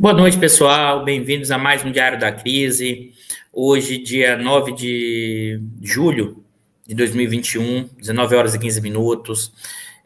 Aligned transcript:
Boa 0.00 0.14
noite, 0.14 0.38
pessoal. 0.38 1.02
Bem-vindos 1.02 1.50
a 1.50 1.58
mais 1.58 1.84
um 1.84 1.90
Diário 1.90 2.20
da 2.20 2.30
Crise. 2.30 3.12
Hoje, 3.52 3.98
dia 3.98 4.36
9 4.36 4.70
de 4.70 5.60
julho 5.82 6.44
de 6.86 6.94
2021, 6.94 7.90
19 7.98 8.36
horas 8.36 8.54
e 8.54 8.60
15 8.60 8.80
minutos. 8.80 9.52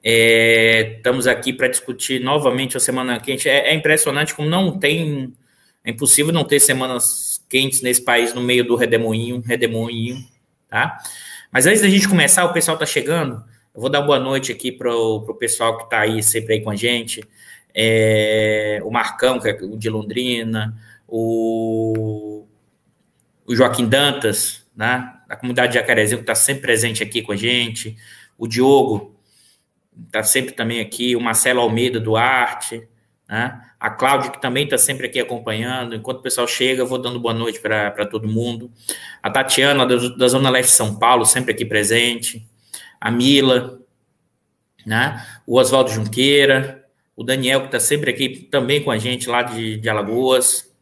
É, 0.02 0.94
estamos 0.96 1.26
aqui 1.26 1.52
para 1.52 1.68
discutir 1.68 2.22
novamente 2.22 2.74
a 2.74 2.80
semana 2.80 3.20
quente. 3.20 3.50
É, 3.50 3.68
é, 3.68 3.74
impressionante 3.74 4.34
como 4.34 4.48
não 4.48 4.78
tem. 4.78 5.34
É 5.84 5.90
impossível 5.90 6.32
não 6.32 6.44
ter 6.44 6.58
semanas 6.58 7.44
quentes 7.46 7.82
nesse 7.82 8.02
país 8.02 8.32
no 8.32 8.40
meio 8.40 8.64
do 8.64 8.76
redemoinho, 8.76 9.42
redemoinho, 9.42 10.26
tá? 10.70 10.96
Mas 11.52 11.66
antes 11.66 11.82
da 11.82 11.88
gente 11.90 12.08
começar, 12.08 12.46
o 12.46 12.54
pessoal 12.54 12.76
está 12.76 12.86
chegando. 12.86 13.44
Eu 13.74 13.80
vou 13.82 13.90
dar 13.90 14.00
boa 14.00 14.18
noite 14.18 14.52
aqui 14.52 14.72
para 14.72 14.90
o 14.90 15.34
pessoal 15.34 15.76
que 15.76 15.84
está 15.84 16.00
aí 16.00 16.22
sempre 16.22 16.54
aí 16.54 16.62
com 16.62 16.70
a 16.70 16.76
gente 16.76 17.22
é, 17.74 18.80
o 18.84 18.90
Marcão, 18.90 19.40
que 19.40 19.48
é 19.48 19.58
o 19.62 19.76
de 19.76 19.88
Londrina, 19.88 20.76
o, 21.06 22.46
o 23.46 23.54
Joaquim 23.54 23.86
Dantas, 23.88 24.66
né, 24.76 25.14
da 25.28 25.36
comunidade 25.36 25.72
de 25.72 25.78
Jacarezinho, 25.78 26.18
que 26.18 26.22
está 26.22 26.34
sempre 26.34 26.62
presente 26.62 27.02
aqui 27.02 27.22
com 27.22 27.32
a 27.32 27.36
gente, 27.36 27.96
o 28.38 28.46
Diogo, 28.46 29.14
está 30.06 30.22
sempre 30.22 30.52
também 30.52 30.80
aqui, 30.80 31.14
o 31.16 31.20
Marcelo 31.20 31.60
Almeida 31.60 32.00
Duarte, 32.00 32.88
né, 33.28 33.60
a 33.82 33.90
Cláudia, 33.90 34.30
que 34.30 34.40
também 34.40 34.62
está 34.62 34.78
sempre 34.78 35.08
aqui 35.08 35.18
acompanhando. 35.18 35.92
Enquanto 35.92 36.18
o 36.18 36.22
pessoal 36.22 36.46
chega, 36.46 36.82
eu 36.82 36.86
vou 36.86 36.98
dando 36.98 37.18
boa 37.18 37.34
noite 37.34 37.58
para 37.58 38.06
todo 38.06 38.28
mundo. 38.28 38.70
A 39.20 39.28
Tatiana, 39.28 39.84
da, 39.84 39.96
da 39.96 40.28
Zona 40.28 40.50
Leste 40.50 40.70
de 40.70 40.76
São 40.76 40.94
Paulo, 41.00 41.26
sempre 41.26 41.50
aqui 41.50 41.64
presente. 41.64 42.46
A 43.00 43.10
Mila, 43.10 43.80
né? 44.86 45.26
o 45.44 45.58
Oswaldo 45.58 45.90
Junqueira, 45.90 46.81
o 47.16 47.22
Daniel, 47.22 47.60
que 47.60 47.66
está 47.66 47.80
sempre 47.80 48.10
aqui 48.10 48.48
também 48.50 48.82
com 48.82 48.90
a 48.90 48.98
gente 48.98 49.28
lá 49.28 49.42
de, 49.42 49.76
de 49.76 49.88
Alagoas, 49.88 50.72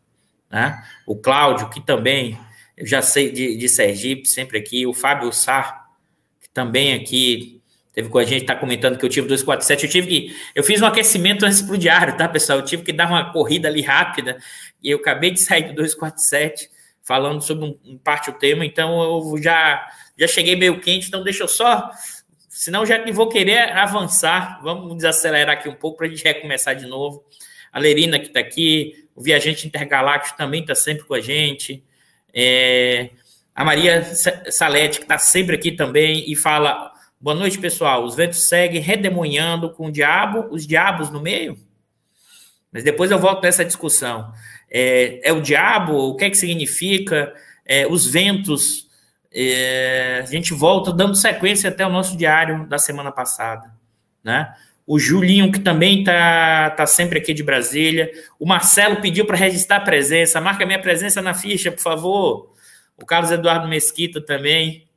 né? 0.50 0.83
o 1.06 1.17
Cláudio, 1.17 1.69
que 1.70 1.81
também, 1.81 2.39
eu 2.77 2.87
já 2.87 3.03
sei 3.03 3.31
de, 3.31 3.56
de 3.56 3.69
Sergipe, 3.69 4.27
sempre 4.27 4.59
aqui, 4.59 4.87
o 4.87 4.95
Fábio 4.95 5.33
Sá, 5.33 5.87
que 6.41 6.48
também 6.50 6.95
aqui 6.95 7.61
teve 7.92 8.09
com 8.09 8.19
a 8.19 8.25
gente, 8.25 8.42
está 8.42 8.55
comentando 8.55 8.97
que 8.97 9.05
eu 9.05 9.09
tive 9.09 9.27
247, 9.27 9.84
eu 9.84 9.91
tive 9.91 10.06
que, 10.06 10.37
eu 10.55 10.62
fiz 10.62 10.81
um 10.81 10.87
aquecimento 10.87 11.45
antes 11.45 11.61
para 11.61 11.75
o 11.75 11.78
diário, 11.78 12.17
tá, 12.17 12.28
pessoal? 12.28 12.61
Eu 12.61 12.65
tive 12.65 12.83
que 12.84 12.92
dar 12.92 13.09
uma 13.09 13.33
corrida 13.33 13.69
ali 13.69 13.83
rápida, 13.83 14.39
e 14.83 14.91
eu 14.91 14.98
acabei 14.98 15.33
de 15.33 15.41
sair 15.41 15.65
do 15.65 15.75
247, 15.75 16.71
falando 17.03 17.43
sobre 17.43 17.65
um, 17.65 17.77
um 17.84 17.99
parte 17.99 18.31
do 18.31 18.38
tema, 18.38 18.65
então 18.65 19.03
eu 19.03 19.43
já, 19.43 19.84
já 20.16 20.28
cheguei 20.28 20.54
meio 20.54 20.81
quente, 20.81 21.09
então 21.09 21.25
deixa 21.25 21.43
eu 21.43 21.49
só 21.49 21.91
Senão 22.60 22.84
já 22.84 22.98
que 22.98 23.10
vou 23.10 23.26
querer 23.26 23.72
avançar, 23.72 24.60
vamos 24.62 24.94
desacelerar 24.94 25.56
aqui 25.56 25.66
um 25.66 25.75
pouco 25.75 25.97
para 25.97 26.06
a 26.06 26.10
gente 26.10 26.22
recomeçar 26.22 26.76
de 26.76 26.84
novo. 26.84 27.25
A 27.72 27.78
Lerina 27.78 28.19
que 28.19 28.26
está 28.26 28.38
aqui, 28.38 29.09
o 29.16 29.22
Viajante 29.22 29.66
Intergaláctico 29.66 30.37
também 30.37 30.60
está 30.60 30.75
sempre 30.75 31.04
com 31.04 31.15
a 31.15 31.22
gente. 31.22 31.82
É, 32.34 33.12
a 33.54 33.65
Maria 33.65 34.04
Salete, 34.50 34.98
que 34.98 35.04
está 35.06 35.16
sempre 35.16 35.56
aqui 35.56 35.72
também, 35.72 36.31
e 36.31 36.37
fala: 36.37 36.93
boa 37.19 37.34
noite, 37.34 37.59
pessoal. 37.59 38.04
Os 38.04 38.15
ventos 38.15 38.47
seguem 38.47 38.82
redemoinhando 38.82 39.71
com 39.71 39.87
o 39.87 39.91
diabo, 39.91 40.47
os 40.50 40.66
diabos 40.66 41.09
no 41.09 41.19
meio. 41.19 41.59
Mas 42.71 42.84
depois 42.84 43.10
eu 43.10 43.19
volto 43.19 43.42
nessa 43.42 43.65
discussão. 43.65 44.31
É, 44.71 45.31
é 45.31 45.32
o 45.32 45.41
diabo? 45.41 45.94
O 45.94 46.15
que 46.15 46.27
é 46.27 46.31
que 46.31 46.37
significa? 46.37 47.32
É, 47.65 47.87
os 47.87 48.06
ventos 48.06 48.90
é, 49.32 50.20
a 50.22 50.26
gente 50.26 50.52
volta 50.52 50.92
dando 50.92 51.14
sequência 51.14 51.70
até 51.70 51.86
o 51.86 51.91
nosso 51.91 52.16
diário 52.16 52.66
da 52.66 52.78
semana 52.78 53.12
passada, 53.12 53.72
né? 54.24 54.52
O 54.86 54.98
Julinho, 54.98 55.52
que 55.52 55.60
também 55.60 56.00
está 56.00 56.70
tá 56.70 56.84
sempre 56.84 57.20
aqui 57.20 57.32
de 57.32 57.44
Brasília. 57.44 58.10
O 58.41 58.46
Marcelo 58.46 59.00
pediu 59.00 59.24
para 59.24 59.36
registrar 59.36 59.76
a 59.76 59.80
presença. 59.80 60.41
Marca 60.41 60.66
minha 60.66 60.80
presença 60.80 61.22
na 61.22 61.32
ficha, 61.32 61.70
por 61.70 61.80
favor. 61.80 62.52
O 62.96 63.06
Carlos 63.06 63.30
Eduardo 63.30 63.68
Mesquita 63.68 64.20
também. 64.20 64.88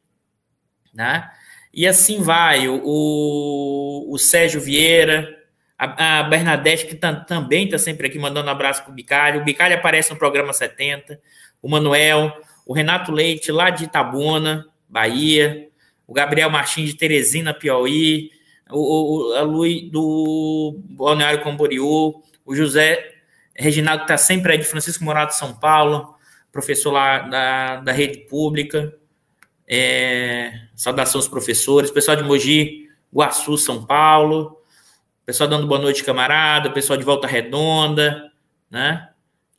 Né? 0.92 1.30
E 1.72 1.86
assim 1.86 2.24
vai. 2.24 2.68
O, 2.68 4.08
o 4.10 4.18
Sérgio 4.18 4.60
Vieira, 4.60 5.30
a, 5.78 6.22
a 6.22 6.24
Bernadette, 6.24 6.88
que 6.88 6.96
tá, 6.96 7.14
também 7.14 7.66
está 7.66 7.78
sempre 7.78 8.08
aqui 8.08 8.18
mandando 8.18 8.48
um 8.48 8.52
abraço 8.52 8.82
para 8.82 8.92
o 8.92 8.96
Bicalho. 8.96 9.42
O 9.42 9.44
Bicalho 9.44 9.76
aparece 9.76 10.10
no 10.10 10.18
programa 10.18 10.54
70. 10.54 11.20
O 11.62 11.70
Manuel, 11.70 12.34
o 12.66 12.74
Renato 12.74 13.12
Leite, 13.12 13.52
lá 13.52 13.70
de 13.70 13.86
Itabuna, 13.86 14.66
Bahia, 14.88 15.70
o 16.08 16.14
Gabriel 16.14 16.50
Martins 16.50 16.90
de 16.90 16.96
Teresina, 16.96 17.54
Piauí, 17.54 18.32
o, 18.70 19.32
o 19.32 19.34
a 19.34 19.44
do 19.92 20.80
Balneário 20.90 21.44
Camboriú, 21.44 22.22
o 22.46 22.56
José 22.56 23.14
Reginaldo, 23.56 24.00
que 24.00 24.06
está 24.06 24.18
sempre 24.18 24.54
aí 24.54 24.58
de 24.58 24.66
Francisco 24.66 25.04
Morado, 25.04 25.34
São 25.34 25.54
Paulo, 25.54 26.16
professor 26.52 26.92
lá 26.92 27.20
da, 27.20 27.76
da 27.78 27.92
rede 27.92 28.20
pública. 28.28 28.94
É, 29.68 30.52
saudação 30.76 31.20
aos 31.20 31.28
professores, 31.28 31.90
pessoal 31.90 32.18
de 32.18 32.24
Mogi, 32.24 32.90
Guaçu, 33.14 33.58
São 33.58 33.86
Paulo, 33.86 34.62
pessoal 35.26 35.50
dando 35.50 35.68
boa 35.68 35.80
noite, 35.80 36.04
camarada, 36.04 36.70
pessoal 36.70 36.98
de 36.98 37.06
Volta 37.06 37.28
Redonda, 37.28 38.32
né? 38.70 39.10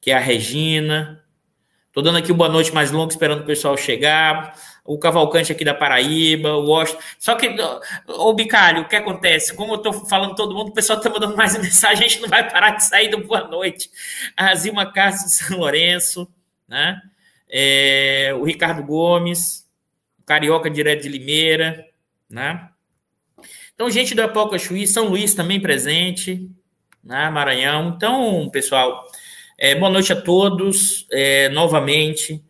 Que 0.01 0.11
é 0.11 0.15
a 0.15 0.21
Regina, 0.21 1.24
Tô 1.95 2.03
dando 2.03 2.19
aqui 2.19 2.33
boa 2.33 2.49
noite 2.49 2.75
mais 2.75 2.91
longa, 2.91 3.13
esperando 3.13 3.43
o 3.43 3.47
pessoal 3.47 3.77
chegar. 3.77 4.59
O 4.85 4.99
Cavalcante 4.99 5.53
aqui 5.53 5.65
da 5.65 5.73
Paraíba, 5.73 6.53
o 6.55 6.67
Washington. 6.67 7.01
Só 7.21 7.37
que, 7.37 7.49
ô 8.09 8.35
Bicalho, 8.35 8.83
o 8.83 8.89
que 8.89 8.97
acontece? 8.97 9.55
Como 9.55 9.75
eu 9.75 9.79
tô 9.79 9.93
falando 9.93 10.35
todo 10.35 10.53
mundo, 10.53 10.71
o 10.71 10.75
pessoal 10.75 11.01
tá 11.01 11.09
mandando 11.09 11.37
mais 11.37 11.57
mensagem, 11.63 12.05
a 12.05 12.09
gente 12.09 12.21
não 12.21 12.29
vai 12.29 12.51
parar 12.51 12.71
de 12.71 12.85
sair 12.85 13.09
do 13.09 13.19
boa 13.25 13.47
noite. 13.47 13.89
A 14.37 14.53
Zilma 14.57 14.93
Castro 14.93 15.29
de 15.29 15.35
São 15.37 15.59
Lourenço, 15.59 16.29
né? 16.67 17.01
É, 17.49 18.35
o 18.37 18.43
Ricardo 18.43 18.83
Gomes, 18.83 19.65
o 20.19 20.25
Carioca 20.25 20.69
direto 20.69 21.03
de 21.03 21.09
Limeira, 21.09 21.87
né? 22.29 22.71
Então, 23.73 23.89
gente 23.89 24.17
do 24.17 24.23
Apoca 24.23 24.59
Chuí, 24.59 24.85
São 24.85 25.07
Luís 25.07 25.33
também 25.33 25.61
presente, 25.61 26.51
né? 27.05 27.31
Maranhão. 27.31 27.95
Então, 27.97 28.51
pessoal, 28.51 29.07
é, 29.57 29.75
boa 29.75 29.91
noite 29.91 30.13
a 30.13 30.21
todos, 30.21 31.07
é, 31.11 31.49
novamente. 31.51 32.43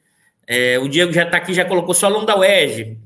É, 0.47 0.79
o 0.79 0.89
Diego 0.89 1.13
já 1.13 1.25
está 1.25 1.37
aqui, 1.37 1.55
já 1.55 1.65
colocou 1.65 1.95
só 1.95 2.07
aluno 2.07 2.27
da 2.27 2.37
UERJ, 2.37 2.99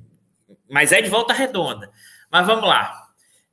mas 0.68 0.92
é 0.92 1.00
de 1.00 1.08
volta 1.08 1.32
redonda. 1.32 1.90
Mas 2.30 2.46
vamos 2.46 2.68
lá. 2.68 3.08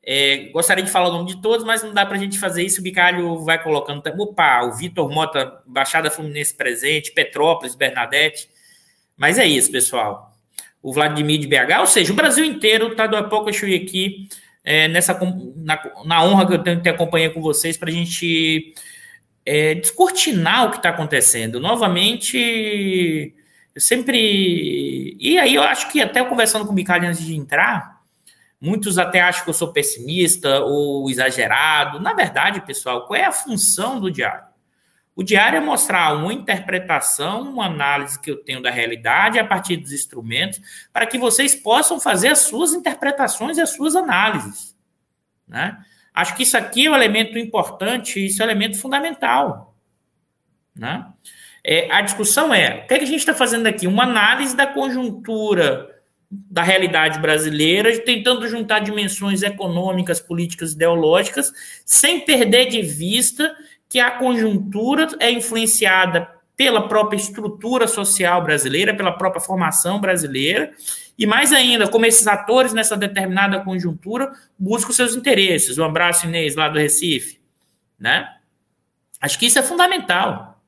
É, 0.07 0.49
gostaria 0.53 0.83
de 0.83 0.91
falar 0.91 1.09
o 1.09 1.13
nome 1.13 1.29
de 1.29 1.41
todos, 1.41 1.65
mas 1.65 1.81
não 1.81 1.93
dá 1.93 2.05
para 2.05 2.15
a 2.15 2.19
gente 2.19 2.37
fazer 2.37 2.63
isso. 2.63 2.79
O 2.79 2.83
Bicalho 2.83 3.39
vai 3.39 3.61
colocando. 3.61 4.03
Opa, 4.19 4.63
o 4.63 4.73
Vitor 4.73 5.09
Mota, 5.09 5.61
Baixada 5.65 6.11
Fluminense 6.11 6.53
presente, 6.53 7.11
Petrópolis, 7.11 7.73
Bernadette. 7.73 8.47
Mas 9.17 9.39
é 9.39 9.45
isso, 9.45 9.71
pessoal. 9.71 10.31
O 10.81 10.93
Vladimir 10.93 11.39
de 11.39 11.47
BH, 11.47 11.79
ou 11.79 11.87
seja, 11.87 12.13
o 12.13 12.15
Brasil 12.15 12.45
inteiro 12.45 12.91
está 12.91 13.07
do 13.07 13.17
Apoca 13.17 13.51
Chui 13.51 13.73
aqui, 13.73 14.29
é, 14.63 14.87
nessa, 14.87 15.17
na, 15.55 15.81
na 16.05 16.23
honra 16.23 16.45
que 16.45 16.53
eu 16.53 16.63
tenho 16.63 16.77
que 16.77 16.83
ter 16.83 16.91
acompanhar 16.91 17.31
com 17.31 17.41
vocês 17.41 17.75
para 17.75 17.89
a 17.89 17.93
gente 17.93 18.75
é, 19.45 19.75
descortinar 19.75 20.65
o 20.65 20.71
que 20.71 20.77
está 20.77 20.89
acontecendo. 20.89 21.59
Novamente, 21.59 23.35
eu 23.73 23.81
sempre. 23.81 25.15
E 25.19 25.37
aí 25.37 25.53
eu 25.55 25.61
acho 25.61 25.91
que 25.91 26.01
até 26.01 26.23
conversando 26.23 26.65
com 26.65 26.71
o 26.71 26.75
Bicalho 26.75 27.07
antes 27.07 27.23
de 27.23 27.35
entrar, 27.35 28.01
muitos 28.59 28.97
até 28.97 29.21
acham 29.21 29.43
que 29.43 29.49
eu 29.49 29.53
sou 29.53 29.71
pessimista 29.71 30.61
ou 30.61 31.09
exagerado. 31.09 31.99
Na 31.99 32.13
verdade, 32.13 32.61
pessoal, 32.61 33.05
qual 33.05 33.19
é 33.19 33.25
a 33.25 33.31
função 33.31 33.99
do 33.99 34.09
diário? 34.09 34.55
O 35.15 35.23
diário 35.23 35.57
é 35.57 35.61
mostrar 35.61 36.13
uma 36.13 36.33
interpretação, 36.33 37.43
uma 37.43 37.67
análise 37.67 38.19
que 38.19 38.29
eu 38.29 38.43
tenho 38.43 38.61
da 38.61 38.69
realidade 38.69 39.39
a 39.39 39.45
partir 39.45 39.77
dos 39.77 39.93
instrumentos, 39.93 40.59
para 40.91 41.05
que 41.05 41.17
vocês 41.17 41.55
possam 41.55 42.01
fazer 42.01 42.29
as 42.29 42.39
suas 42.39 42.73
interpretações 42.73 43.57
e 43.57 43.61
as 43.61 43.69
suas 43.69 43.95
análises. 43.95 44.75
Né? 45.47 45.77
Acho 46.15 46.35
que 46.35 46.43
isso 46.43 46.55
aqui 46.55 46.85
é 46.85 46.91
um 46.91 46.95
elemento 46.95 47.37
importante, 47.37 48.25
isso 48.25 48.41
é 48.41 48.45
um 48.45 48.49
elemento 48.49 48.79
fundamental. 48.79 49.75
Né? 50.75 51.05
É, 51.63 51.91
a 51.91 52.01
discussão 52.01 52.53
é: 52.53 52.83
o 52.83 52.87
que, 52.87 52.93
é 52.93 52.97
que 52.99 53.03
a 53.03 53.07
gente 53.07 53.19
está 53.19 53.33
fazendo 53.33 53.67
aqui? 53.67 53.85
Uma 53.85 54.03
análise 54.03 54.55
da 54.55 54.65
conjuntura 54.65 55.93
da 56.29 56.63
realidade 56.63 57.19
brasileira, 57.19 57.97
tentando 57.99 58.47
juntar 58.47 58.79
dimensões 58.79 59.43
econômicas, 59.43 60.19
políticas, 60.19 60.73
ideológicas, 60.73 61.51
sem 61.85 62.21
perder 62.21 62.67
de 62.67 62.81
vista 62.81 63.55
que 63.89 63.99
a 63.99 64.11
conjuntura 64.11 65.07
é 65.19 65.31
influenciada 65.31 66.27
pela 66.57 66.87
própria 66.87 67.17
estrutura 67.17 67.87
social 67.87 68.41
brasileira, 68.41 68.95
pela 68.95 69.11
própria 69.11 69.41
formação 69.41 69.99
brasileira, 69.99 70.71
e 71.17 71.25
mais 71.25 71.53
ainda, 71.53 71.87
como 71.87 72.05
esses 72.05 72.27
atores 72.27 72.73
nessa 72.73 72.97
determinada 72.97 73.61
conjuntura 73.61 74.33
buscam 74.59 74.91
seus 74.91 75.15
interesses. 75.15 75.77
Um 75.77 75.85
abraço, 75.85 76.25
Inês, 76.25 76.55
lá 76.55 76.67
do 76.67 76.77
Recife. 76.77 77.39
Né? 77.97 78.29
Acho 79.21 79.39
que 79.39 79.45
isso 79.45 79.57
é 79.57 79.63
fundamental. 79.63 80.61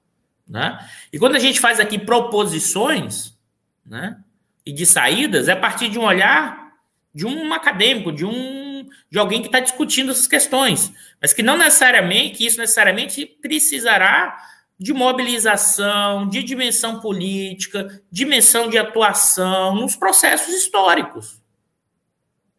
Né? 0.47 0.79
E 1.11 1.19
quando 1.19 1.35
a 1.35 1.39
gente 1.39 1.59
faz 1.59 1.79
aqui 1.79 1.99
proposições 1.99 3.37
né, 3.85 4.17
e 4.65 4.71
de 4.71 4.85
saídas, 4.85 5.49
é 5.49 5.51
a 5.51 5.57
partir 5.57 5.89
de 5.89 5.99
um 5.99 6.05
olhar 6.05 6.71
de 7.13 7.25
um 7.25 7.53
acadêmico, 7.53 8.11
de 8.11 8.25
um 8.25 8.87
de 9.09 9.19
alguém 9.19 9.41
que 9.41 9.47
está 9.47 9.59
discutindo 9.59 10.11
essas 10.11 10.27
questões, 10.27 10.93
mas 11.21 11.33
que 11.33 11.41
não 11.41 11.57
necessariamente, 11.57 12.37
que 12.37 12.45
isso 12.45 12.59
necessariamente 12.59 13.25
precisará 13.25 14.37
de 14.79 14.93
mobilização, 14.93 16.27
de 16.29 16.43
dimensão 16.43 16.99
política, 16.99 18.01
dimensão 18.11 18.69
de 18.69 18.77
atuação 18.77 19.75
nos 19.75 19.95
processos 19.95 20.53
históricos. 20.53 21.41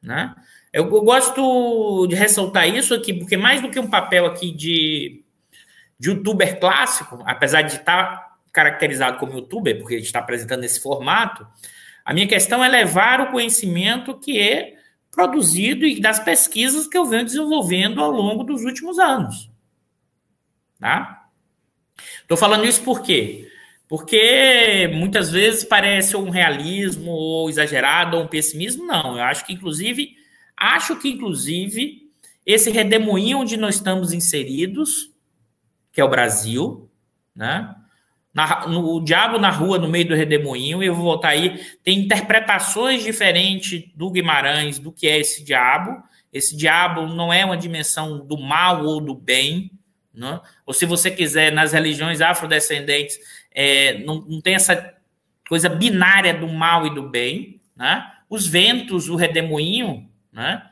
Né? 0.03 0.35
Eu, 0.73 0.85
eu, 0.85 1.03
gosto 1.03 2.07
de 2.09 2.17
ressaltar 2.17 2.69
isso 2.69 2.93
aqui, 2.93 3.15
porque 3.15 3.37
mais 3.37 3.63
do 3.63 3.71
que 3.71 3.79
um 3.79 3.89
papel 3.89 4.27
aqui 4.27 4.51
de, 4.51 5.25
de 5.99 6.11
youtuber 6.11 6.59
clássico, 6.59 7.23
apesar 7.25 7.63
de 7.63 7.77
estar 7.77 8.37
caracterizado 8.53 9.19
como 9.19 9.35
youtuber, 9.35 9.79
porque 9.79 9.95
a 9.95 9.99
gente 9.99 10.07
está 10.07 10.19
apresentando 10.19 10.65
esse 10.65 10.81
formato, 10.81 11.47
a 12.05 12.13
minha 12.13 12.27
questão 12.27 12.65
é 12.65 12.69
levar 12.69 13.21
o 13.21 13.31
conhecimento 13.31 14.19
que 14.19 14.41
é 14.41 14.77
produzido 15.11 15.87
e 15.87 16.01
das 16.01 16.19
pesquisas 16.19 16.87
que 16.87 16.97
eu 16.97 17.05
venho 17.05 17.25
desenvolvendo 17.25 18.01
ao 18.01 18.11
longo 18.11 18.43
dos 18.45 18.63
últimos 18.65 18.99
anos. 18.99 19.51
Tá? 20.81 21.18
Estou 22.29 22.37
falando 22.37 22.67
isso 22.67 22.83
por 22.83 23.01
quê? 23.01 23.51
Porque 23.89 24.87
muitas 24.93 25.31
vezes 25.31 25.65
parece 25.65 26.15
um 26.15 26.29
realismo 26.29 27.11
ou 27.11 27.49
exagerado 27.49 28.19
ou 28.19 28.25
um 28.25 28.27
pessimismo. 28.27 28.85
Não, 28.85 29.17
eu 29.17 29.23
acho 29.23 29.47
que 29.47 29.55
inclusive, 29.55 30.15
acho 30.55 30.97
que 30.97 31.09
inclusive 31.09 32.03
esse 32.45 32.71
redemoinho 32.71 33.39
onde 33.39 33.57
nós 33.57 33.77
estamos 33.77 34.13
inseridos, 34.13 35.11
que 35.91 36.03
é 36.03 36.05
o 36.05 36.11
Brasil, 36.11 36.91
né? 37.35 37.75
Na, 38.35 38.67
no, 38.69 38.97
o 38.97 39.01
diabo 39.03 39.39
na 39.39 39.49
rua, 39.49 39.79
no 39.79 39.89
meio 39.89 40.09
do 40.09 40.15
redemoinho, 40.15 40.83
eu 40.83 40.95
vou 40.95 41.05
voltar 41.05 41.31
aí, 41.31 41.59
tem 41.83 42.01
interpretações 42.01 43.03
diferentes 43.03 43.91
do 43.95 44.11
Guimarães 44.11 44.79
do 44.79 44.93
que 44.93 45.09
é 45.09 45.19
esse 45.19 45.43
diabo. 45.43 46.03
Esse 46.31 46.55
diabo 46.55 47.07
não 47.07 47.33
é 47.33 47.43
uma 47.43 47.57
dimensão 47.57 48.19
do 48.27 48.37
mal 48.37 48.85
ou 48.85 49.01
do 49.01 49.15
bem, 49.15 49.78
né? 50.13 50.41
Ou 50.67 50.75
se 50.75 50.87
você 50.87 51.11
quiser, 51.11 51.53
nas 51.53 51.73
religiões 51.73 52.21
afrodescendentes, 52.21 53.19
é, 53.53 53.99
não, 53.99 54.21
não 54.23 54.41
tem 54.41 54.55
essa 54.55 54.95
coisa 55.49 55.69
binária 55.69 56.35
do 56.35 56.49
mal 56.49 56.87
e 56.87 56.95
do 56.95 57.09
bem. 57.09 57.61
Né? 57.77 58.13
Os 58.29 58.47
ventos, 58.47 59.09
o 59.09 59.17
redemoinho, 59.17 60.09
né? 60.33 60.63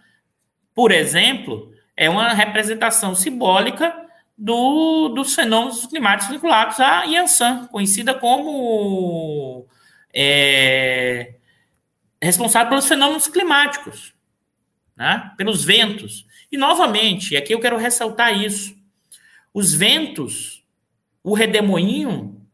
por 0.74 0.92
exemplo, 0.92 1.72
é 1.96 2.10
uma 2.10 2.32
representação 2.34 3.14
simbólica 3.14 4.06
do, 4.36 5.08
dos 5.08 5.34
fenômenos 5.34 5.86
climáticos 5.86 6.34
vinculados 6.34 6.78
à 6.78 7.04
Yansan, 7.04 7.66
conhecida 7.68 8.12
como 8.12 9.66
é, 10.12 11.36
responsável 12.20 12.68
pelos 12.68 12.86
fenômenos 12.86 13.28
climáticos, 13.28 14.14
né? 14.94 15.32
pelos 15.36 15.64
ventos. 15.64 16.26
E, 16.52 16.56
novamente, 16.56 17.36
aqui 17.36 17.54
eu 17.54 17.60
quero 17.60 17.78
ressaltar 17.78 18.38
isso. 18.38 18.76
Os 19.56 19.73
ventos, 19.73 20.62
o 21.25 21.32
redemoinho, 21.32 22.47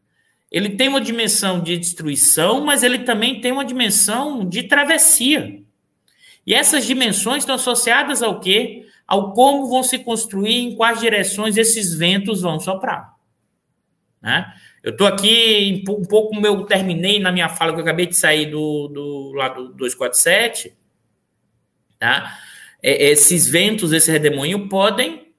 ele 0.49 0.69
tem 0.69 0.87
uma 0.87 1.01
dimensão 1.01 1.59
de 1.59 1.77
destruição, 1.77 2.63
mas 2.63 2.81
ele 2.81 2.99
também 2.99 3.41
tem 3.41 3.51
uma 3.51 3.65
dimensão 3.65 4.47
de 4.47 4.63
travessia. 4.63 5.61
E 6.47 6.53
essas 6.53 6.85
dimensões 6.85 7.39
estão 7.39 7.55
associadas 7.55 8.23
ao 8.23 8.39
quê? 8.39 8.87
Ao 9.05 9.33
como 9.33 9.67
vão 9.67 9.83
se 9.83 9.99
construir, 9.99 10.55
em 10.55 10.77
quais 10.77 11.01
direções 11.01 11.57
esses 11.57 11.93
ventos 11.93 12.39
vão 12.39 12.57
soprar. 12.57 13.13
Né? 14.21 14.53
Eu 14.81 14.93
estou 14.93 15.05
aqui 15.05 15.83
um 15.89 16.05
pouco 16.05 16.29
como 16.29 16.47
eu 16.47 16.63
terminei 16.63 17.19
na 17.19 17.33
minha 17.33 17.49
fala, 17.49 17.73
que 17.73 17.79
eu 17.79 17.83
acabei 17.83 18.05
de 18.05 18.15
sair 18.15 18.45
do, 18.45 18.87
do 18.87 19.33
lado 19.33 19.73
247, 19.73 20.73
tá? 21.99 22.39
É, 22.81 23.07
esses 23.07 23.45
ventos, 23.45 23.91
esse 23.91 24.09
redemoinho, 24.09 24.69
podem 24.69 25.33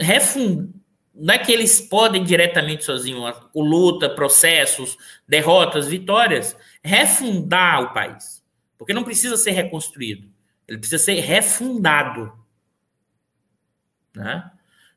refundar, 0.00 0.74
não 1.18 1.34
é 1.34 1.38
que 1.38 1.50
eles 1.50 1.80
podem 1.80 2.22
diretamente 2.22 2.84
sozinhos, 2.84 3.38
com 3.52 3.62
luta, 3.62 4.08
processos, 4.08 4.96
derrotas, 5.26 5.88
vitórias, 5.88 6.56
refundar 6.82 7.82
o 7.82 7.92
país. 7.92 8.44
Porque 8.76 8.92
não 8.92 9.02
precisa 9.02 9.36
ser 9.36 9.52
reconstruído, 9.52 10.28
ele 10.68 10.78
precisa 10.78 11.02
ser 11.02 11.20
refundado. 11.20 12.32
Né? 14.14 14.50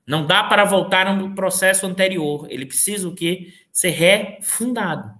Não 0.06 0.25
dá 0.25 0.44
para 0.44 0.66
voltar 0.66 1.16
no 1.16 1.33
processo 1.33 1.86
anterior, 1.86 2.48
ele 2.50 2.65
precisa 2.65 3.07
o 3.07 3.15
quê? 3.15 3.54
Ser 3.72 3.92
refundado. 3.92 5.18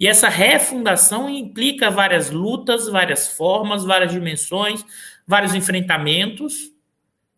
E 0.00 0.06
essa 0.08 0.28
refundação 0.30 1.28
implica 1.28 1.90
várias 1.90 2.30
lutas, 2.30 2.88
várias 2.88 3.28
formas, 3.28 3.84
várias 3.84 4.10
dimensões, 4.10 4.84
vários 5.26 5.54
enfrentamentos, 5.54 6.72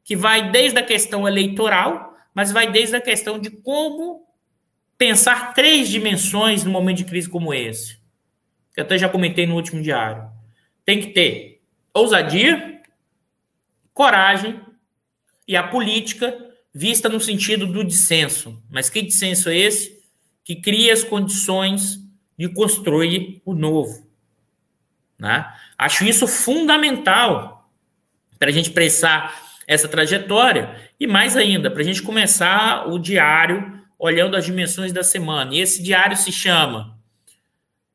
que 0.05 0.15
vai 0.15 0.51
desde 0.51 0.79
a 0.79 0.83
questão 0.83 1.27
eleitoral, 1.27 2.12
mas 2.35 2.53
vai 2.53 2.71
desde 2.71 2.97
a 2.97 3.01
questão 3.01 3.39
de 3.39 3.51
como 3.51 4.27
pensar 4.97 5.53
três 5.55 5.89
dimensões 5.89 6.65
no 6.65 6.71
momento 6.71 6.99
de 6.99 7.05
crise 7.05 7.29
como 7.29 7.53
esse. 7.53 7.99
Que 8.75 8.81
até 8.81 8.97
já 8.97 9.09
comentei 9.09 9.47
no 9.47 9.55
último 9.55 9.83
diário. 9.83 10.31
Tem 10.85 11.01
que 11.01 11.09
ter 11.09 11.63
ousadia, 11.93 12.81
coragem 13.93 14.61
e 15.47 15.57
a 15.57 15.63
política 15.63 16.35
vista 16.75 17.09
no 17.09 17.21
sentido 17.21 17.67
do 17.67 17.85
dissenso. 17.85 18.63
Mas 18.71 18.89
que 18.89 19.03
dissenso 19.03 19.51
é 19.51 19.57
esse? 19.57 20.03
Que 20.45 20.57
cria 20.57 20.93
as 20.93 21.05
condições 21.05 22.01
de 22.39 22.49
construir 22.49 23.43
o 23.45 23.55
novo. 23.55 24.11
Né? 25.19 25.53
Acho 25.77 26.05
isso 26.05 26.27
fundamental 26.27 27.71
para 28.39 28.49
a 28.49 28.53
gente 28.53 28.71
prestar 28.71 29.52
essa 29.67 29.89
trajetória. 29.89 30.77
E 30.99 31.07
mais 31.07 31.37
ainda, 31.37 31.71
para 31.71 31.83
a 31.83 31.85
gente 31.85 32.03
começar 32.03 32.89
o 32.89 32.99
diário 32.99 33.81
olhando 33.99 34.37
as 34.37 34.45
dimensões 34.45 34.93
da 34.93 35.03
semana. 35.03 35.55
E 35.55 35.61
esse 35.61 35.83
diário 35.83 36.17
se 36.17 36.33
chama. 36.33 36.99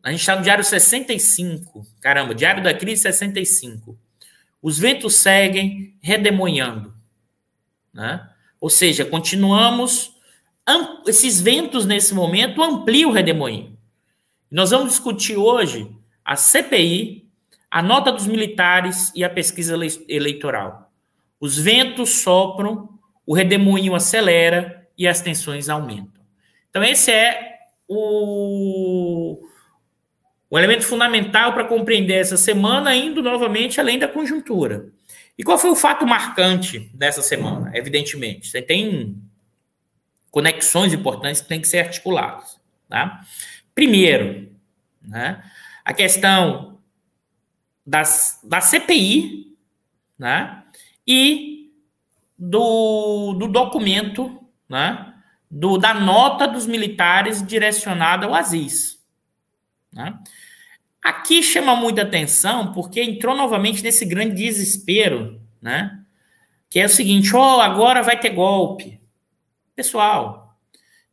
A 0.02 0.12
gente 0.12 0.22
está 0.22 0.38
no 0.38 0.42
diário 0.42 0.64
65. 0.64 1.86
Caramba, 2.00 2.34
diário 2.34 2.64
da 2.64 2.74
crise 2.74 3.02
65. 3.02 4.00
Os 4.62 4.80
ventos 4.80 5.16
seguem 5.16 5.98
redemoinhando. 6.02 6.94
Né? 7.94 8.26
Ou 8.60 8.70
seja, 8.70 9.04
continuamos. 9.04 10.16
Esses 11.06 11.42
ventos, 11.42 11.86
nesse 11.86 12.14
momento, 12.14 12.64
ampliam 12.64 13.10
o 13.10 13.14
redemoinho. 13.14 13.78
Nós 14.50 14.72
vamos 14.72 14.92
discutir 14.92 15.36
hoje 15.36 15.92
a 16.24 16.38
CPI, 16.38 17.30
a 17.70 17.84
nota 17.84 18.12
dos 18.12 18.28
militares 18.28 19.12
e 19.14 19.24
a 19.26 19.30
pesquisa 19.30 19.76
eleitoral. 20.08 20.87
Os 21.40 21.58
ventos 21.58 22.22
sopram, 22.22 22.90
o 23.26 23.34
redemoinho 23.34 23.94
acelera 23.94 24.88
e 24.98 25.08
as 25.08 25.22
tensões 25.22 25.70
aumentam. 25.70 26.24
Então, 26.70 26.84
esse 26.84 27.12
é 27.12 27.60
o, 27.88 29.40
o 30.50 30.58
elemento 30.58 30.86
fundamental 30.86 31.54
para 31.54 31.66
compreender 31.66 32.16
essa 32.16 32.38
semana, 32.38 32.96
indo 32.96 33.22
novamente 33.22 33.80
além 33.80 34.00
da 34.00 34.08
conjuntura. 34.08 34.90
E 35.38 35.44
qual 35.44 35.58
foi 35.58 35.70
o 35.70 35.76
fato 35.76 36.06
marcante 36.06 36.80
dessa 36.94 37.22
semana? 37.22 37.72
Evidentemente, 37.76 38.48
você 38.48 38.62
tem 38.62 39.22
conexões 40.32 40.94
importantes 40.94 41.42
que 41.42 41.48
têm 41.48 41.62
que 41.62 41.68
ser 41.68 41.80
articuladas. 41.80 42.60
Tá? 42.90 43.22
Primeiro, 43.76 44.52
né, 45.02 45.44
a 45.86 45.94
questão 45.94 46.80
das, 47.86 48.40
da 48.44 48.60
CPI, 48.60 49.56
né, 50.18 50.64
e 51.08 51.72
do, 52.38 53.34
do 53.34 53.48
documento, 53.48 54.40
né, 54.68 55.14
do, 55.50 55.78
da 55.78 55.94
nota 55.94 56.48
dos 56.48 56.68
militares 56.68 57.46
direcionada 57.46 58.26
ao 58.26 58.36
Aziz. 58.36 59.02
Né? 59.94 60.18
Aqui 61.02 61.42
chama 61.42 61.76
muita 61.76 62.02
atenção 62.02 62.74
porque 62.74 63.02
entrou 63.02 63.36
novamente 63.36 63.82
nesse 63.82 64.06
grande 64.06 64.36
desespero, 64.36 65.42
né? 65.62 66.04
que 66.70 66.80
é 66.80 66.86
o 66.86 66.90
seguinte: 66.90 67.36
ó, 67.36 67.58
oh, 67.58 67.62
agora 67.62 68.04
vai 68.04 68.20
ter 68.20 68.32
golpe. 68.32 69.00
Pessoal, 69.76 70.58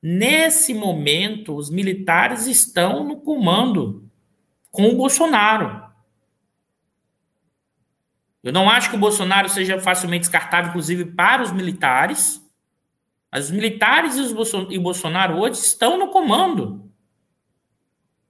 nesse 0.02 0.74
momento, 0.74 1.54
os 1.54 1.70
militares 1.70 2.46
estão 2.46 3.04
no 3.04 3.20
comando 3.20 4.08
com 4.70 4.88
o 4.88 4.96
Bolsonaro. 4.96 5.83
Eu 8.44 8.52
não 8.52 8.68
acho 8.68 8.90
que 8.90 8.96
o 8.96 8.98
Bolsonaro 8.98 9.48
seja 9.48 9.80
facilmente 9.80 10.20
descartável, 10.20 10.68
inclusive 10.68 11.06
para 11.06 11.42
os 11.42 11.50
militares. 11.50 12.46
Mas 13.32 13.46
os 13.46 13.50
militares 13.50 14.16
e, 14.16 14.20
os 14.20 14.32
Bolson 14.34 14.66
e 14.70 14.76
o 14.76 14.82
Bolsonaro 14.82 15.38
hoje 15.38 15.58
estão 15.60 15.98
no 15.98 16.08
comando. 16.08 16.92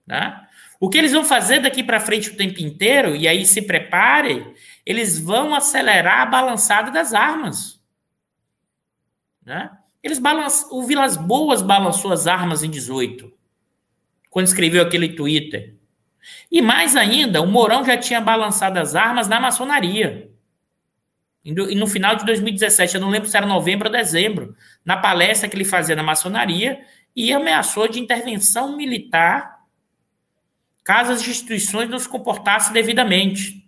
Né? 0.07 0.41
O 0.79 0.89
que 0.89 0.99
eles 0.99 1.11
vão 1.11 1.25
fazer 1.25 1.59
daqui 1.59 1.83
para 1.83 1.99
frente 1.99 2.31
o 2.31 2.37
tempo 2.37 2.61
inteiro, 2.61 3.17
e 3.17 3.27
aí 3.27 3.45
se 3.45 3.63
preparem, 3.63 4.55
eles 4.87 5.19
vão 5.19 5.53
acelerar 5.53 6.21
a 6.21 6.27
balançada 6.27 6.93
das 6.93 7.13
armas. 7.13 7.83
Né? 9.45 9.69
Eles 10.01 10.21
balançam, 10.21 10.69
o 10.79 10.85
Vilas 10.85 11.17
Boas 11.17 11.61
balançou 11.61 12.13
as 12.13 12.29
armas 12.29 12.63
em 12.63 12.71
18, 12.71 13.33
quando 14.31 14.47
escreveu 14.47 14.83
aquele 14.83 15.09
Twitter. 15.09 15.75
E 16.51 16.63
mais 16.63 16.97
ainda, 16.97 17.43
o 17.43 17.47
Mourão 17.47 17.85
já 17.85 17.97
tinha 17.97 18.21
balançado 18.21 18.79
as 18.79 18.95
armas 18.95 19.29
na 19.29 19.41
maçonaria. 19.41 20.31
E 21.45 21.53
no 21.75 21.87
final 21.87 22.17
de 22.17 22.25
2017, 22.25 22.95
eu 22.95 23.01
não 23.01 23.11
lembro 23.11 23.29
se 23.29 23.37
era 23.37 23.47
novembro 23.47 23.89
ou 23.89 23.93
dezembro, 23.93 24.57
na 24.85 24.97
palestra 24.97 25.49
que 25.49 25.55
ele 25.55 25.65
fazia 25.65 25.95
na 25.95 26.03
maçonaria, 26.03 26.81
e 27.15 27.33
ameaçou 27.33 27.87
de 27.87 28.01
intervenção 28.01 28.77
militar 28.77 29.55
caso 30.83 31.13
as 31.13 31.27
instituições 31.27 31.89
não 31.89 31.99
se 31.99 32.09
comportassem 32.09 32.73
devidamente. 32.73 33.63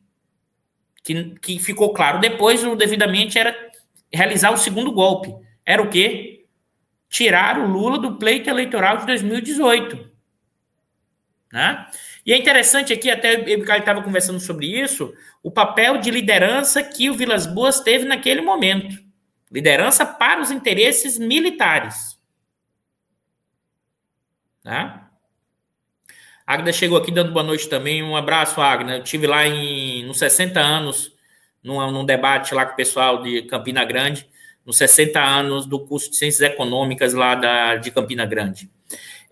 Que, 1.03 1.35
que 1.41 1.59
ficou 1.59 1.95
claro. 1.95 2.19
Depois, 2.19 2.65
o 2.65 2.75
devidamente 2.75 3.39
era 3.39 3.57
realizar 4.13 4.51
o 4.51 4.57
segundo 4.57 4.93
golpe. 4.93 5.35
Era 5.65 5.83
o 5.83 5.89
quê? 5.89 6.47
Tirar 7.09 7.59
o 7.59 7.67
Lula 7.67 7.99
do 7.99 8.17
pleito 8.17 8.51
eleitoral 8.51 8.99
de 8.99 9.07
2018. 9.07 10.11
Né? 11.53 11.87
E 12.27 12.33
é 12.33 12.37
interessante 12.37 12.93
aqui, 12.93 13.09
até 13.09 13.39
o 13.39 13.63
estava 13.77 14.03
conversando 14.03 14.41
sobre 14.41 14.67
isso, 14.67 15.15
o 15.45 15.51
papel 15.51 15.99
de 15.99 16.11
liderança 16.11 16.83
que 16.83 17.09
o 17.09 17.15
Vilas 17.15 17.47
Boas 17.47 17.79
teve 17.79 18.05
naquele 18.05 18.41
momento. 18.41 18.97
Liderança 19.49 20.05
para 20.05 20.43
os 20.43 20.51
interesses 20.51 21.17
militares. 21.19 22.19
Né? 24.65 25.01
Agda 26.45 26.73
chegou 26.73 26.99
aqui 26.99 27.13
dando 27.13 27.33
boa 27.33 27.45
noite 27.45 27.69
também. 27.69 28.03
Um 28.03 28.17
abraço, 28.17 28.61
Agda. 28.61 28.97
Eu 28.97 29.05
tive 29.05 29.29
lá 29.29 29.47
em, 29.47 30.05
nos 30.05 30.19
60 30.19 30.59
anos, 30.59 31.13
num, 31.63 31.91
num 31.93 32.05
debate 32.05 32.53
lá 32.55 32.67
com 32.67 32.73
o 32.73 32.77
pessoal 32.77 33.23
de 33.23 33.43
Campina 33.43 33.85
Grande, 33.85 34.29
nos 34.65 34.77
60 34.79 35.21
anos 35.21 35.65
do 35.65 35.79
curso 35.79 36.11
de 36.11 36.17
Ciências 36.17 36.51
Econômicas 36.51 37.15
lá 37.15 37.37
da, 37.37 37.77
de 37.77 37.93
Campina 37.93 38.27
Grande, 38.27 38.69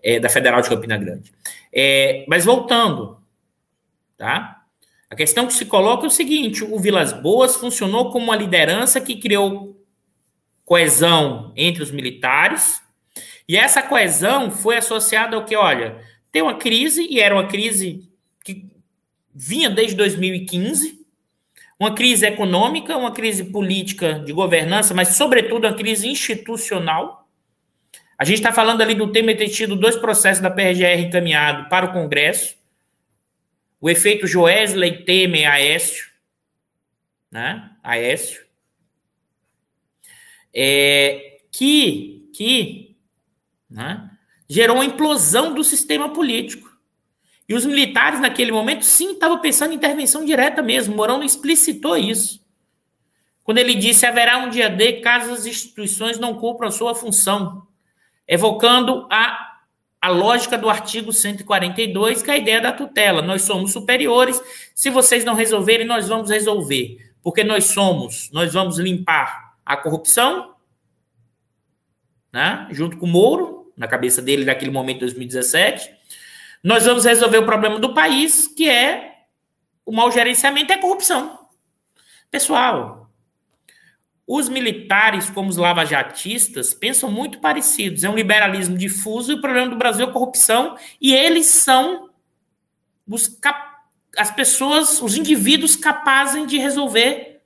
é, 0.05 0.19
da 0.19 0.29
Federal 0.29 0.61
de 0.61 0.69
Campina 0.69 0.97
Grande. 0.97 1.33
É, 1.73 2.23
mas 2.27 2.45
voltando, 2.45 3.17
tá? 4.15 4.61
A 5.09 5.15
questão 5.15 5.47
que 5.47 5.53
se 5.53 5.65
coloca 5.65 6.05
é 6.05 6.07
o 6.07 6.11
seguinte: 6.11 6.63
o 6.63 6.79
Vilas 6.79 7.11
Boas 7.11 7.55
funcionou 7.55 8.11
como 8.11 8.25
uma 8.25 8.35
liderança 8.35 9.01
que 9.01 9.15
criou 9.15 9.83
coesão 10.63 11.51
entre 11.55 11.81
os 11.81 11.89
militares, 11.89 12.81
e 13.49 13.57
essa 13.57 13.81
coesão 13.81 14.51
foi 14.51 14.77
associada 14.77 15.35
ao 15.35 15.45
que, 15.45 15.55
olha, 15.55 15.99
tem 16.31 16.41
uma 16.41 16.55
crise, 16.55 17.07
e 17.09 17.19
era 17.19 17.33
uma 17.33 17.47
crise 17.47 18.07
que 18.43 18.67
vinha 19.33 19.69
desde 19.69 19.95
2015, 19.95 21.03
uma 21.79 21.93
crise 21.93 22.25
econômica, 22.25 22.97
uma 22.97 23.11
crise 23.11 23.43
política 23.43 24.19
de 24.19 24.33
governança, 24.33 24.93
mas, 24.93 25.09
sobretudo, 25.09 25.67
uma 25.67 25.75
crise 25.75 26.07
institucional. 26.07 27.24
A 28.17 28.23
gente 28.23 28.37
está 28.37 28.53
falando 28.53 28.81
ali 28.81 28.95
do 28.95 29.11
tema 29.11 29.35
ter 29.35 29.49
tido 29.49 29.75
dois 29.75 29.95
processos 29.95 30.41
da 30.41 30.49
PRGR 30.49 31.01
encaminhado 31.01 31.67
para 31.69 31.87
o 31.87 31.91
Congresso, 31.91 32.55
o 33.79 33.89
efeito 33.89 34.25
Joesley 34.25 35.03
Temer 35.03 35.49
Aécio, 35.49 36.05
né? 37.29 37.71
Aécio, 37.83 38.45
é, 40.53 41.39
que, 41.51 42.29
que 42.33 42.95
né? 43.69 44.09
gerou 44.49 44.77
uma 44.77 44.85
implosão 44.85 45.53
do 45.53 45.63
sistema 45.63 46.09
político. 46.09 46.73
E 47.47 47.53
os 47.53 47.65
militares, 47.65 48.19
naquele 48.21 48.51
momento, 48.51 48.83
sim, 48.83 49.11
estavam 49.11 49.39
pensando 49.39 49.73
em 49.73 49.75
intervenção 49.75 50.25
direta 50.25 50.63
mesmo. 50.63 50.95
Mourão 50.95 51.21
explicitou 51.21 51.97
isso. 51.97 52.43
Quando 53.43 53.59
ele 53.59 53.75
disse: 53.75 54.05
haverá 54.05 54.37
um 54.39 54.49
dia 54.49 54.69
D 54.69 54.93
caso 55.01 55.31
as 55.31 55.45
instituições 55.45 56.17
não 56.17 56.33
cumpram 56.33 56.69
a 56.69 56.71
sua 56.71 56.95
função, 56.95 57.67
evocando 58.27 59.07
a, 59.11 59.59
a 60.01 60.09
lógica 60.09 60.57
do 60.57 60.69
artigo 60.69 61.11
142, 61.11 62.21
que 62.21 62.31
é 62.31 62.33
a 62.35 62.37
ideia 62.37 62.61
da 62.61 62.71
tutela. 62.71 63.21
Nós 63.21 63.43
somos 63.43 63.71
superiores, 63.71 64.41
se 64.73 64.89
vocês 64.89 65.23
não 65.23 65.35
resolverem, 65.35 65.85
nós 65.85 66.07
vamos 66.07 66.29
resolver. 66.29 66.97
Porque 67.21 67.43
nós 67.43 67.65
somos, 67.65 68.29
nós 68.31 68.53
vamos 68.53 68.77
limpar 68.77 69.55
a 69.65 69.75
corrupção, 69.75 70.55
né, 72.31 72.67
junto 72.71 72.97
com 72.97 73.05
o 73.05 73.09
Moro, 73.09 73.73
na 73.75 73.87
cabeça 73.87 74.21
dele 74.21 74.45
naquele 74.45 74.71
momento, 74.71 74.99
2017. 74.99 75.89
Nós 76.63 76.85
vamos 76.85 77.05
resolver 77.05 77.37
o 77.37 77.45
problema 77.45 77.79
do 77.79 77.93
país, 77.93 78.47
que 78.47 78.69
é 78.69 79.15
o 79.85 79.91
mau 79.91 80.11
gerenciamento 80.11 80.71
e 80.71 80.75
a 80.75 80.81
corrupção. 80.81 81.39
Pessoal, 82.31 83.04
os 84.27 84.49
militares, 84.49 85.29
como 85.29 85.49
os 85.49 85.57
lavajatistas, 85.57 86.73
pensam 86.73 87.11
muito 87.11 87.39
parecidos. 87.39 88.03
É 88.03 88.09
um 88.09 88.15
liberalismo 88.15 88.77
difuso 88.77 89.31
e 89.31 89.35
o 89.35 89.41
problema 89.41 89.69
do 89.69 89.77
Brasil 89.77 90.07
é 90.07 90.11
corrupção. 90.11 90.77
E 90.99 91.13
eles 91.13 91.45
são 91.47 92.09
os 93.07 93.39
as 94.17 94.31
pessoas, 94.31 95.01
os 95.01 95.17
indivíduos 95.17 95.75
capazes 95.75 96.47
de 96.47 96.57
resolver 96.57 97.41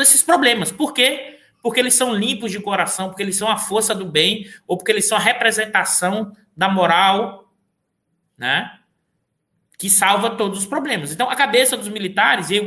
esses 0.00 0.22
problemas. 0.22 0.72
Por 0.72 0.92
quê? 0.92 1.38
porque 1.62 1.80
eles 1.80 1.94
são 1.94 2.14
limpos 2.14 2.50
de 2.50 2.60
coração, 2.60 3.08
porque 3.08 3.22
eles 3.22 3.36
são 3.36 3.48
a 3.48 3.56
força 3.56 3.94
do 3.94 4.06
bem, 4.06 4.48
ou 4.66 4.76
porque 4.76 4.92
eles 4.92 5.06
são 5.06 5.18
a 5.18 5.20
representação 5.20 6.34
da 6.56 6.68
moral, 6.68 7.52
né? 8.36 8.78
Que 9.76 9.90
salva 9.90 10.30
todos 10.30 10.60
os 10.60 10.66
problemas. 10.66 11.12
Então, 11.12 11.28
a 11.28 11.36
cabeça 11.36 11.76
dos 11.76 11.88
militares, 11.88 12.50
e, 12.50 12.60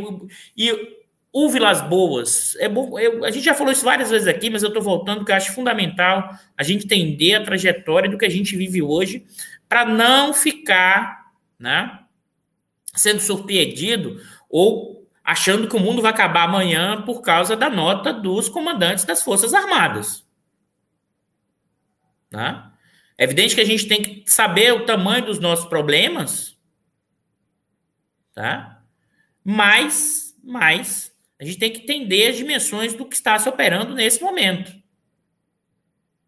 e 0.56 1.01
o 1.34 1.50
Vilas 1.50 1.82
Boas, 1.82 2.56
é 2.58 2.68
bom, 2.68 3.00
eu, 3.00 3.24
a 3.24 3.32
gente 3.32 3.46
já 3.46 3.54
falou 3.54 3.72
isso 3.72 3.86
várias 3.86 4.10
vezes 4.10 4.28
aqui, 4.28 4.50
mas 4.50 4.64
eu 4.64 4.68
estou 4.68 4.84
voltando 4.84 5.20
porque 5.20 5.32
eu 5.32 5.36
acho 5.38 5.54
fundamental 5.54 6.38
a 6.58 6.64
gente 6.64 6.86
entender 6.86 7.36
a 7.36 7.44
trajetória 7.44 8.10
do 8.10 8.18
que 8.18 8.26
a 8.26 8.30
gente 8.30 8.56
vive 8.58 8.82
hoje, 8.82 9.26
para 9.70 9.86
não 9.86 10.34
ficar, 10.34 11.32
né? 11.58 12.00
Sendo 12.94 13.22
surpreendido 13.22 14.22
ou 14.50 15.10
achando 15.24 15.70
que 15.70 15.76
o 15.78 15.80
mundo 15.80 16.02
vai 16.02 16.12
acabar 16.12 16.44
amanhã 16.44 17.02
por 17.04 17.22
causa 17.22 17.56
da 17.56 17.70
nota 17.70 18.12
dos 18.12 18.50
comandantes 18.50 19.06
das 19.06 19.24
Forças 19.24 19.54
Armadas. 19.54 20.26
Né? 22.30 22.70
É 23.18 23.24
evidente 23.24 23.56
que 23.56 23.62
a 23.62 23.66
gente 23.66 23.88
tem 23.88 24.02
que 24.02 24.24
saber 24.26 24.74
o 24.74 24.86
tamanho 24.86 25.26
dos 25.26 25.40
nossos 25.40 25.66
problemas, 25.66 26.58
tá? 28.34 28.84
Mas, 29.44 30.36
mas 30.44 31.11
a 31.42 31.44
gente 31.44 31.58
tem 31.58 31.74
que 31.74 31.82
entender 31.82 32.28
as 32.28 32.38
dimensões 32.38 32.94
do 32.94 33.04
que 33.04 33.16
está 33.16 33.38
se 33.40 33.50
operando 33.50 33.96
nesse 33.96 34.22
momento. 34.22 34.72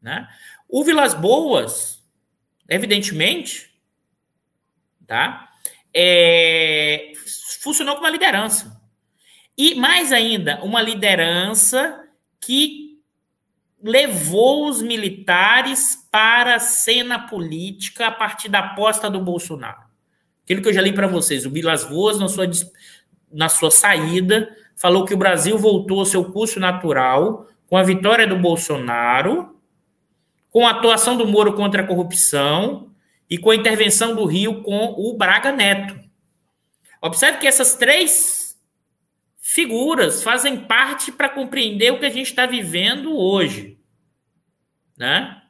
Né? 0.02 0.28
O 0.68 0.84
Vilas 0.84 1.14
Boas, 1.14 2.04
evidentemente, 2.68 3.72
tá? 5.06 5.52
É, 5.94 7.12
funcionou 7.62 7.94
como 7.94 8.08
uma 8.08 8.12
liderança. 8.12 8.82
E 9.56 9.76
mais 9.76 10.12
ainda, 10.12 10.64
uma 10.64 10.82
liderança 10.82 12.10
que 12.42 13.00
levou 13.84 14.68
os 14.68 14.82
militares 14.82 16.08
para 16.12 16.56
a 16.56 16.60
cena 16.60 17.28
política 17.28 18.08
a 18.08 18.12
partir 18.12 18.50
da 18.50 18.60
aposta 18.60 19.12
do 19.12 19.22
Bolsonaro. 19.22 19.84
Aquilo 20.44 20.64
que 20.64 20.70
eu 20.70 20.74
já 20.74 20.82
li 20.82 20.92
para 20.92 21.06
vocês, 21.06 21.46
o 21.46 21.52
Vilas 21.52 21.84
Boas, 21.84 22.18
na 22.18 22.28
sua, 22.28 22.50
na 23.32 23.48
sua 23.48 23.70
saída, 23.70 24.50
falou 24.76 25.06
que 25.06 25.14
o 25.14 25.18
Brasil 25.18 25.58
voltou 25.58 26.00
ao 26.00 26.06
seu 26.06 26.32
curso 26.32 26.60
natural 26.60 27.48
com 27.68 27.78
a 27.78 27.84
vitória 27.84 28.28
do 28.28 28.38
Bolsonaro, 28.38 29.60
com 30.50 30.68
a 30.68 30.72
atuação 30.72 31.18
do 31.18 31.28
Moro 31.28 31.54
contra 31.54 31.82
a 31.82 31.88
corrupção 31.88 32.92
e 33.30 33.38
com 33.38 33.50
a 33.50 33.56
intervenção 33.56 34.16
do 34.16 34.26
Rio 34.26 34.62
com 34.62 34.94
o 34.98 35.18
Braga 35.18 35.52
Neto. 35.52 36.00
Observe 37.02 37.40
que 37.40 37.48
essas 37.48 37.76
três 37.76 38.58
figuras 39.40 40.24
fazem 40.24 40.62
parte 40.62 41.12
para 41.12 41.30
compreender 41.30 41.92
o 41.92 42.00
que 42.00 42.06
a 42.06 42.10
gente 42.10 42.28
está 42.28 42.46
vivendo 42.46 43.18
hoje. 43.18 43.78
Né? 44.98 45.42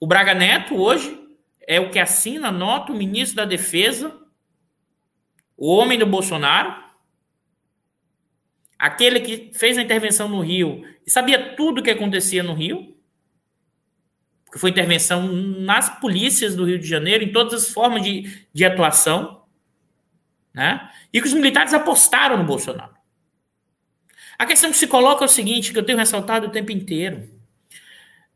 O 0.00 0.06
Braga 0.06 0.34
Neto 0.34 0.74
hoje 0.74 1.16
é 1.66 1.78
o 1.78 1.90
que 1.90 1.98
assina 1.98 2.50
nota 2.50 2.92
o 2.92 2.96
ministro 2.96 3.36
da 3.36 3.44
Defesa, 3.44 4.16
o 5.56 5.74
homem 5.74 5.98
do 5.98 6.06
Bolsonaro. 6.06 6.85
Aquele 8.78 9.20
que 9.20 9.50
fez 9.54 9.78
a 9.78 9.82
intervenção 9.82 10.28
no 10.28 10.40
Rio 10.40 10.84
e 11.06 11.10
sabia 11.10 11.54
tudo 11.54 11.80
o 11.80 11.82
que 11.82 11.90
acontecia 11.90 12.42
no 12.42 12.54
Rio, 12.54 12.96
porque 14.44 14.58
foi 14.58 14.70
intervenção 14.70 15.26
nas 15.32 16.00
polícias 16.00 16.54
do 16.54 16.64
Rio 16.64 16.78
de 16.78 16.86
Janeiro, 16.86 17.24
em 17.24 17.32
todas 17.32 17.54
as 17.54 17.70
formas 17.70 18.02
de, 18.02 18.46
de 18.52 18.64
atuação, 18.64 19.42
né? 20.54 20.90
e 21.12 21.20
que 21.20 21.26
os 21.26 21.34
militares 21.34 21.74
apostaram 21.74 22.38
no 22.38 22.44
Bolsonaro. 22.44 22.94
A 24.38 24.44
questão 24.44 24.70
que 24.70 24.76
se 24.76 24.86
coloca 24.86 25.24
é 25.24 25.26
o 25.26 25.28
seguinte, 25.28 25.72
que 25.72 25.78
eu 25.78 25.84
tenho 25.84 25.98
ressaltado 25.98 26.46
o 26.46 26.50
tempo 26.50 26.70
inteiro. 26.70 27.30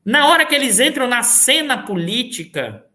Na 0.04 0.28
hora 0.28 0.46
que 0.46 0.54
eles 0.54 0.80
entram 0.80 1.06
na 1.06 1.22
cena 1.22 1.78
política, 1.82 2.86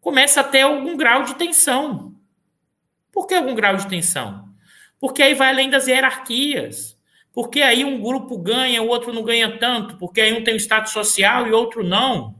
começa 0.00 0.40
a 0.40 0.44
ter 0.44 0.62
algum 0.62 0.96
grau 0.96 1.22
de 1.22 1.34
tensão. 1.34 2.14
Por 3.12 3.26
que 3.26 3.34
algum 3.34 3.54
grau 3.54 3.76
de 3.76 3.86
tensão? 3.86 4.45
Porque 5.00 5.22
aí 5.22 5.34
vai 5.34 5.48
além 5.48 5.70
das 5.70 5.86
hierarquias. 5.86 6.98
Porque 7.32 7.60
aí 7.60 7.84
um 7.84 8.00
grupo 8.00 8.38
ganha, 8.38 8.82
o 8.82 8.88
outro 8.88 9.12
não 9.12 9.22
ganha 9.22 9.58
tanto. 9.58 9.96
Porque 9.98 10.20
aí 10.20 10.32
um 10.32 10.42
tem 10.42 10.56
status 10.56 10.92
social 10.92 11.46
e 11.46 11.52
outro 11.52 11.84
não. 11.84 12.34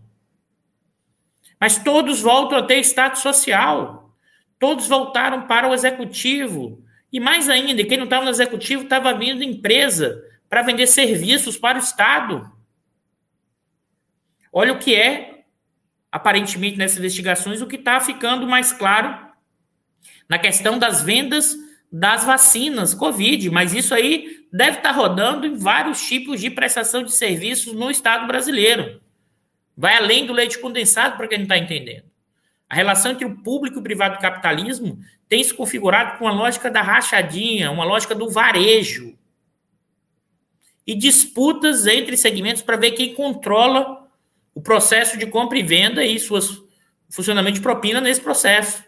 Mas 1.61 1.79
todos 1.79 2.21
voltam 2.21 2.59
a 2.59 2.63
ter 2.63 2.79
status 2.81 3.21
social. 3.21 4.15
Todos 4.59 4.87
voltaram 4.87 5.47
para 5.47 5.69
o 5.69 5.75
executivo. 5.75 6.83
E 7.13 7.21
mais 7.21 7.49
ainda, 7.49 7.85
quem 7.85 7.99
não 7.99 8.05
estava 8.05 8.25
no 8.25 8.31
executivo 8.31 8.85
estava 8.85 9.13
vindo 9.15 9.43
empresa 9.43 10.23
para 10.49 10.63
vender 10.63 10.87
serviços 10.87 11.57
para 11.57 11.79
o 11.79 11.83
Estado. 11.83 12.51
Olha 14.53 14.73
o 14.73 14.79
que 14.79 14.95
é, 14.95 15.45
aparentemente, 16.11 16.79
nessas 16.79 16.99
investigações, 16.99 17.61
o 17.61 17.67
que 17.67 17.77
está 17.77 18.01
ficando 18.01 18.47
mais 18.47 18.73
claro 18.73 19.27
na 20.29 20.39
questão 20.39 20.79
das 20.79 21.03
vendas 21.03 21.55
das 21.91 22.25
vacinas 22.25 22.95
Covid. 22.95 23.51
Mas 23.51 23.73
isso 23.73 23.95
aí 23.95 24.47
deve 24.53 24.79
estar 24.79 24.91
tá 24.91 24.95
rodando 24.95 25.47
em 25.47 25.55
vários 25.55 26.01
tipos 26.01 26.41
de 26.41 26.51
prestação 26.51 27.03
de 27.03 27.13
serviços 27.13 27.73
no 27.73 27.91
Estado 27.91 28.27
brasileiro. 28.27 29.01
Vai 29.77 29.97
além 29.97 30.27
do 30.27 30.33
leite 30.33 30.59
condensado, 30.59 31.17
para 31.17 31.29
quem 31.29 31.39
não 31.39 31.45
está 31.45 31.59
entendendo. 31.59 32.05
A 32.69 32.75
relação 32.75 33.13
entre 33.13 33.25
o 33.25 33.43
público 33.43 33.77
e 33.77 33.81
o 33.81 33.83
privado 33.83 34.19
capitalismo 34.19 34.99
tem 35.29 35.43
se 35.43 35.55
configurado 35.55 36.19
com 36.19 36.27
a 36.27 36.33
lógica 36.33 36.71
da 36.71 36.83
rachadinha, 36.83 37.71
uma 37.71 37.85
lógica 37.85 38.15
do 38.15 38.31
varejo. 38.31 39.17
E 40.87 40.95
disputas 40.95 41.87
entre 41.87 42.17
segmentos 42.17 42.63
para 42.63 42.77
ver 42.77 42.93
quem 42.93 43.15
controla 43.15 44.09
o 44.55 44.61
processo 44.63 45.19
de 45.19 45.27
compra 45.27 45.59
e 45.59 45.63
venda 45.63 46.05
e 46.05 46.19
suas 46.19 46.65
funcionamento 47.09 47.57
de 47.57 47.63
propina 47.63 48.01
nesse 48.01 48.21
processo. 48.21 48.83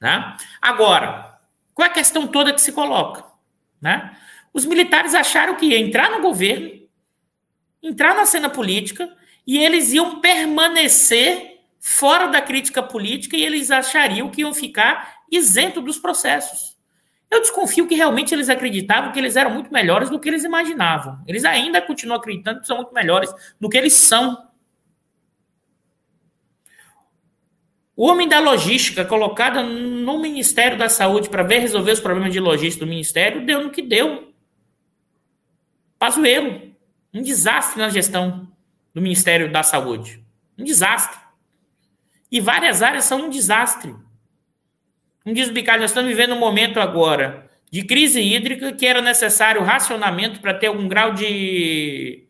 Né? 0.00 0.36
Agora, 0.60 1.35
qual 1.76 1.86
é 1.86 1.90
a 1.90 1.94
questão 1.94 2.26
toda 2.26 2.54
que 2.54 2.60
se 2.62 2.72
coloca? 2.72 3.22
Né? 3.78 4.16
Os 4.50 4.64
militares 4.64 5.14
acharam 5.14 5.56
que 5.56 5.66
ia 5.66 5.78
entrar 5.78 6.10
no 6.10 6.22
governo, 6.22 6.70
entrar 7.82 8.14
na 8.14 8.24
cena 8.24 8.48
política 8.48 9.14
e 9.46 9.58
eles 9.58 9.92
iam 9.92 10.18
permanecer 10.18 11.60
fora 11.78 12.28
da 12.28 12.40
crítica 12.40 12.82
política 12.82 13.36
e 13.36 13.44
eles 13.44 13.70
achariam 13.70 14.30
que 14.30 14.40
iam 14.40 14.54
ficar 14.54 15.16
isento 15.30 15.82
dos 15.82 15.98
processos. 15.98 16.78
Eu 17.30 17.42
desconfio 17.42 17.86
que 17.86 17.94
realmente 17.94 18.32
eles 18.32 18.48
acreditavam 18.48 19.12
que 19.12 19.18
eles 19.18 19.36
eram 19.36 19.50
muito 19.50 19.70
melhores 19.70 20.08
do 20.08 20.18
que 20.18 20.30
eles 20.30 20.44
imaginavam. 20.44 21.22
Eles 21.26 21.44
ainda 21.44 21.82
continuam 21.82 22.18
acreditando 22.18 22.60
que 22.60 22.66
são 22.66 22.78
muito 22.78 22.94
melhores 22.94 23.30
do 23.60 23.68
que 23.68 23.76
eles 23.76 23.92
são. 23.92 24.45
O 27.96 28.06
homem 28.06 28.28
da 28.28 28.38
logística, 28.38 29.06
colocado 29.06 29.62
no 29.62 30.20
Ministério 30.20 30.76
da 30.76 30.88
Saúde 30.88 31.30
para 31.30 31.42
ver 31.42 31.60
resolver 31.60 31.92
os 31.92 32.00
problemas 32.00 32.32
de 32.32 32.38
logística 32.38 32.84
do 32.84 32.88
Ministério, 32.88 33.46
deu 33.46 33.64
no 33.64 33.70
que 33.70 33.80
deu. 33.80 34.34
Pazuelo. 35.98 36.60
Um 37.14 37.22
desastre 37.22 37.80
na 37.80 37.88
gestão 37.88 38.46
do 38.94 39.00
Ministério 39.00 39.50
da 39.50 39.62
Saúde. 39.62 40.22
Um 40.58 40.64
desastre. 40.64 41.18
E 42.30 42.38
várias 42.38 42.82
áreas 42.82 43.04
são 43.04 43.26
um 43.26 43.30
desastre. 43.30 43.94
Um 45.24 45.32
diz 45.32 45.48
Bicalho, 45.48 45.80
nós 45.80 45.90
estamos 45.90 46.10
vivendo 46.10 46.34
um 46.34 46.38
momento 46.38 46.78
agora 46.78 47.48
de 47.70 47.82
crise 47.82 48.20
hídrica 48.20 48.72
que 48.72 48.86
era 48.86 49.00
necessário 49.00 49.62
racionamento 49.62 50.40
para 50.40 50.54
ter 50.54 50.66
algum 50.66 50.86
grau 50.86 51.14
de. 51.14 52.24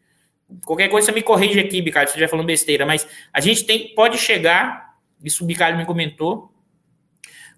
Qualquer 0.64 0.88
coisa 0.88 1.06
você 1.06 1.12
me 1.12 1.22
corrige 1.22 1.58
aqui, 1.58 1.82
Bicalho, 1.82 2.06
se 2.06 2.12
estiver 2.12 2.28
falando 2.28 2.46
besteira, 2.46 2.86
mas 2.86 3.06
a 3.32 3.40
gente 3.40 3.64
tem, 3.64 3.92
pode 3.94 4.16
chegar, 4.16 4.85
isso 5.22 5.44
o 5.44 5.46
Bicalho 5.46 5.76
me 5.76 5.86
comentou, 5.86 6.52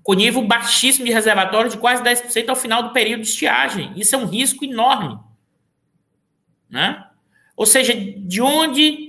com 0.02 0.14
nível 0.14 0.42
baixíssimo 0.42 1.04
de 1.04 1.12
reservatório 1.12 1.70
de 1.70 1.76
quase 1.76 2.02
10% 2.02 2.48
ao 2.48 2.56
final 2.56 2.82
do 2.82 2.92
período 2.92 3.22
de 3.22 3.28
estiagem. 3.28 3.92
Isso 3.96 4.14
é 4.14 4.18
um 4.18 4.26
risco 4.26 4.64
enorme. 4.64 5.18
Né? 6.70 7.04
Ou 7.56 7.66
seja, 7.66 7.94
de 7.94 8.40
onde 8.40 9.08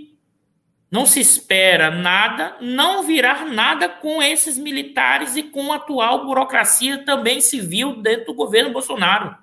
não 0.91 1.05
se 1.05 1.19
espera 1.19 1.91
nada, 1.91 2.57
não 2.59 3.03
virá 3.03 3.45
nada 3.45 3.87
com 3.87 4.21
esses 4.23 4.57
militares 4.57 5.35
e 5.35 5.43
com 5.43 5.71
a 5.71 5.75
atual 5.75 6.25
burocracia 6.25 7.05
também 7.05 7.39
civil 7.39 8.01
dentro 8.01 8.27
do 8.27 8.33
governo 8.33 8.73
Bolsonaro. 8.73 9.37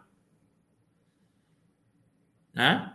Né? 2.53 2.93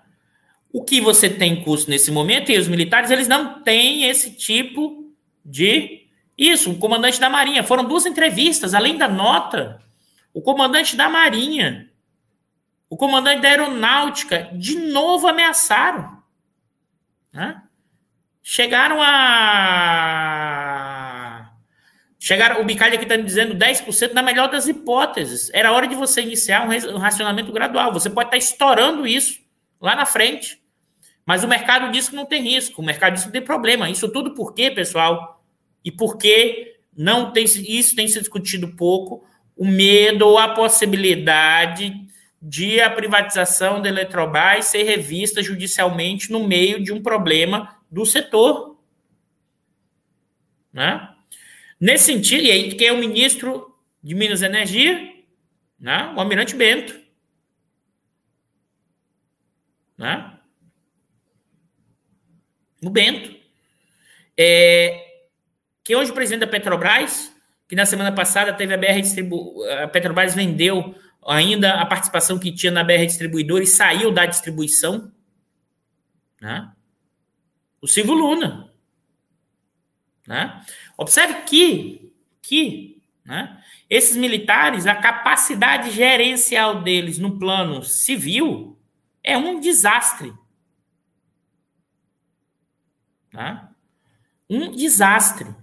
O 0.74 0.84
que 0.84 1.00
você 1.00 1.30
tem 1.30 1.54
em 1.54 1.64
curso 1.64 1.90
nesse 1.90 2.12
momento, 2.12 2.52
e 2.52 2.58
os 2.58 2.68
militares, 2.68 3.12
eles 3.12 3.28
não 3.28 3.62
têm 3.62 4.06
esse 4.06 4.36
tipo 4.36 5.14
de. 5.46 6.01
Isso, 6.42 6.72
o 6.72 6.78
comandante 6.80 7.20
da 7.20 7.30
Marinha. 7.30 7.64
Foram 7.64 7.86
duas 7.86 8.06
entrevistas, 8.06 8.74
além 8.74 8.98
da 8.98 9.08
nota. 9.08 9.82
O 10.34 10.42
comandante 10.42 10.96
da 10.96 11.08
Marinha 11.08 11.92
o 12.92 12.98
comandante 12.98 13.42
da 13.42 13.48
aeronáutica 13.48 14.50
de 14.52 14.76
novo 14.76 15.26
ameaçaram. 15.26 16.22
Né? 17.32 17.64
Chegaram 18.44 19.02
a. 19.02 19.08
Chegaram, 22.20 22.60
o 22.62 22.66
Bicalho 22.66 22.96
aqui 22.96 23.04
está 23.04 23.16
me 23.16 23.24
dizendo 23.24 23.56
10% 23.56 24.12
na 24.12 24.22
melhor 24.22 24.50
das 24.52 24.68
hipóteses. 24.68 25.50
Era 25.54 25.72
hora 25.72 25.88
de 25.88 25.96
você 25.96 26.22
iniciar 26.22 26.68
um 26.68 26.98
racionamento 26.98 27.54
gradual. 27.54 27.94
Você 27.94 28.10
pode 28.10 28.28
estar 28.28 28.38
tá 28.38 28.44
estourando 28.44 29.08
isso 29.08 29.40
lá 29.80 29.96
na 29.96 30.06
frente. 30.06 30.62
Mas 31.26 31.46
o 31.46 31.48
mercado 31.48 31.94
diz 31.94 32.10
que 32.10 32.16
não 32.16 32.26
tem 32.26 32.42
risco, 32.42 32.82
o 32.82 32.86
mercado 32.86 33.14
diz 33.14 33.22
que 33.22 33.28
não 33.28 33.34
tem 33.34 33.42
problema. 33.42 33.90
Isso 33.90 34.10
tudo 34.10 34.34
por 34.34 34.54
quê, 34.54 34.70
pessoal? 34.70 35.41
E 35.84 35.92
por 35.92 36.18
que 36.18 36.76
não 36.96 37.32
tem 37.32 37.46
isso 37.46 37.96
tem 37.96 38.08
sido 38.08 38.22
discutido 38.22 38.76
pouco? 38.76 39.26
O 39.56 39.66
medo 39.66 40.28
ou 40.28 40.38
a 40.38 40.50
possibilidade 40.50 41.94
de 42.42 42.80
a 42.82 42.90
privatização 42.90 43.82
da 43.82 43.90
Eletrobras 43.90 44.66
ser 44.66 44.84
revista 44.84 45.44
judicialmente 45.44 46.32
no 46.32 46.48
meio 46.48 46.84
de 46.84 46.92
um 46.92 47.02
problema 47.02 47.78
do 47.90 48.06
setor. 48.06 48.80
Né? 50.74 51.14
Nesse 51.80 52.06
sentido, 52.06 52.44
e 52.44 52.52
aí 52.52 52.76
quem 52.76 52.88
é 52.88 52.94
o 52.94 52.98
ministro 52.98 53.76
de 54.02 54.16
Minas 54.16 54.42
e 54.42 54.46
Energia? 54.46 55.14
Né? 55.80 56.14
O 56.16 56.20
Almirante 56.20 56.56
Bento. 56.56 57.00
Né? 59.98 60.40
O 62.84 62.90
Bento. 62.90 63.36
É, 64.36 65.11
que 65.92 65.96
hoje 65.98 66.10
o 66.10 66.14
presidente 66.14 66.40
da 66.40 66.48
Petrobras, 66.48 67.36
que 67.68 67.76
na 67.76 67.86
semana 67.86 68.14
passada 68.14 68.54
teve 68.54 68.74
a 68.74 68.78
BR 68.78 69.02
Distribu... 69.02 69.62
a 69.84 69.90
Petrobras 69.90 70.34
vendeu 70.34 70.96
ainda 71.28 71.82
a 71.82 71.86
participação 71.86 72.40
que 72.40 72.50
tinha 72.50 72.72
na 72.72 72.82
BR 72.82 73.06
Distribuidora 73.06 73.62
e 73.62 73.68
saiu 73.68 74.10
da 74.10 74.26
distribuição. 74.26 75.12
Né? 76.40 76.72
O 77.82 77.88
Silvio 77.90 78.14
Luna. 78.14 78.72
Né? 80.26 80.66
Observe 80.98 81.42
que, 81.42 82.14
que 82.42 83.04
né, 83.26 83.62
esses 83.90 84.16
militares, 84.16 84.88
a 84.88 84.96
capacidade 84.96 85.92
gerencial 85.92 86.82
deles 86.82 87.18
no 87.18 87.38
plano 87.38 87.84
civil 87.84 88.80
é 89.22 89.38
um 89.38 89.60
desastre. 89.60 90.34
Né? 93.34 93.68
Um 94.50 94.72
desastre. 94.72 95.54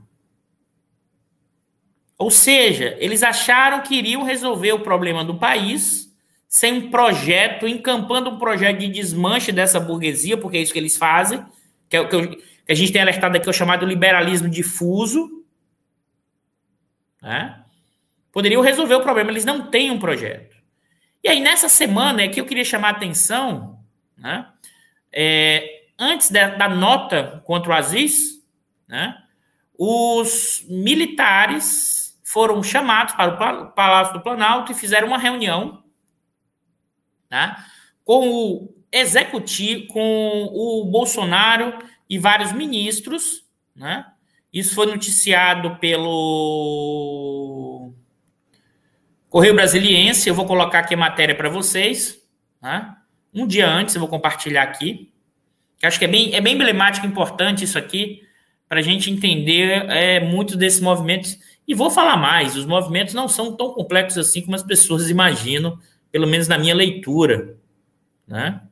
Ou 2.18 2.30
seja, 2.30 2.96
eles 2.98 3.22
acharam 3.22 3.80
que 3.80 3.94
iriam 3.94 4.24
resolver 4.24 4.72
o 4.72 4.80
problema 4.80 5.24
do 5.24 5.36
país 5.36 6.12
sem 6.48 6.72
um 6.72 6.90
projeto, 6.90 7.68
encampando 7.68 8.30
um 8.30 8.38
projeto 8.38 8.78
de 8.78 8.88
desmanche 8.88 9.52
dessa 9.52 9.78
burguesia, 9.78 10.36
porque 10.36 10.56
é 10.56 10.60
isso 10.62 10.72
que 10.72 10.78
eles 10.78 10.96
fazem, 10.96 11.44
que 11.88 11.96
é 11.96 12.04
que 12.04 12.72
a 12.72 12.74
gente 12.74 12.92
tem 12.92 13.00
alertado 13.00 13.36
aqui, 13.36 13.46
é 13.46 13.50
o 13.50 13.54
chamado 13.54 13.86
liberalismo 13.86 14.48
difuso. 14.48 15.44
Né? 17.22 17.62
Poderiam 18.32 18.62
resolver 18.62 18.94
o 18.94 19.02
problema, 19.02 19.30
eles 19.30 19.44
não 19.44 19.70
têm 19.70 19.90
um 19.90 19.98
projeto. 19.98 20.56
E 21.22 21.28
aí, 21.28 21.40
nessa 21.40 21.68
semana, 21.68 22.22
é 22.22 22.28
que 22.28 22.40
eu 22.40 22.46
queria 22.46 22.64
chamar 22.64 22.88
a 22.88 22.92
atenção, 22.92 23.78
né? 24.16 24.46
É, 25.12 25.86
antes 25.98 26.30
da, 26.30 26.48
da, 26.48 26.68
nota 26.68 27.42
contra 27.44 27.70
o 27.70 27.74
Aziz, 27.74 28.42
né? 28.86 29.16
os 29.76 30.64
militares 30.68 32.07
foram 32.28 32.62
chamados 32.62 33.14
para 33.14 33.62
o 33.62 33.72
Palácio 33.72 34.12
do 34.12 34.20
Planalto 34.20 34.70
e 34.70 34.74
fizeram 34.74 35.08
uma 35.08 35.16
reunião 35.16 35.82
tá? 37.28 37.64
com 38.04 38.28
o 38.28 38.74
executivo, 38.92 39.86
com 39.88 40.44
o 40.52 40.84
Bolsonaro 40.84 41.78
e 42.08 42.18
vários 42.18 42.52
ministros, 42.52 43.46
né? 43.74 44.04
Isso 44.52 44.74
foi 44.74 44.86
noticiado 44.86 45.76
pelo 45.76 47.92
Correio 49.28 49.54
Brasiliense. 49.54 50.28
Eu 50.28 50.34
vou 50.34 50.46
colocar 50.46 50.80
aqui 50.80 50.94
a 50.94 50.98
matéria 50.98 51.34
para 51.34 51.50
vocês. 51.50 52.18
Né? 52.60 52.96
Um 53.32 53.46
dia 53.46 53.68
antes, 53.68 53.94
eu 53.94 54.00
vou 54.00 54.08
compartilhar 54.08 54.62
aqui. 54.62 55.12
Que 55.78 55.86
acho 55.86 55.98
que 55.98 56.06
é 56.06 56.08
bem, 56.08 56.34
é 56.34 56.40
bem 56.40 56.54
emblemático, 56.54 57.06
importante 57.06 57.62
isso 57.62 57.78
aqui, 57.78 58.26
para 58.68 58.80
a 58.80 58.82
gente 58.82 59.10
entender 59.10 59.88
é, 59.90 60.18
muito 60.18 60.56
desses 60.56 60.80
movimentos. 60.80 61.38
E 61.68 61.74
vou 61.74 61.90
falar 61.90 62.16
mais: 62.16 62.56
os 62.56 62.64
movimentos 62.64 63.12
não 63.12 63.28
são 63.28 63.54
tão 63.54 63.74
complexos 63.74 64.26
assim 64.26 64.40
como 64.40 64.56
as 64.56 64.62
pessoas 64.62 65.10
imaginam, 65.10 65.78
pelo 66.10 66.26
menos 66.26 66.48
na 66.48 66.56
minha 66.56 66.74
leitura. 66.74 67.56
Né? 68.26 68.62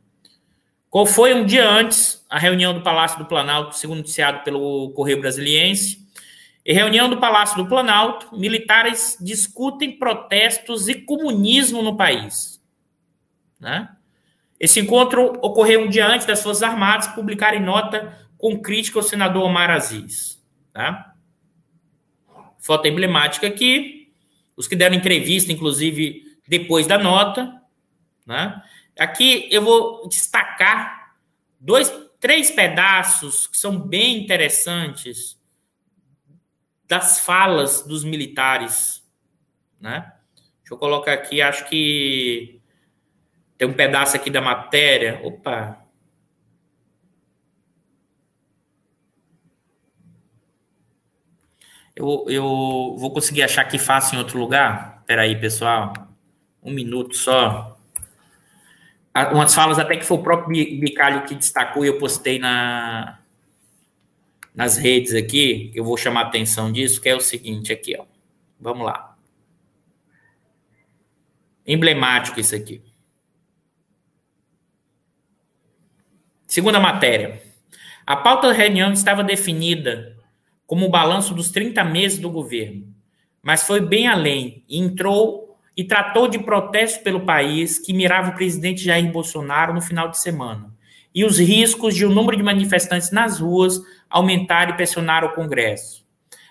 Qual 0.88 1.04
foi 1.04 1.35
um 1.35 1.44
dia 1.44 1.68
antes 1.68 2.24
a 2.30 2.38
reunião 2.38 2.72
do 2.72 2.80
Palácio 2.80 3.18
do 3.18 3.26
Planalto, 3.26 3.76
segundo 3.76 3.98
noticiado 3.98 4.42
pelo 4.42 4.90
Correio 4.92 5.20
Brasiliense? 5.20 6.06
Em 6.64 6.74
reunião 6.74 7.09
do 7.09 7.18
Palácio 7.18 7.62
do 7.62 7.68
Planalto, 7.68 8.37
militares 8.37 9.16
discutem 9.20 9.98
protestos 9.98 10.88
e 10.88 10.94
comunismo 10.94 11.82
no 11.82 11.96
país. 11.96 12.61
Né? 13.61 13.88
Esse 14.59 14.80
encontro 14.80 15.38
ocorreu 15.42 15.82
um 15.82 15.88
dia 15.88 16.09
antes 16.09 16.26
das 16.26 16.42
Forças 16.42 16.62
Armadas 16.62 17.06
publicarem 17.09 17.61
nota 17.61 18.18
com 18.37 18.61
crítica 18.61 18.98
ao 18.98 19.02
senador 19.02 19.44
Omar 19.44 19.70
Aziz. 19.70 20.42
Tá? 20.72 21.14
Foto 22.66 22.88
emblemática 22.88 23.46
aqui. 23.46 24.12
Os 24.57 24.66
que 24.66 24.74
deram 24.74 24.96
entrevista, 24.96 25.52
inclusive, 25.52 26.37
depois 26.48 26.87
da 26.87 26.98
nota. 26.98 27.62
Né? 28.26 28.61
Aqui 28.98 29.48
eu 29.52 29.62
vou 29.62 30.09
destacar 30.09 31.14
dois, 31.61 31.92
três 32.18 32.50
pedaços 32.50 33.46
que 33.46 33.57
são 33.57 33.79
bem 33.79 34.24
interessantes 34.24 35.40
das 36.88 37.20
falas 37.20 37.83
dos 37.83 38.02
militares, 38.05 39.05
né? 39.81 40.12
Deixa 40.59 40.74
eu 40.74 40.79
colocar 40.79 41.12
aqui, 41.12 41.40
acho 41.40 41.68
que 41.68 42.61
tem 43.57 43.68
um 43.68 43.72
pedaço 43.72 44.16
aqui 44.16 44.31
da 44.31 44.40
matéria. 44.40 45.20
Opa. 45.22 45.86
Eu, 51.96 52.26
eu 52.28 52.44
vou 52.98 53.11
conseguir 53.11 53.42
achar 53.42 53.62
aqui 53.62 53.78
fácil 53.78 54.16
em 54.16 54.18
outro 54.18 54.38
lugar? 54.38 54.98
Espera 55.00 55.22
aí, 55.22 55.35
pessoal. 55.40 55.94
Um 56.62 56.70
minuto 56.70 57.16
só 57.16 57.76
umas 59.32 59.54
falas 59.54 59.78
até 59.78 59.96
que 59.96 60.04
foi 60.04 60.18
o 60.18 60.22
próprio 60.22 60.48
Bicalho 60.78 61.24
que 61.24 61.35
destacou 61.35 61.85
e 61.85 61.88
eu 61.88 61.98
postei 61.98 62.38
na, 62.38 63.18
nas 64.54 64.76
redes 64.76 65.14
aqui, 65.14 65.72
eu 65.74 65.85
vou 65.85 65.96
chamar 65.96 66.24
a 66.24 66.26
atenção 66.28 66.70
disso, 66.70 67.00
que 67.00 67.09
é 67.09 67.14
o 67.14 67.20
seguinte 67.20 67.72
aqui, 67.72 67.96
ó. 67.98 68.04
Vamos 68.61 68.85
lá. 68.85 69.16
Emblemático 71.66 72.38
isso 72.38 72.54
aqui. 72.54 72.82
Segunda 76.46 76.78
matéria. 76.78 77.42
A 78.06 78.16
pauta 78.16 78.48
da 78.48 78.54
reunião 78.54 78.92
estava 78.92 79.24
definida 79.24 80.15
como 80.66 80.87
o 80.87 80.90
balanço 80.90 81.33
dos 81.33 81.50
30 81.50 81.85
meses 81.85 82.18
do 82.18 82.31
governo, 82.31 82.87
mas 83.42 83.62
foi 83.62 83.81
bem 83.81 84.09
além 84.09 84.64
entrou 84.68 85.57
e 85.76 85.85
tratou 85.85 86.26
de 86.26 86.38
protestos 86.38 87.02
pelo 87.02 87.24
país 87.24 87.79
que 87.79 87.92
mirava 87.92 88.31
o 88.31 88.35
presidente 88.35 88.83
Jair 88.83 89.11
Bolsonaro 89.12 89.74
no 89.74 89.81
final 89.81 90.09
de 90.09 90.18
semana, 90.18 90.74
e 91.14 91.24
os 91.24 91.38
riscos 91.38 91.94
de 91.94 92.05
o 92.05 92.11
um 92.11 92.14
número 92.14 92.37
de 92.37 92.42
manifestantes 92.42 93.11
nas 93.11 93.38
ruas 93.38 93.81
aumentar 94.09 94.70
e 94.70 94.74
pressionar 94.74 95.24
o 95.24 95.35
Congresso. 95.35 96.05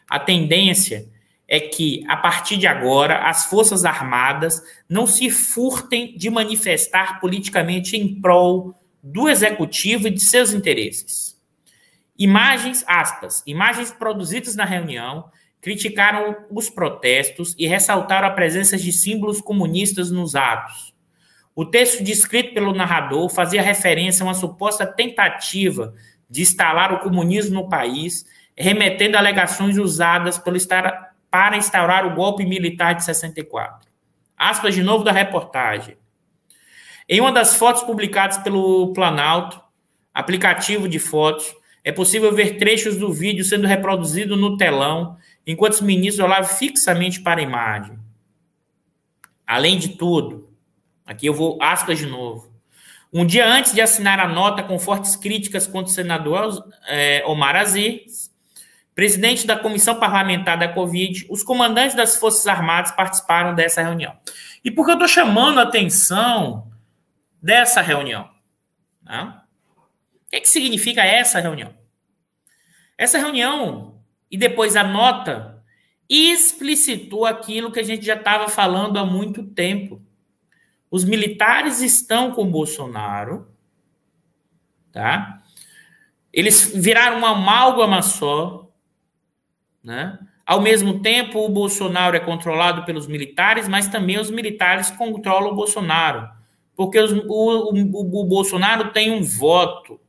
A 0.09 0.19
tendência 0.19 1.09
é 1.47 1.59
que, 1.59 2.03
a 2.07 2.17
partir 2.17 2.57
de 2.57 2.67
agora, 2.67 3.27
as 3.27 3.45
Forças 3.45 3.85
Armadas 3.85 4.61
não 4.89 5.05
se 5.05 5.29
furtem 5.29 6.15
de 6.17 6.29
manifestar 6.29 7.19
politicamente 7.19 7.95
em 7.95 8.19
prol 8.19 8.73
do 9.01 9.29
Executivo 9.29 10.07
e 10.07 10.11
de 10.11 10.21
seus 10.23 10.53
interesses. 10.53 11.34
Imagens, 12.17 12.83
aspas, 12.87 13.43
imagens 13.45 13.91
produzidas 13.91 14.55
na 14.55 14.63
reunião 14.63 15.29
criticaram 15.59 16.35
os 16.51 16.69
protestos 16.69 17.55
e 17.57 17.67
ressaltaram 17.67 18.27
a 18.27 18.31
presença 18.31 18.77
de 18.77 18.91
símbolos 18.93 19.41
comunistas 19.41 20.11
nos 20.11 20.35
atos. 20.35 20.93
O 21.55 21.65
texto 21.65 22.03
descrito 22.03 22.53
pelo 22.53 22.73
narrador 22.73 23.29
fazia 23.29 23.61
referência 23.61 24.23
a 24.23 24.27
uma 24.27 24.33
suposta 24.33 24.85
tentativa 24.85 25.93
de 26.29 26.41
instalar 26.41 26.93
o 26.93 26.99
comunismo 26.99 27.55
no 27.55 27.67
país, 27.67 28.25
remetendo 28.55 29.17
a 29.17 29.19
alegações 29.19 29.77
usadas 29.77 30.41
para 31.29 31.57
instaurar 31.57 32.05
o 32.05 32.15
golpe 32.15 32.45
militar 32.45 32.93
de 32.93 33.03
64. 33.03 33.89
Aspas 34.37 34.75
de 34.75 34.83
novo 34.83 35.03
da 35.03 35.11
reportagem. 35.11 35.97
Em 37.07 37.19
uma 37.19 37.31
das 37.31 37.55
fotos 37.55 37.83
publicadas 37.83 38.37
pelo 38.37 38.93
Planalto, 38.93 39.61
aplicativo 40.13 40.87
de 40.87 40.99
fotos, 40.99 41.55
é 41.85 41.91
possível 41.91 42.33
ver 42.33 42.57
trechos 42.57 42.97
do 42.97 43.13
vídeo 43.13 43.45
sendo 43.45 43.67
reproduzido 43.67 44.35
no 44.35 44.57
telão 44.57 45.17
enquanto 45.45 45.73
os 45.73 45.81
ministros 45.81 46.25
olhavam 46.25 46.49
fixamente 46.49 47.21
para 47.21 47.39
a 47.39 47.43
imagem. 47.43 47.99
Além 49.45 49.77
de 49.77 49.89
tudo, 49.89 50.49
aqui 51.05 51.27
eu 51.27 51.33
vou 51.33 51.61
aspas 51.61 51.99
de 51.99 52.07
novo. 52.07 52.51
Um 53.13 53.23
dia 53.23 53.47
antes 53.47 53.71
de 53.71 53.81
assinar 53.81 54.19
a 54.19 54.27
nota 54.27 54.63
com 54.63 54.79
fortes 54.79 55.15
críticas 55.15 55.67
contra 55.67 55.91
o 55.91 55.93
senador 55.93 56.67
é, 56.87 57.23
Omar 57.27 57.55
Aziz, 57.55 58.33
presidente 58.95 59.45
da 59.45 59.55
comissão 59.55 59.99
parlamentar 59.99 60.57
da 60.57 60.67
Covid, 60.67 61.27
os 61.29 61.43
comandantes 61.43 61.95
das 61.95 62.17
Forças 62.17 62.47
Armadas 62.47 62.91
participaram 62.93 63.53
dessa 63.53 63.83
reunião. 63.83 64.17
E 64.63 64.71
por 64.71 64.85
que 64.85 64.91
eu 64.91 64.95
estou 64.95 65.07
chamando 65.07 65.59
a 65.59 65.63
atenção 65.63 66.67
dessa 67.39 67.79
reunião? 67.79 68.27
Né? 69.03 69.41
Que, 70.35 70.39
é 70.39 70.41
que 70.41 70.49
significa 70.49 71.01
essa 71.01 71.39
reunião? 71.39 71.73
Essa 72.97 73.17
reunião 73.17 74.01
e 74.29 74.37
depois 74.37 74.75
a 74.75 74.83
nota 74.83 75.63
explicitou 76.09 77.25
aquilo 77.25 77.71
que 77.71 77.79
a 77.79 77.83
gente 77.83 78.05
já 78.05 78.15
estava 78.15 78.49
falando 78.49 78.97
há 78.97 79.05
muito 79.05 79.43
tempo. 79.43 80.01
Os 80.91 81.05
militares 81.05 81.81
estão 81.81 82.33
com 82.33 82.51
Bolsonaro, 82.51 83.47
tá? 84.91 85.41
Eles 86.33 86.73
viraram 86.75 87.19
uma 87.19 87.29
amálgama 87.29 88.01
só, 88.01 88.69
né? 89.81 90.19
Ao 90.45 90.59
mesmo 90.59 90.99
tempo, 90.99 91.45
o 91.45 91.49
Bolsonaro 91.49 92.15
é 92.15 92.19
controlado 92.19 92.83
pelos 92.83 93.07
militares, 93.07 93.69
mas 93.69 93.87
também 93.87 94.19
os 94.19 94.29
militares 94.29 94.91
controlam 94.91 95.53
o 95.53 95.55
Bolsonaro, 95.55 96.29
porque 96.75 96.99
os, 96.99 97.13
o, 97.13 97.73
o, 97.73 98.21
o 98.21 98.25
Bolsonaro 98.25 98.91
tem 98.91 99.11
um 99.11 99.23
voto. 99.23 99.99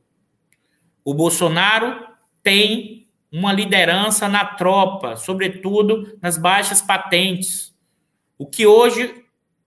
O 1.07 1.14
Bolsonaro 1.14 2.05
tem 2.42 3.09
uma 3.31 3.53
liderança 3.53 4.29
na 4.29 4.45
tropa, 4.45 5.14
sobretudo 5.14 6.19
nas 6.21 6.37
baixas 6.37 6.83
patentes. 6.83 7.73
O 8.37 8.45
que 8.45 8.66
hoje 8.66 9.25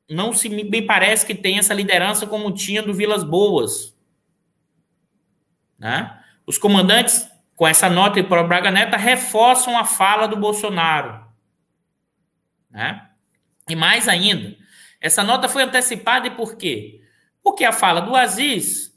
não 0.09 0.33
se 0.33 0.49
me 0.49 0.81
parece 0.81 1.25
que 1.25 1.33
tem 1.33 1.57
essa 1.57 1.73
liderança 1.73 2.27
como 2.27 2.53
tinha 2.53 2.83
do 2.83 2.93
Vilas 2.93 3.23
Boas. 3.23 3.97
Né? 5.77 6.21
Os 6.45 6.57
comandantes, 6.57 7.31
com 7.55 7.65
essa 7.65 7.89
nota 7.89 8.19
e 8.19 8.23
para 8.23 8.43
Braga 8.43 8.69
Neto, 8.69 8.97
reforçam 8.97 9.77
a 9.77 9.85
fala 9.85 10.27
do 10.27 10.35
Bolsonaro. 10.35 11.25
Né? 12.69 13.07
E 13.69 13.77
mais 13.77 14.09
ainda, 14.09 14.57
essa 14.99 15.23
nota 15.23 15.47
foi 15.47 15.63
antecipada 15.63 16.27
e 16.27 16.31
por 16.31 16.57
quê? 16.57 17.01
Porque 17.41 17.63
a 17.63 17.71
fala 17.71 18.01
do 18.01 18.13
Aziz, 18.13 18.88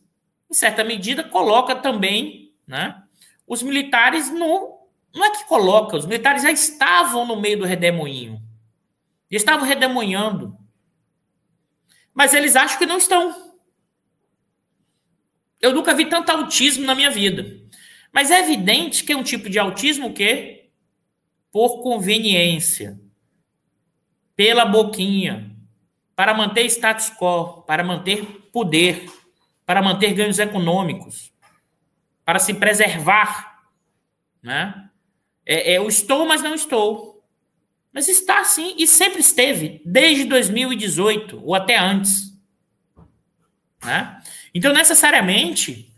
em 0.53 0.55
certa 0.55 0.85
medida, 0.85 1.25
coloca 1.25 1.75
também 1.75 2.55
né, 2.67 3.03
os 3.47 3.63
militares 3.63 4.31
no. 4.31 4.87
Não 5.15 5.25
é 5.25 5.31
que 5.31 5.47
coloca, 5.47 5.97
os 5.97 6.05
militares 6.05 6.43
já 6.43 6.53
estavam 6.53 7.27
no 7.27 7.41
meio 7.41 7.59
do 7.59 7.65
redemoinho. 7.65 8.39
Eles 9.31 9.41
estavam 9.41 9.67
redemoinhando. 9.67 10.55
Mas 12.13 12.35
eles 12.35 12.55
acham 12.55 12.79
que 12.79 12.85
não 12.85 12.99
estão. 12.99 13.55
Eu 15.59 15.75
nunca 15.75 15.95
vi 15.95 16.05
tanto 16.05 16.31
autismo 16.31 16.85
na 16.85 16.95
minha 16.95 17.11
vida. 17.11 17.47
Mas 18.13 18.31
é 18.31 18.41
evidente 18.41 19.05
que 19.05 19.13
é 19.15 19.17
um 19.17 19.23
tipo 19.23 19.49
de 19.49 19.59
autismo 19.59 20.13
que, 20.13 20.69
por 21.51 21.83
conveniência, 21.83 23.01
pela 24.37 24.67
boquinha, 24.67 25.57
para 26.15 26.35
manter 26.35 26.67
status 26.67 27.11
quo, 27.11 27.63
para 27.63 27.83
manter 27.83 28.23
poder, 28.53 29.07
para 29.65 29.83
manter 29.83 30.13
ganhos 30.15 30.39
econômicos 30.39 31.33
para 32.25 32.39
se 32.39 32.55
preservar, 32.55 33.63
né? 34.43 34.91
É, 35.45 35.73
é, 35.73 35.79
eu 35.79 35.89
estou, 35.89 36.27
mas 36.27 36.43
não 36.43 36.55
estou. 36.55 37.25
Mas 37.93 38.09
está 38.09 38.43
sim, 38.45 38.75
e 38.79 38.87
sempre 38.87 39.21
esteve, 39.21 39.83
desde 39.85 40.25
2018, 40.25 41.43
ou 41.45 41.55
até 41.55 41.77
antes. 41.77 42.33
Né? 43.85 44.23
Então, 44.55 44.73
necessariamente, 44.73 45.93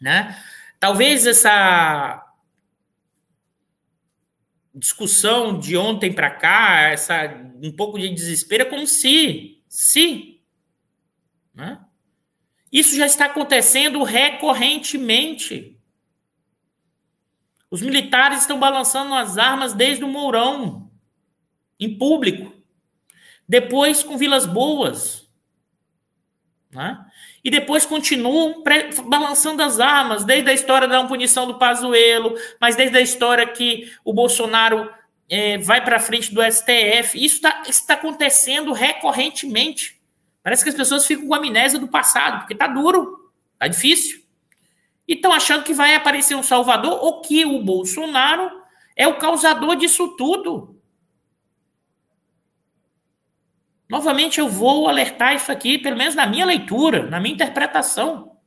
né, 0.00 0.40
talvez 0.80 1.26
essa 1.26 2.24
discussão 4.74 5.58
de 5.58 5.76
ontem 5.76 6.12
para 6.12 6.30
cá, 6.30 6.82
essa 6.82 7.36
um 7.60 7.72
pouco 7.72 7.98
de 7.98 8.08
desespero, 8.08 8.62
é 8.62 8.70
como 8.70 8.86
se, 8.86 9.60
se, 9.68 10.40
né? 11.52 11.84
Isso 12.72 12.96
já 12.96 13.06
está 13.06 13.26
acontecendo 13.26 14.02
recorrentemente. 14.02 15.78
Os 17.70 17.82
militares 17.82 18.40
estão 18.40 18.58
balançando 18.58 19.14
as 19.14 19.36
armas 19.36 19.72
desde 19.72 20.04
o 20.04 20.08
Mourão, 20.08 20.90
em 21.78 21.96
público. 21.96 22.52
Depois 23.48 24.02
com 24.02 24.16
Vilas 24.16 24.46
Boas. 24.46 25.28
Né? 26.70 26.98
E 27.42 27.50
depois 27.50 27.86
continuam 27.86 28.62
balançando 29.06 29.62
as 29.62 29.80
armas, 29.80 30.24
desde 30.24 30.50
a 30.50 30.54
história 30.54 30.86
da 30.86 31.04
punição 31.04 31.46
do 31.46 31.58
Pazuello, 31.58 32.34
mas 32.60 32.76
desde 32.76 32.96
a 32.96 33.00
história 33.00 33.46
que 33.46 33.90
o 34.04 34.12
Bolsonaro 34.12 34.90
é, 35.28 35.58
vai 35.58 35.82
para 35.84 36.00
frente 36.00 36.34
do 36.34 36.42
STF. 36.42 37.22
Isso 37.22 37.36
está 37.36 37.62
tá 37.86 37.94
acontecendo 37.94 38.72
recorrentemente. 38.72 39.97
Parece 40.48 40.62
que 40.62 40.70
as 40.70 40.76
pessoas 40.76 41.04
ficam 41.04 41.26
com 41.26 41.34
amnésia 41.34 41.78
do 41.78 41.86
passado, 41.86 42.38
porque 42.38 42.54
está 42.54 42.66
duro, 42.66 43.30
está 43.52 43.68
difícil 43.68 44.24
e 45.06 45.12
estão 45.12 45.30
achando 45.30 45.62
que 45.62 45.74
vai 45.74 45.94
aparecer 45.94 46.34
um 46.34 46.42
salvador 46.42 46.92
ou 47.04 47.20
que 47.20 47.44
o 47.44 47.62
Bolsonaro 47.62 48.50
é 48.96 49.06
o 49.06 49.18
causador 49.18 49.76
disso 49.76 50.16
tudo. 50.16 50.80
Novamente, 53.90 54.40
eu 54.40 54.48
vou 54.48 54.88
alertar 54.88 55.34
isso 55.34 55.52
aqui, 55.52 55.76
pelo 55.76 55.98
menos 55.98 56.14
na 56.14 56.26
minha 56.26 56.46
leitura, 56.46 57.10
na 57.10 57.20
minha 57.20 57.34
interpretação. 57.34 58.38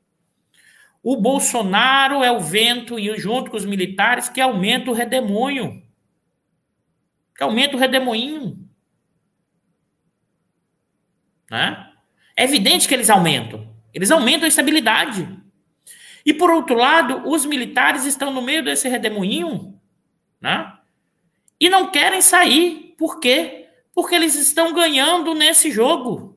O 1.04 1.16
Bolsonaro 1.18 2.24
é 2.24 2.32
o 2.32 2.40
vento, 2.40 2.98
e 2.98 3.16
junto 3.16 3.52
com 3.52 3.58
os 3.58 3.66
militares, 3.66 4.28
que 4.28 4.42
aumenta 4.42 4.90
o 4.90 4.96
redemoinho. 4.96 5.88
Que 7.36 7.44
aumenta 7.44 7.76
o 7.76 7.80
redemoinho. 7.80 8.68
Né? 11.52 11.91
É 12.42 12.44
evidente 12.44 12.88
que 12.88 12.94
eles 12.96 13.12
aumentam. 13.12 13.72
Eles 13.94 14.10
aumentam 14.10 14.46
a 14.46 14.48
estabilidade. 14.48 15.30
E 16.26 16.34
por 16.34 16.50
outro 16.50 16.76
lado, 16.76 17.30
os 17.30 17.46
militares 17.46 18.04
estão 18.04 18.34
no 18.34 18.42
meio 18.42 18.64
desse 18.64 18.90
redemoinho, 18.90 19.80
né? 20.42 20.76
E 21.60 21.70
não 21.70 21.92
querem 21.92 22.20
sair. 22.20 22.96
Por 22.98 23.20
quê? 23.20 23.70
Porque 23.94 24.16
eles 24.16 24.34
estão 24.34 24.74
ganhando 24.74 25.36
nesse 25.36 25.70
jogo. 25.70 26.36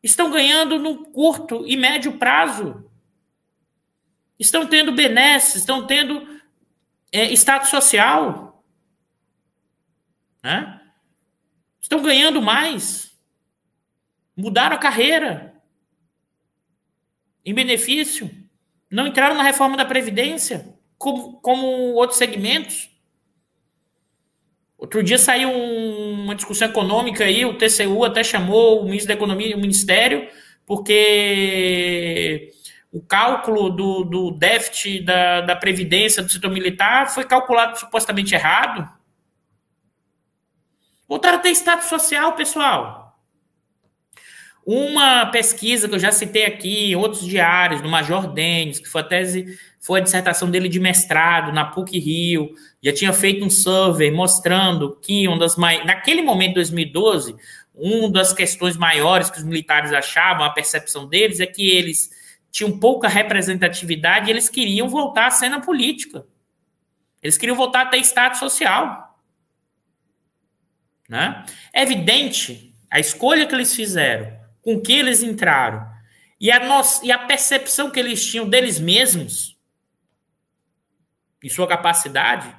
Estão 0.00 0.30
ganhando 0.30 0.78
no 0.78 1.04
curto 1.06 1.66
e 1.66 1.76
médio 1.76 2.16
prazo. 2.16 2.88
Estão 4.38 4.68
tendo 4.68 4.92
benesses, 4.92 5.56
estão 5.56 5.84
tendo 5.84 6.40
é, 7.10 7.24
status 7.32 7.70
social. 7.70 8.64
Né? 10.44 10.80
Estão 11.80 12.00
ganhando 12.00 12.40
mais. 12.40 13.09
Mudaram 14.40 14.76
a 14.76 14.78
carreira 14.78 15.54
em 17.44 17.52
benefício 17.52 18.30
não 18.90 19.06
entraram 19.06 19.36
na 19.36 19.42
reforma 19.42 19.76
da 19.76 19.84
Previdência, 19.84 20.74
como, 20.98 21.34
como 21.40 21.66
outros 21.94 22.18
segmentos. 22.18 22.90
Outro 24.76 25.02
dia 25.02 25.18
saiu 25.18 25.50
um, 25.50 26.24
uma 26.24 26.34
discussão 26.34 26.68
econômica 26.68 27.24
aí, 27.24 27.44
o 27.44 27.56
TCU 27.56 28.04
até 28.04 28.24
chamou 28.24 28.80
o 28.80 28.84
ministro 28.84 29.08
da 29.08 29.14
Economia 29.14 29.48
e 29.48 29.54
o 29.54 29.60
Ministério, 29.60 30.28
porque 30.66 32.50
o 32.90 33.00
cálculo 33.00 33.70
do, 33.70 34.04
do 34.04 34.30
déficit 34.32 35.04
da, 35.04 35.42
da 35.42 35.54
Previdência 35.54 36.22
do 36.22 36.30
setor 36.32 36.50
militar 36.50 37.12
foi 37.12 37.24
calculado 37.24 37.78
supostamente 37.78 38.34
errado. 38.34 38.88
Voltaram 41.06 41.38
a 41.38 41.40
ter 41.40 41.50
status 41.50 41.88
social, 41.88 42.32
pessoal. 42.32 43.09
Uma 44.72 45.26
pesquisa 45.26 45.88
que 45.88 45.96
eu 45.96 45.98
já 45.98 46.12
citei 46.12 46.44
aqui, 46.44 46.94
outros 46.94 47.26
diários, 47.26 47.80
do 47.80 47.88
Major 47.88 48.32
Denis, 48.32 48.78
que 48.78 48.88
foi 48.88 49.00
a 49.00 49.04
tese, 49.04 49.58
foi 49.80 49.98
a 49.98 50.02
dissertação 50.04 50.48
dele 50.48 50.68
de 50.68 50.78
mestrado 50.78 51.52
na 51.52 51.64
PUC 51.64 51.98
Rio, 51.98 52.54
já 52.80 52.92
tinha 52.92 53.12
feito 53.12 53.44
um 53.44 53.50
survey 53.50 54.12
mostrando 54.12 54.96
que 55.02 55.26
um 55.26 55.36
das 55.36 55.56
mais, 55.56 55.84
naquele 55.84 56.22
momento, 56.22 56.54
2012, 56.54 57.34
uma 57.74 58.12
das 58.12 58.32
questões 58.32 58.76
maiores 58.76 59.28
que 59.28 59.38
os 59.38 59.44
militares 59.44 59.92
achavam, 59.92 60.44
a 60.44 60.50
percepção 60.50 61.08
deles, 61.08 61.40
é 61.40 61.46
que 61.46 61.68
eles 61.68 62.08
tinham 62.52 62.78
pouca 62.78 63.08
representatividade 63.08 64.28
e 64.28 64.30
eles 64.30 64.48
queriam 64.48 64.88
voltar 64.88 65.26
à 65.26 65.30
cena 65.32 65.60
política. 65.60 66.24
Eles 67.20 67.36
queriam 67.36 67.56
voltar 67.56 67.82
a 67.82 67.86
ter 67.86 67.98
status 67.98 68.38
social. 68.38 69.18
Né? 71.08 71.44
É 71.72 71.82
evidente 71.82 72.72
a 72.88 73.00
escolha 73.00 73.48
que 73.48 73.54
eles 73.56 73.74
fizeram 73.74 74.38
com 74.62 74.80
que 74.80 74.92
eles 74.92 75.22
entraram 75.22 75.90
e 76.40 76.50
a, 76.50 76.66
nossa, 76.66 77.04
e 77.04 77.12
a 77.12 77.18
percepção 77.18 77.90
que 77.90 78.00
eles 78.00 78.24
tinham 78.24 78.48
deles 78.48 78.78
mesmos 78.78 79.58
e 81.42 81.50
sua 81.50 81.66
capacidade, 81.66 82.54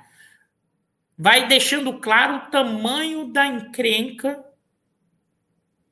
vai 1.18 1.48
deixando 1.48 2.00
claro 2.00 2.36
o 2.36 2.52
tamanho 2.52 3.32
da 3.32 3.46
encrenca 3.46 4.44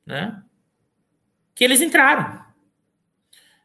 né, 0.06 0.42
que 1.54 1.64
eles 1.64 1.80
entraram. 1.80 2.44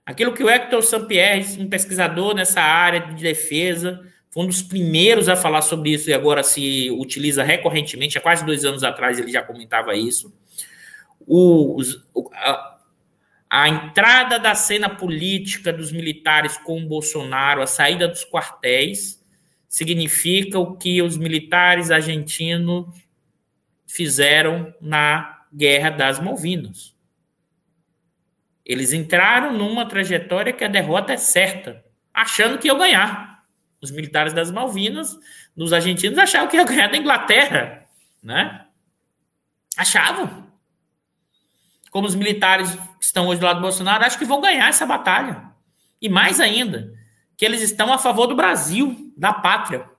Aquilo 0.06 0.34
que 0.34 0.44
o 0.44 0.50
Hector 0.50 0.82
Sampierre, 0.84 1.60
um 1.62 1.68
pesquisador 1.68 2.36
nessa 2.36 2.62
área 2.62 3.00
de 3.00 3.24
defesa, 3.24 4.06
foi 4.30 4.44
um 4.44 4.48
dos 4.48 4.62
primeiros 4.62 5.28
a 5.28 5.36
falar 5.36 5.64
sobre 5.64 5.92
isso 5.92 6.10
e 6.10 6.14
agora 6.14 6.44
se 6.44 6.92
utiliza 6.92 7.44
recorrentemente. 7.44 8.18
Há 8.18 8.22
quase 8.22 8.46
dois 8.46 8.64
anos 8.64 8.84
atrás 8.84 9.18
ele 9.18 9.32
já 9.32 9.42
comentava 9.42 9.96
isso 9.96 10.32
os, 11.28 12.06
a, 12.34 12.78
a 13.50 13.70
entrada 13.70 14.38
da 14.38 14.54
cena 14.54 14.90
política 14.90 15.72
dos 15.72 15.92
militares 15.92 16.58
com 16.58 16.82
o 16.82 16.88
Bolsonaro, 16.88 17.62
a 17.62 17.68
saída 17.68 18.08
dos 18.08 18.26
quartéis, 18.26 19.24
significa 19.68 20.60
o 20.60 20.76
que 20.76 21.02
os 21.02 21.18
militares 21.18 21.92
argentinos 21.92 22.88
fizeram 23.88 24.74
na 24.82 25.44
Guerra 25.54 25.90
das 25.90 26.20
Malvinas. 26.20 26.96
Eles 28.66 28.94
entraram 28.94 29.54
numa 29.54 29.86
trajetória 29.88 30.52
que 30.52 30.64
a 30.64 30.68
derrota 30.68 31.14
é 31.14 31.18
certa, 31.18 31.84
achando 32.14 32.58
que 32.58 32.68
iam 32.68 32.78
ganhar. 32.78 33.46
Os 33.80 33.92
militares 33.92 34.34
das 34.34 34.50
Malvinas, 34.50 35.18
dos 35.56 35.72
argentinos, 35.72 36.18
achavam 36.18 36.48
que 36.48 36.58
ia 36.58 36.64
ganhar 36.64 36.88
da 36.90 36.98
Inglaterra, 36.98 37.86
né? 38.24 38.66
Achavam 39.78 40.45
como 41.96 42.10
os 42.10 42.16
militares 42.16 42.76
que 43.00 43.06
estão 43.06 43.28
hoje 43.28 43.40
do 43.40 43.46
lado 43.46 43.60
do 43.60 43.62
Bolsonaro, 43.62 44.04
acho 44.04 44.20
que 44.20 44.26
vão 44.26 44.42
ganhar 44.42 44.68
essa 44.68 44.86
batalha. 44.86 45.44
E 46.02 46.10
mais 46.10 46.42
ainda, 46.42 46.94
que 47.38 47.46
eles 47.46 47.62
estão 47.62 47.94
a 47.94 47.98
favor 47.98 48.28
do 48.28 48.36
Brasil, 48.36 49.14
da 49.16 49.32
pátria. 49.32 49.90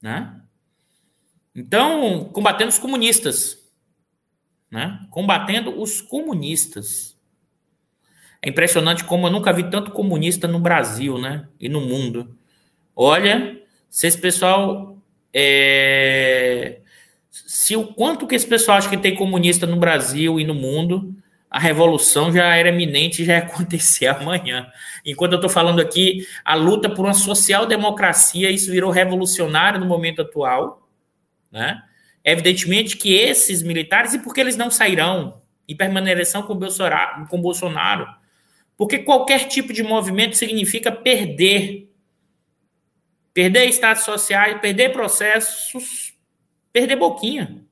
Né? 0.00 0.40
Então, 1.52 2.30
combatendo 2.32 2.68
os 2.68 2.78
comunistas. 2.78 3.58
Né? 4.70 5.04
Combatendo 5.10 5.82
os 5.82 6.00
comunistas. 6.00 7.18
É 8.40 8.48
impressionante 8.48 9.02
como 9.02 9.26
eu 9.26 9.32
nunca 9.32 9.52
vi 9.52 9.68
tanto 9.68 9.90
comunista 9.90 10.46
no 10.46 10.60
Brasil, 10.60 11.18
né? 11.18 11.48
E 11.58 11.68
no 11.68 11.80
mundo. 11.80 12.38
Olha, 12.94 13.60
se 13.90 14.06
esse 14.06 14.18
pessoal 14.20 14.96
é, 15.34 16.82
se 17.46 17.76
o 17.76 17.86
quanto 17.88 18.26
que 18.26 18.34
esse 18.34 18.46
pessoal 18.46 18.78
acha 18.78 18.88
que 18.88 18.96
tem 18.96 19.14
comunista 19.14 19.66
no 19.66 19.76
Brasil 19.76 20.40
e 20.40 20.44
no 20.44 20.54
mundo, 20.54 21.14
a 21.50 21.58
revolução 21.58 22.32
já 22.32 22.54
era 22.54 22.68
iminente, 22.68 23.24
já 23.24 23.34
ia 23.34 23.38
acontecer 23.38 24.06
amanhã. 24.08 24.70
Enquanto 25.04 25.32
eu 25.32 25.36
estou 25.36 25.50
falando 25.50 25.80
aqui, 25.80 26.26
a 26.44 26.54
luta 26.54 26.88
por 26.88 27.04
uma 27.04 27.14
social-democracia, 27.14 28.50
isso 28.50 28.70
virou 28.70 28.90
revolucionário 28.90 29.80
no 29.80 29.86
momento 29.86 30.22
atual. 30.22 30.88
Né? 31.50 31.82
Evidentemente 32.24 32.96
que 32.96 33.14
esses 33.14 33.62
militares, 33.62 34.14
e 34.14 34.18
por 34.18 34.34
que 34.34 34.40
eles 34.40 34.56
não 34.56 34.70
sairão 34.70 35.42
e 35.68 35.74
permanecerão 35.74 36.46
com 36.46 36.54
Bolsonaro, 36.54 37.26
com 37.26 37.40
Bolsonaro? 37.40 38.06
Porque 38.76 38.98
qualquer 38.98 39.48
tipo 39.48 39.72
de 39.72 39.82
movimento 39.82 40.36
significa 40.36 40.92
perder. 40.92 41.90
Perder 43.32 43.66
estados 43.66 44.04
sociais, 44.04 44.60
perder 44.60 44.92
processos 44.92 46.05
perder 46.76 46.96
boquinha, 46.96 47.64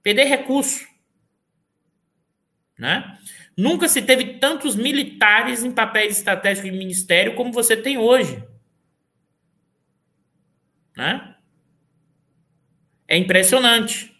perder 0.00 0.26
recurso. 0.26 0.86
Né? 2.78 3.18
Nunca 3.56 3.88
se 3.88 4.00
teve 4.00 4.34
tantos 4.34 4.76
militares 4.76 5.64
em 5.64 5.72
papéis 5.72 6.18
estratégicos 6.18 6.70
de 6.70 6.78
ministério 6.78 7.34
como 7.34 7.50
você 7.50 7.76
tem 7.76 7.98
hoje. 7.98 8.46
Né? 10.96 11.34
É 13.08 13.16
impressionante. 13.16 14.16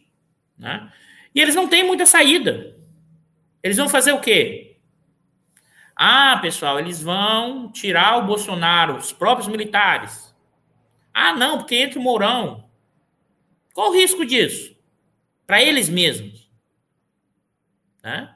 Né? 0.58 0.92
E 1.32 1.40
eles 1.40 1.54
não 1.54 1.68
têm 1.68 1.86
muita 1.86 2.06
saída. 2.06 2.76
Eles 3.62 3.76
vão 3.76 3.88
fazer 3.88 4.10
o 4.10 4.20
quê? 4.20 4.80
Ah, 5.94 6.36
pessoal, 6.42 6.80
eles 6.80 7.00
vão 7.00 7.70
tirar 7.70 8.18
o 8.18 8.26
Bolsonaro, 8.26 8.96
os 8.96 9.12
próprios 9.12 9.46
militares. 9.46 10.34
Ah, 11.14 11.36
não, 11.36 11.58
porque 11.58 11.76
entra 11.76 12.00
o 12.00 12.02
Mourão. 12.02 12.65
Qual 13.76 13.90
o 13.90 13.94
risco 13.94 14.24
disso? 14.24 14.74
Para 15.46 15.62
eles 15.62 15.90
mesmos. 15.90 16.50
Né? 18.02 18.34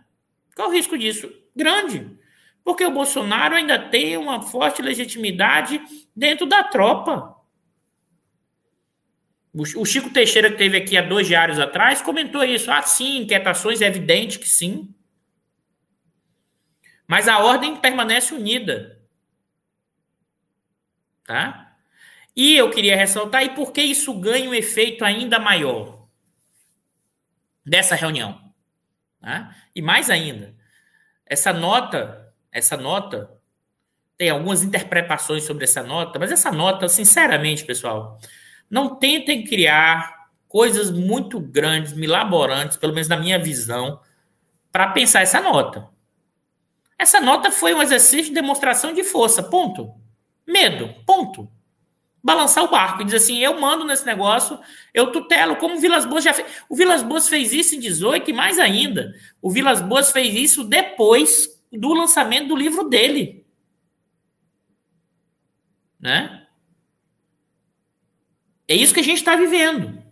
Qual 0.55 0.69
o 0.69 0.71
risco 0.71 0.99
disso? 0.99 1.33
Grande. 1.57 2.15
Porque 2.63 2.85
o 2.85 2.91
Bolsonaro 2.91 3.55
ainda 3.55 3.79
tem 3.79 4.19
uma 4.19 4.43
forte 4.43 4.83
legitimidade 4.83 5.81
dentro 6.15 6.45
da 6.45 6.63
tropa. 6.65 7.35
O 9.55 9.87
Chico 9.87 10.11
Teixeira, 10.11 10.51
que 10.51 10.59
teve 10.59 10.77
aqui 10.77 10.99
há 10.99 11.01
dois 11.01 11.27
diários 11.27 11.59
atrás, 11.59 12.03
comentou 12.03 12.45
isso. 12.45 12.71
Ah, 12.71 12.83
sim, 12.83 13.23
inquietações, 13.23 13.81
é 13.81 13.87
evidente 13.87 14.39
que 14.39 14.47
sim. 14.47 14.95
Mas 17.09 17.29
a 17.29 17.39
ordem 17.39 17.77
permanece 17.77 18.35
unida. 18.35 19.01
Tá? 21.25 21.70
E 22.41 22.57
eu 22.57 22.71
queria 22.71 22.97
ressaltar, 22.97 23.45
e 23.45 23.51
por 23.51 23.71
que 23.71 23.83
isso 23.83 24.15
ganha 24.15 24.49
um 24.49 24.55
efeito 24.55 25.05
ainda 25.05 25.39
maior 25.39 26.09
dessa 27.63 27.95
reunião? 27.95 28.41
Tá? 29.21 29.55
E 29.77 29.83
mais 29.83 30.09
ainda, 30.09 30.57
essa 31.27 31.53
nota, 31.53 32.33
essa 32.51 32.79
nota, 32.79 33.31
tem 34.17 34.31
algumas 34.31 34.63
interpretações 34.63 35.45
sobre 35.45 35.65
essa 35.65 35.83
nota, 35.83 36.19
mas 36.19 36.33
essa 36.33 36.51
nota, 36.51 36.89
sinceramente, 36.89 37.63
pessoal, 37.63 38.19
não 38.71 38.97
tentem 38.97 39.45
criar 39.45 40.31
coisas 40.49 40.91
muito 40.91 41.39
grandes, 41.39 41.93
milaborantes, 41.93 42.79
pelo 42.79 42.95
menos 42.95 43.09
na 43.09 43.19
minha 43.19 43.39
visão, 43.39 44.01
para 44.73 44.93
pensar 44.93 45.21
essa 45.21 45.43
nota. 45.43 45.91
Essa 46.99 47.21
nota 47.21 47.51
foi 47.51 47.75
um 47.75 47.83
exercício 47.83 48.29
de 48.29 48.41
demonstração 48.41 48.95
de 48.95 49.05
força, 49.05 49.43
ponto. 49.43 49.95
Medo, 50.47 50.89
ponto. 51.05 51.60
Balançar 52.23 52.65
o 52.65 52.71
barco 52.71 53.03
e 53.03 53.05
dizer 53.05 53.17
assim: 53.19 53.39
eu 53.39 53.59
mando 53.61 53.85
nesse 53.85 54.05
negócio, 54.05 54.59
eu 54.93 55.11
tutelo, 55.11 55.57
como 55.57 55.77
o 55.77 55.81
Vilas 55.81 56.05
Boas 56.05 56.23
já 56.23 56.35
fez. 56.35 56.47
O 56.69 56.77
Vilas 56.77 57.03
Boas 57.03 57.29
fez 57.29 57.53
isso 57.53 57.75
em 57.75 57.81
18 57.81 58.31
e 58.31 58.33
mais 58.33 58.59
ainda. 58.59 59.15
O 59.41 59.51
Vilas 59.51 59.81
Boas 59.81 60.13
fez 60.13 60.35
isso 60.35 60.65
depois 60.65 61.49
do 61.73 61.95
lançamento 61.95 62.49
do 62.49 62.57
livro 62.57 62.89
dele. 62.89 63.47
Né? 65.99 66.47
É 68.67 68.75
isso 68.75 68.95
que 68.95 69.01
a 69.01 69.05
gente 69.05 69.19
está 69.19 69.37
vivendo. 69.37 70.03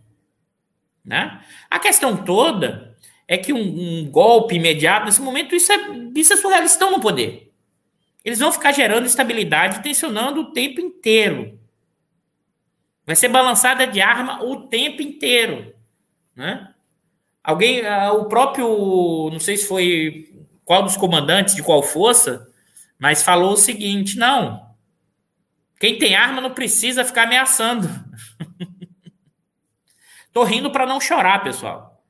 Né? 1.03 1.43
A 1.69 1.79
questão 1.79 2.23
toda 2.23 2.97
é 3.27 3.37
que 3.37 3.53
um, 3.53 3.59
um, 3.59 4.09
golpe 4.09 4.55
imediato, 4.55 5.05
nesse 5.05 5.21
momento, 5.21 5.55
isso 5.55 5.71
é, 5.71 5.77
isso 6.15 6.33
é 6.33 6.37
surreal. 6.37 6.61
Eles 6.61 6.71
estão 6.71 6.91
no 6.91 6.99
poder. 6.99 7.51
Eles 8.23 8.39
vão 8.39 8.51
ficar 8.51 8.71
gerando 8.71 9.05
estabilidade, 9.05 9.83
tensionando 9.83 10.41
o 10.41 10.51
tempo 10.51 10.81
inteiro. 10.81 11.58
Vai 13.09 13.15
ser 13.15 13.29
balançada 13.29 13.87
de 13.87 13.99
arma 13.99 14.43
o 14.43 14.67
tempo 14.67 15.01
inteiro. 15.01 15.73
Né? 16.35 16.71
Alguém, 17.43 17.81
uh, 17.81 18.13
o 18.13 18.25
próprio, 18.25 19.31
não 19.31 19.39
sei 19.39 19.57
se 19.57 19.67
foi 19.67 20.31
qual 20.63 20.83
dos 20.83 20.95
comandantes 20.95 21.55
de 21.55 21.63
qual 21.63 21.81
força, 21.81 22.47
mas 22.99 23.23
falou 23.23 23.53
o 23.53 23.57
seguinte: 23.57 24.15
não, 24.15 24.75
quem 25.79 25.97
tem 25.97 26.15
arma 26.15 26.39
não 26.39 26.53
precisa 26.53 27.03
ficar 27.03 27.23
ameaçando. 27.23 27.89
Tô 30.31 30.43
rindo 30.43 30.71
para 30.71 30.85
não 30.85 31.01
chorar, 31.01 31.43
pessoal. 31.43 32.05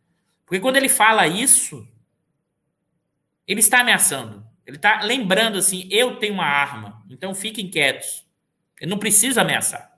Porque 0.46 0.60
quando 0.60 0.76
ele 0.76 0.90
fala 0.90 1.26
isso, 1.28 1.88
ele 3.48 3.62
está 3.62 3.80
ameaçando. 3.80 4.46
Ele 4.68 4.76
está 4.76 5.00
lembrando 5.02 5.60
assim: 5.60 5.88
eu 5.90 6.18
tenho 6.18 6.34
uma 6.34 6.46
arma, 6.46 7.02
então 7.10 7.34
fiquem 7.34 7.72
quietos. 7.72 8.28
Ele 8.82 8.92
não 8.92 9.00
precisa 9.00 9.44
ameaçar. 9.44 9.89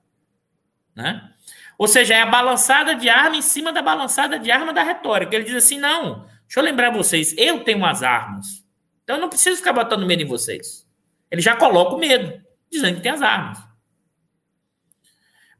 Né? 0.95 1.29
Ou 1.77 1.87
seja, 1.87 2.13
é 2.13 2.21
a 2.21 2.25
balançada 2.25 2.93
de 2.95 3.09
arma 3.09 3.35
em 3.35 3.41
cima 3.41 3.73
da 3.73 3.81
balançada 3.81 4.37
de 4.37 4.51
arma 4.51 4.73
da 4.73 4.83
retórica. 4.83 5.35
Ele 5.35 5.45
diz 5.45 5.55
assim: 5.55 5.79
não, 5.79 6.25
deixa 6.47 6.59
eu 6.59 6.63
lembrar 6.63 6.91
vocês, 6.91 7.33
eu 7.37 7.63
tenho 7.63 7.79
umas 7.79 8.03
armas. 8.03 8.63
Então 9.03 9.15
eu 9.15 9.21
não 9.21 9.29
preciso 9.29 9.57
ficar 9.57 9.73
botando 9.73 10.05
medo 10.05 10.21
em 10.21 10.27
vocês. 10.27 10.87
Ele 11.29 11.41
já 11.41 11.55
coloca 11.55 11.95
o 11.95 11.99
medo, 11.99 12.41
dizendo 12.71 12.97
que 12.97 13.01
tem 13.01 13.11
as 13.11 13.21
armas. 13.21 13.57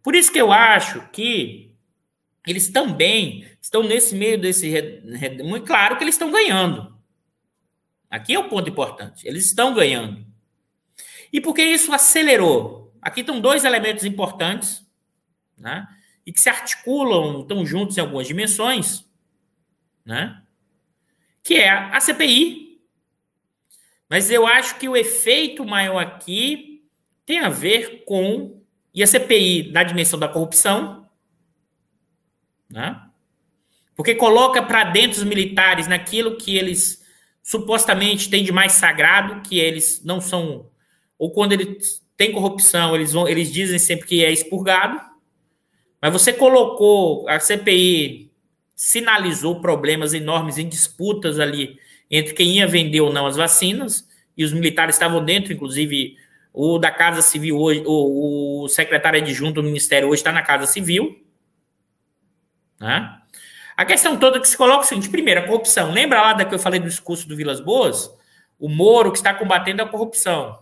Por 0.03 0.15
isso 0.15 0.31
que 0.31 0.39
eu 0.39 0.51
acho 0.51 1.07
que 1.11 1.75
eles 2.45 2.69
também 2.69 3.47
estão 3.61 3.83
nesse 3.83 4.15
meio 4.15 4.39
desse 4.39 5.01
muito 5.43 5.65
claro 5.65 5.97
que 5.97 6.03
eles 6.03 6.15
estão 6.15 6.31
ganhando. 6.31 6.97
Aqui 8.09 8.33
é 8.33 8.39
o 8.39 8.49
ponto 8.49 8.69
importante. 8.69 9.27
Eles 9.27 9.45
estão 9.45 9.73
ganhando. 9.73 10.25
E 11.31 11.39
por 11.39 11.53
que 11.53 11.63
isso 11.63 11.93
acelerou? 11.93 12.93
Aqui 13.01 13.21
estão 13.21 13.39
dois 13.39 13.63
elementos 13.63 14.03
importantes, 14.03 14.85
né? 15.61 15.87
E 16.25 16.33
que 16.33 16.41
se 16.41 16.49
articulam, 16.49 17.41
estão 17.41 17.65
juntos 17.65 17.97
em 17.97 18.01
algumas 18.01 18.27
dimensões, 18.27 19.05
né? 20.03 20.41
Que 21.43 21.55
é 21.55 21.69
a 21.69 21.99
CPI. 21.99 22.81
Mas 24.09 24.29
eu 24.29 24.45
acho 24.45 24.77
que 24.77 24.89
o 24.89 24.97
efeito 24.97 25.63
maior 25.63 25.99
aqui 25.99 26.83
tem 27.25 27.39
a 27.39 27.49
ver 27.49 28.03
com 28.05 28.61
e 28.93 29.01
a 29.01 29.07
CPI 29.07 29.71
na 29.71 29.83
dimensão 29.83 30.19
da 30.19 30.27
corrupção, 30.27 31.07
né? 32.69 33.01
Porque 33.95 34.15
coloca 34.15 34.61
para 34.61 34.83
dentro 34.83 35.19
os 35.19 35.23
militares 35.23 35.87
naquilo 35.87 36.35
que 36.35 36.57
eles 36.57 37.01
supostamente 37.43 38.29
têm 38.29 38.43
de 38.43 38.51
mais 38.51 38.73
sagrado, 38.73 39.41
que 39.41 39.59
eles 39.59 40.03
não 40.03 40.19
são, 40.19 40.69
ou 41.17 41.31
quando 41.31 41.53
eles 41.53 42.03
têm 42.17 42.31
corrupção, 42.31 42.95
eles, 42.95 43.13
vão, 43.13 43.27
eles 43.27 43.51
dizem 43.51 43.79
sempre 43.79 44.07
que 44.07 44.23
é 44.23 44.31
expurgado, 44.31 44.99
mas 46.01 46.11
você 46.11 46.33
colocou, 46.33 47.27
a 47.29 47.39
CPI 47.39 48.31
sinalizou 48.75 49.61
problemas 49.61 50.13
enormes 50.13 50.57
em 50.57 50.67
disputas 50.67 51.39
ali 51.39 51.79
entre 52.09 52.33
quem 52.33 52.57
ia 52.57 52.67
vender 52.67 53.01
ou 53.01 53.13
não 53.13 53.27
as 53.27 53.37
vacinas, 53.37 54.09
e 54.35 54.43
os 54.43 54.51
militares 54.51 54.95
estavam 54.95 55.23
dentro, 55.23 55.53
inclusive 55.53 56.17
o 56.53 56.77
da 56.79 56.91
Casa 56.91 57.21
Civil 57.21 57.57
hoje, 57.57 57.83
o, 57.85 58.63
o 58.63 58.67
secretário 58.67 59.21
adjunto 59.21 59.61
do 59.61 59.63
Ministério 59.63 60.09
hoje 60.09 60.21
está 60.21 60.31
na 60.31 60.41
Casa 60.41 60.65
Civil, 60.65 61.23
né? 62.79 63.21
A 63.77 63.85
questão 63.85 64.17
toda 64.17 64.39
que 64.39 64.47
se 64.47 64.57
coloca 64.57 64.83
é 64.83 64.85
o 64.85 64.87
seguinte: 64.87 65.09
primeiro, 65.09 65.41
a 65.41 65.47
corrupção. 65.47 65.91
Lembra 65.91 66.21
lá 66.21 66.33
da 66.33 66.45
que 66.45 66.53
eu 66.53 66.59
falei 66.59 66.79
do 66.79 66.87
discurso 66.87 67.27
do 67.27 67.35
Vilas 67.35 67.59
Boas? 67.59 68.11
O 68.59 68.67
Moro 68.67 69.11
que 69.11 69.17
está 69.17 69.33
combatendo 69.33 69.81
a 69.81 69.87
corrupção. 69.87 70.59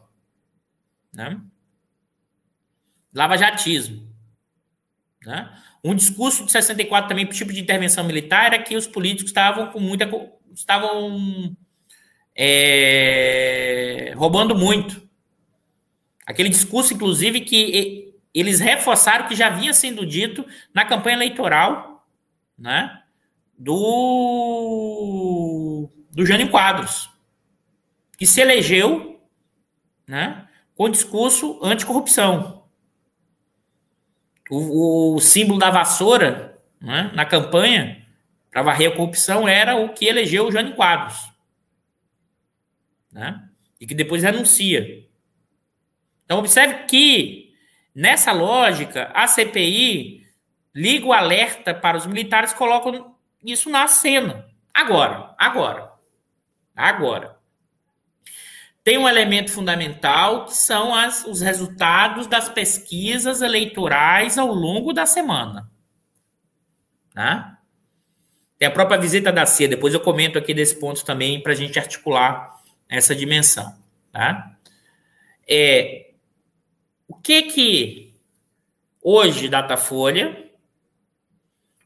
Né? 1.14 1.40
Lava-jatismo. 3.14 4.09
Né? 5.26 5.50
Um 5.84 5.96
discurso 5.96 6.46
de 6.46 6.52
64 6.52 7.10
também, 7.10 7.26
tipo 7.26 7.52
de 7.54 7.62
intervenção 7.62 8.04
militar, 8.04 8.48
era 8.48 8.64
que 8.64 8.76
os 8.76 8.88
políticos 8.88 9.30
estavam 9.30 9.68
com 9.68 9.80
muita. 9.80 10.10
estavam 10.54 11.56
é, 12.36 14.14
roubando 14.16 14.56
muito. 14.56 15.08
Aquele 16.26 16.50
discurso, 16.50 16.94
inclusive, 16.94 17.42
que 17.42 18.14
eles 18.34 18.60
reforçaram 18.60 19.28
que 19.28 19.36
já 19.36 19.50
vinha 19.50 19.74
sendo 19.74 20.06
dito 20.06 20.46
na 20.74 20.86
campanha 20.86 21.16
eleitoral 21.18 22.08
né, 22.58 23.02
do, 23.58 24.70
do 26.12 26.26
Jânio 26.26 26.50
Quadros, 26.50 27.10
que 28.18 28.26
se 28.26 28.42
elegeu 28.42 29.22
né, 30.08 30.48
com 30.76 30.90
discurso 30.90 31.60
anticorrupção. 31.64 32.59
O, 34.50 35.16
o 35.16 35.20
símbolo 35.20 35.60
da 35.60 35.70
vassoura 35.70 36.60
né, 36.82 37.12
na 37.14 37.26
campanha 37.26 38.06
para 38.50 38.64
varrer 38.64 38.92
a 38.92 38.96
corrupção 38.96 39.48
era 39.48 39.76
o 39.76 39.90
que 39.90 40.06
elegeu 40.06 40.48
o 40.48 40.52
Jânio 40.52 40.76
Quadros. 40.76 41.32
Né, 43.12 43.48
e 43.80 43.86
que 43.86 43.94
depois 43.94 44.24
renuncia. 44.24 45.08
Então, 46.26 46.40
observe 46.40 46.86
que, 46.86 47.54
nessa 47.94 48.32
lógica, 48.32 49.12
a 49.14 49.28
CPI 49.28 50.28
liga 50.76 51.06
o 51.06 51.14
alerta 51.14 51.74
para 51.74 51.98
os 51.98 52.06
militares, 52.06 52.54
colocam 52.54 53.16
isso 53.44 53.70
na 53.70 53.88
cena. 53.88 54.48
Agora, 54.74 55.34
agora, 55.38 55.92
agora. 56.76 57.39
Tem 58.90 58.98
um 58.98 59.08
elemento 59.08 59.52
fundamental 59.52 60.46
que 60.46 60.56
são 60.56 60.96
as, 60.96 61.24
os 61.24 61.42
resultados 61.42 62.26
das 62.26 62.50
pesquisas 62.50 63.40
eleitorais 63.40 64.36
ao 64.36 64.48
longo 64.48 64.92
da 64.92 65.06
semana. 65.06 65.70
Tá? 67.14 67.60
Tem 68.58 68.68
a 68.68 68.72
própria 68.72 69.00
visita 69.00 69.32
da 69.32 69.46
CIA, 69.46 69.68
depois 69.68 69.94
eu 69.94 70.00
comento 70.00 70.40
aqui 70.40 70.56
desse 70.56 70.80
ponto 70.80 71.06
também 71.06 71.40
para 71.40 71.52
a 71.52 71.56
gente 71.56 71.78
articular 71.78 72.60
essa 72.90 73.16
dimensão. 73.16 73.78
Tá? 74.12 74.58
É, 75.48 76.10
o 77.08 77.14
que 77.14 77.44
que 77.44 78.16
hoje 79.04 79.50
Datafolha 79.50 80.50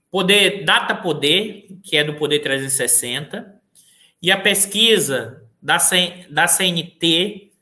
Poder, 0.10 0.64
Data 0.64 0.96
Poder, 0.96 1.68
que 1.84 1.98
é 1.98 2.04
do 2.06 2.14
Poder 2.14 2.40
360, 2.40 3.62
e 4.22 4.32
a 4.32 4.40
pesquisa 4.40 5.43
da, 5.64 5.78
da 6.30 6.46
CNT, 6.46 7.54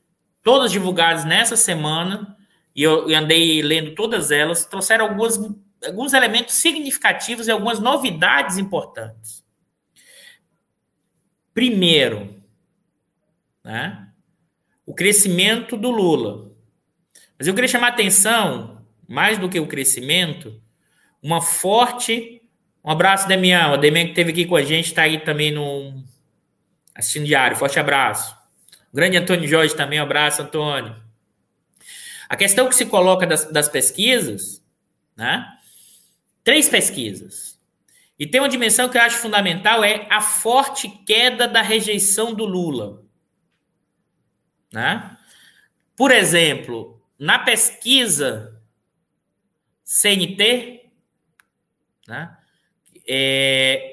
todas 0.42 0.72
divulgadas 0.72 1.24
nessa 1.24 1.56
semana, 1.56 2.36
e 2.74 2.82
eu, 2.82 3.06
andei 3.14 3.62
lendo 3.62 3.94
todas 3.94 4.32
elas, 4.32 4.64
trouxeram 4.64 5.06
algumas, 5.06 5.38
alguns 5.86 6.12
elementos 6.12 6.56
significativos 6.56 7.46
e 7.46 7.52
algumas 7.52 7.78
novidades 7.78 8.58
importantes. 8.58 9.44
Primeiro, 11.54 12.42
né, 13.62 14.08
o 14.84 14.92
crescimento 14.92 15.76
do 15.76 15.90
Lula. 15.90 16.50
Mas 17.38 17.46
eu 17.46 17.54
queria 17.54 17.68
chamar 17.68 17.88
a 17.88 17.90
atenção, 17.90 18.84
mais 19.06 19.38
do 19.38 19.48
que 19.48 19.60
o 19.60 19.66
crescimento, 19.68 20.60
uma 21.22 21.40
forte. 21.40 22.42
Um 22.82 22.90
abraço, 22.90 23.28
Demião. 23.28 23.74
O 23.74 23.76
Demião 23.76 24.06
que 24.06 24.10
esteve 24.10 24.32
aqui 24.32 24.46
com 24.46 24.56
a 24.56 24.62
gente 24.62 24.86
está 24.86 25.02
aí 25.02 25.20
também 25.20 25.52
no, 25.52 26.02
assistindo 26.94 27.26
diário. 27.26 27.56
Forte 27.56 27.78
abraço. 27.78 28.36
Grande 28.92 29.16
Antônio 29.16 29.48
Jorge 29.48 29.74
também, 29.74 30.00
um 30.00 30.04
abraço, 30.04 30.42
Antônio. 30.42 30.94
A 32.28 32.36
questão 32.36 32.68
que 32.68 32.74
se 32.74 32.86
coloca 32.86 33.26
das, 33.26 33.44
das 33.46 33.68
pesquisas, 33.68 34.62
né? 35.16 35.46
Três 36.44 36.68
pesquisas. 36.68 37.60
E 38.18 38.26
tem 38.26 38.40
uma 38.40 38.48
dimensão 38.48 38.88
que 38.88 38.96
eu 38.96 39.02
acho 39.02 39.18
fundamental, 39.18 39.82
é 39.82 40.06
a 40.10 40.20
forte 40.20 40.88
queda 40.88 41.48
da 41.48 41.62
rejeição 41.62 42.34
do 42.34 42.44
Lula. 42.44 43.02
Né? 44.72 45.16
Por 45.96 46.10
exemplo, 46.10 47.02
na 47.18 47.38
pesquisa 47.38 48.60
CNT, 49.84 50.88
né, 52.08 52.36
é, 53.06 53.91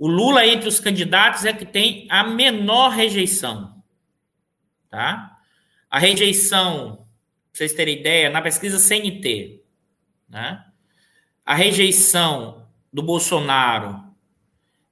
o 0.00 0.08
Lula, 0.08 0.46
entre 0.46 0.66
os 0.66 0.80
candidatos, 0.80 1.44
é 1.44 1.52
que 1.52 1.66
tem 1.66 2.06
a 2.10 2.24
menor 2.24 2.88
rejeição. 2.88 3.84
Tá? 4.88 5.38
A 5.90 5.98
rejeição, 5.98 6.96
para 6.96 7.04
vocês 7.52 7.74
terem 7.74 8.00
ideia, 8.00 8.30
na 8.30 8.40
pesquisa 8.40 8.78
CNT, 8.78 9.62
né? 10.26 10.64
a 11.44 11.54
rejeição 11.54 12.66
do 12.90 13.02
Bolsonaro 13.02 14.02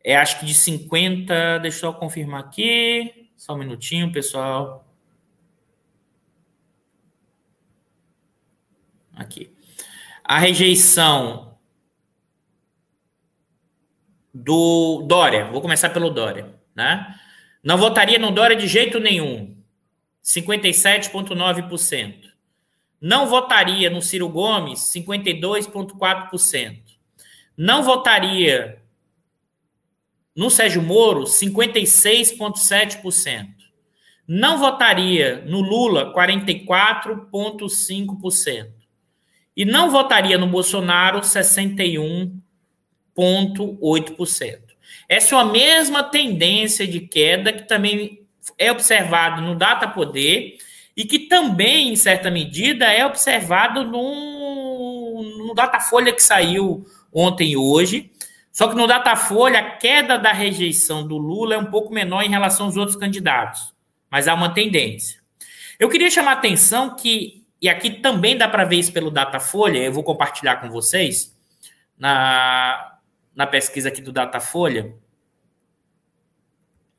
é 0.05 0.15
acho 0.15 0.41
que 0.41 0.45
de 0.45 0.55
50. 0.55 1.61
Deixa 1.61 1.87
eu 1.87 1.95
confirmar 1.95 2.41
aqui. 2.41 3.31
Só 3.35 3.55
um 3.55 3.59
minutinho, 3.59 4.13
pessoal. 4.13 4.87
Aqui. 9.17 9.51
A 10.23 10.39
rejeição 10.39 11.48
do 14.45 15.03
Dória. 15.07 15.51
Vou 15.51 15.61
começar 15.61 15.91
pelo 15.91 16.09
Dória, 16.11 16.55
né? 16.75 17.15
Não 17.63 17.77
votaria 17.77 18.19
no 18.19 18.31
Dória 18.31 18.57
de 18.57 18.67
jeito 18.67 18.99
nenhum. 19.01 19.55
57,9%. 20.25 22.29
Não 23.01 23.27
votaria 23.27 23.91
no 23.91 24.03
Ciro 24.03 24.29
Gomes, 24.29 24.81
52,4%. 24.81 26.83
Não 27.57 27.83
votaria 27.83 28.83
no 30.37 30.51
Sérgio 30.51 30.83
Moro, 30.83 31.23
56,7%. 31.25 33.49
Não 34.27 34.59
votaria 34.59 35.43
no 35.47 35.61
Lula, 35.61 36.13
44,5%. 36.13 38.73
E 39.57 39.65
não 39.65 39.91
votaria 39.91 40.37
no 40.39 40.47
Bolsonaro, 40.47 41.21
61%. 41.21 42.39
0,8%. 43.19 44.59
Essa 45.09 45.35
é 45.35 45.39
a 45.39 45.45
mesma 45.45 46.05
tendência 46.05 46.87
de 46.87 47.01
queda 47.01 47.53
que 47.53 47.67
também 47.67 48.21
é 48.57 48.71
observado 48.71 49.43
no 49.43 49.55
Data 49.55 49.89
Poder 49.89 50.59
e 50.97 51.05
que 51.05 51.21
também, 51.21 51.91
em 51.91 51.97
certa 51.97 52.31
medida, 52.31 52.87
é 52.87 53.05
observado 53.05 53.85
no, 53.85 55.47
no 55.47 55.55
Datafolha 55.55 56.13
que 56.13 56.23
saiu 56.23 56.87
ontem 57.13 57.53
e 57.53 57.57
hoje. 57.57 58.11
Só 58.53 58.69
que 58.69 58.75
no 58.75 58.87
Datafolha, 58.87 59.61
a 59.61 59.71
queda 59.77 60.19
da 60.19 60.33
rejeição 60.33 61.07
do 61.07 61.17
Lula 61.17 61.55
é 61.55 61.59
um 61.59 61.67
pouco 61.67 61.93
menor 61.93 62.23
em 62.23 62.31
relação 62.31 62.67
aos 62.67 62.77
outros 62.77 62.97
candidatos, 62.97 63.73
mas 64.11 64.27
há 64.27 64.35
uma 64.35 64.53
tendência. 64.53 65.21
Eu 65.79 65.89
queria 65.89 66.11
chamar 66.11 66.33
a 66.33 66.35
atenção 66.35 66.97
que, 66.97 67.45
e 67.63 67.69
aqui 67.69 67.91
também 67.91 68.37
dá 68.37 68.49
para 68.49 68.65
ver 68.65 68.77
isso 68.77 68.93
pelo 68.93 69.13
Datafolha, 69.13 69.79
eu 69.79 69.93
vou 69.93 70.03
compartilhar 70.03 70.57
com 70.57 70.69
vocês, 70.69 71.33
na, 71.97 72.98
na 73.39 73.47
pesquisa 73.47 73.89
aqui 73.89 74.03
do 74.03 74.11
Datafolha. 74.11 74.97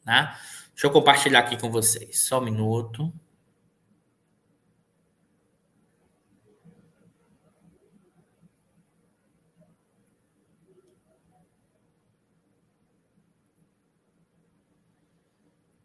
Né? 0.06 0.34
Deixa 0.70 0.88
eu 0.88 0.92
compartilhar 0.92 1.40
aqui 1.40 1.60
com 1.60 1.70
vocês. 1.70 2.22
Só 2.22 2.40
um 2.40 2.46
minuto. 2.46 3.14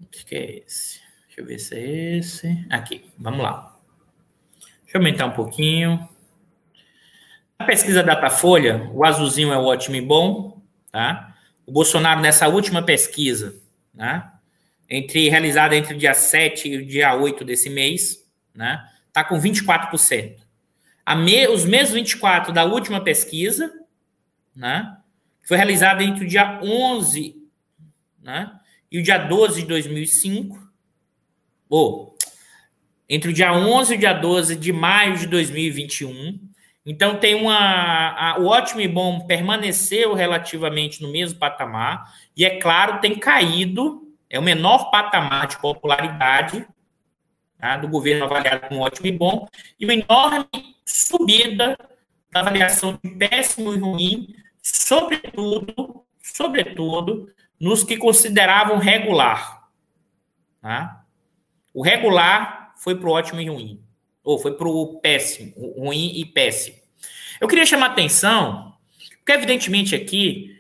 Acho 0.09 0.25
que 0.25 0.37
é 0.37 0.59
esse. 0.59 1.01
Deixa 1.27 1.41
eu 1.41 1.47
ver 1.47 1.59
se 1.59 1.75
é 1.75 2.19
esse. 2.19 2.67
Aqui, 2.71 3.13
vamos 3.19 3.41
lá. 3.41 3.77
Deixa 4.85 4.99
eu 4.99 5.01
aumentar 5.01 5.27
um 5.27 5.33
pouquinho. 5.33 6.09
A 7.59 7.65
pesquisa 7.65 8.03
Datafolha, 8.03 8.91
o 8.93 9.05
azulzinho 9.05 9.53
é 9.53 9.57
ótimo 9.57 9.97
e 9.97 10.01
bom, 10.01 10.61
tá? 10.91 11.35
O 11.67 11.73
Bolsonaro, 11.73 12.21
nessa 12.21 12.49
última 12.49 12.83
pesquisa, 12.83 13.61
né? 13.93 14.31
Entre, 14.91 15.29
realizada 15.29 15.77
entre 15.77 15.95
o 15.95 15.99
dia 15.99 16.15
7 16.15 16.69
e 16.69 16.77
o 16.77 16.87
dia 16.87 17.15
8 17.15 17.45
desse 17.45 17.71
mês, 17.71 18.25
né? 18.55 18.85
Tá 19.13 19.25
com 19.25 19.41
24%. 19.41 20.37
A 21.07 21.15
me, 21.15 21.47
os 21.49 21.65
mesmos 21.65 21.95
24 21.95 22.53
da 22.53 22.65
última 22.65 23.01
pesquisa, 23.01 23.73
né? 24.55 24.97
Foi 25.43 25.57
realizada 25.57 26.03
entre 26.03 26.25
o 26.25 26.29
dia 26.29 26.61
11, 26.63 27.37
né? 28.23 28.51
E 28.91 28.99
o 28.99 29.03
dia 29.03 29.19
12 29.19 29.63
de 29.63 29.69
2005, 29.69 30.61
ou 31.69 32.17
entre 33.09 33.31
o 33.31 33.33
dia 33.33 33.53
11 33.53 33.93
e 33.93 33.97
o 33.97 34.01
dia 34.01 34.13
12 34.13 34.57
de 34.57 34.73
maio 34.73 35.17
de 35.17 35.27
2021, 35.27 36.44
então 36.87 37.19
tem 37.19 37.35
uma. 37.35 37.57
A, 37.57 38.39
o 38.39 38.47
ótimo 38.47 38.81
e 38.81 38.89
bom 38.89 39.27
permaneceu 39.27 40.13
relativamente 40.13 41.03
no 41.03 41.11
mesmo 41.11 41.39
patamar, 41.39 42.13
e 42.37 42.45
é 42.45 42.59
claro, 42.59 43.01
tem 43.01 43.19
caído, 43.19 44.03
é 44.29 44.39
o 44.39 44.43
menor 44.43 44.91
patamar 44.91 45.47
de 45.47 45.59
popularidade 45.59 46.67
tá, 47.59 47.79
do 47.79 47.89
governo 47.89 48.25
avaliado 48.25 48.69
como 48.69 48.81
ótimo 48.81 49.07
e 49.07 49.13
bom, 49.13 49.49
e 49.81 49.85
uma 49.85 49.95
enorme 49.95 50.77
subida 50.85 51.79
da 52.31 52.41
avaliação 52.41 52.99
de 53.03 53.11
péssimo 53.13 53.73
e 53.73 53.79
ruim, 53.79 54.35
sobretudo, 54.63 56.05
sobretudo, 56.21 57.33
nos 57.59 57.83
que 57.83 57.97
consideravam 57.97 58.77
regular. 58.77 59.71
Tá? 60.61 61.05
O 61.73 61.83
regular 61.83 62.75
foi 62.77 62.95
para 62.95 63.09
o 63.09 63.13
ótimo 63.13 63.41
e 63.41 63.49
ruim 63.49 63.85
ou 64.25 64.39
foi 64.39 64.57
para 64.57 64.67
o 64.67 64.99
péssimo, 65.01 65.53
ruim 65.79 66.13
e 66.17 66.25
péssimo. 66.25 66.77
Eu 67.41 67.47
queria 67.47 67.67
chamar 67.67 67.87
atenção, 67.87 68.75
porque 69.19 69.33
evidentemente 69.33 69.95
aqui, 69.95 70.59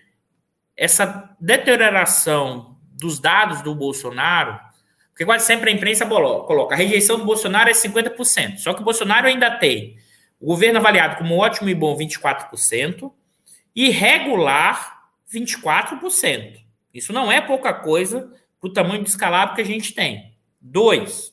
essa 0.76 1.34
deterioração 1.40 2.76
dos 2.92 3.18
dados 3.18 3.62
do 3.62 3.74
Bolsonaro, 3.74 4.60
porque 5.08 5.24
quase 5.24 5.46
sempre 5.46 5.70
a 5.70 5.72
imprensa 5.72 6.04
coloca 6.04 6.74
a 6.74 6.78
rejeição 6.78 7.18
do 7.18 7.24
Bolsonaro 7.24 7.70
é 7.70 7.72
50%, 7.72 8.58
só 8.58 8.74
que 8.74 8.82
o 8.82 8.84
Bolsonaro 8.84 9.26
ainda 9.26 9.50
tem 9.58 9.96
o 10.40 10.46
governo 10.46 10.78
avaliado 10.78 11.16
como 11.16 11.38
ótimo 11.38 11.70
e 11.70 11.74
bom 11.74 11.96
24% 11.96 13.10
e 13.74 13.90
regular 13.90 15.04
24%. 15.32 16.60
Isso 16.92 17.12
não 17.12 17.32
é 17.32 17.40
pouca 17.40 17.72
coisa 17.72 18.32
para 18.60 18.68
o 18.68 18.72
tamanho 18.72 19.02
de 19.02 19.08
escalado 19.08 19.54
que 19.54 19.60
a 19.60 19.64
gente 19.64 19.94
tem. 19.94 20.36
Dois, 20.60 21.32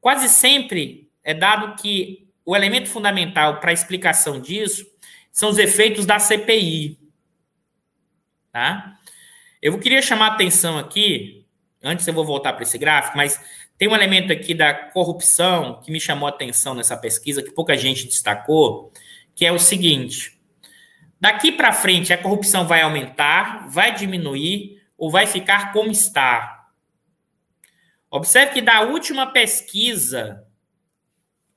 quase 0.00 0.28
sempre 0.28 1.05
é 1.26 1.34
dado 1.34 1.74
que 1.82 2.28
o 2.44 2.54
elemento 2.54 2.88
fundamental 2.88 3.58
para 3.58 3.70
a 3.70 3.74
explicação 3.74 4.40
disso 4.40 4.86
são 5.32 5.50
os 5.50 5.58
efeitos 5.58 6.06
da 6.06 6.20
CPI. 6.20 7.00
Tá? 8.52 8.96
Eu 9.60 9.76
queria 9.80 10.00
chamar 10.00 10.28
a 10.28 10.34
atenção 10.34 10.78
aqui, 10.78 11.44
antes 11.82 12.06
eu 12.06 12.14
vou 12.14 12.24
voltar 12.24 12.52
para 12.52 12.62
esse 12.62 12.78
gráfico, 12.78 13.16
mas 13.16 13.40
tem 13.76 13.88
um 13.88 13.94
elemento 13.94 14.32
aqui 14.32 14.54
da 14.54 14.72
corrupção 14.72 15.80
que 15.80 15.90
me 15.90 16.00
chamou 16.00 16.28
a 16.28 16.30
atenção 16.30 16.76
nessa 16.76 16.96
pesquisa, 16.96 17.42
que 17.42 17.50
pouca 17.50 17.76
gente 17.76 18.06
destacou, 18.06 18.92
que 19.34 19.44
é 19.44 19.50
o 19.50 19.58
seguinte: 19.58 20.40
daqui 21.20 21.50
para 21.50 21.72
frente 21.72 22.12
a 22.12 22.22
corrupção 22.22 22.68
vai 22.68 22.82
aumentar, 22.82 23.68
vai 23.68 23.92
diminuir 23.92 24.80
ou 24.96 25.10
vai 25.10 25.26
ficar 25.26 25.72
como 25.72 25.90
está? 25.90 26.68
Observe 28.08 28.52
que 28.52 28.62
da 28.62 28.82
última 28.82 29.26
pesquisa 29.26 30.45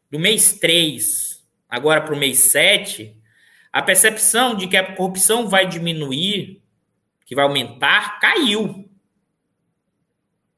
do 0.09 0.19
mês 0.19 0.53
3 0.53 1.29
agora 1.69 2.01
para 2.01 2.15
o 2.15 2.17
mês 2.17 2.39
7, 2.39 3.15
a 3.71 3.81
percepção 3.81 4.55
de 4.55 4.67
que 4.67 4.75
a 4.75 4.95
corrupção 4.95 5.47
vai 5.47 5.67
diminuir, 5.67 6.63
que 7.25 7.35
vai 7.35 7.45
aumentar, 7.45 8.19
caiu. 8.19 8.89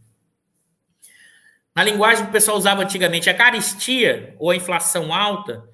Na 1.74 1.82
linguagem 1.82 2.24
que 2.24 2.28
o 2.28 2.32
pessoal 2.32 2.58
usava 2.58 2.82
antigamente, 2.82 3.30
a 3.30 3.34
caristia 3.34 4.36
ou 4.38 4.50
a 4.50 4.56
inflação 4.56 5.14
alta, 5.14 5.64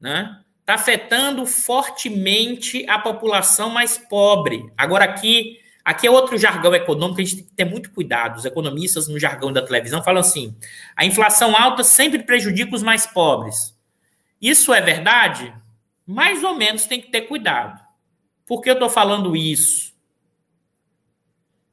né? 0.00 0.40
Está 0.60 0.74
afetando 0.74 1.44
fortemente 1.44 2.88
a 2.88 2.98
população 2.98 3.68
mais 3.68 3.98
pobre. 3.98 4.72
Agora, 4.74 5.04
aqui, 5.04 5.58
aqui 5.84 6.06
é 6.06 6.10
outro 6.10 6.38
jargão 6.38 6.74
econômico, 6.74 7.20
a 7.20 7.24
gente 7.24 7.36
tem 7.36 7.44
que 7.44 7.54
ter 7.54 7.66
muito 7.66 7.90
cuidado. 7.90 8.38
Os 8.38 8.46
economistas 8.46 9.06
no 9.06 9.20
jargão 9.20 9.52
da 9.52 9.60
televisão 9.60 10.02
falam 10.02 10.20
assim: 10.20 10.56
a 10.96 11.04
inflação 11.04 11.54
alta 11.54 11.84
sempre 11.84 12.22
prejudica 12.22 12.74
os 12.74 12.82
mais 12.82 13.06
pobres. 13.06 13.73
Isso 14.44 14.74
é 14.74 14.80
verdade? 14.82 15.54
Mais 16.06 16.44
ou 16.44 16.54
menos 16.54 16.84
tem 16.84 17.00
que 17.00 17.10
ter 17.10 17.22
cuidado. 17.22 17.82
Por 18.44 18.60
que 18.60 18.68
eu 18.68 18.74
estou 18.74 18.90
falando 18.90 19.34
isso? 19.34 19.94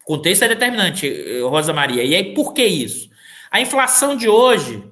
O 0.03 0.05
contexto 0.05 0.43
é 0.43 0.47
determinante, 0.47 1.41
Rosa 1.41 1.73
Maria. 1.73 2.01
E 2.01 2.15
aí, 2.15 2.33
por 2.33 2.53
que 2.53 2.63
isso? 2.65 3.09
A 3.51 3.59
inflação 3.59 4.15
de 4.15 4.29
hoje, 4.29 4.89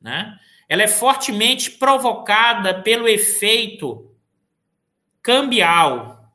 né, 0.00 0.38
ela 0.68 0.82
é 0.82 0.86
fortemente 0.86 1.72
provocada 1.72 2.80
pelo 2.82 3.08
efeito 3.08 4.14
cambial. 5.20 6.32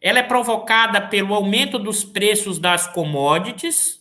Ela 0.00 0.18
é 0.18 0.24
provocada 0.24 1.00
pelo 1.00 1.32
aumento 1.32 1.78
dos 1.78 2.02
preços 2.02 2.58
das 2.58 2.88
commodities, 2.88 3.95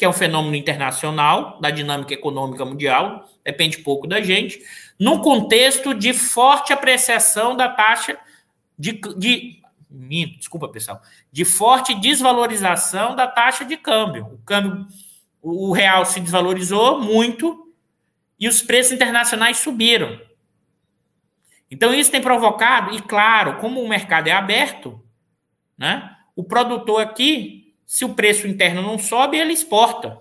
que 0.00 0.04
é 0.06 0.08
um 0.08 0.14
fenômeno 0.14 0.56
internacional, 0.56 1.60
da 1.60 1.70
dinâmica 1.70 2.14
econômica 2.14 2.64
mundial, 2.64 3.28
depende 3.44 3.76
pouco 3.76 4.06
da 4.06 4.18
gente, 4.22 4.58
num 4.98 5.18
contexto 5.18 5.92
de 5.92 6.14
forte 6.14 6.72
apreciação 6.72 7.54
da 7.54 7.68
taxa 7.68 8.16
de, 8.78 8.92
de 9.18 9.60
desculpa, 10.38 10.68
pessoal, 10.68 11.02
de 11.30 11.44
forte 11.44 11.94
desvalorização 11.94 13.14
da 13.14 13.26
taxa 13.26 13.62
de 13.62 13.76
câmbio. 13.76 14.24
O 14.32 14.38
câmbio, 14.38 14.86
o 15.42 15.70
real 15.70 16.06
se 16.06 16.18
desvalorizou 16.18 16.98
muito 17.02 17.70
e 18.38 18.48
os 18.48 18.62
preços 18.62 18.92
internacionais 18.92 19.58
subiram. 19.58 20.18
Então 21.70 21.92
isso 21.92 22.10
tem 22.10 22.22
provocado, 22.22 22.96
e 22.96 23.02
claro, 23.02 23.58
como 23.58 23.82
o 23.82 23.88
mercado 23.88 24.28
é 24.28 24.32
aberto, 24.32 24.98
né? 25.76 26.16
O 26.34 26.42
produtor 26.42 27.02
aqui, 27.02 27.59
se 27.90 28.04
o 28.04 28.14
preço 28.14 28.46
interno 28.46 28.82
não 28.82 28.96
sobe, 29.00 29.36
ele 29.36 29.52
exporta. 29.52 30.16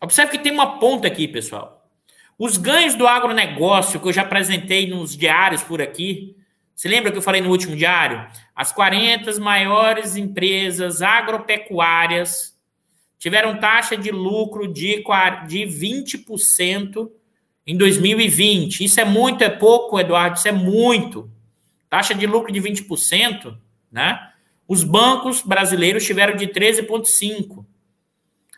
Observe 0.00 0.32
que 0.32 0.38
tem 0.38 0.50
uma 0.50 0.78
ponta 0.78 1.06
aqui, 1.06 1.28
pessoal. 1.28 1.86
Os 2.38 2.56
ganhos 2.56 2.94
do 2.94 3.06
agronegócio 3.06 4.00
que 4.00 4.08
eu 4.08 4.12
já 4.14 4.22
apresentei 4.22 4.88
nos 4.88 5.14
diários 5.14 5.62
por 5.62 5.82
aqui. 5.82 6.34
Você 6.74 6.88
lembra 6.88 7.12
que 7.12 7.18
eu 7.18 7.22
falei 7.22 7.42
no 7.42 7.50
último 7.50 7.76
diário? 7.76 8.26
As 8.56 8.72
40 8.72 9.38
maiores 9.40 10.16
empresas 10.16 11.02
agropecuárias 11.02 12.58
tiveram 13.18 13.60
taxa 13.60 13.94
de 13.94 14.10
lucro 14.10 14.72
de, 14.72 15.04
de 15.46 15.66
20% 15.66 17.10
em 17.66 17.76
2020. 17.76 18.84
Isso 18.84 18.98
é 18.98 19.04
muito, 19.04 19.44
é 19.44 19.50
pouco, 19.50 20.00
Eduardo? 20.00 20.38
Isso 20.38 20.48
é 20.48 20.52
muito. 20.52 21.30
Taxa 21.90 22.14
de 22.14 22.26
lucro 22.26 22.50
de 22.50 22.58
20%, 22.58 23.54
né? 23.92 24.32
Os 24.68 24.84
bancos 24.84 25.40
brasileiros 25.40 26.04
tiveram 26.04 26.36
de 26.36 26.46
13,5%. 26.46 27.64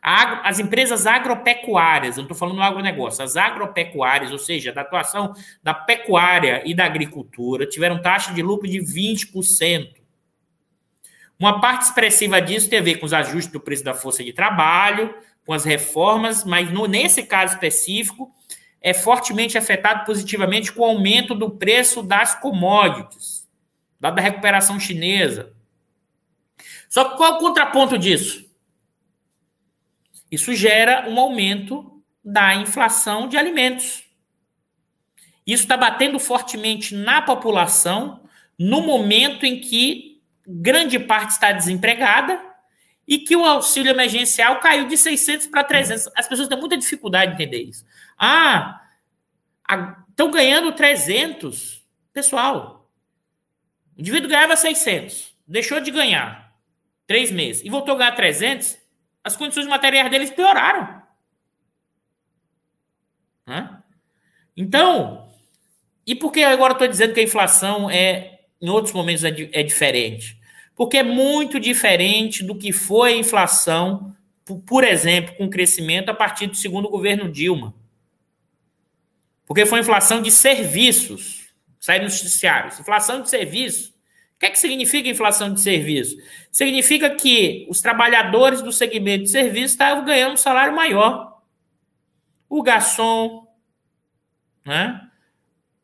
As 0.02 0.58
empresas 0.58 1.06
agropecuárias, 1.06 2.16
não 2.16 2.24
estou 2.24 2.36
falando 2.36 2.56
do 2.56 2.62
agronegócio, 2.62 3.22
as 3.22 3.36
agropecuárias, 3.36 4.32
ou 4.32 4.38
seja, 4.38 4.72
da 4.72 4.80
atuação 4.80 5.34
da 5.62 5.74
pecuária 5.74 6.62
e 6.64 6.74
da 6.74 6.86
agricultura, 6.86 7.66
tiveram 7.66 8.00
taxa 8.00 8.32
de 8.32 8.42
lucro 8.42 8.66
de 8.66 8.78
20%. 8.78 10.00
Uma 11.38 11.60
parte 11.60 11.82
expressiva 11.82 12.40
disso 12.40 12.68
tem 12.68 12.78
a 12.78 12.82
ver 12.82 12.96
com 12.96 13.06
os 13.06 13.12
ajustes 13.12 13.52
do 13.52 13.60
preço 13.60 13.84
da 13.84 13.94
força 13.94 14.24
de 14.24 14.32
trabalho, 14.32 15.14
com 15.44 15.52
as 15.52 15.64
reformas, 15.64 16.44
mas 16.44 16.70
no, 16.72 16.86
nesse 16.86 17.22
caso 17.22 17.54
específico, 17.54 18.32
é 18.80 18.94
fortemente 18.94 19.58
afetado 19.58 20.04
positivamente 20.06 20.72
com 20.72 20.80
o 20.80 20.86
aumento 20.86 21.34
do 21.34 21.50
preço 21.50 22.02
das 22.02 22.34
commodities, 22.34 23.46
dada 23.98 24.20
a 24.20 24.24
recuperação 24.24 24.80
chinesa. 24.80 25.52
Só 26.90 27.04
que 27.04 27.16
qual 27.16 27.34
é 27.34 27.36
o 27.36 27.38
contraponto 27.38 27.96
disso? 27.96 28.44
Isso 30.28 30.52
gera 30.54 31.08
um 31.08 31.18
aumento 31.18 32.02
da 32.22 32.56
inflação 32.56 33.28
de 33.28 33.38
alimentos. 33.38 34.04
Isso 35.46 35.62
está 35.62 35.76
batendo 35.76 36.18
fortemente 36.18 36.94
na 36.94 37.22
população 37.22 38.28
no 38.58 38.82
momento 38.82 39.46
em 39.46 39.60
que 39.60 40.20
grande 40.46 40.98
parte 40.98 41.30
está 41.30 41.52
desempregada 41.52 42.40
e 43.06 43.18
que 43.18 43.36
o 43.36 43.44
auxílio 43.44 43.90
emergencial 43.90 44.58
caiu 44.58 44.88
de 44.88 44.96
600 44.96 45.46
para 45.46 45.62
300. 45.64 46.08
As 46.16 46.28
pessoas 46.28 46.48
têm 46.48 46.58
muita 46.58 46.76
dificuldade 46.76 47.36
de 47.36 47.42
entender 47.42 47.62
isso. 47.62 47.86
Ah, 48.18 48.82
estão 50.08 50.30
ganhando 50.30 50.72
300. 50.72 51.86
Pessoal, 52.12 52.90
o 53.96 54.00
indivíduo 54.00 54.28
ganhava 54.28 54.56
600, 54.56 55.32
deixou 55.46 55.80
de 55.80 55.92
ganhar 55.92 56.39
três 57.10 57.32
meses 57.32 57.60
e 57.64 57.68
voltou 57.68 57.96
a 57.96 57.98
ganhar 57.98 58.12
300, 58.12 58.78
as 59.24 59.34
condições 59.34 59.66
materiais 59.66 60.08
deles 60.12 60.30
pioraram. 60.30 61.02
Então, 64.56 65.28
e 66.06 66.14
por 66.14 66.30
que 66.30 66.44
agora 66.44 66.72
estou 66.72 66.86
dizendo 66.86 67.12
que 67.12 67.18
a 67.18 67.24
inflação 67.24 67.90
é, 67.90 68.42
em 68.62 68.68
outros 68.68 68.94
momentos, 68.94 69.24
é, 69.24 69.30
é 69.50 69.64
diferente? 69.64 70.40
Porque 70.76 70.98
é 70.98 71.02
muito 71.02 71.58
diferente 71.58 72.44
do 72.44 72.54
que 72.54 72.70
foi 72.70 73.14
a 73.14 73.16
inflação, 73.16 74.14
por 74.64 74.84
exemplo, 74.84 75.34
com 75.34 75.46
o 75.46 75.50
crescimento 75.50 76.10
a 76.10 76.14
partir 76.14 76.46
do 76.46 76.56
segundo 76.56 76.88
governo 76.88 77.28
Dilma. 77.28 77.74
Porque 79.46 79.66
foi 79.66 79.80
inflação 79.80 80.22
de 80.22 80.30
serviços, 80.30 81.48
sai 81.80 81.98
nos 81.98 82.22
noticiários, 82.22 82.78
inflação 82.78 83.20
de 83.20 83.28
serviços, 83.28 83.92
que 84.40 84.46
é 84.46 84.50
que 84.50 84.58
significa 84.58 85.06
inflação 85.06 85.52
de 85.52 85.60
serviço? 85.60 86.16
Significa 86.50 87.10
que 87.10 87.66
os 87.68 87.82
trabalhadores 87.82 88.62
do 88.62 88.72
segmento 88.72 89.24
de 89.24 89.30
serviço 89.30 89.74
estavam 89.74 90.02
ganhando 90.02 90.32
um 90.32 90.38
salário 90.38 90.74
maior. 90.74 91.42
O 92.48 92.62
garçom, 92.62 93.46
né? 94.64 94.98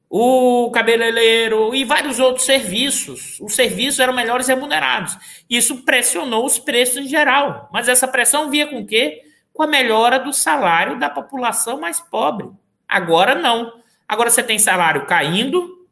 o 0.08 0.70
cabeleireiro 0.70 1.74
e 1.74 1.84
vários 1.84 2.18
outros 2.18 2.46
serviços. 2.46 3.38
Os 3.42 3.54
serviços 3.54 4.00
eram 4.00 4.14
melhores 4.14 4.48
remunerados. 4.48 5.18
Isso 5.50 5.82
pressionou 5.84 6.46
os 6.46 6.58
preços 6.58 6.96
em 6.96 7.06
geral. 7.06 7.68
Mas 7.70 7.88
essa 7.88 8.08
pressão 8.08 8.48
via 8.48 8.66
com 8.66 8.80
o 8.80 8.86
quê? 8.86 9.22
Com 9.52 9.64
a 9.64 9.66
melhora 9.66 10.18
do 10.18 10.32
salário 10.32 10.98
da 10.98 11.10
população 11.10 11.78
mais 11.78 12.00
pobre. 12.00 12.48
Agora 12.88 13.34
não. 13.34 13.70
Agora 14.08 14.30
você 14.30 14.42
tem 14.42 14.58
salário 14.58 15.04
caindo, 15.04 15.86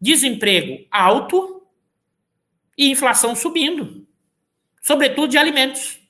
desemprego 0.00 0.86
alto 0.90 1.51
e 2.76 2.90
inflação 2.90 3.34
subindo, 3.34 4.06
sobretudo 4.80 5.28
de 5.28 5.38
alimentos. 5.38 6.00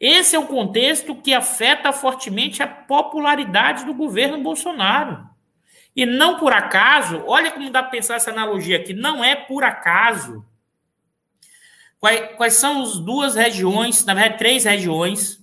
Esse 0.00 0.34
é 0.34 0.38
o 0.38 0.46
contexto 0.46 1.14
que 1.14 1.32
afeta 1.32 1.92
fortemente 1.92 2.62
a 2.62 2.66
popularidade 2.66 3.84
do 3.84 3.94
governo 3.94 4.42
Bolsonaro. 4.42 5.30
E 5.94 6.04
não 6.04 6.38
por 6.38 6.52
acaso, 6.52 7.22
olha 7.26 7.52
como 7.52 7.70
dá 7.70 7.82
para 7.82 7.92
pensar 7.92 8.16
essa 8.16 8.30
analogia 8.30 8.78
aqui, 8.78 8.92
não 8.92 9.22
é 9.22 9.36
por 9.36 9.62
acaso. 9.62 10.44
Quais, 12.00 12.36
quais 12.36 12.54
são 12.54 12.82
as 12.82 12.98
duas 12.98 13.36
regiões, 13.36 14.04
na 14.04 14.14
verdade, 14.14 14.38
três 14.38 14.64
regiões, 14.64 15.40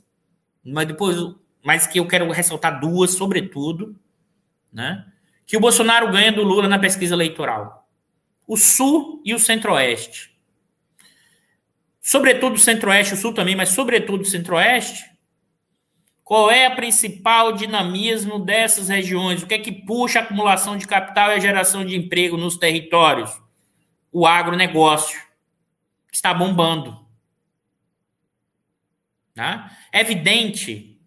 mas 0.62 0.88
depois, 0.88 1.16
mas 1.64 1.88
que 1.88 2.00
eu 2.00 2.08
quero 2.08 2.30
ressaltar 2.30 2.82
duas, 2.82 3.12
sobretudo, 3.12 3.98
né? 4.74 5.06
Que 5.46 5.56
o 5.56 5.60
Bolsonaro 5.62 6.12
ganha 6.12 6.34
do 6.34 6.44
Lula 6.44 6.68
na 6.68 6.78
pesquisa 6.78 7.16
eleitoral 7.16 7.79
o 8.50 8.58
Sul 8.58 9.22
e 9.24 9.36
o 9.36 9.40
Centro-Oeste. 9.40 10.36
Sobretudo 12.02 12.56
o 12.56 12.60
Centro-Oeste, 12.60 13.14
o 13.14 13.18
Sul 13.18 13.32
também, 13.32 13.56
mas 13.56 13.70
sobretudo 13.70 14.22
o 14.22 14.26
Centro-Oeste. 14.26 15.06
Qual 16.24 16.50
é 16.50 16.66
a 16.66 16.76
principal 16.76 17.54
dinamismo 17.54 18.40
dessas 18.40 18.90
regiões? 18.90 19.44
O 19.44 19.48
que 19.48 19.54
é 19.54 19.60
que 19.60 19.72
puxa 19.72 20.18
a 20.18 20.24
acumulação 20.24 20.76
de 20.78 20.88
capital 20.88 21.30
e 21.30 21.36
a 21.36 21.40
geração 21.40 21.86
de 21.86 21.96
emprego 21.96 22.38
nos 22.38 22.58
territórios? 22.58 23.40
O 24.12 24.26
agronegócio, 24.26 25.22
está 26.12 26.34
bombando. 26.34 27.06
Tá? 29.36 29.78
É 29.94 30.02
evidente 30.02 31.00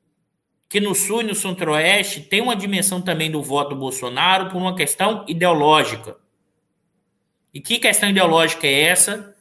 que 0.69 0.79
no 0.79 0.95
Sul 0.95 1.23
e 1.23 1.25
no 1.25 1.35
Centro-Oeste 1.35 2.21
tem 2.21 2.41
uma 2.41 2.55
dimensão 2.55 3.03
também 3.03 3.33
do 3.33 3.43
voto 3.43 3.71
do 3.71 3.81
Bolsonaro 3.81 4.49
por 4.49 4.59
uma 4.59 4.77
questão 4.77 5.25
ideológica. 5.27 6.22
E 7.53 7.61
que 7.61 7.79
questão 7.79 8.09
ideológica 8.09 8.67
é 8.67 8.83
essa? 8.85 9.37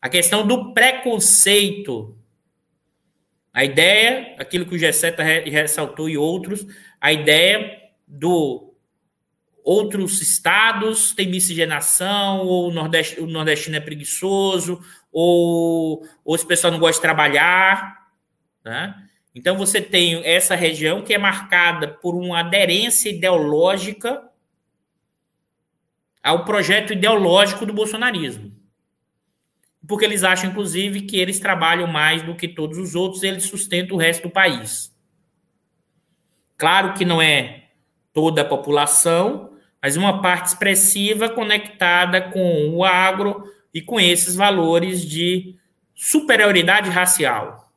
A 0.00 0.08
questão 0.08 0.46
do 0.46 0.72
preconceito. 0.72 2.16
A 3.52 3.64
ideia, 3.64 4.34
aquilo 4.38 4.64
que 4.64 4.74
o 4.74 4.78
G7 4.78 5.50
ressaltou 5.50 6.08
e 6.08 6.16
outros, 6.16 6.66
a 7.00 7.12
ideia 7.12 7.78
do 8.06 8.74
outros 9.62 10.22
estados 10.22 11.12
têm 11.12 11.28
miscigenação, 11.28 12.46
ou 12.46 12.68
o, 12.68 12.72
nordeste, 12.72 13.20
o 13.20 13.26
nordestino 13.26 13.76
é 13.76 13.80
preguiçoso, 13.80 14.80
ou, 15.12 16.06
ou 16.24 16.34
esse 16.34 16.46
pessoal 16.46 16.72
não 16.72 16.80
gosta 16.80 16.96
de 16.96 17.02
trabalhar. 17.02 18.08
Né? 18.64 18.94
Então 19.34 19.58
você 19.58 19.80
tem 19.80 20.24
essa 20.24 20.54
região 20.54 21.02
que 21.02 21.12
é 21.12 21.18
marcada 21.18 21.88
por 21.88 22.14
uma 22.14 22.40
aderência 22.40 23.10
ideológica 23.10 24.29
ao 26.22 26.44
projeto 26.44 26.92
ideológico 26.92 27.64
do 27.64 27.72
bolsonarismo. 27.72 28.52
Porque 29.86 30.04
eles 30.04 30.22
acham, 30.22 30.50
inclusive, 30.50 31.02
que 31.02 31.18
eles 31.18 31.40
trabalham 31.40 31.86
mais 31.86 32.22
do 32.22 32.34
que 32.34 32.46
todos 32.46 32.78
os 32.78 32.94
outros, 32.94 33.22
eles 33.22 33.44
sustentam 33.44 33.96
o 33.96 34.00
resto 34.00 34.24
do 34.24 34.30
país. 34.30 34.94
Claro 36.56 36.92
que 36.94 37.04
não 37.04 37.22
é 37.22 37.70
toda 38.12 38.42
a 38.42 38.44
população, 38.44 39.56
mas 39.82 39.96
uma 39.96 40.20
parte 40.20 40.48
expressiva 40.48 41.28
conectada 41.28 42.20
com 42.20 42.68
o 42.70 42.84
agro 42.84 43.50
e 43.72 43.80
com 43.80 43.98
esses 43.98 44.34
valores 44.34 45.02
de 45.02 45.56
superioridade 45.94 46.90
racial, 46.90 47.72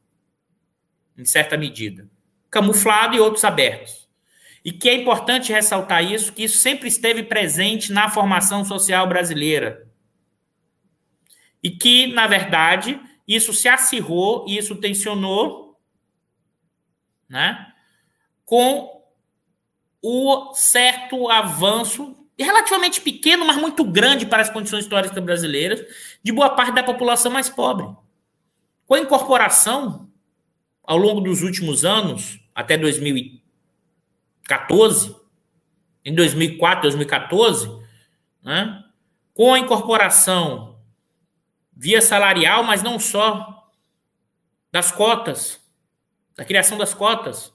em 1.18 1.24
certa 1.24 1.56
medida, 1.56 2.10
camuflado 2.50 3.16
e 3.16 3.20
outros 3.20 3.46
abertos. 3.46 4.03
E 4.64 4.72
que 4.72 4.88
é 4.88 4.94
importante 4.94 5.52
ressaltar 5.52 6.04
isso, 6.04 6.32
que 6.32 6.44
isso 6.44 6.58
sempre 6.58 6.88
esteve 6.88 7.24
presente 7.24 7.92
na 7.92 8.10
formação 8.10 8.64
social 8.64 9.06
brasileira. 9.08 9.88
E 11.62 11.70
que, 11.70 12.08
na 12.08 12.28
verdade, 12.28 13.00
isso 13.28 13.54
se 13.54 13.68
acirrou 13.68 14.46
e 14.48 14.58
isso 14.58 14.76
tensionou 14.76 15.78
né, 17.28 17.74
com 18.46 19.04
o 20.02 20.54
certo 20.54 21.30
avanço, 21.30 22.16
relativamente 22.38 23.02
pequeno, 23.02 23.46
mas 23.46 23.58
muito 23.58 23.84
grande 23.84 24.26
para 24.26 24.42
as 24.42 24.50
condições 24.50 24.84
históricas 24.84 25.24
brasileiras, 25.24 25.86
de 26.22 26.32
boa 26.32 26.50
parte 26.50 26.74
da 26.74 26.84
população 26.84 27.32
mais 27.32 27.50
pobre. 27.50 27.88
Com 28.86 28.96
a 28.96 29.00
incorporação, 29.00 30.10
ao 30.84 30.98
longo 30.98 31.22
dos 31.22 31.42
últimos 31.42 31.86
anos, 31.86 32.40
até 32.54 32.78
2000 32.78 33.43
14, 34.46 35.16
em 36.04 36.14
2004, 36.14 36.84
2014, 36.84 37.70
né, 38.44 38.84
com 39.34 39.54
a 39.54 39.60
incorporação 39.60 40.80
via 41.76 42.02
salarial, 42.02 42.64
mas 42.64 42.84
não 42.84 43.00
só, 43.00 43.70
das 44.72 44.92
cotas, 44.92 45.62
da 46.36 46.44
criação 46.46 46.78
das 46.78 46.94
cotas, 46.94 47.54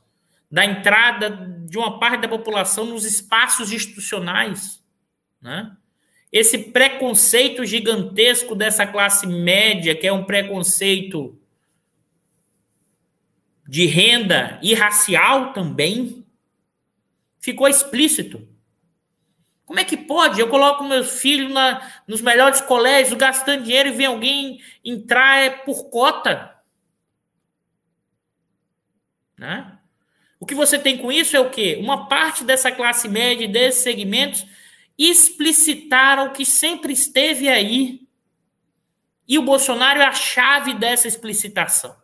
da 0.51 0.65
entrada 0.65 1.31
de 1.67 1.77
uma 1.77 1.99
parte 1.99 2.23
da 2.23 2.29
população 2.29 2.87
nos 2.87 3.05
espaços 3.05 3.73
institucionais, 3.73 4.83
né? 5.41 5.77
Esse 6.31 6.59
preconceito 6.59 7.65
gigantesco 7.65 8.55
dessa 8.55 8.87
classe 8.87 9.27
média, 9.27 9.95
que 9.95 10.07
é 10.07 10.13
um 10.13 10.25
preconceito 10.25 11.39
de 13.67 13.87
renda 13.87 14.59
e 14.63 14.75
racial 14.75 15.53
também, 15.53 16.27
Ficou 17.41 17.69
explícito. 17.69 18.47
Como 19.65 19.79
é 19.79 19.85
que 19.85 19.97
pode? 19.97 20.41
Eu 20.41 20.49
coloco 20.49 20.83
meus 20.83 21.21
filhos 21.21 21.53
na, 21.53 21.87
nos 22.07 22.23
melhores 22.23 22.61
colégios, 22.61 23.19
gastando 23.19 23.65
dinheiro 23.65 23.91
e 23.91 23.93
vem 23.93 24.07
alguém 24.07 24.63
entrar 24.83 25.37
é 25.37 25.51
por 25.51 25.91
cota. 25.91 26.57
Né? 29.37 29.79
O 30.41 30.47
que 30.47 30.55
você 30.55 30.79
tem 30.79 30.97
com 30.97 31.13
isso 31.13 31.37
é 31.37 31.41
o 31.41 31.51
quê? 31.51 31.77
Uma 31.81 32.09
parte 32.09 32.45
dessa 32.45 32.73
classe 32.73 33.09
média, 33.09 33.47
desses 33.47 33.83
segmentos, 33.83 34.47
explicitaram 34.97 36.33
que 36.33 36.47
sempre 36.47 36.93
esteve 36.93 37.49
aí. 37.49 38.09
E 39.27 39.39
o 39.39 39.43
Bolsonaro 39.43 40.01
é 40.01 40.07
a 40.07 40.13
chave 40.13 40.73
dessa 40.75 41.07
explicitação. 41.07 41.95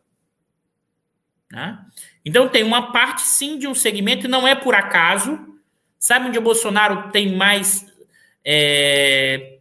Né? 1.51 1.83
Então 2.25 2.49
tem 2.49 2.63
uma 2.63 2.93
parte 2.93 3.23
sim 3.23 3.59
de 3.59 3.67
um 3.67 3.75
segmento, 3.75 4.27
e 4.27 4.31
não 4.31 4.47
é 4.47 4.55
por 4.55 4.75
acaso. 4.75 5.39
Sabe 5.99 6.29
onde 6.29 6.39
o 6.39 6.43
Bolsonaro 6.43 7.11
tem 7.11 7.35
mais 7.35 7.87
é, 8.45 9.59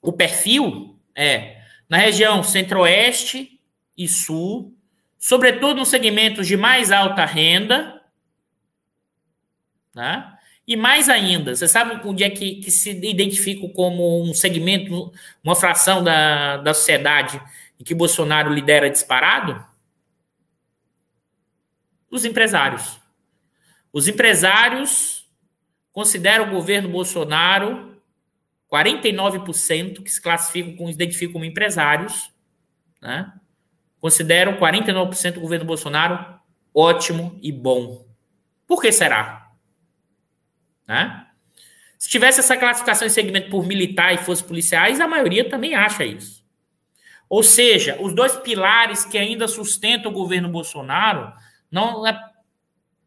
o 0.00 0.12
perfil? 0.12 0.98
É 1.14 1.62
na 1.92 1.98
região 1.98 2.42
centro-oeste 2.42 3.60
e 3.98 4.08
sul, 4.08 4.74
sobretudo 5.18 5.74
nos 5.74 5.88
segmentos 5.88 6.46
de 6.46 6.56
mais 6.56 6.90
alta 6.90 7.26
renda. 7.26 8.00
Tá? 9.92 10.38
E 10.66 10.74
mais 10.74 11.10
ainda, 11.10 11.54
você 11.54 11.68
sabe 11.68 12.00
onde 12.08 12.24
é 12.24 12.30
que, 12.30 12.54
que 12.54 12.70
se 12.70 12.92
identifica 12.92 13.68
como 13.74 14.22
um 14.24 14.32
segmento, 14.32 15.12
uma 15.44 15.54
fração 15.54 16.02
da, 16.02 16.56
da 16.56 16.72
sociedade 16.72 17.38
em 17.78 17.84
que 17.84 17.94
Bolsonaro 17.94 18.50
lidera 18.50 18.88
disparado? 18.88 19.62
Os 22.16 22.24
empresários. 22.24 23.00
Os 23.92 24.06
empresários 24.06 25.26
consideram 25.92 26.48
o 26.48 26.50
governo 26.50 26.88
Bolsonaro 26.88 28.00
49% 28.70 30.02
que 30.02 30.10
se 30.10 30.20
classificam, 30.20 30.76
como, 30.76 30.90
identificam 30.90 31.34
como 31.34 31.44
empresários, 31.44 32.30
né? 33.00 33.32
consideram 34.00 34.56
49% 34.58 35.34
do 35.34 35.40
governo 35.40 35.66
Bolsonaro 35.66 36.40
ótimo 36.74 37.38
e 37.42 37.52
bom. 37.52 38.06
Por 38.66 38.80
que 38.80 38.90
será? 38.90 39.50
Né? 40.88 41.26
Se 41.98 42.08
tivesse 42.08 42.40
essa 42.40 42.56
classificação 42.56 43.06
em 43.06 43.10
segmento 43.10 43.50
por 43.50 43.66
militar 43.66 44.14
e 44.14 44.18
fosse 44.18 44.42
policiais, 44.42 45.00
a 45.00 45.06
maioria 45.06 45.48
também 45.48 45.74
acha 45.74 46.04
isso. 46.04 46.42
Ou 47.28 47.42
seja, 47.42 47.96
os 48.00 48.14
dois 48.14 48.36
pilares 48.36 49.04
que 49.04 49.16
ainda 49.16 49.46
sustentam 49.46 50.10
o 50.10 50.14
governo 50.14 50.48
Bolsonaro 50.48 51.32
não 51.72 52.06
é 52.06 52.30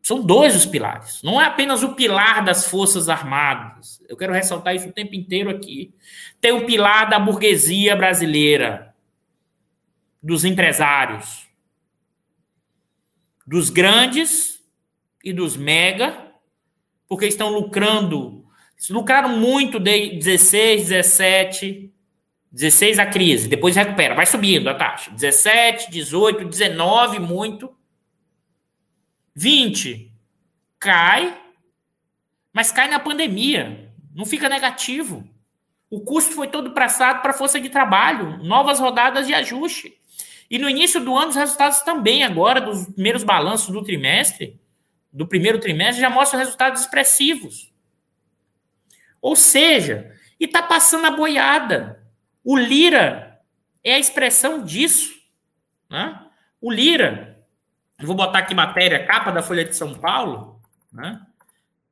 São 0.02 0.22
dois 0.22 0.56
os 0.56 0.66
pilares. 0.66 1.22
Não 1.24 1.40
é 1.40 1.46
apenas 1.46 1.84
o 1.84 1.94
pilar 1.94 2.44
das 2.44 2.68
Forças 2.68 3.08
Armadas. 3.08 4.02
Eu 4.10 4.18
quero 4.18 4.34
ressaltar 4.34 4.76
isso 4.76 4.90
o 4.90 4.94
tempo 4.94 5.16
inteiro 5.16 5.50
aqui. 5.50 5.94
Tem 6.42 6.52
o 6.52 6.66
pilar 6.66 7.10
da 7.10 7.20
burguesia 7.20 7.96
brasileira, 7.96 8.94
dos 10.22 10.44
empresários, 10.44 11.48
dos 13.46 13.70
grandes 13.70 14.60
e 15.24 15.32
dos 15.32 15.56
mega, 15.56 16.32
porque 17.08 17.28
estão 17.28 17.50
lucrando. 17.50 18.44
Lucraram 18.90 19.30
muito 19.38 19.80
de 19.80 20.18
16, 20.18 20.90
17, 20.90 21.92
16 22.52 23.00
a 23.00 23.06
crise, 23.06 23.48
depois 23.48 23.76
recupera, 23.76 24.16
vai 24.16 24.26
subindo 24.26 24.70
a 24.70 24.76
taxa. 24.76 25.12
17, 25.12 25.92
18, 25.92 26.46
19, 26.46 27.20
muito. 27.20 27.76
20 29.36 30.12
cai, 30.80 31.38
mas 32.54 32.72
cai 32.72 32.88
na 32.88 33.00
pandemia, 33.00 33.92
não 34.14 34.26
fica 34.26 34.48
negativo. 34.48 35.28
O 35.90 36.02
custo 36.02 36.34
foi 36.34 36.48
todo 36.48 36.72
passado 36.72 37.22
para 37.22 37.32
a 37.32 37.38
força 37.38 37.60
de 37.60 37.70
trabalho, 37.70 38.44
novas 38.44 38.80
rodadas 38.80 39.28
de 39.28 39.34
ajuste. 39.34 40.00
E 40.50 40.58
no 40.58 40.70
início 40.70 41.04
do 41.04 41.16
ano, 41.16 41.30
os 41.30 41.36
resultados 41.36 41.82
também, 41.82 42.24
agora, 42.24 42.62
dos 42.62 42.86
primeiros 42.86 43.24
balanços 43.24 43.74
do 43.74 43.84
trimestre, 43.84 44.60
do 45.12 45.28
primeiro 45.28 45.60
trimestre, 45.60 46.02
já 46.02 46.10
mostram 46.10 46.40
resultados 46.40 46.82
expressivos. 46.82 47.74
Ou 49.22 49.36
seja, 49.36 50.16
e 50.40 50.46
está 50.46 50.62
passando 50.62 51.06
a 51.08 51.12
boiada. 51.12 52.04
O 52.44 52.56
Lira 52.58 53.42
é 53.84 53.96
a 53.96 54.00
expressão 54.00 54.64
disso. 54.64 55.16
Né? 55.90 56.20
O 56.62 56.72
Lira 56.72 57.35
eu 58.00 58.08
vou 58.08 58.16
botar 58.16 58.40
aqui 58.40 58.54
matéria, 58.54 59.06
capa 59.06 59.32
da 59.32 59.42
Folha 59.42 59.64
de 59.64 59.76
São 59.76 59.94
Paulo, 59.94 60.62
né? 60.92 61.26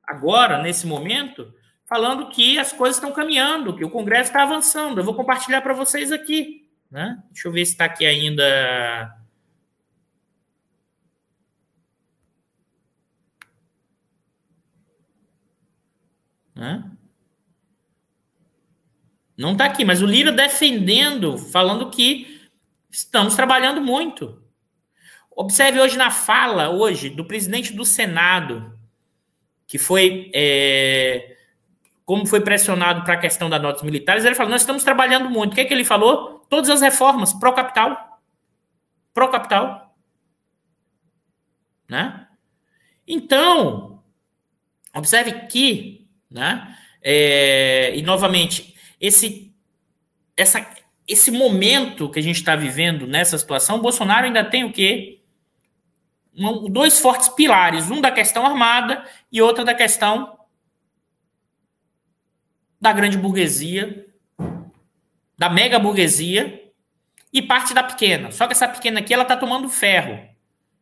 agora, 0.03 0.61
nesse 0.61 0.85
momento, 0.85 1.53
falando 1.85 2.29
que 2.29 2.59
as 2.59 2.71
coisas 2.73 2.97
estão 2.97 3.13
caminhando, 3.13 3.75
que 3.75 3.85
o 3.85 3.89
Congresso 3.89 4.29
está 4.29 4.43
avançando. 4.43 4.99
Eu 4.99 5.03
vou 5.03 5.15
compartilhar 5.15 5.61
para 5.61 5.73
vocês 5.73 6.11
aqui. 6.11 6.69
Né? 6.91 7.21
Deixa 7.31 7.47
eu 7.47 7.51
ver 7.51 7.65
se 7.65 7.71
está 7.71 7.85
aqui 7.85 8.05
ainda. 8.05 9.17
Né? 16.53 16.91
Não 19.37 19.53
está 19.53 19.65
aqui, 19.65 19.83
mas 19.83 20.01
o 20.01 20.05
Lira 20.05 20.31
defendendo, 20.31 21.37
falando 21.37 21.89
que 21.89 22.49
estamos 22.91 23.35
trabalhando 23.35 23.81
muito. 23.81 24.42
Observe 25.35 25.79
hoje 25.79 25.97
na 25.97 26.11
fala, 26.11 26.69
hoje, 26.69 27.09
do 27.09 27.25
presidente 27.25 27.73
do 27.73 27.85
Senado, 27.85 28.77
que 29.65 29.77
foi. 29.77 30.31
É, 30.33 31.35
como 32.05 32.25
foi 32.25 32.41
pressionado 32.41 33.03
para 33.03 33.13
a 33.13 33.19
questão 33.19 33.49
das 33.49 33.61
notas 33.61 33.81
militares, 33.81 34.25
ele 34.25 34.35
falou: 34.35 34.51
nós 34.51 34.61
estamos 34.61 34.83
trabalhando 34.83 35.29
muito. 35.29 35.53
O 35.53 35.55
que 35.55 35.61
é 35.61 35.65
que 35.65 35.73
ele 35.73 35.85
falou? 35.85 36.45
Todas 36.49 36.69
as 36.69 36.81
reformas, 36.81 37.33
pró-capital. 37.33 38.21
Pró-capital. 39.13 39.95
Né? 41.89 42.27
Então, 43.07 44.03
observe 44.95 45.47
que, 45.47 46.07
né? 46.29 46.77
É, 47.01 47.95
e 47.95 48.01
novamente, 48.01 48.75
esse, 48.99 49.53
essa, 50.37 50.65
esse 51.07 51.31
momento 51.31 52.09
que 52.09 52.19
a 52.19 52.23
gente 52.23 52.37
está 52.37 52.55
vivendo 52.55 53.05
nessa 53.05 53.37
situação, 53.37 53.81
Bolsonaro 53.81 54.25
ainda 54.25 54.43
tem 54.43 54.63
o 54.63 54.71
quê? 54.71 55.22
Um, 56.37 56.69
dois 56.69 56.99
fortes 56.99 57.29
pilares, 57.29 57.89
um 57.89 58.01
da 58.01 58.11
questão 58.11 58.45
armada 58.45 59.03
e 59.31 59.41
outra 59.41 59.63
da 59.63 59.73
questão 59.73 60.37
da 62.79 62.91
grande 62.91 63.17
burguesia, 63.17 64.07
da 65.37 65.49
mega 65.49 65.79
burguesia 65.79 66.71
e 67.31 67.41
parte 67.41 67.73
da 67.73 67.83
pequena. 67.83 68.31
Só 68.31 68.45
que 68.45 68.53
essa 68.53 68.67
pequena 68.67 68.99
aqui 68.99 69.13
ela 69.13 69.23
está 69.23 69.37
tomando 69.37 69.69
ferro, 69.69 70.27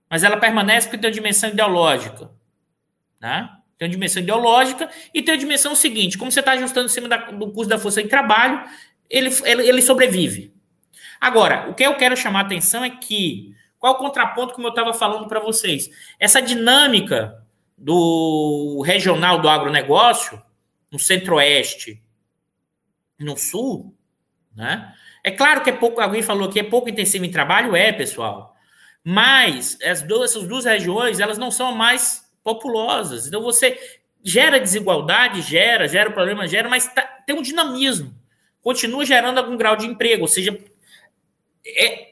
mas 0.10 0.24
ela 0.24 0.38
permanece 0.38 0.88
porque 0.88 0.98
tem 0.98 1.10
uma 1.10 1.14
dimensão 1.14 1.50
ideológica, 1.50 2.32
né? 3.20 3.50
Tem 3.78 3.88
uma 3.88 3.92
dimensão 3.92 4.22
ideológica 4.22 4.90
e 5.14 5.22
tem 5.22 5.34
a 5.34 5.38
dimensão 5.38 5.76
seguinte: 5.76 6.18
como 6.18 6.32
você 6.32 6.40
está 6.40 6.54
ajustando 6.54 6.88
em 6.88 6.90
cima 6.90 7.08
da, 7.08 7.18
do 7.18 7.52
custo 7.52 7.70
da 7.70 7.80
força 7.80 8.02
de 8.02 8.10
trabalho, 8.10 8.64
ele, 9.10 9.30
ele, 9.44 9.68
ele 9.68 9.82
sobrevive. 9.82 10.54
Agora, 11.20 11.70
o 11.70 11.74
que 11.76 11.84
eu 11.84 11.96
quero 11.96 12.18
chamar 12.18 12.40
a 12.40 12.44
atenção 12.44 12.84
é 12.84 12.90
que 12.90 13.56
qual 13.82 13.96
o 13.96 13.98
contraponto 13.98 14.54
como 14.54 14.68
eu 14.68 14.70
estava 14.70 14.94
falando 14.94 15.28
para 15.28 15.40
vocês? 15.40 15.90
Essa 16.20 16.40
dinâmica 16.40 17.44
do 17.76 18.84
regional 18.86 19.42
do 19.42 19.50
agronegócio, 19.50 20.40
no 20.92 21.00
centro-oeste, 21.00 22.00
no 23.20 23.36
sul, 23.36 23.98
né? 24.56 24.94
É 25.24 25.32
claro 25.32 25.64
que 25.64 25.72
é 25.72 25.74
pouco, 25.74 26.00
alguém 26.00 26.22
falou 26.22 26.48
que 26.48 26.60
é 26.60 26.64
pouco 26.64 26.90
intensivo 26.90 27.26
em 27.26 27.32
trabalho, 27.32 27.76
é, 27.76 27.92
pessoal. 27.92 28.56
Mas 29.04 29.80
as 29.84 30.04
duas, 30.04 30.30
essas 30.30 30.48
duas 30.48 30.66
regiões, 30.66 31.20
elas 31.20 31.40
não 31.40 31.50
são 31.50 31.74
mais 31.74 32.32
populosas. 32.44 33.26
Então 33.26 33.42
você 33.42 33.80
gera 34.24 34.60
desigualdade, 34.60 35.42
gera, 35.42 35.88
gera 35.88 36.12
problema, 36.12 36.48
gera, 36.48 36.70
mas 36.70 36.88
tá, 36.94 37.02
tem 37.26 37.36
um 37.36 37.42
dinamismo. 37.42 38.14
Continua 38.62 39.04
gerando 39.06 39.40
algum 39.40 39.58
grau 39.58 39.76
de 39.76 39.88
emprego, 39.88 40.22
ou 40.22 40.28
seja, 40.28 40.56
é, 41.66 42.11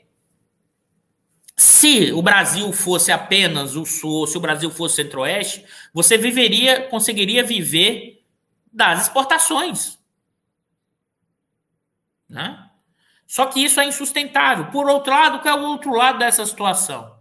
se 1.79 2.11
o 2.11 2.21
Brasil 2.21 2.73
fosse 2.73 3.09
apenas 3.09 3.77
o 3.77 3.85
sul, 3.85 4.27
se 4.27 4.37
o 4.37 4.41
Brasil 4.41 4.69
fosse 4.69 4.97
centro-oeste, 4.97 5.63
você 5.93 6.17
viveria, 6.17 6.81
conseguiria 6.89 7.41
viver 7.41 8.21
das 8.69 9.03
exportações. 9.03 9.97
Né? 12.27 12.69
Só 13.25 13.45
que 13.45 13.63
isso 13.63 13.79
é 13.79 13.85
insustentável. 13.85 14.65
Por 14.71 14.89
outro 14.89 15.13
lado, 15.13 15.39
qual 15.39 15.57
é 15.57 15.61
o 15.61 15.67
outro 15.67 15.93
lado 15.93 16.19
dessa 16.19 16.45
situação? 16.45 17.17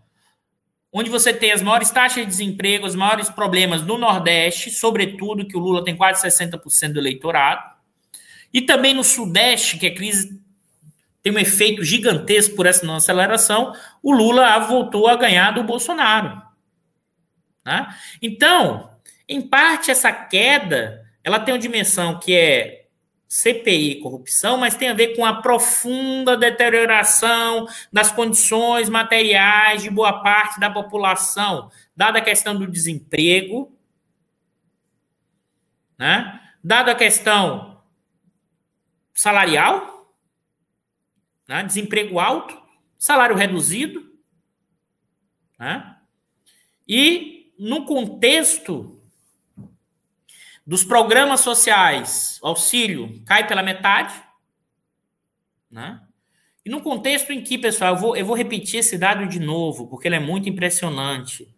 Onde 0.93 1.09
você 1.09 1.33
tem 1.33 1.53
as 1.53 1.63
maiores 1.63 1.91
taxas 1.91 2.25
de 2.25 2.29
desemprego, 2.29 2.85
os 2.85 2.97
maiores 2.97 3.31
problemas 3.31 3.83
no 3.83 3.97
Nordeste, 3.97 4.73
sobretudo 4.73 5.47
que 5.47 5.57
o 5.57 5.61
Lula 5.61 5.85
tem 5.85 5.97
quase 5.97 6.27
60% 6.27 6.95
do 6.95 6.99
eleitorado, 6.99 7.77
e 8.53 8.63
também 8.63 8.93
no 8.93 9.05
Sudeste, 9.05 9.79
que 9.79 9.87
a 9.87 9.95
crise 9.95 10.43
tem 11.29 11.37
um 11.37 11.39
efeito 11.39 11.85
gigantesco 11.85 12.57
por 12.57 12.65
essa 12.65 12.87
não 12.87 12.97
aceleração, 12.97 13.75
o 14.03 14.13
Lula 14.13 14.59
voltou 14.61 15.07
a 15.07 15.17
ganhar 15.17 15.51
do 15.51 15.63
Bolsonaro. 15.63 16.41
Né? 17.65 17.95
Então, 18.23 18.91
em 19.29 19.43
parte, 19.43 19.91
essa 19.91 20.11
queda 20.11 21.07
ela 21.23 21.39
tem 21.39 21.53
uma 21.53 21.61
dimensão 21.61 22.19
que 22.19 22.35
é 22.35 22.87
CPI 23.29 24.01
corrupção, 24.01 24.57
mas 24.57 24.75
tem 24.75 24.89
a 24.89 24.95
ver 24.95 25.15
com 25.15 25.23
a 25.23 25.43
profunda 25.43 26.35
deterioração 26.35 27.67
das 27.93 28.11
condições 28.11 28.89
materiais 28.89 29.83
de 29.83 29.91
boa 29.91 30.23
parte 30.23 30.59
da 30.59 30.71
população, 30.71 31.71
dada 31.95 32.21
a 32.21 32.23
questão 32.23 32.57
do 32.57 32.67
desemprego, 32.67 33.71
né? 35.99 36.41
dada 36.65 36.93
a 36.93 36.95
questão 36.95 37.83
salarial, 39.13 39.98
né? 41.49 41.65
desemprego 41.65 42.21
alto, 42.21 42.57
salário 42.99 43.35
reduzido, 43.35 44.07
né? 45.59 45.97
e 46.87 47.51
no 47.59 47.85
contexto 47.85 49.03
dos 50.67 50.85
programas 50.85 51.41
sociais, 51.41 52.39
auxílio 52.43 53.23
cai 53.25 53.49
pela 53.49 53.63
metade, 53.63 54.15
né? 55.71 56.03
E 56.65 56.71
no 56.71 56.81
contexto 56.83 57.33
em 57.33 57.43
que, 57.43 57.57
pessoal, 57.57 57.95
eu 57.95 58.01
vou, 58.01 58.15
eu 58.15 58.27
vou 58.27 58.37
repetir 58.37 58.81
esse 58.81 58.99
dado 58.99 59.27
de 59.27 59.41
novo, 59.41 59.87
porque 59.87 60.07
ele 60.07 60.17
é 60.17 60.21
muito 60.21 60.51
impressionante. 60.51 61.51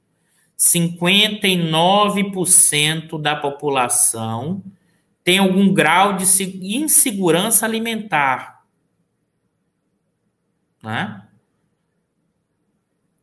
59% 0.56 3.20
da 3.20 3.34
população 3.34 4.62
tem 5.24 5.38
algum 5.38 5.74
grau 5.74 6.12
de 6.12 6.24
insegurança 6.76 7.66
alimentar. 7.66 8.59
Né? 10.82 11.22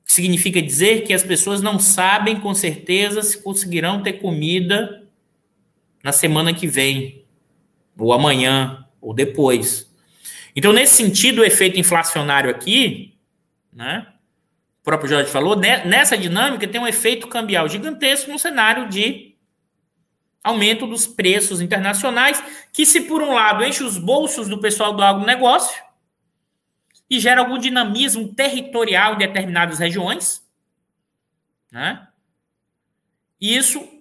Significa 0.05 0.61
dizer 0.61 1.03
que 1.03 1.13
as 1.13 1.23
pessoas 1.23 1.61
não 1.61 1.79
sabem 1.79 2.39
com 2.39 2.53
certeza 2.53 3.21
se 3.21 3.41
conseguirão 3.41 4.01
ter 4.01 4.13
comida 4.13 5.07
na 6.03 6.11
semana 6.11 6.53
que 6.53 6.67
vem, 6.67 7.25
ou 7.97 8.13
amanhã, 8.13 8.85
ou 9.01 9.13
depois. 9.13 9.91
Então, 10.55 10.71
nesse 10.71 10.95
sentido, 10.95 11.41
o 11.41 11.45
efeito 11.45 11.79
inflacionário 11.79 12.49
aqui, 12.49 13.15
né? 13.71 14.07
O 14.81 14.83
próprio 14.83 15.09
Jorge 15.09 15.29
falou, 15.29 15.55
nessa 15.55 16.17
dinâmica 16.17 16.67
tem 16.67 16.79
um 16.79 16.87
efeito 16.87 17.27
cambial 17.27 17.67
gigantesco 17.67 18.31
no 18.31 18.39
cenário 18.39 18.87
de 18.87 19.35
aumento 20.41 20.87
dos 20.87 21.05
preços 21.05 21.59
internacionais, 21.59 22.41
que 22.71 22.85
se 22.85 23.01
por 23.01 23.21
um 23.21 23.33
lado 23.33 23.65
enche 23.65 23.83
os 23.83 23.97
bolsos 23.97 24.47
do 24.47 24.59
pessoal 24.59 24.93
do 24.93 25.03
agronegócio, 25.03 25.77
e 27.09 27.19
gera 27.19 27.41
algum 27.41 27.57
dinamismo 27.57 28.33
territorial 28.33 29.15
em 29.15 29.17
determinadas 29.17 29.79
regiões, 29.79 30.45
né? 31.71 32.07
E 33.39 33.55
isso 33.55 33.97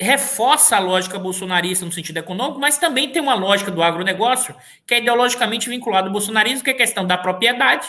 reforça 0.00 0.76
a 0.76 0.80
lógica 0.80 1.18
bolsonarista 1.18 1.84
no 1.84 1.92
sentido 1.92 2.16
econômico, 2.16 2.58
mas 2.58 2.78
também 2.78 3.12
tem 3.12 3.20
uma 3.20 3.34
lógica 3.34 3.70
do 3.70 3.82
agronegócio 3.82 4.56
que 4.86 4.94
é 4.94 4.98
ideologicamente 4.98 5.68
vinculada 5.68 6.06
ao 6.06 6.12
bolsonarismo, 6.12 6.64
que 6.64 6.70
é 6.70 6.74
questão 6.74 7.06
da 7.06 7.18
propriedade. 7.18 7.86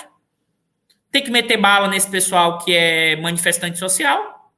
Tem 1.10 1.24
que 1.24 1.32
meter 1.32 1.58
bala 1.58 1.88
nesse 1.88 2.10
pessoal 2.10 2.58
que 2.58 2.74
é 2.74 3.16
manifestante 3.16 3.80
social, 3.80 4.52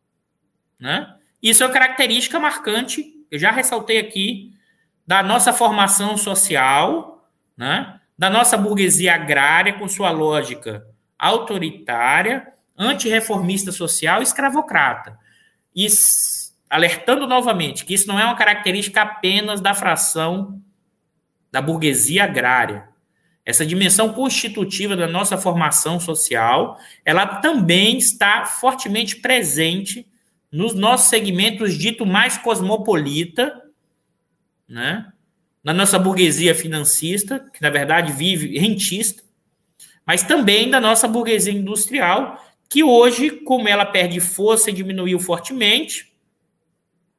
né? 0.79 1.15
Isso 1.41 1.61
é 1.61 1.67
uma 1.67 1.73
característica 1.73 2.39
marcante, 2.39 3.13
eu 3.29 3.37
já 3.37 3.51
ressaltei 3.51 3.99
aqui, 3.99 4.53
da 5.05 5.21
nossa 5.21 5.51
formação 5.51 6.17
social, 6.17 7.29
né? 7.55 7.99
Da 8.17 8.29
nossa 8.29 8.57
burguesia 8.57 9.15
agrária 9.15 9.73
com 9.73 9.87
sua 9.87 10.11
lógica 10.11 10.85
autoritária, 11.17 12.47
antirreformista 12.77 13.71
social 13.71 14.19
e 14.19 14.23
escravocrata. 14.23 15.17
E 15.75 15.87
alertando 16.69 17.27
novamente 17.27 17.85
que 17.85 17.93
isso 17.93 18.07
não 18.07 18.19
é 18.19 18.25
uma 18.25 18.35
característica 18.35 19.01
apenas 19.01 19.61
da 19.61 19.73
fração 19.73 20.61
da 21.51 21.61
burguesia 21.61 22.23
agrária. 22.23 22.89
Essa 23.45 23.65
dimensão 23.65 24.11
constitutiva 24.11 24.95
da 24.95 25.07
nossa 25.07 25.37
formação 25.37 25.99
social, 25.99 26.79
ela 27.05 27.27
também 27.27 27.97
está 27.97 28.45
fortemente 28.45 29.17
presente 29.17 30.07
nos 30.51 30.73
nossos 30.73 31.09
segmentos 31.09 31.77
dito 31.77 32.05
mais 32.05 32.37
cosmopolita, 32.37 33.61
né? 34.67 35.12
Na 35.63 35.73
nossa 35.73 35.97
burguesia 35.97 36.53
financista, 36.53 37.39
que 37.53 37.61
na 37.61 37.69
verdade 37.69 38.11
vive 38.11 38.57
rentista, 38.57 39.23
mas 40.05 40.23
também 40.23 40.69
da 40.69 40.81
nossa 40.81 41.07
burguesia 41.07 41.53
industrial, 41.53 42.43
que 42.69 42.83
hoje, 42.83 43.29
como 43.29 43.69
ela 43.69 43.85
perde 43.85 44.19
força 44.19 44.69
e 44.69 44.73
diminuiu 44.73 45.19
fortemente, 45.19 46.11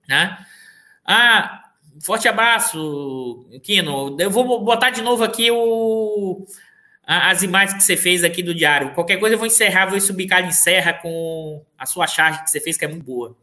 né? 0.09 0.36
Ah, 1.05 1.70
forte 2.03 2.28
abraço, 2.28 3.49
Kino. 3.62 4.16
Eu 4.18 4.30
vou 4.30 4.64
botar 4.64 4.90
de 4.90 5.01
novo 5.01 5.22
aqui 5.24 5.51
o, 5.51 6.47
as 7.07 7.42
imagens 7.42 7.74
que 7.74 7.84
você 7.84 7.97
fez 7.97 8.24
aqui 8.24 8.42
do 8.42 8.55
diário. 8.55 8.95
Qualquer 8.95 9.18
coisa 9.18 9.34
eu 9.34 9.38
vou 9.38 9.47
encerrar, 9.47 9.86
vou 9.86 10.01
subir 10.01 10.30
em 10.32 10.51
serra 10.51 10.95
com 10.95 11.64
a 11.78 11.86
sua 11.86 12.07
charge 12.07 12.42
que 12.42 12.51
você 12.51 12.61
fez, 12.61 12.76
que 12.76 12.84
é 12.84 12.88
muito 12.88 13.05
boa. 13.05 13.36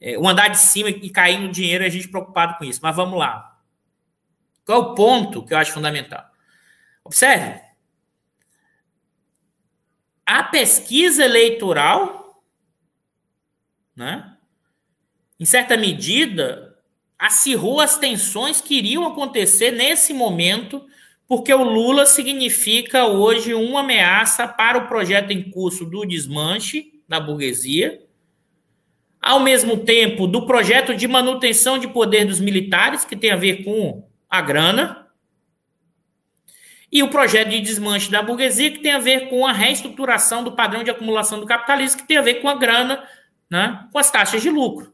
É, 0.00 0.18
o 0.18 0.28
andar 0.28 0.48
de 0.48 0.58
cima 0.58 0.90
e 0.90 1.08
cair 1.10 1.38
no 1.38 1.50
dinheiro, 1.50 1.84
a 1.84 1.88
gente 1.88 2.08
preocupado 2.08 2.58
com 2.58 2.64
isso. 2.64 2.80
Mas 2.82 2.94
vamos 2.94 3.18
lá. 3.18 3.51
Qual 4.64 4.78
é 4.78 4.84
o 4.84 4.94
ponto 4.94 5.44
que 5.44 5.54
eu 5.54 5.58
acho 5.58 5.72
fundamental? 5.72 6.24
Observe. 7.04 7.60
A 10.24 10.44
pesquisa 10.44 11.24
eleitoral, 11.24 12.42
né, 13.94 14.36
em 15.38 15.44
certa 15.44 15.76
medida, 15.76 16.78
acirrou 17.18 17.80
as 17.80 17.98
tensões 17.98 18.60
que 18.60 18.76
iriam 18.76 19.06
acontecer 19.06 19.72
nesse 19.72 20.14
momento 20.14 20.86
porque 21.32 21.54
o 21.54 21.64
Lula 21.64 22.04
significa 22.04 23.06
hoje 23.06 23.54
uma 23.54 23.80
ameaça 23.80 24.46
para 24.46 24.76
o 24.76 24.86
projeto 24.86 25.30
em 25.30 25.50
curso 25.50 25.86
do 25.86 26.04
desmanche 26.04 26.92
da 27.08 27.18
burguesia, 27.18 28.02
ao 29.18 29.40
mesmo 29.40 29.78
tempo 29.78 30.26
do 30.26 30.44
projeto 30.44 30.94
de 30.94 31.08
manutenção 31.08 31.78
de 31.78 31.88
poder 31.88 32.26
dos 32.26 32.38
militares, 32.38 33.06
que 33.06 33.16
tem 33.16 33.30
a 33.30 33.36
ver 33.36 33.64
com 33.64 34.06
a 34.32 34.40
grana, 34.40 35.06
e 36.90 37.02
o 37.02 37.08
projeto 37.08 37.50
de 37.50 37.60
desmanche 37.60 38.10
da 38.10 38.22
burguesia, 38.22 38.70
que 38.70 38.80
tem 38.80 38.92
a 38.92 38.98
ver 38.98 39.28
com 39.28 39.46
a 39.46 39.52
reestruturação 39.52 40.42
do 40.42 40.52
padrão 40.52 40.82
de 40.82 40.90
acumulação 40.90 41.38
do 41.38 41.46
capitalismo, 41.46 42.00
que 42.00 42.08
tem 42.08 42.16
a 42.16 42.22
ver 42.22 42.36
com 42.36 42.48
a 42.48 42.54
grana, 42.54 43.06
né, 43.50 43.88
com 43.92 43.98
as 43.98 44.10
taxas 44.10 44.42
de 44.42 44.50
lucro. 44.50 44.92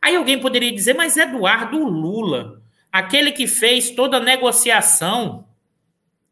Aí 0.00 0.14
alguém 0.14 0.40
poderia 0.40 0.72
dizer, 0.72 0.94
mas 0.94 1.16
Eduardo 1.16 1.78
Lula 1.82 2.62
aquele 2.96 3.30
que 3.30 3.46
fez 3.46 3.90
toda 3.90 4.16
a 4.16 4.20
negociação, 4.20 5.46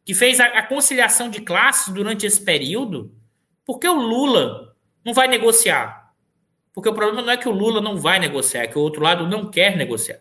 que 0.03 0.15
fez 0.15 0.41
a, 0.41 0.63
conciliação 0.63 1.29
de 1.29 1.43
classes 1.43 1.93
durante 1.93 2.25
esse 2.25 2.43
período, 2.43 3.15
por 3.67 3.79
que 3.79 3.87
o 3.87 4.01
Lula 4.01 4.75
não 5.05 5.13
vai 5.13 5.29
negociar? 5.29 6.15
Porque 6.73 6.89
o 6.89 6.95
problema 6.95 7.21
não 7.21 7.33
é 7.33 7.37
que 7.37 7.49
o 7.49 7.53
Lula 7.53 7.83
não 7.83 7.99
vai 7.99 8.19
negociar, 8.19 8.63
é 8.63 8.67
que 8.67 8.79
o 8.79 8.81
outro 8.81 9.03
lado 9.03 9.29
não 9.29 9.51
quer 9.51 9.77
negociar. 9.77 10.21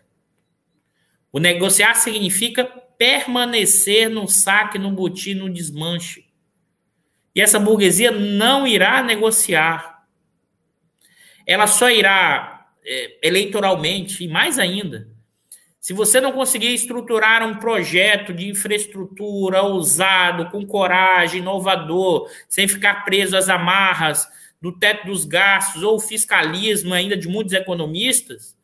O 1.33 1.39
negociar 1.39 1.95
significa 1.95 2.63
permanecer 2.63 4.07
no 4.07 4.27
saque, 4.27 4.77
no 4.77 4.91
botim, 4.91 5.33
no 5.33 5.49
desmanche. 5.49 6.27
E 7.35 7.41
essa 7.41 7.59
burguesia 7.59 8.11
não 8.11 8.67
irá 8.67 9.01
negociar. 9.01 10.05
Ela 11.45 11.65
só 11.65 11.89
irá 11.89 12.67
é, 12.85 13.17
eleitoralmente, 13.27 14.23
e 14.23 14.27
mais 14.27 14.59
ainda, 14.59 15.09
se 15.79 15.91
você 15.91 16.21
não 16.21 16.31
conseguir 16.31 16.73
estruturar 16.73 17.45
um 17.45 17.55
projeto 17.55 18.31
de 18.31 18.47
infraestrutura 18.47 19.63
ousado, 19.63 20.51
com 20.51 20.65
coragem, 20.65 21.41
inovador, 21.41 22.29
sem 22.47 22.67
ficar 22.67 23.03
preso 23.03 23.35
às 23.35 23.49
amarras 23.49 24.25
do 24.61 24.71
teto 24.71 25.07
dos 25.07 25.25
gastos 25.25 25.83
ou 25.83 25.99
fiscalismo 25.99 26.93
ainda 26.93 27.17
de 27.17 27.27
muitos 27.27 27.53
economistas, 27.53 28.55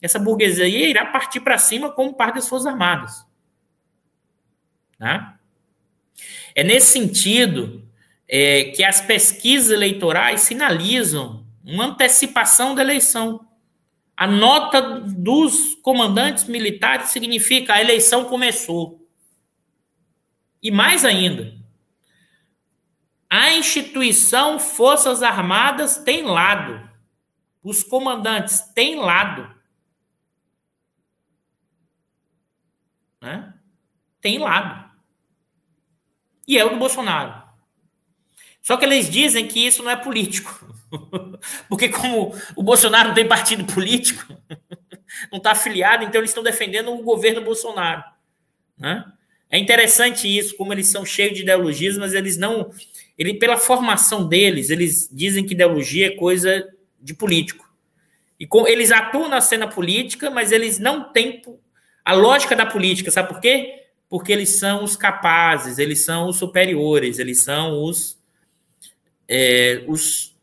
essa 0.00 0.18
burguesia 0.18 0.66
irá 0.66 1.06
partir 1.06 1.40
para 1.40 1.58
cima 1.58 1.90
como 1.90 2.14
parte 2.14 2.36
das 2.36 2.48
Forças 2.48 2.66
Armadas. 2.66 3.26
Né? 4.98 5.34
É 6.54 6.62
nesse 6.62 6.92
sentido 6.92 7.88
é, 8.28 8.64
que 8.64 8.84
as 8.84 9.00
pesquisas 9.00 9.70
eleitorais 9.70 10.42
sinalizam 10.42 11.46
uma 11.64 11.86
antecipação 11.86 12.74
da 12.74 12.82
eleição. 12.82 13.46
A 14.16 14.26
nota 14.26 15.00
dos 15.00 15.74
comandantes 15.76 16.44
militares 16.44 17.10
significa 17.10 17.74
a 17.74 17.80
eleição 17.80 18.24
começou. 18.24 19.06
E 20.62 20.70
mais 20.70 21.04
ainda, 21.04 21.54
a 23.30 23.52
instituição 23.52 24.58
Forças 24.58 25.22
Armadas 25.22 25.98
tem 25.98 26.22
lado. 26.22 26.88
Os 27.62 27.82
comandantes 27.84 28.60
têm 28.74 28.96
lado. 28.96 29.57
Né? 33.20 33.52
Tem 34.20 34.38
lado. 34.38 34.88
E 36.46 36.58
é 36.58 36.64
o 36.64 36.70
do 36.70 36.76
Bolsonaro. 36.76 37.42
Só 38.62 38.76
que 38.76 38.84
eles 38.84 39.08
dizem 39.08 39.46
que 39.46 39.66
isso 39.66 39.82
não 39.82 39.90
é 39.90 39.96
político. 39.96 40.66
Porque 41.68 41.88
como 41.88 42.34
o 42.56 42.62
Bolsonaro 42.62 43.08
não 43.08 43.14
tem 43.14 43.26
partido 43.26 43.64
político, 43.64 44.26
não 45.30 45.38
está 45.38 45.52
afiliado, 45.52 46.04
então 46.04 46.20
eles 46.20 46.30
estão 46.30 46.42
defendendo 46.42 46.92
o 46.92 47.02
governo 47.02 47.42
Bolsonaro. 47.42 48.02
Né? 48.76 49.04
É 49.50 49.58
interessante 49.58 50.28
isso, 50.28 50.56
como 50.56 50.72
eles 50.72 50.88
são 50.88 51.04
cheios 51.04 51.34
de 51.34 51.42
ideologias, 51.42 51.96
mas 51.96 52.14
eles 52.14 52.36
não. 52.36 52.70
Ele, 53.16 53.34
pela 53.34 53.56
formação 53.56 54.28
deles, 54.28 54.70
eles 54.70 55.08
dizem 55.10 55.44
que 55.44 55.54
ideologia 55.54 56.08
é 56.08 56.16
coisa 56.16 56.66
de 57.00 57.14
político. 57.14 57.68
E 58.38 58.46
com, 58.46 58.66
eles 58.68 58.92
atuam 58.92 59.28
na 59.28 59.40
cena 59.40 59.66
política, 59.66 60.30
mas 60.30 60.52
eles 60.52 60.78
não 60.78 61.12
têm 61.12 61.42
a 62.08 62.14
lógica 62.14 62.56
da 62.56 62.64
política. 62.64 63.10
Sabe 63.10 63.28
por 63.28 63.38
quê? 63.38 63.84
Porque 64.08 64.32
eles 64.32 64.58
são 64.58 64.82
os 64.82 64.96
capazes, 64.96 65.78
eles 65.78 66.06
são 66.06 66.26
os 66.26 66.38
superiores, 66.38 67.18
eles 67.18 67.42
são 67.42 67.84
os, 67.84 68.18
é, 69.28 69.84
os 69.86 70.34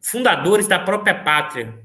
fundadores 0.00 0.68
da 0.68 0.78
própria 0.78 1.12
pátria. 1.12 1.76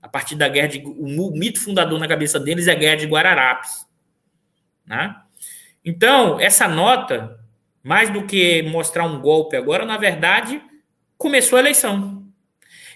A 0.00 0.06
partir 0.06 0.36
da 0.36 0.48
guerra 0.48 0.68
de. 0.68 0.82
O 0.84 1.32
mito 1.32 1.60
fundador 1.60 1.98
na 1.98 2.06
cabeça 2.06 2.38
deles 2.38 2.68
é 2.68 2.72
a 2.72 2.76
guerra 2.76 2.96
de 2.98 3.06
Guararapes. 3.06 3.84
Né? 4.86 5.16
Então, 5.84 6.38
essa 6.38 6.68
nota, 6.68 7.40
mais 7.82 8.10
do 8.10 8.24
que 8.24 8.62
mostrar 8.62 9.04
um 9.04 9.20
golpe 9.20 9.56
agora, 9.56 9.84
na 9.84 9.96
verdade, 9.96 10.62
começou 11.18 11.56
a 11.56 11.60
eleição. 11.60 12.24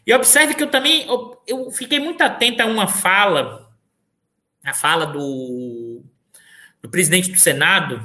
E 0.07 0.15
observe 0.15 0.55
que 0.55 0.63
eu 0.63 0.71
também 0.71 1.05
eu, 1.45 1.71
fiquei 1.73 1.99
muito 1.99 2.23
atento 2.23 2.63
a 2.63 2.67
uma 2.67 2.87
fala, 2.87 3.66
a 4.71 4.75
fala 4.75 5.07
do, 5.07 6.03
do 6.83 6.89
presidente 6.89 7.31
do 7.31 7.39
Senado, 7.39 7.99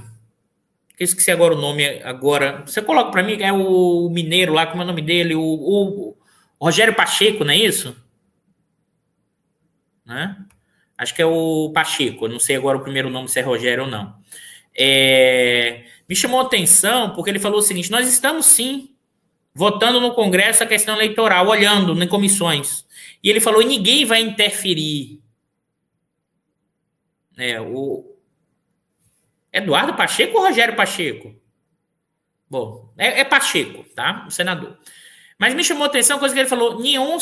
que 0.95 1.03
eu 1.03 1.05
esqueci 1.05 1.31
agora 1.31 1.55
o 1.55 1.59
nome 1.59 1.85
agora. 2.03 2.63
Você 2.65 2.81
coloca 2.81 3.11
para 3.11 3.23
mim, 3.23 3.41
é 3.41 3.51
o 3.51 4.09
mineiro 4.09 4.53
lá, 4.53 4.67
como 4.67 4.81
é 4.81 4.85
o 4.85 4.87
nome 4.87 5.01
dele? 5.01 5.35
O, 5.35 5.41
o, 5.41 6.17
Rogério 6.61 6.93
Pacheco, 6.93 7.43
não 7.43 7.51
é 7.53 7.57
isso? 7.57 7.95
Né? 10.05 10.37
Acho 10.95 11.15
que 11.15 11.21
é 11.21 11.25
o 11.25 11.71
Pacheco, 11.73 12.27
não 12.27 12.39
sei 12.39 12.55
agora 12.55 12.77
o 12.77 12.83
primeiro 12.83 13.09
nome 13.09 13.27
se 13.27 13.39
é 13.39 13.41
Rogério 13.41 13.85
ou 13.85 13.89
não. 13.89 14.15
É, 14.77 15.85
me 16.07 16.15
chamou 16.15 16.39
a 16.39 16.43
atenção 16.43 17.15
porque 17.15 17.29
ele 17.29 17.39
falou 17.39 17.59
o 17.59 17.63
seguinte: 17.63 17.89
nós 17.89 18.07
estamos 18.07 18.45
sim 18.45 18.93
votando 19.53 19.99
no 19.99 20.13
Congresso 20.13 20.63
a 20.63 20.67
questão 20.67 20.95
eleitoral, 20.95 21.47
olhando 21.47 22.01
em 22.01 22.07
comissões. 22.07 22.85
E 23.23 23.29
ele 23.29 23.39
falou: 23.39 23.61
ninguém 23.63 24.05
vai 24.05 24.21
interferir. 24.21 25.20
É, 27.41 27.59
o 27.59 28.19
Eduardo 29.51 29.95
Pacheco 29.95 30.37
ou 30.37 30.45
Rogério 30.45 30.75
Pacheco? 30.75 31.35
Bom, 32.47 32.93
é, 32.95 33.21
é 33.21 33.23
Pacheco, 33.23 33.83
tá? 33.95 34.25
O 34.27 34.31
senador. 34.31 34.77
Mas 35.39 35.55
me 35.55 35.63
chamou 35.63 35.85
a 35.85 35.87
atenção 35.87 36.17
a 36.17 36.19
coisa 36.19 36.35
que 36.35 36.41
ele 36.41 36.47
falou: 36.47 36.79
nenhum, 36.79 37.17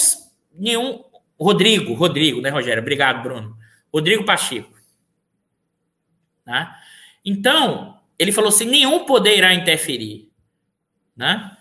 nenhum 0.53 1.05
Rodrigo, 1.39 1.93
Rodrigo, 1.93 2.41
né, 2.41 2.49
Rogério? 2.49 2.81
Obrigado, 2.81 3.23
Bruno. 3.23 3.57
Rodrigo 3.93 4.25
Pacheco. 4.25 4.77
Né? 6.45 6.69
Então, 7.23 7.97
ele 8.19 8.33
falou 8.33 8.49
assim: 8.49 8.65
nenhum 8.65 9.05
poder 9.05 9.37
irá 9.37 9.53
interferir. 9.53 10.29
Né? 11.15 11.55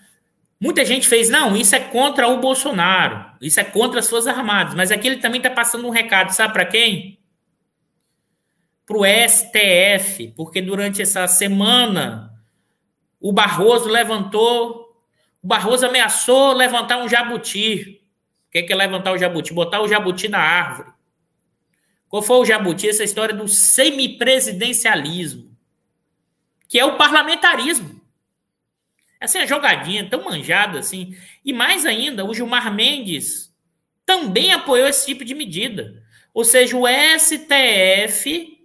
Muita 0.60 0.84
gente 0.84 1.06
fez, 1.06 1.30
não, 1.30 1.56
isso 1.56 1.76
é 1.76 1.80
contra 1.80 2.26
o 2.26 2.40
Bolsonaro, 2.40 3.36
isso 3.40 3.60
é 3.60 3.64
contra 3.64 4.00
as 4.00 4.10
Forças 4.10 4.26
Armadas, 4.26 4.74
mas 4.74 4.90
aqui 4.90 5.06
ele 5.06 5.18
também 5.18 5.38
está 5.38 5.50
passando 5.50 5.86
um 5.86 5.90
recado, 5.90 6.32
sabe 6.32 6.52
para 6.52 6.64
quem? 6.64 7.17
Para 8.88 8.96
o 8.96 9.04
STF, 9.04 10.32
porque 10.34 10.62
durante 10.62 11.02
essa 11.02 11.28
semana 11.28 12.32
o 13.20 13.34
Barroso 13.34 13.86
levantou, 13.86 15.04
o 15.42 15.46
Barroso 15.46 15.84
ameaçou 15.84 16.54
levantar 16.54 16.96
um 16.96 17.06
jabuti. 17.06 18.00
O 18.48 18.50
que 18.50 18.60
é, 18.60 18.62
que 18.62 18.72
é 18.72 18.76
levantar 18.76 19.12
o 19.12 19.18
jabuti? 19.18 19.52
Botar 19.52 19.82
o 19.82 19.88
jabuti 19.88 20.26
na 20.26 20.38
árvore. 20.38 20.90
Qual 22.08 22.22
foi 22.22 22.38
o 22.38 22.46
jabuti? 22.46 22.88
Essa 22.88 23.04
história 23.04 23.34
do 23.34 23.46
semipresidencialismo, 23.46 25.54
que 26.66 26.78
é 26.78 26.84
o 26.86 26.96
parlamentarismo. 26.96 28.00
Essa 29.20 29.40
é 29.40 29.42
a 29.42 29.46
jogadinha 29.46 30.08
tão 30.08 30.24
manjada 30.24 30.78
assim. 30.78 31.14
E 31.44 31.52
mais 31.52 31.84
ainda, 31.84 32.24
o 32.24 32.32
Gilmar 32.32 32.74
Mendes 32.74 33.54
também 34.06 34.50
apoiou 34.50 34.88
esse 34.88 35.04
tipo 35.04 35.26
de 35.26 35.34
medida. 35.34 36.02
Ou 36.32 36.42
seja, 36.42 36.74
o 36.74 36.86
STF 36.88 38.56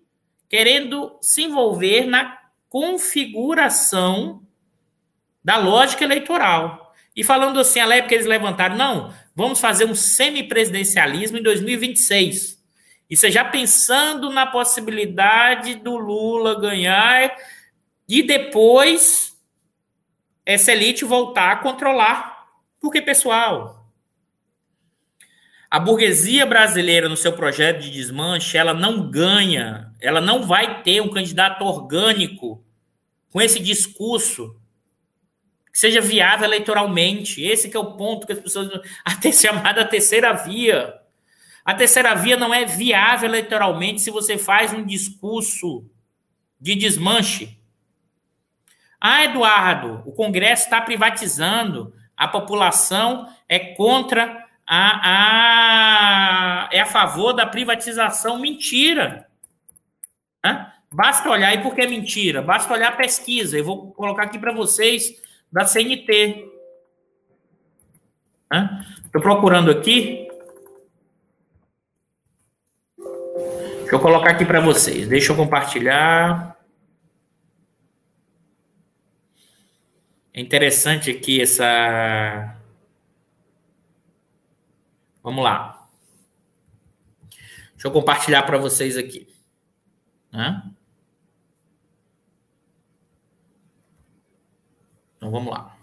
querendo 0.54 1.18
se 1.20 1.42
envolver 1.42 2.06
na 2.06 2.38
configuração 2.70 4.46
da 5.44 5.58
lógica 5.58 6.04
eleitoral. 6.04 6.94
E 7.16 7.24
falando 7.24 7.60
assim, 7.60 7.80
a 7.80 7.96
época 7.96 8.14
eles 8.14 8.28
levantaram, 8.28 8.78
não, 8.78 9.12
vamos 9.36 9.60
fazer 9.60 9.86
um 9.86 9.96
semipresidencialismo 9.96 11.40
em 11.40 11.42
2026. 11.42 12.64
Isso 13.10 13.26
é 13.26 13.32
já 13.32 13.44
pensando 13.44 14.30
na 14.30 14.46
possibilidade 14.46 15.74
do 15.74 15.98
Lula 15.98 16.62
ganhar 16.62 17.36
e 18.08 18.22
depois 18.22 19.36
essa 20.46 20.72
elite 20.72 21.04
voltar 21.04 21.52
a 21.54 21.56
controlar. 21.56 22.46
Porque, 22.80 23.02
pessoal, 23.02 23.90
a 25.68 25.80
burguesia 25.80 26.46
brasileira, 26.46 27.10
no 27.10 27.18
seu 27.18 27.34
projeto 27.34 27.80
de 27.80 27.90
desmanche, 27.90 28.56
ela 28.56 28.76
não 28.76 29.10
ganha, 29.10 29.92
ela 30.04 30.20
não 30.20 30.44
vai 30.44 30.84
ter 30.84 31.02
um 31.02 31.10
candidato 31.10 31.64
orgânico 31.64 32.62
com 33.32 33.42
esse 33.42 33.58
discurso 33.60 34.60
que 35.72 35.80
seja 35.80 36.02
viável 36.02 36.46
eleitoralmente. 36.46 37.42
Esse 37.42 37.76
é 37.76 37.80
o 37.80 37.94
ponto 37.94 38.28
que 38.28 38.34
as 38.34 38.40
pessoas. 38.40 38.70
A 39.04 39.16
ter 39.16 39.32
chamada 39.32 39.86
terceira 39.86 40.34
via. 40.34 40.94
A 41.64 41.74
terceira 41.74 42.14
via 42.14 42.36
não 42.36 42.54
é 42.54 42.66
viável 42.66 43.30
eleitoralmente 43.30 44.02
se 44.02 44.12
você 44.12 44.38
faz 44.38 44.74
um 44.74 44.86
discurso 44.86 45.90
de 46.60 46.76
desmanche. 46.76 47.58
Ah, 49.00 49.24
Eduardo, 49.24 50.04
o 50.06 50.12
Congresso 50.12 50.66
está 50.66 50.82
privatizando, 50.82 51.94
a 52.16 52.28
população 52.28 53.30
é 53.48 53.60
contra 53.60 54.46
a, 54.68 56.66
a, 56.66 56.70
é 56.74 56.82
a 56.82 56.86
favor 56.86 57.32
da 57.32 57.46
privatização. 57.46 58.38
Mentira. 58.38 59.30
Hã? 60.46 60.72
Basta 60.92 61.30
olhar, 61.30 61.54
e 61.54 61.64
por 61.64 61.74
que 61.74 61.88
mentira? 61.88 62.42
Basta 62.42 62.74
olhar 62.74 62.90
a 62.90 62.96
pesquisa. 62.96 63.58
Eu 63.58 63.66
vou 63.66 63.92
colocar 63.94 64.24
aqui 64.24 64.38
para 64.38 64.54
vocês 64.54 65.20
da 65.52 65.66
CNT. 65.66 66.52
Estou 69.06 69.22
procurando 69.22 69.72
aqui. 69.72 70.28
Deixa 72.98 73.96
eu 73.96 74.00
colocar 74.00 74.32
aqui 74.32 74.46
para 74.46 74.60
vocês. 74.60 75.08
Deixa 75.08 75.32
eu 75.32 75.36
compartilhar. 75.36 76.60
É 80.32 80.42
interessante 80.42 81.10
aqui 81.10 81.42
essa. 81.42 82.56
Vamos 85.24 85.44
lá. 85.44 85.88
Deixa 87.74 87.88
eu 87.88 87.92
compartilhar 87.92 88.44
para 88.44 88.58
vocês 88.58 88.98
aqui. 88.98 89.33
Né? 90.34 90.64
Então 95.16 95.32
vamos 95.32 95.54
lá. 95.54 95.78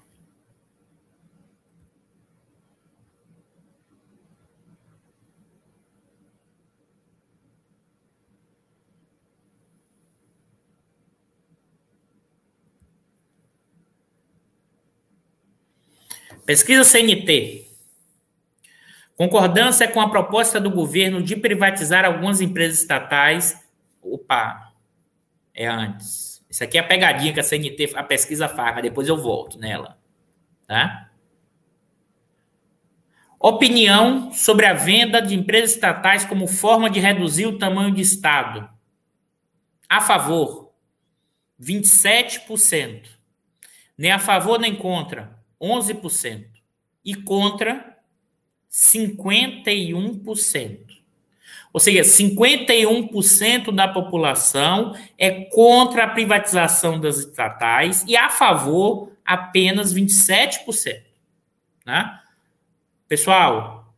Pesquisa 16.44 16.82
CNT. 16.82 17.66
Concordância 19.14 19.86
com 19.86 20.00
a 20.00 20.08
proposta 20.08 20.58
do 20.58 20.70
governo 20.70 21.22
de 21.22 21.36
privatizar 21.36 22.04
algumas 22.04 22.40
empresas 22.40 22.80
estatais. 22.80 23.59
Opa, 24.02 24.72
é 25.54 25.66
antes. 25.66 26.44
Isso 26.48 26.64
aqui 26.64 26.78
é 26.78 26.80
a 26.80 26.86
pegadinha 26.86 27.32
que 27.32 27.40
a 27.40 27.44
CNT, 27.44 27.92
a 27.94 28.02
pesquisa 28.02 28.48
faz, 28.48 28.74
mas 28.74 28.82
depois 28.82 29.08
eu 29.08 29.16
volto 29.16 29.58
nela. 29.58 29.98
Tá? 30.66 31.10
Opinião 33.38 34.32
sobre 34.32 34.66
a 34.66 34.74
venda 34.74 35.22
de 35.22 35.34
empresas 35.34 35.72
estatais 35.72 36.24
como 36.24 36.46
forma 36.46 36.90
de 36.90 37.00
reduzir 37.00 37.46
o 37.46 37.58
tamanho 37.58 37.94
de 37.94 38.02
Estado. 38.02 38.68
A 39.88 40.00
favor, 40.00 40.72
27%. 41.60 43.08
Nem 43.96 44.12
a 44.12 44.18
favor 44.18 44.58
nem 44.58 44.74
contra, 44.74 45.38
11%. 45.60 46.46
E 47.04 47.14
contra 47.14 47.98
51%. 48.70 50.89
Ou 51.72 51.78
seja, 51.78 52.02
51% 52.02 53.72
da 53.72 53.86
população 53.86 54.94
é 55.16 55.44
contra 55.44 56.04
a 56.04 56.08
privatização 56.08 56.98
das 56.98 57.18
estatais 57.18 58.04
e 58.08 58.16
a 58.16 58.28
favor 58.28 59.12
apenas 59.24 59.94
27%. 59.94 61.02
Né? 61.86 62.20
Pessoal, 63.06 63.94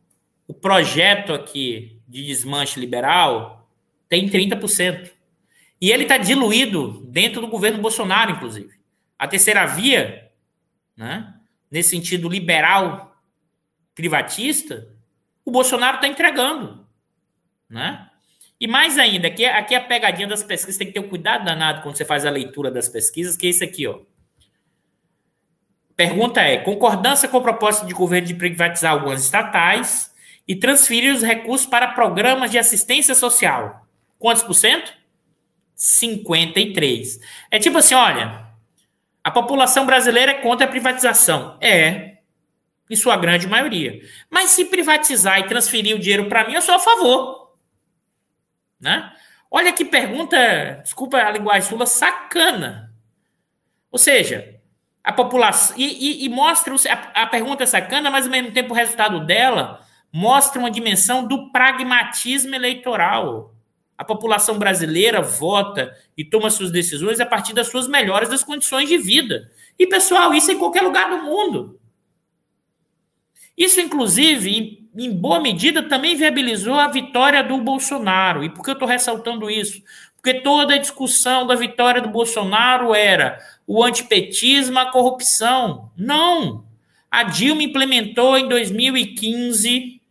o 0.47 0.53
projeto 0.53 1.33
aqui 1.33 1.99
de 2.07 2.23
desmanche 2.25 2.79
liberal 2.79 3.67
tem 4.07 4.29
30%. 4.29 5.09
E 5.81 5.91
ele 5.91 6.03
está 6.03 6.17
diluído 6.17 7.03
dentro 7.07 7.41
do 7.41 7.47
governo 7.47 7.81
Bolsonaro, 7.81 8.31
inclusive. 8.31 8.71
A 9.17 9.27
terceira 9.27 9.65
via, 9.65 10.31
né? 10.95 11.33
nesse 11.71 11.89
sentido 11.89 12.29
liberal, 12.29 13.17
privatista, 13.95 14.87
o 15.43 15.51
Bolsonaro 15.51 15.95
está 15.95 16.07
entregando. 16.07 16.82
Né? 17.73 18.07
E 18.61 18.67
mais 18.67 18.99
ainda, 18.99 19.27
aqui, 19.27 19.43
aqui 19.45 19.73
é 19.73 19.77
a 19.79 19.83
pegadinha 19.83 20.27
das 20.27 20.43
pesquisas, 20.43 20.77
tem 20.77 20.85
que 20.85 20.93
ter 20.93 20.99
um 20.99 21.09
cuidado 21.09 21.43
danado 21.43 21.81
quando 21.81 21.97
você 21.97 22.05
faz 22.05 22.23
a 22.23 22.29
leitura 22.29 22.69
das 22.69 22.87
pesquisas, 22.87 23.35
que 23.35 23.47
é 23.47 23.49
isso 23.49 23.63
aqui, 23.63 23.87
ó. 23.87 23.99
Pergunta 25.95 26.39
é: 26.39 26.57
concordância 26.57 27.27
com 27.27 27.37
o 27.37 27.41
propósito 27.41 27.87
de 27.87 27.93
governo 27.93 28.27
de 28.27 28.35
privatizar 28.35 28.91
algumas 28.91 29.23
estatais 29.23 30.13
e 30.47 30.55
transferir 30.55 31.13
os 31.13 31.23
recursos 31.23 31.65
para 31.65 31.87
programas 31.89 32.51
de 32.51 32.59
assistência 32.59 33.15
social. 33.15 33.87
Quantos 34.19 34.43
por 34.43 34.53
cento? 34.53 34.93
53. 35.75 37.19
É 37.49 37.59
tipo 37.59 37.77
assim, 37.79 37.95
olha, 37.95 38.47
a 39.23 39.31
população 39.31 39.85
brasileira 39.85 40.31
é 40.31 40.41
contra 40.41 40.65
a 40.65 40.69
privatização. 40.69 41.57
É, 41.59 42.13
em 42.89 42.95
sua 42.95 43.17
grande 43.17 43.47
maioria. 43.47 44.01
Mas 44.29 44.51
se 44.51 44.65
privatizar 44.65 45.39
e 45.39 45.47
transferir 45.47 45.95
o 45.95 45.99
dinheiro 45.99 46.25
para 46.25 46.47
mim, 46.47 46.53
eu 46.53 46.61
sou 46.61 46.75
a 46.75 46.79
favor. 46.79 47.42
Né? 48.83 49.13
Olha 49.49 49.71
que 49.71 49.85
pergunta, 49.85 50.81
desculpa 50.83 51.17
a 51.17 51.31
linguagem 51.31 51.69
sua, 51.69 51.85
sacana. 51.85 52.93
Ou 53.89 53.97
seja, 53.97 54.59
a 55.01 55.13
população. 55.13 55.77
E, 55.77 56.23
e, 56.23 56.25
e 56.25 56.29
mostra. 56.29 56.75
A, 56.89 57.23
a 57.23 57.27
pergunta 57.27 57.63
é 57.63 57.65
sacana, 57.65 58.11
mas 58.11 58.25
ao 58.25 58.31
mesmo 58.31 58.51
tempo 58.51 58.73
o 58.73 58.75
resultado 58.75 59.25
dela 59.25 59.79
mostra 60.11 60.59
uma 60.59 60.69
dimensão 60.69 61.25
do 61.25 61.49
pragmatismo 61.49 62.53
eleitoral. 62.53 63.55
A 63.97 64.03
população 64.03 64.59
brasileira 64.59 65.21
vota 65.21 65.95
e 66.17 66.25
toma 66.25 66.49
suas 66.49 66.69
decisões 66.69 67.21
a 67.21 67.25
partir 67.25 67.53
das 67.53 67.67
suas 67.69 67.87
melhores 67.87 68.27
das 68.27 68.43
condições 68.43 68.89
de 68.89 68.97
vida. 68.97 69.49
E, 69.79 69.87
pessoal, 69.87 70.33
isso 70.33 70.51
é 70.51 70.55
em 70.55 70.59
qualquer 70.59 70.81
lugar 70.81 71.09
do 71.09 71.23
mundo. 71.23 71.79
Isso, 73.57 73.79
inclusive, 73.79 74.82
em 74.95 75.11
boa 75.11 75.39
medida, 75.39 75.83
também 75.83 76.15
viabilizou 76.15 76.75
a 76.75 76.87
vitória 76.87 77.43
do 77.43 77.57
Bolsonaro. 77.59 78.43
E 78.43 78.49
por 78.49 78.63
que 78.63 78.69
eu 78.69 78.73
estou 78.73 78.87
ressaltando 78.87 79.49
isso? 79.49 79.81
Porque 80.15 80.35
toda 80.35 80.75
a 80.75 80.79
discussão 80.79 81.45
da 81.47 81.55
vitória 81.55 82.01
do 82.01 82.09
Bolsonaro 82.09 82.93
era 82.93 83.39
o 83.65 83.83
antipetismo, 83.83 84.79
a 84.79 84.91
corrupção. 84.91 85.91
Não! 85.97 86.65
A 87.09 87.23
Dilma 87.23 87.63
implementou 87.63 88.37
em 88.37 88.47
2015 88.47 90.01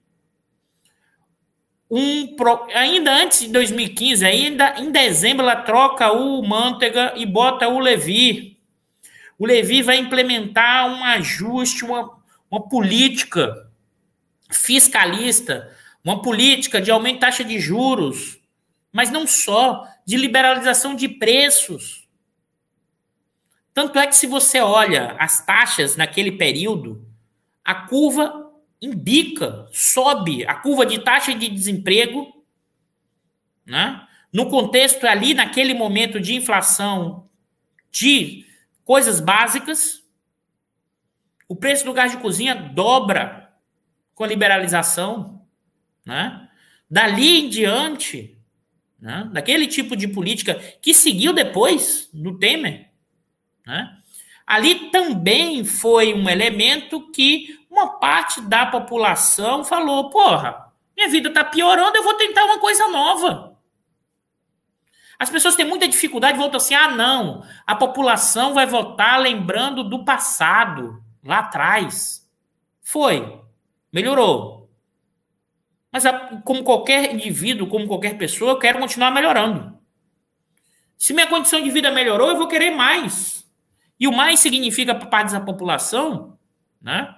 um 1.94 2.34
ainda 2.74 3.14
antes 3.14 3.40
de 3.40 3.48
2015, 3.48 4.24
ainda 4.24 4.80
em 4.80 4.90
dezembro, 4.90 5.42
ela 5.42 5.56
troca 5.56 6.10
o 6.10 6.42
Manteiga 6.42 7.12
e 7.16 7.26
bota 7.26 7.68
o 7.68 7.78
Levi. 7.78 8.56
O 9.38 9.46
Levi 9.46 9.82
vai 9.82 9.98
implementar 9.98 10.86
um 10.86 11.04
ajuste, 11.04 11.84
uma, 11.84 12.10
uma 12.50 12.66
política 12.66 13.70
fiscalista, 14.52 15.74
uma 16.04 16.22
política 16.22 16.80
de 16.80 16.90
aumento 16.90 17.14
de 17.14 17.20
taxa 17.20 17.44
de 17.44 17.58
juros, 17.58 18.38
mas 18.92 19.10
não 19.10 19.26
só, 19.26 19.86
de 20.04 20.16
liberalização 20.16 20.94
de 20.94 21.08
preços. 21.08 22.08
Tanto 23.72 23.98
é 23.98 24.06
que 24.06 24.16
se 24.16 24.26
você 24.26 24.60
olha 24.60 25.16
as 25.18 25.44
taxas 25.44 25.96
naquele 25.96 26.32
período, 26.32 27.06
a 27.64 27.74
curva 27.74 28.50
embica, 28.80 29.68
sobe 29.72 30.44
a 30.46 30.54
curva 30.54 30.84
de 30.84 30.98
taxa 30.98 31.34
de 31.34 31.48
desemprego, 31.48 32.44
né? 33.64 34.06
no 34.32 34.50
contexto 34.50 35.04
ali, 35.06 35.34
naquele 35.34 35.72
momento 35.74 36.20
de 36.20 36.34
inflação 36.34 37.28
de 37.90 38.44
coisas 38.84 39.20
básicas, 39.20 40.02
o 41.48 41.54
preço 41.54 41.84
do 41.84 41.92
gás 41.92 42.10
de 42.10 42.18
cozinha 42.18 42.54
dobra 42.54 43.41
com 44.14 44.24
a 44.24 44.26
liberalização. 44.26 45.42
Né? 46.04 46.48
Dali 46.90 47.40
em 47.40 47.48
diante, 47.48 48.38
né? 49.00 49.28
daquele 49.32 49.66
tipo 49.66 49.96
de 49.96 50.08
política 50.08 50.54
que 50.80 50.92
seguiu 50.92 51.32
depois 51.32 52.08
do 52.12 52.38
Temer, 52.38 52.90
né? 53.66 53.98
ali 54.46 54.90
também 54.90 55.64
foi 55.64 56.12
um 56.12 56.28
elemento 56.28 57.10
que 57.10 57.58
uma 57.70 57.98
parte 57.98 58.40
da 58.42 58.66
população 58.66 59.64
falou: 59.64 60.10
porra, 60.10 60.72
minha 60.96 61.08
vida 61.08 61.28
está 61.28 61.42
piorando, 61.42 61.96
eu 61.96 62.04
vou 62.04 62.14
tentar 62.14 62.44
uma 62.44 62.58
coisa 62.58 62.86
nova. 62.88 63.56
As 65.18 65.30
pessoas 65.30 65.54
têm 65.54 65.64
muita 65.64 65.88
dificuldade, 65.88 66.36
voltam 66.36 66.58
assim: 66.58 66.74
ah, 66.74 66.88
não, 66.88 67.46
a 67.66 67.74
população 67.74 68.52
vai 68.52 68.66
votar 68.66 69.20
lembrando 69.20 69.84
do 69.84 70.04
passado, 70.04 71.02
lá 71.24 71.38
atrás. 71.38 72.28
Foi, 72.82 73.40
melhorou. 73.92 74.70
Mas, 75.92 76.04
como 76.44 76.64
qualquer 76.64 77.14
indivíduo, 77.14 77.66
como 77.66 77.86
qualquer 77.86 78.16
pessoa, 78.16 78.52
eu 78.52 78.58
quero 78.58 78.78
continuar 78.78 79.10
melhorando. 79.10 79.78
Se 80.96 81.12
minha 81.12 81.26
condição 81.26 81.60
de 81.60 81.70
vida 81.70 81.90
melhorou, 81.90 82.30
eu 82.30 82.36
vou 82.36 82.48
querer 82.48 82.70
mais. 82.70 83.44
E 83.98 84.08
o 84.08 84.12
mais 84.12 84.40
significa 84.40 84.94
para 84.94 85.06
parte 85.06 85.32
da 85.32 85.40
população, 85.40 86.38
né? 86.80 87.14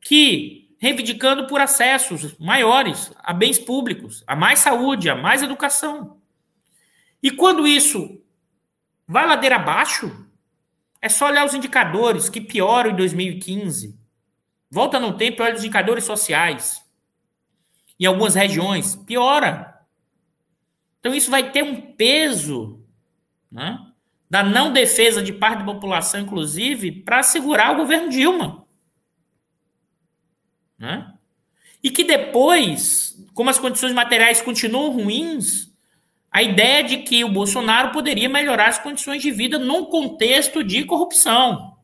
que 0.00 0.74
reivindicando 0.78 1.46
por 1.46 1.60
acessos 1.60 2.36
maiores 2.38 3.12
a 3.22 3.32
bens 3.32 3.58
públicos, 3.58 4.24
a 4.26 4.34
mais 4.34 4.60
saúde, 4.60 5.10
a 5.10 5.14
mais 5.14 5.42
educação. 5.42 6.18
E 7.22 7.30
quando 7.30 7.66
isso 7.66 8.22
vai 9.06 9.26
ladeira 9.26 9.56
abaixo, 9.56 10.26
é 11.02 11.08
só 11.08 11.26
olhar 11.26 11.44
os 11.44 11.54
indicadores 11.54 12.28
que 12.28 12.40
pioram 12.40 12.90
em 12.90 12.96
2015. 12.96 13.99
Volta 14.70 15.00
no 15.00 15.16
tempo 15.16 15.42
e 15.42 15.44
olha 15.44 15.54
os 15.54 15.60
indicadores 15.60 16.04
sociais. 16.04 16.84
Em 17.98 18.06
algumas 18.06 18.34
regiões, 18.34 18.94
piora. 18.94 19.84
Então 21.00 21.14
isso 21.14 21.30
vai 21.30 21.50
ter 21.50 21.64
um 21.64 21.80
peso 21.92 22.82
né, 23.50 23.78
da 24.28 24.42
não 24.42 24.72
defesa 24.72 25.22
de 25.22 25.32
parte 25.32 25.60
da 25.60 25.64
população, 25.64 26.20
inclusive, 26.20 26.92
para 26.92 27.22
segurar 27.22 27.72
o 27.72 27.78
governo 27.78 28.10
Dilma. 28.10 28.66
Né? 30.78 31.12
E 31.82 31.90
que 31.90 32.04
depois, 32.04 33.26
como 33.34 33.50
as 33.50 33.58
condições 33.58 33.92
materiais 33.92 34.40
continuam 34.40 34.92
ruins, 34.92 35.70
a 36.30 36.42
ideia 36.42 36.84
de 36.84 36.98
que 36.98 37.24
o 37.24 37.32
Bolsonaro 37.32 37.90
poderia 37.90 38.28
melhorar 38.28 38.68
as 38.68 38.78
condições 38.78 39.20
de 39.20 39.32
vida 39.32 39.58
num 39.58 39.86
contexto 39.86 40.62
de 40.62 40.84
corrupção. 40.84 41.76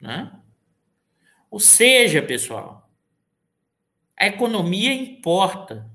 Né? 0.00 0.30
Ou 1.50 1.60
seja, 1.60 2.22
pessoal, 2.22 2.90
a 4.18 4.26
economia 4.26 4.92
importa. 4.92 5.88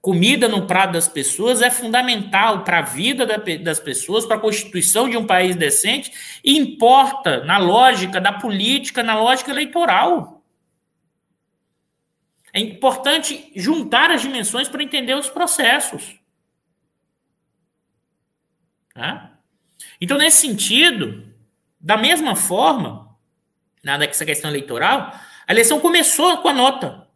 Comida 0.00 0.48
no 0.48 0.66
prato 0.66 0.94
das 0.94 1.06
pessoas 1.06 1.60
é 1.60 1.70
fundamental 1.70 2.64
para 2.64 2.78
a 2.78 2.82
vida 2.82 3.26
das 3.58 3.78
pessoas, 3.78 4.24
para 4.24 4.36
a 4.36 4.40
constituição 4.40 5.10
de 5.10 5.16
um 5.16 5.26
país 5.26 5.54
decente, 5.54 6.40
e 6.42 6.56
importa 6.56 7.44
na 7.44 7.58
lógica 7.58 8.18
da 8.18 8.32
política, 8.32 9.02
na 9.02 9.20
lógica 9.20 9.50
eleitoral. 9.50 10.42
É 12.52 12.60
importante 12.60 13.52
juntar 13.54 14.10
as 14.10 14.22
dimensões 14.22 14.68
para 14.68 14.82
entender 14.82 15.14
os 15.14 15.28
processos. 15.28 16.18
Tá? 18.94 19.38
Então, 20.00 20.18
nesse 20.18 20.38
sentido, 20.38 21.32
da 21.78 21.96
mesma 21.96 22.34
forma, 22.34 22.99
nada 23.82 24.06
que 24.06 24.12
essa 24.12 24.24
questão 24.24 24.50
eleitoral, 24.50 25.12
a 25.46 25.52
eleição 25.52 25.80
começou 25.80 26.38
com 26.38 26.48
a 26.48 26.52
nota. 26.52 27.08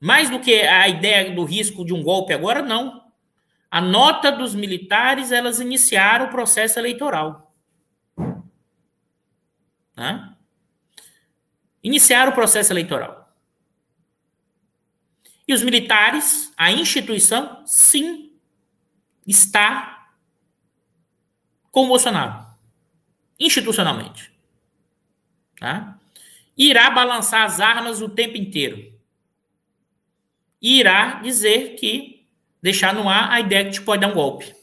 Mais 0.00 0.28
do 0.28 0.40
que 0.40 0.60
a 0.60 0.88
ideia 0.88 1.34
do 1.34 1.44
risco 1.44 1.84
de 1.84 1.94
um 1.94 2.02
golpe 2.02 2.32
agora, 2.32 2.60
não. 2.60 3.04
A 3.70 3.80
nota 3.80 4.30
dos 4.30 4.54
militares, 4.54 5.32
elas 5.32 5.60
iniciaram 5.60 6.26
o 6.26 6.30
processo 6.30 6.78
eleitoral. 6.78 7.54
Né? 9.96 10.34
Iniciaram 11.82 12.32
o 12.32 12.34
processo 12.34 12.72
eleitoral. 12.72 13.32
E 15.46 15.54
os 15.54 15.62
militares, 15.62 16.52
a 16.56 16.72
instituição, 16.72 17.62
sim, 17.66 18.32
está 19.26 20.08
com 21.70 21.86
Bolsonaro. 21.86 22.46
Institucionalmente. 23.38 24.33
Tá? 25.64 25.98
Irá 26.58 26.90
balançar 26.90 27.42
as 27.44 27.58
armas 27.58 28.02
o 28.02 28.08
tempo 28.10 28.36
inteiro 28.36 28.92
irá 30.60 31.20
dizer 31.22 31.74
que 31.74 32.26
deixar 32.62 32.94
no 32.94 33.06
ar 33.06 33.30
a 33.30 33.40
ideia 33.40 33.66
que 33.66 33.72
te 33.72 33.82
pode 33.82 34.00
dar 34.00 34.08
um 34.08 34.14
golpe. 34.14 34.54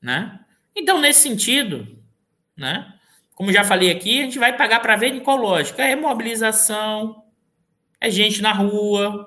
Né? 0.00 0.40
Então, 0.76 1.00
nesse 1.00 1.20
sentido, 1.20 1.98
né, 2.54 2.92
como 3.34 3.52
já 3.52 3.64
falei 3.64 3.90
aqui, 3.90 4.20
a 4.20 4.24
gente 4.24 4.38
vai 4.38 4.54
pagar 4.54 4.80
para 4.80 4.96
ver 4.96 5.14
em 5.14 5.20
qual 5.20 5.38
lógica. 5.38 5.82
É 5.82 5.96
mobilização, 5.96 7.24
é 7.98 8.10
gente 8.10 8.42
na 8.42 8.52
rua, 8.52 9.26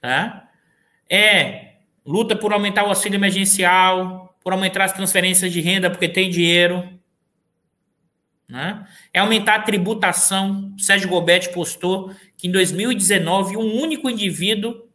tá? 0.00 0.50
é 1.08 1.76
luta 2.04 2.36
por 2.36 2.52
aumentar 2.52 2.84
o 2.84 2.88
auxílio 2.88 3.16
emergencial, 3.16 4.36
por 4.42 4.52
aumentar 4.52 4.84
as 4.84 4.92
transferências 4.92 5.52
de 5.52 5.60
renda 5.60 5.90
porque 5.90 6.08
tem 6.08 6.28
dinheiro. 6.28 6.91
Né? 8.48 8.86
É 9.12 9.20
aumentar 9.20 9.56
a 9.56 9.62
tributação. 9.62 10.74
Sérgio 10.78 11.08
Gobetti 11.08 11.52
postou 11.52 12.14
que 12.36 12.48
em 12.48 12.52
2019 12.52 13.56
um 13.56 13.80
único 13.80 14.10
indivíduo 14.10 14.88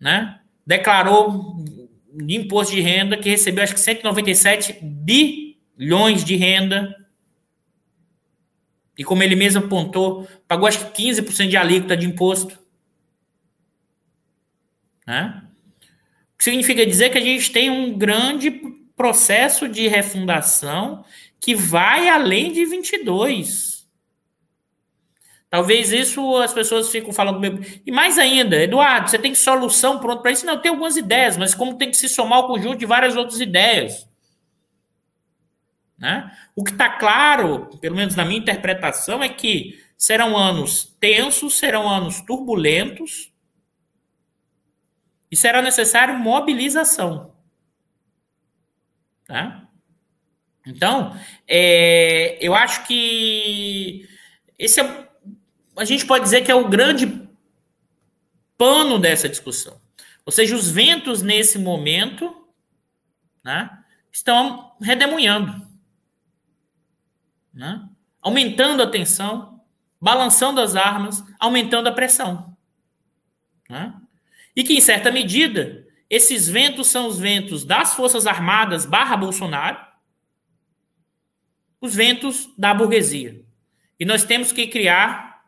né, 0.00 0.40
declarou 0.66 1.62
de 2.12 2.36
imposto 2.36 2.74
de 2.74 2.80
renda 2.80 3.16
que 3.16 3.28
recebeu 3.28 3.62
acho 3.62 3.74
que 3.74 3.80
197 3.80 4.78
bilhões 4.82 6.24
de 6.24 6.36
renda. 6.36 6.96
E 8.96 9.04
como 9.04 9.22
ele 9.22 9.36
mesmo 9.36 9.64
apontou, 9.64 10.26
pagou 10.48 10.66
acho 10.66 10.90
que 10.90 11.02
15% 11.02 11.48
de 11.48 11.56
alíquota 11.56 11.96
de 11.96 12.06
imposto. 12.06 12.58
Né? 15.06 15.42
O 16.34 16.38
que 16.38 16.44
significa 16.44 16.86
dizer 16.86 17.10
que 17.10 17.18
a 17.18 17.22
gente 17.22 17.52
tem 17.52 17.70
um 17.70 17.96
grande 17.96 18.50
processo 18.96 19.68
de 19.68 19.86
refundação 19.86 21.04
que 21.40 21.54
vai 21.54 22.08
além 22.08 22.52
de 22.52 22.64
22. 22.64 23.76
Talvez 25.48 25.92
isso 25.92 26.36
as 26.36 26.52
pessoas 26.52 26.90
ficam 26.90 27.12
falando. 27.12 27.40
E 27.84 27.90
mais 27.92 28.18
ainda, 28.18 28.62
Eduardo, 28.62 29.08
você 29.08 29.18
tem 29.18 29.34
solução 29.34 29.98
pronta 29.98 30.22
para 30.22 30.32
isso? 30.32 30.44
Não, 30.44 30.60
tenho 30.60 30.74
algumas 30.74 30.96
ideias, 30.96 31.36
mas 31.36 31.54
como 31.54 31.78
tem 31.78 31.90
que 31.90 31.96
se 31.96 32.08
somar 32.08 32.38
ao 32.38 32.48
conjunto 32.48 32.78
de 32.78 32.86
várias 32.86 33.16
outras 33.16 33.40
ideias. 33.40 34.08
Né? 35.96 36.30
O 36.54 36.62
que 36.62 36.72
está 36.72 36.90
claro, 36.90 37.70
pelo 37.80 37.96
menos 37.96 38.14
na 38.14 38.24
minha 38.24 38.40
interpretação, 38.40 39.22
é 39.22 39.28
que 39.28 39.82
serão 39.96 40.36
anos 40.36 40.94
tensos, 41.00 41.58
serão 41.58 41.88
anos 41.88 42.20
turbulentos 42.20 43.32
e 45.30 45.36
será 45.36 45.62
necessário 45.62 46.18
mobilização. 46.18 47.34
Tá? 49.24 49.65
Então, 50.66 51.16
é, 51.46 52.36
eu 52.40 52.54
acho 52.54 52.86
que 52.86 54.08
esse 54.58 54.80
é, 54.80 55.08
a 55.76 55.84
gente 55.84 56.04
pode 56.04 56.24
dizer 56.24 56.42
que 56.42 56.50
é 56.50 56.54
o 56.54 56.68
grande 56.68 57.28
pano 58.58 58.98
dessa 58.98 59.28
discussão. 59.28 59.80
Ou 60.24 60.32
seja, 60.32 60.56
os 60.56 60.68
ventos 60.68 61.22
nesse 61.22 61.58
momento 61.58 62.48
né, 63.44 63.70
estão 64.10 64.74
redemoinhando, 64.80 65.64
né, 67.54 67.88
aumentando 68.20 68.82
a 68.82 68.90
tensão, 68.90 69.60
balançando 70.00 70.60
as 70.60 70.74
armas, 70.74 71.22
aumentando 71.38 71.88
a 71.88 71.92
pressão. 71.92 72.56
Né? 73.70 73.94
E 74.54 74.64
que, 74.64 74.74
em 74.74 74.80
certa 74.80 75.12
medida, 75.12 75.86
esses 76.10 76.48
ventos 76.48 76.88
são 76.88 77.06
os 77.06 77.18
ventos 77.18 77.64
das 77.64 77.94
Forças 77.94 78.26
Armadas 78.26 78.84
barra 78.84 79.16
Bolsonaro, 79.16 79.78
os 81.80 81.94
ventos 81.94 82.48
da 82.56 82.72
burguesia. 82.72 83.44
E 83.98 84.04
nós 84.04 84.24
temos 84.24 84.52
que 84.52 84.66
criar 84.66 85.44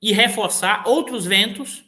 e 0.00 0.12
reforçar 0.12 0.86
outros 0.86 1.24
ventos 1.24 1.84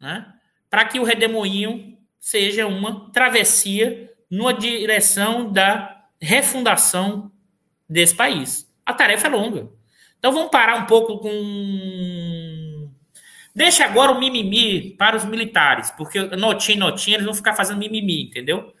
né, 0.00 0.32
para 0.70 0.84
que 0.84 1.00
o 1.00 1.04
redemoinho 1.04 1.96
seja 2.18 2.66
uma 2.66 3.10
travessia 3.10 4.12
numa 4.30 4.52
direção 4.52 5.52
da 5.52 6.04
refundação 6.20 7.30
desse 7.88 8.14
país. 8.14 8.72
A 8.84 8.92
tarefa 8.92 9.26
é 9.26 9.30
longa. 9.30 9.68
Então 10.18 10.32
vamos 10.32 10.50
parar 10.50 10.76
um 10.76 10.86
pouco 10.86 11.18
com. 11.18 12.90
Deixa 13.54 13.84
agora 13.84 14.12
o 14.12 14.18
mimimi 14.18 14.90
para 14.96 15.16
os 15.16 15.24
militares, 15.24 15.90
porque 15.92 16.20
notinha, 16.36 16.78
notinha, 16.78 17.16
eles 17.16 17.24
vão 17.24 17.34
ficar 17.34 17.54
fazendo 17.54 17.78
mimimi, 17.78 18.24
entendeu? 18.24 18.74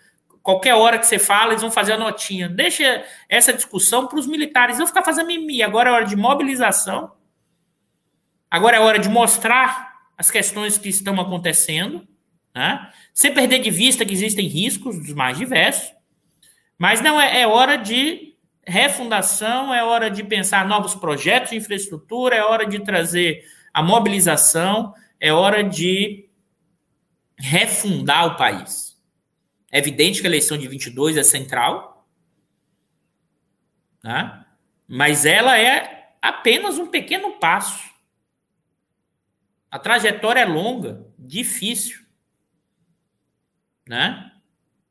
Qualquer 0.46 0.74
hora 0.74 0.96
que 0.96 1.04
você 1.04 1.18
fala, 1.18 1.50
eles 1.50 1.62
vão 1.62 1.72
fazer 1.72 1.94
a 1.94 1.98
notinha. 1.98 2.48
Deixa 2.48 3.04
essa 3.28 3.52
discussão 3.52 4.06
para 4.06 4.16
os 4.16 4.28
militares, 4.28 4.78
vão 4.78 4.86
ficar 4.86 5.02
fazendo 5.02 5.26
mimimi. 5.26 5.60
Agora 5.60 5.90
é 5.90 5.92
hora 5.92 6.04
de 6.04 6.14
mobilização. 6.14 7.10
Agora 8.48 8.76
é 8.76 8.78
hora 8.78 8.96
de 8.96 9.08
mostrar 9.08 10.04
as 10.16 10.30
questões 10.30 10.78
que 10.78 10.88
estão 10.88 11.20
acontecendo, 11.20 12.06
né? 12.54 12.92
sem 13.12 13.34
perder 13.34 13.58
de 13.58 13.72
vista 13.72 14.04
que 14.04 14.12
existem 14.12 14.46
riscos 14.46 15.00
dos 15.00 15.12
mais 15.14 15.36
diversos. 15.36 15.92
Mas 16.78 17.00
não 17.00 17.20
é, 17.20 17.40
é 17.40 17.46
hora 17.48 17.76
de 17.76 18.36
refundação, 18.64 19.74
é 19.74 19.82
hora 19.82 20.08
de 20.08 20.22
pensar 20.22 20.64
novos 20.64 20.94
projetos 20.94 21.50
de 21.50 21.56
infraestrutura, 21.56 22.36
é 22.36 22.44
hora 22.44 22.64
de 22.64 22.78
trazer 22.84 23.42
a 23.74 23.82
mobilização, 23.82 24.94
é 25.18 25.32
hora 25.32 25.64
de 25.64 26.28
refundar 27.36 28.26
o 28.26 28.36
país. 28.36 28.85
É 29.76 29.78
evidente 29.78 30.22
que 30.22 30.26
a 30.26 30.30
eleição 30.30 30.56
de 30.56 30.66
22 30.66 31.18
é 31.18 31.22
central, 31.22 32.08
né? 34.02 34.46
mas 34.88 35.26
ela 35.26 35.58
é 35.58 36.14
apenas 36.22 36.78
um 36.78 36.86
pequeno 36.86 37.32
passo. 37.32 37.84
A 39.70 39.78
trajetória 39.78 40.40
é 40.40 40.46
longa, 40.46 41.06
difícil. 41.18 42.06
Né? 43.86 44.32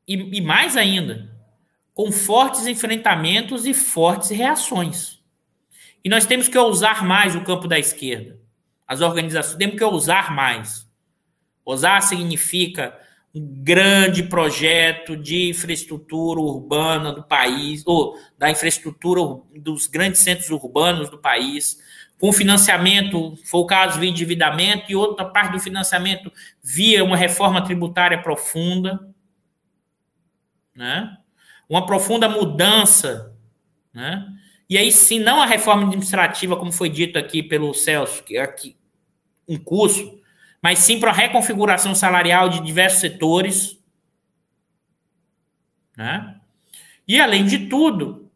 E, 0.07 0.37
e 0.37 0.39
mais 0.39 0.77
ainda, 0.77 1.35
com 1.91 2.11
fortes 2.11 2.67
enfrentamentos 2.67 3.65
e 3.65 3.73
fortes 3.73 4.29
reações. 4.29 5.19
E 6.03 6.09
nós 6.09 6.27
temos 6.27 6.47
que 6.47 6.59
ousar 6.59 7.03
mais 7.03 7.35
o 7.35 7.43
campo 7.43 7.67
da 7.67 7.79
esquerda. 7.79 8.39
As 8.87 9.01
organizações 9.01 9.57
temos 9.57 9.77
que 9.77 9.83
ousar 9.83 10.31
mais. 10.31 10.87
Ousar 11.65 12.03
significa 12.03 13.03
grande 13.35 14.23
projeto 14.23 15.17
de 15.17 15.49
infraestrutura 15.49 16.39
urbana 16.39 17.11
do 17.11 17.23
país, 17.23 17.83
ou 17.85 18.17
da 18.37 18.49
infraestrutura 18.49 19.21
dos 19.55 19.87
grandes 19.87 20.21
centros 20.21 20.49
urbanos 20.49 21.09
do 21.09 21.17
país, 21.17 21.77
com 22.17 22.31
financiamento, 22.31 23.37
foi 23.43 23.59
o 23.59 23.65
caso 23.65 24.03
endividamento, 24.03 24.89
e 24.89 24.95
outra 24.95 25.25
parte 25.25 25.51
do 25.51 25.59
financiamento 25.59 26.31
via 26.63 27.03
uma 27.03 27.17
reforma 27.17 27.61
tributária 27.61 28.21
profunda. 28.21 29.13
Né? 30.73 31.17
uma 31.69 31.85
profunda 31.85 32.29
mudança, 32.29 33.35
né? 33.93 34.25
E 34.67 34.77
aí, 34.77 34.91
sim, 34.91 35.19
não 35.19 35.41
a 35.41 35.45
reforma 35.45 35.85
administrativa, 35.85 36.55
como 36.55 36.71
foi 36.71 36.89
dito 36.89 37.19
aqui 37.19 37.43
pelo 37.43 37.73
Celso, 37.73 38.23
que 38.23 38.35
é 38.35 38.41
aqui 38.41 38.75
um 39.47 39.57
curso, 39.57 40.19
mas 40.65 40.79
sim 40.79 40.99
para 40.99 41.11
a 41.11 41.13
reconfiguração 41.13 41.93
salarial 41.93 42.49
de 42.49 42.59
diversos 42.59 42.99
setores, 42.99 43.77
né? 45.95 46.37
E 47.07 47.21
além 47.21 47.45
de 47.45 47.67
tudo, 47.67 48.31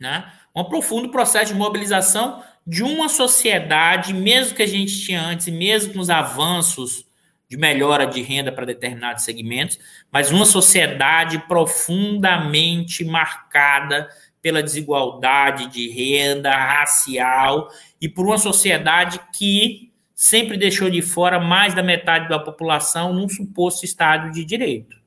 né, 0.00 0.32
um 0.56 0.64
profundo 0.64 1.10
processo 1.10 1.52
de 1.52 1.58
mobilização 1.58 2.42
de 2.66 2.82
uma 2.82 3.10
sociedade, 3.10 4.14
mesmo 4.14 4.56
que 4.56 4.62
a 4.62 4.66
gente 4.66 5.04
tinha 5.04 5.20
antes, 5.20 5.48
mesmo 5.48 5.92
com 5.92 5.98
os 5.98 6.08
avanços 6.08 7.04
de 7.46 7.58
melhora 7.58 8.06
de 8.06 8.22
renda 8.22 8.50
para 8.50 8.64
determinados 8.64 9.22
segmentos, 9.22 9.78
mas 10.10 10.30
uma 10.30 10.46
sociedade 10.46 11.40
profundamente 11.40 13.04
marcada 13.04 14.08
pela 14.40 14.62
desigualdade 14.62 15.66
de 15.66 15.90
renda 15.90 16.56
racial 16.56 17.68
e 18.00 18.08
por 18.08 18.24
uma 18.24 18.38
sociedade 18.38 19.20
que 19.34 19.91
sempre 20.14 20.56
deixou 20.56 20.90
de 20.90 21.02
fora 21.02 21.40
mais 21.40 21.74
da 21.74 21.82
metade 21.82 22.28
da 22.28 22.38
população 22.38 23.12
num 23.12 23.28
suposto 23.28 23.84
Estado 23.84 24.30
de 24.30 24.44
Direito. 24.44 25.00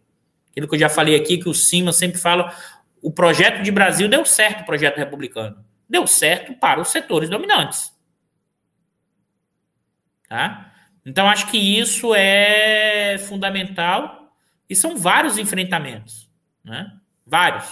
Aquilo 0.52 0.68
que 0.68 0.76
eu 0.76 0.80
já 0.80 0.90
falei 0.90 1.16
aqui, 1.16 1.38
que 1.38 1.50
o 1.50 1.54
Cima 1.54 1.92
sempre 1.92 2.18
fala, 2.18 2.56
o 3.02 3.12
projeto 3.12 3.62
de 3.62 3.72
Brasil 3.72 4.08
deu 4.08 4.26
certo, 4.26 4.62
o 4.62 4.66
projeto 4.66 4.98
republicano. 4.98 5.64
Deu 5.88 6.08
certo 6.08 6.54
para 6.56 6.82
os 6.82 6.90
setores 6.90 7.30
dominantes. 7.30 7.94
Tá? 10.28 10.74
Então, 11.06 11.30
acho 11.30 11.52
que 11.52 11.58
isso 11.58 12.16
é 12.16 13.18
fundamental 13.20 14.36
e 14.68 14.76
são 14.76 14.98
vários 14.98 15.38
enfrentamentos, 15.38 16.28
né? 16.64 16.92
Vários. 17.26 17.68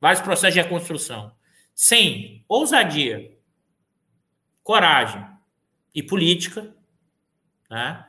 Vários 0.00 0.22
processos 0.22 0.54
de 0.54 0.62
reconstrução. 0.62 1.32
Sem 1.74 2.44
ousadia, 2.48 3.36
coragem 4.62 5.24
e 5.94 6.02
política, 6.02 6.74
né? 7.70 8.04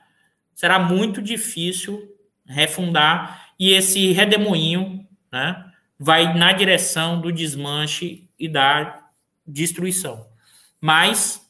será 0.55 0.79
muito 0.79 1.21
difícil 1.21 2.15
refundar 2.45 3.51
e 3.59 3.71
esse 3.71 4.11
redemoinho 4.11 5.07
né, 5.31 5.65
vai 5.97 6.33
na 6.37 6.51
direção 6.51 7.19
do 7.19 7.31
desmanche 7.31 8.29
e 8.37 8.47
da 8.47 9.09
destruição. 9.45 10.27
Mas 10.81 11.45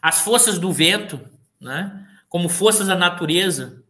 as 0.00 0.20
forças 0.20 0.58
do 0.58 0.72
vento 0.72 1.20
né? 1.62 2.06
como 2.28 2.48
forças 2.48 2.88
da 2.88 2.96
natureza, 2.96 3.82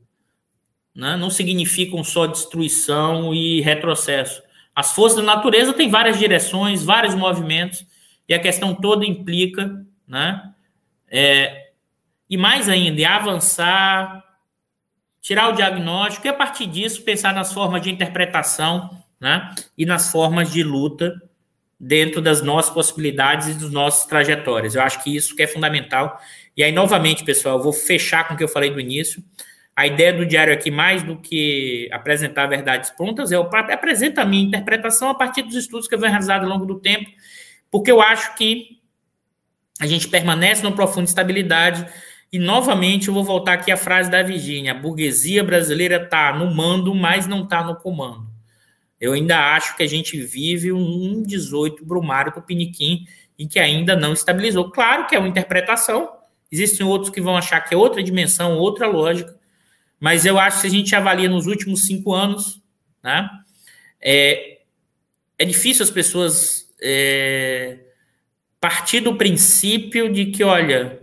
né? 0.95 1.17
não 1.17 1.31
significam 1.31 2.05
só 2.05 2.27
destruição 2.27 3.35
e 3.35 3.61
retrocesso. 3.63 4.43
As 4.75 4.93
forças 4.93 5.19
da 5.19 5.25
natureza 5.25 5.73
têm 5.73 5.91
várias 5.91 6.19
direções, 6.19 6.85
vários 6.85 7.15
movimentos, 7.15 7.87
e 8.29 8.35
a 8.35 8.39
questão 8.39 8.75
toda 8.75 9.05
implica, 9.05 9.85
né? 10.07 10.55
É, 11.09 11.62
e 12.33 12.37
mais 12.39 12.67
ainda, 12.67 13.03
é 13.03 13.05
avançar, 13.05 14.25
tirar 15.21 15.51
o 15.51 15.53
diagnóstico 15.53 16.27
e, 16.27 16.31
a 16.31 16.33
partir 16.33 16.67
disso, 16.67 17.03
pensar 17.03 17.35
nas 17.35 17.53
formas 17.53 17.83
de 17.83 17.91
interpretação 17.91 18.91
né? 19.21 19.55
e 19.77 19.85
nas 19.85 20.11
formas 20.11 20.51
de 20.51 20.63
luta 20.63 21.13
dentro 21.79 22.23
das 22.23 22.41
nossas 22.41 22.73
possibilidades 22.73 23.49
e 23.49 23.55
das 23.55 23.71
nossas 23.71 24.07
trajetórias. 24.07 24.75
Eu 24.75 24.81
acho 24.81 25.05
que 25.05 25.15
isso 25.15 25.37
que 25.37 25.43
é 25.43 25.47
fundamental 25.47 26.19
e 26.57 26.63
aí, 26.63 26.73
novamente, 26.73 27.23
pessoal, 27.23 27.59
eu 27.59 27.63
vou 27.63 27.73
fechar 27.75 28.27
com 28.27 28.33
o 28.33 28.37
que 28.39 28.45
eu 28.45 28.49
falei 28.49 28.71
do 28.71 28.81
início. 28.81 29.23
A 29.77 29.87
ideia 29.87 30.15
do 30.15 30.25
diário 30.25 30.55
aqui, 30.55 30.71
mais 30.71 31.03
do 31.03 31.19
que 31.19 31.87
apresentar 31.93 32.47
verdades 32.47 32.89
prontas, 32.89 33.31
é 33.31 33.37
eu 33.37 33.43
apresento 33.43 34.23
a 34.23 34.25
minha 34.25 34.43
interpretação 34.43 35.11
a 35.11 35.15
partir 35.15 35.43
dos 35.43 35.55
estudos 35.55 35.87
que 35.87 35.95
eu 35.95 35.99
venho 35.99 36.13
realizando 36.13 36.45
ao 36.45 36.51
longo 36.51 36.65
do 36.65 36.81
tempo, 36.81 37.11
porque 37.71 37.93
eu 37.93 38.01
acho 38.01 38.35
que 38.37 38.81
a 39.79 39.87
gente 39.87 40.09
permanece 40.09 40.63
numa 40.63 40.75
profunda 40.75 41.05
estabilidade. 41.05 41.87
E, 42.33 42.39
novamente, 42.39 43.09
eu 43.09 43.15
vou 43.15 43.23
voltar 43.23 43.53
aqui 43.53 43.71
à 43.71 43.77
frase 43.77 44.11
da 44.11 44.23
Virgínia: 44.23 44.73
a 44.73 44.75
burguesia 44.75 45.45
brasileira 45.45 46.03
está 46.03 46.33
no 46.33 46.55
mando, 46.55 46.95
mas 46.95 47.27
não 47.27 47.45
está 47.45 47.63
no 47.63 47.77
comando. 47.77 48.27
Eu 49.01 49.13
ainda 49.13 49.55
acho 49.55 49.77
que 49.77 49.83
a 49.83 49.87
gente 49.87 50.21
vive 50.21 50.73
um 50.73 51.23
18 51.23 51.85
brumário 51.85 52.33
do 52.33 52.41
Piniquim 52.41 53.05
e 53.39 53.47
que 53.47 53.59
ainda 53.59 53.95
não 53.97 54.13
estabilizou. 54.13 54.71
Claro 54.71 55.07
que 55.07 55.15
é 55.15 55.19
uma 55.19 55.29
interpretação, 55.29 56.09
Existem 56.53 56.87
outros 56.87 57.11
que 57.11 57.21
vão 57.21 57.35
achar 57.35 57.63
que 57.63 57.73
é 57.73 57.77
outra 57.77 58.03
dimensão, 58.03 58.59
outra 58.59 58.87
lógica, 58.87 59.35
mas 59.99 60.27
eu 60.27 60.39
acho 60.39 60.57
que 60.57 60.61
se 60.61 60.67
a 60.67 60.71
gente 60.71 60.95
avalia 60.95 61.27
nos 61.27 61.47
últimos 61.47 61.87
cinco 61.87 62.13
anos, 62.13 62.61
né, 63.03 63.27
é, 63.99 64.59
é 65.39 65.45
difícil 65.47 65.83
as 65.83 65.91
pessoas 65.91 66.71
é, 66.83 67.79
partir 68.61 69.01
do 69.01 69.17
princípio 69.17 70.13
de 70.13 70.27
que, 70.27 70.45
olha, 70.45 71.01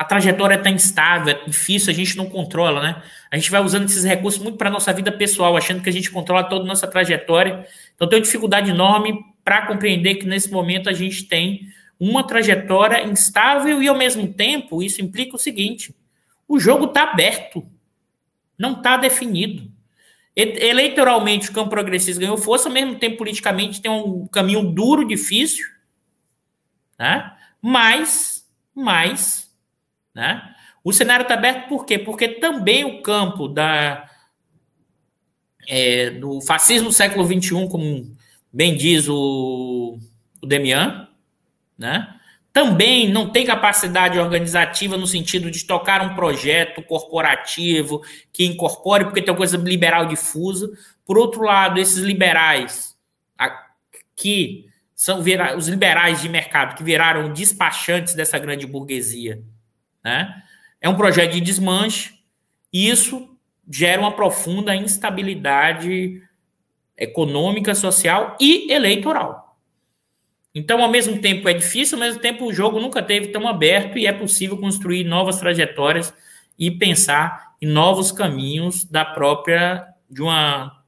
a 0.00 0.04
trajetória 0.04 0.54
está 0.54 0.70
instável, 0.70 1.34
é 1.34 1.44
difícil, 1.44 1.90
a 1.90 1.94
gente 1.94 2.16
não 2.16 2.24
controla, 2.24 2.80
né? 2.80 3.02
A 3.30 3.36
gente 3.36 3.50
vai 3.50 3.62
usando 3.62 3.84
esses 3.84 4.02
recursos 4.02 4.42
muito 4.42 4.56
para 4.56 4.70
nossa 4.70 4.94
vida 4.94 5.12
pessoal, 5.12 5.54
achando 5.54 5.82
que 5.82 5.90
a 5.90 5.92
gente 5.92 6.10
controla 6.10 6.42
toda 6.42 6.64
a 6.64 6.66
nossa 6.66 6.88
trajetória. 6.88 7.66
Então, 7.94 8.08
tenho 8.08 8.22
dificuldade 8.22 8.70
enorme 8.70 9.22
para 9.44 9.66
compreender 9.66 10.14
que 10.14 10.24
nesse 10.24 10.50
momento 10.50 10.88
a 10.88 10.94
gente 10.94 11.24
tem 11.24 11.68
uma 11.98 12.26
trajetória 12.26 13.06
instável 13.06 13.82
e, 13.82 13.88
ao 13.88 13.94
mesmo 13.94 14.26
tempo, 14.32 14.82
isso 14.82 15.02
implica 15.02 15.36
o 15.36 15.38
seguinte: 15.38 15.94
o 16.48 16.58
jogo 16.58 16.86
está 16.86 17.02
aberto, 17.02 17.62
não 18.58 18.72
está 18.72 18.96
definido. 18.96 19.70
Eleitoralmente, 20.34 21.50
o 21.50 21.52
campo 21.52 21.68
progressista 21.68 22.18
ganhou 22.18 22.38
força, 22.38 22.70
ao 22.70 22.72
mesmo 22.72 22.94
tempo, 22.94 23.18
politicamente, 23.18 23.82
tem 23.82 23.90
um 23.90 24.26
caminho 24.28 24.62
duro, 24.62 25.06
difícil, 25.06 25.66
né? 26.98 27.36
mas, 27.60 28.48
mas, 28.74 29.49
né? 30.14 30.54
o 30.82 30.92
cenário 30.92 31.22
está 31.22 31.34
aberto 31.34 31.68
por 31.68 31.84
quê? 31.84 31.98
Porque 31.98 32.28
também 32.28 32.84
o 32.84 33.02
campo 33.02 33.48
da, 33.48 34.08
é, 35.68 36.10
do 36.10 36.40
fascismo 36.40 36.92
século 36.92 37.26
XXI, 37.26 37.68
como 37.68 38.16
bem 38.52 38.76
diz 38.76 39.08
o, 39.08 39.98
o 40.42 40.46
Demian, 40.46 41.08
né? 41.78 42.16
também 42.52 43.08
não 43.08 43.30
tem 43.30 43.46
capacidade 43.46 44.18
organizativa 44.18 44.96
no 44.96 45.06
sentido 45.06 45.50
de 45.50 45.64
tocar 45.64 46.02
um 46.02 46.14
projeto 46.14 46.82
corporativo 46.82 48.02
que 48.32 48.44
incorpore, 48.44 49.04
porque 49.04 49.22
tem 49.22 49.30
uma 49.32 49.36
coisa 49.38 49.56
liberal 49.56 50.06
difusa. 50.06 50.68
Por 51.04 51.16
outro 51.16 51.42
lado, 51.42 51.78
esses 51.78 51.98
liberais 51.98 52.90
que 54.20 54.66
são 54.94 55.22
os 55.56 55.66
liberais 55.66 56.20
de 56.20 56.28
mercado 56.28 56.76
que 56.76 56.84
viraram 56.84 57.32
despachantes 57.32 58.14
dessa 58.14 58.38
grande 58.38 58.66
burguesia, 58.66 59.42
né? 60.04 60.42
É 60.80 60.88
um 60.88 60.96
projeto 60.96 61.32
de 61.32 61.40
desmanche 61.40 62.14
e 62.72 62.88
isso 62.88 63.28
gera 63.68 64.00
uma 64.00 64.12
profunda 64.12 64.74
instabilidade 64.74 66.22
econômica, 66.96 67.74
social 67.74 68.36
e 68.40 68.70
eleitoral. 68.72 69.56
Então, 70.54 70.82
ao 70.82 70.90
mesmo 70.90 71.20
tempo 71.20 71.48
é 71.48 71.52
difícil, 71.52 71.96
ao 71.96 72.04
mesmo 72.04 72.20
tempo 72.20 72.44
o 72.44 72.52
jogo 72.52 72.80
nunca 72.80 73.02
teve 73.02 73.28
tão 73.28 73.46
aberto 73.46 73.96
e 73.96 74.06
é 74.06 74.12
possível 74.12 74.58
construir 74.58 75.04
novas 75.04 75.38
trajetórias 75.38 76.12
e 76.58 76.70
pensar 76.70 77.54
em 77.62 77.66
novos 77.66 78.10
caminhos 78.10 78.84
da 78.84 79.04
própria 79.04 79.86
de 80.10 80.20
uma 80.20 80.82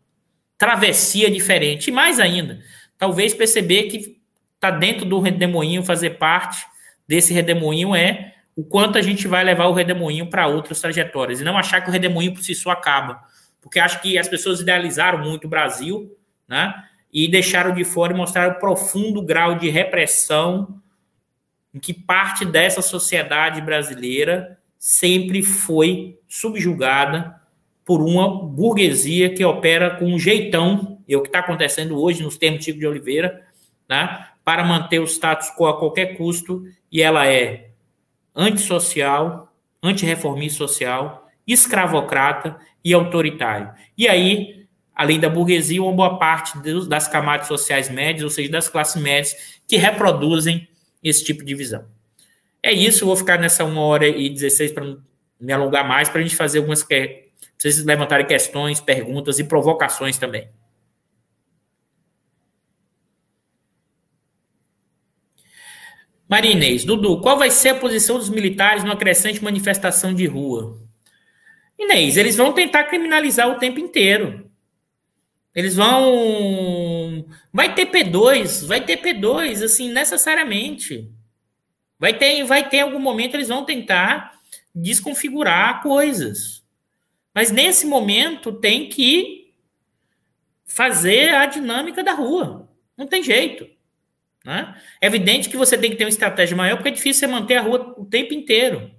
travessia 0.59 1.31
diferente. 1.31 1.89
E 1.89 1.93
mais 1.93 2.19
ainda, 2.19 2.61
talvez 2.99 3.33
perceber 3.33 3.85
que 3.85 4.21
está 4.55 4.71
dentro 4.71 5.05
do 5.05 5.21
redemoinho, 5.21 5.85
fazer 5.85 6.19
parte 6.19 6.67
desse 7.07 7.33
redemoinho 7.33 7.95
é 7.95 8.32
o 8.55 8.65
quanto 8.65 8.99
a 8.99 9.03
gente 9.03 9.27
vai 9.27 9.43
levar 9.43 9.67
o 9.67 9.73
redemoinho 9.73 10.29
para 10.29 10.47
outras 10.47 10.81
trajetórias 10.81 11.41
e 11.41 11.45
não 11.45 11.57
achar 11.57 11.81
que 11.81 11.89
o 11.89 11.93
redemoinho 11.93 12.35
por 12.35 12.43
si 12.43 12.55
só 12.55 12.71
acaba, 12.71 13.23
porque 13.61 13.79
acho 13.79 14.01
que 14.03 14.19
as 14.19 14.29
pessoas 14.29 14.61
idealizaram 14.61 15.19
muito 15.19 15.47
o 15.47 15.51
Brasil, 15.51 16.17
né? 16.47 16.75
e 17.13 17.29
deixaram 17.29 17.75
de 17.75 17.85
fora 17.85 18.13
e 18.13 18.17
mostraram 18.17 18.55
o 18.55 18.59
profundo 18.59 19.21
grau 19.21 19.57
de 19.57 19.69
repressão 19.69 20.81
em 21.75 21.79
que 21.79 21.93
parte 21.93 22.45
dessa 22.45 22.81
sociedade 22.81 23.61
brasileira 23.61 24.59
sempre 24.79 25.43
foi 25.43 26.19
subjugada 26.27 27.41
por 27.85 28.01
uma 28.01 28.47
burguesia 28.47 29.35
que 29.35 29.45
opera 29.45 29.97
com 29.97 30.07
um 30.07 30.19
jeitão, 30.19 30.99
é 31.09 31.17
o 31.17 31.23
que 31.23 31.29
está 31.29 31.41
acontecendo 31.41 32.01
hoje 32.01 32.23
nos 32.23 32.39
termos 32.39 32.65
Chico 32.65 32.79
de 32.79 32.87
Oliveira, 32.87 33.43
né, 33.89 34.27
para 34.45 34.65
manter 34.65 34.99
o 34.99 35.05
status 35.05 35.51
quo 35.51 35.67
a 35.67 35.79
qualquer 35.79 36.17
custo, 36.17 36.65
e 36.91 37.03
ela 37.03 37.27
é 37.27 37.72
antissocial, 38.35 39.53
antirreformista 39.83 40.59
social, 40.59 41.29
escravocrata 41.47 42.57
e 42.85 42.93
autoritário. 42.93 43.71
E 43.97 44.09
aí 44.09 44.63
além 44.95 45.19
da 45.19 45.29
burguesia, 45.29 45.83
uma 45.83 45.93
boa 45.93 46.19
parte 46.19 46.59
das 46.89 47.09
camadas 47.09 47.49
sociais 47.49 47.89
médias, 47.89 48.23
ou 48.23 48.31
seja, 48.31 48.51
das 48.51 48.69
classes 48.69 49.01
médias, 49.01 49.61
que 49.67 49.77
reproduzem 49.77 50.69
esse 51.03 51.25
tipo 51.25 51.45
de 51.45 51.55
visão. 51.55 51.85
É 52.63 52.73
isso, 52.73 53.07
vou 53.07 53.17
ficar 53.17 53.39
nessa 53.39 53.65
uma 53.65 53.81
hora 53.81 54.07
e 54.07 54.29
16 54.29 54.73
para 54.73 54.97
me 55.41 55.53
alongar 55.53 55.87
mais, 55.87 56.09
para 56.09 56.21
a 56.21 56.23
gente 56.23 56.37
fazer 56.37 56.59
algumas. 56.59 56.83
Que... 56.83 57.31
Vocês 57.59 57.85
levantarem 57.85 58.27
questões, 58.27 58.81
perguntas 58.81 59.39
e 59.39 59.45
provocações 59.45 60.19
também. 60.19 60.49
Marinês, 66.33 66.83
Dudu, 66.83 67.21
qual 67.21 67.37
vai 67.37 67.51
ser 67.51 67.69
a 67.69 67.75
posição 67.75 68.17
dos 68.17 68.31
militares 68.31 68.83
numa 68.83 68.97
crescente 68.97 69.45
manifestação 69.45 70.15
de 70.15 70.25
rua? 70.25 70.81
Inês, 71.79 72.17
eles 72.17 72.37
vão 72.37 72.55
tentar 72.55 72.85
criminalizar 72.85 73.51
o 73.51 73.59
tempo 73.59 73.79
inteiro. 73.79 74.51
Eles 75.55 75.77
vão. 75.77 77.27
Vai 77.53 77.75
ter 77.75 77.85
P2, 77.85 78.65
vai 78.67 78.81
ter 78.81 78.97
P2, 79.03 79.63
assim, 79.63 79.93
necessariamente. 79.93 81.13
Vai 81.99 82.15
ter, 82.15 82.43
vai 82.45 82.67
ter 82.67 82.81
algum 82.81 82.99
momento 82.99 83.35
eles 83.35 83.49
vão 83.49 83.67
tentar 83.67 84.41
desconfigurar 84.75 85.83
coisas. 85.83 86.65
Mas 87.35 87.51
nesse 87.51 87.85
momento 87.85 88.55
tem 88.55 88.89
que 88.89 89.53
fazer 90.65 91.35
a 91.35 91.45
dinâmica 91.45 92.03
da 92.03 92.15
rua. 92.15 92.71
Não 92.97 93.07
tem 93.07 93.23
jeito. 93.23 93.69
Né? 94.45 94.75
É 95.01 95.07
evidente 95.07 95.49
que 95.49 95.57
você 95.57 95.79
tem 95.79 95.91
que 95.91 95.97
ter 95.97 96.05
uma 96.05 96.11
estratégia 96.11 96.57
maior, 96.57 96.77
porque 96.77 96.89
é 96.89 96.93
difícil 96.93 97.21
você 97.21 97.27
manter 97.27 97.57
a 97.57 97.63
rua 97.63 97.95
o 97.97 98.05
tempo 98.05 98.35
inteiro. 98.35 98.91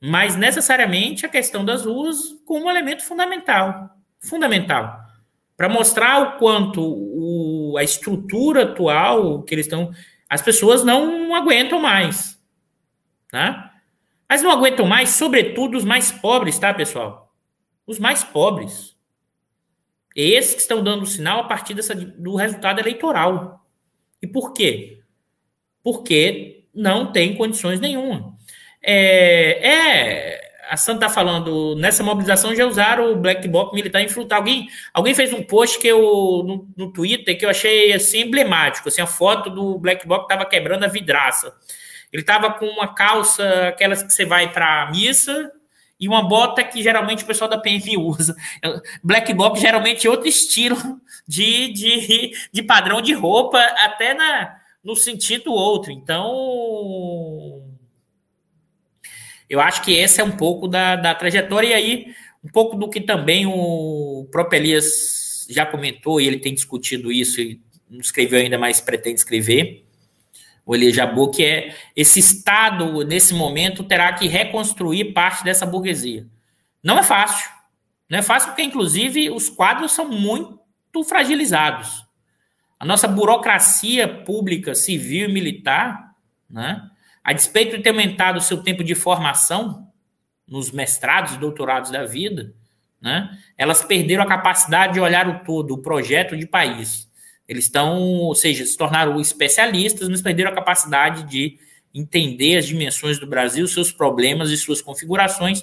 Mas 0.00 0.36
necessariamente 0.36 1.24
a 1.24 1.28
questão 1.28 1.64
das 1.64 1.84
ruas 1.84 2.18
como 2.44 2.66
um 2.66 2.70
elemento 2.70 3.04
fundamental. 3.04 3.90
Fundamental 4.20 5.06
para 5.56 5.68
mostrar 5.68 6.20
o 6.22 6.38
quanto 6.38 6.82
o, 6.82 7.76
a 7.78 7.82
estrutura 7.82 8.64
atual 8.64 9.42
que 9.42 9.54
eles 9.54 9.66
estão. 9.66 9.90
As 10.28 10.42
pessoas 10.42 10.84
não 10.84 11.34
aguentam 11.34 11.80
mais. 11.80 12.38
Tá? 13.30 13.72
Mas 14.28 14.42
não 14.42 14.50
aguentam 14.50 14.86
mais, 14.86 15.10
sobretudo 15.10 15.76
os 15.78 15.84
mais 15.84 16.12
pobres, 16.12 16.58
tá, 16.58 16.74
pessoal? 16.74 17.32
Os 17.86 17.98
mais 17.98 18.22
pobres. 18.22 18.96
Esses 20.14 20.54
que 20.54 20.60
estão 20.60 20.82
dando 20.82 21.06
sinal 21.06 21.40
a 21.40 21.44
partir 21.44 21.74
dessa, 21.74 21.94
do 21.94 22.36
resultado 22.36 22.80
eleitoral. 22.80 23.65
E 24.26 24.28
por 24.28 24.52
quê? 24.52 24.98
Porque 25.84 26.64
não 26.74 27.12
tem 27.12 27.36
condições 27.36 27.78
nenhuma. 27.78 28.34
É, 28.82 29.68
é 29.68 30.46
a 30.68 30.76
Santa 30.76 31.06
está 31.06 31.08
falando, 31.08 31.76
nessa 31.76 32.02
mobilização 32.02 32.52
já 32.52 32.66
usaram 32.66 33.12
o 33.12 33.16
black 33.16 33.46
box 33.46 33.72
militar 33.72 34.02
infiltrado. 34.02 34.42
Alguém, 34.42 34.68
alguém 34.92 35.14
fez 35.14 35.32
um 35.32 35.40
post 35.40 35.78
que 35.78 35.86
eu, 35.86 36.00
no, 36.44 36.68
no 36.76 36.92
Twitter 36.92 37.38
que 37.38 37.44
eu 37.44 37.50
achei 37.50 37.92
assim 37.92 38.22
emblemático, 38.22 38.88
assim, 38.88 39.00
a 39.00 39.06
foto 39.06 39.48
do 39.48 39.78
black 39.78 40.04
box 40.08 40.24
estava 40.24 40.44
quebrando 40.44 40.82
a 40.82 40.88
vidraça. 40.88 41.54
Ele 42.12 42.22
estava 42.22 42.50
com 42.50 42.66
uma 42.66 42.92
calça, 42.94 43.68
aquelas 43.68 44.02
que 44.02 44.12
você 44.12 44.24
vai 44.24 44.52
para 44.52 44.82
a 44.82 44.90
missa, 44.90 45.52
e 45.98 46.06
uma 46.06 46.22
bota 46.22 46.62
que 46.62 46.82
geralmente 46.82 47.24
o 47.24 47.26
pessoal 47.26 47.48
da 47.48 47.58
PM 47.58 47.96
usa. 47.96 48.36
Black 49.02 49.32
box 49.32 49.60
geralmente 49.60 50.06
é 50.06 50.10
outro 50.10 50.28
estilo 50.28 50.76
de, 51.26 51.72
de, 51.72 52.32
de 52.52 52.62
padrão 52.62 53.00
de 53.00 53.14
roupa, 53.14 53.58
até 53.58 54.12
na, 54.12 54.56
no 54.84 54.94
sentido 54.94 55.52
outro. 55.52 55.90
Então, 55.90 57.62
eu 59.48 59.60
acho 59.60 59.82
que 59.82 59.94
esse 59.94 60.20
é 60.20 60.24
um 60.24 60.36
pouco 60.36 60.68
da, 60.68 60.96
da 60.96 61.14
trajetória, 61.14 61.68
e 61.68 61.74
aí 61.74 62.14
um 62.44 62.48
pouco 62.48 62.76
do 62.76 62.88
que 62.88 63.00
também 63.00 63.46
o 63.46 64.28
próprio 64.30 64.60
Elias 64.60 65.46
já 65.48 65.64
comentou, 65.64 66.20
e 66.20 66.26
ele 66.26 66.38
tem 66.38 66.54
discutido 66.54 67.10
isso, 67.10 67.40
e 67.40 67.60
não 67.88 68.00
escreveu 68.00 68.40
ainda, 68.40 68.58
mas 68.58 68.80
pretende 68.80 69.20
escrever, 69.20 69.85
o 70.66 70.74
Elias 70.74 70.96
Jabu, 70.96 71.30
que 71.30 71.44
é 71.44 71.76
esse 71.94 72.18
Estado, 72.18 73.04
nesse 73.04 73.32
momento, 73.32 73.84
terá 73.84 74.12
que 74.12 74.26
reconstruir 74.26 75.12
parte 75.12 75.44
dessa 75.44 75.64
burguesia. 75.64 76.26
Não 76.82 76.98
é 76.98 77.04
fácil. 77.04 77.48
Não 78.10 78.18
é 78.18 78.22
fácil 78.22 78.48
porque, 78.48 78.64
inclusive, 78.64 79.30
os 79.30 79.48
quadros 79.48 79.92
são 79.92 80.08
muito 80.08 80.58
fragilizados. 81.08 82.04
A 82.80 82.84
nossa 82.84 83.06
burocracia 83.06 84.08
pública, 84.08 84.74
civil 84.74 85.28
e 85.28 85.32
militar, 85.32 86.14
né, 86.50 86.82
a 87.22 87.32
despeito 87.32 87.76
de 87.76 87.82
ter 87.82 87.90
aumentado 87.90 88.38
o 88.38 88.42
seu 88.42 88.62
tempo 88.62 88.82
de 88.82 88.94
formação 88.94 89.88
nos 90.46 90.72
mestrados 90.72 91.34
e 91.34 91.38
doutorados 91.38 91.90
da 91.90 92.04
vida, 92.04 92.54
né, 93.00 93.30
elas 93.56 93.84
perderam 93.84 94.24
a 94.24 94.28
capacidade 94.28 94.94
de 94.94 95.00
olhar 95.00 95.28
o 95.28 95.44
todo, 95.44 95.74
o 95.74 95.82
projeto 95.82 96.36
de 96.36 96.46
país. 96.46 97.08
Eles 97.48 97.64
estão, 97.64 97.98
ou 98.00 98.34
seja, 98.34 98.64
se 98.66 98.76
tornaram 98.76 99.20
especialistas, 99.20 100.08
mas 100.08 100.22
perderam 100.22 100.50
a 100.50 100.54
capacidade 100.54 101.24
de 101.24 101.58
entender 101.94 102.56
as 102.56 102.66
dimensões 102.66 103.18
do 103.18 103.26
Brasil, 103.26 103.66
seus 103.66 103.90
problemas 103.90 104.50
e 104.50 104.56
suas 104.56 104.82
configurações, 104.82 105.62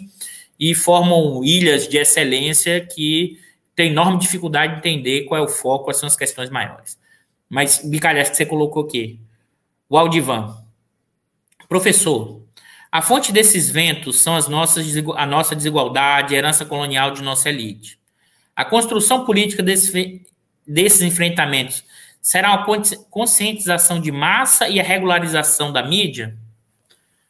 e 0.59 0.73
formam 0.73 1.43
ilhas 1.43 1.87
de 1.87 1.97
excelência 1.97 2.81
que 2.81 3.39
têm 3.75 3.91
enorme 3.91 4.19
dificuldade 4.19 4.73
de 4.73 4.79
entender 4.79 5.23
qual 5.23 5.41
é 5.41 5.43
o 5.43 5.47
foco, 5.47 5.85
quais 5.85 5.97
são 5.97 6.07
as 6.07 6.15
questões 6.15 6.49
maiores. 6.49 6.97
Mas, 7.49 7.81
Bicalhas, 7.83 8.29
que 8.29 8.37
você 8.37 8.45
colocou 8.45 8.83
aqui, 8.83 9.19
o 9.89 9.97
Aldivan, 9.97 10.63
Professor, 11.67 12.43
a 12.91 13.01
fonte 13.01 13.31
desses 13.31 13.69
ventos 13.69 14.21
são 14.21 14.35
as 14.35 14.47
nossas, 14.47 14.85
a 15.15 15.25
nossa 15.25 15.55
desigualdade, 15.55 16.35
a 16.35 16.37
herança 16.37 16.63
colonial 16.63 17.11
de 17.11 17.23
nossa 17.23 17.49
elite. 17.49 17.99
A 18.55 18.63
construção 18.63 19.25
política 19.25 19.63
desse, 19.63 20.21
desses 20.65 21.01
enfrentamentos 21.01 21.83
será 22.23 22.55
uma 22.55 22.65
conscientização 23.11 23.99
de 23.99 24.09
massa 24.09 24.69
e 24.69 24.79
a 24.79 24.83
regularização 24.83 25.73
da 25.73 25.83
mídia? 25.83 26.37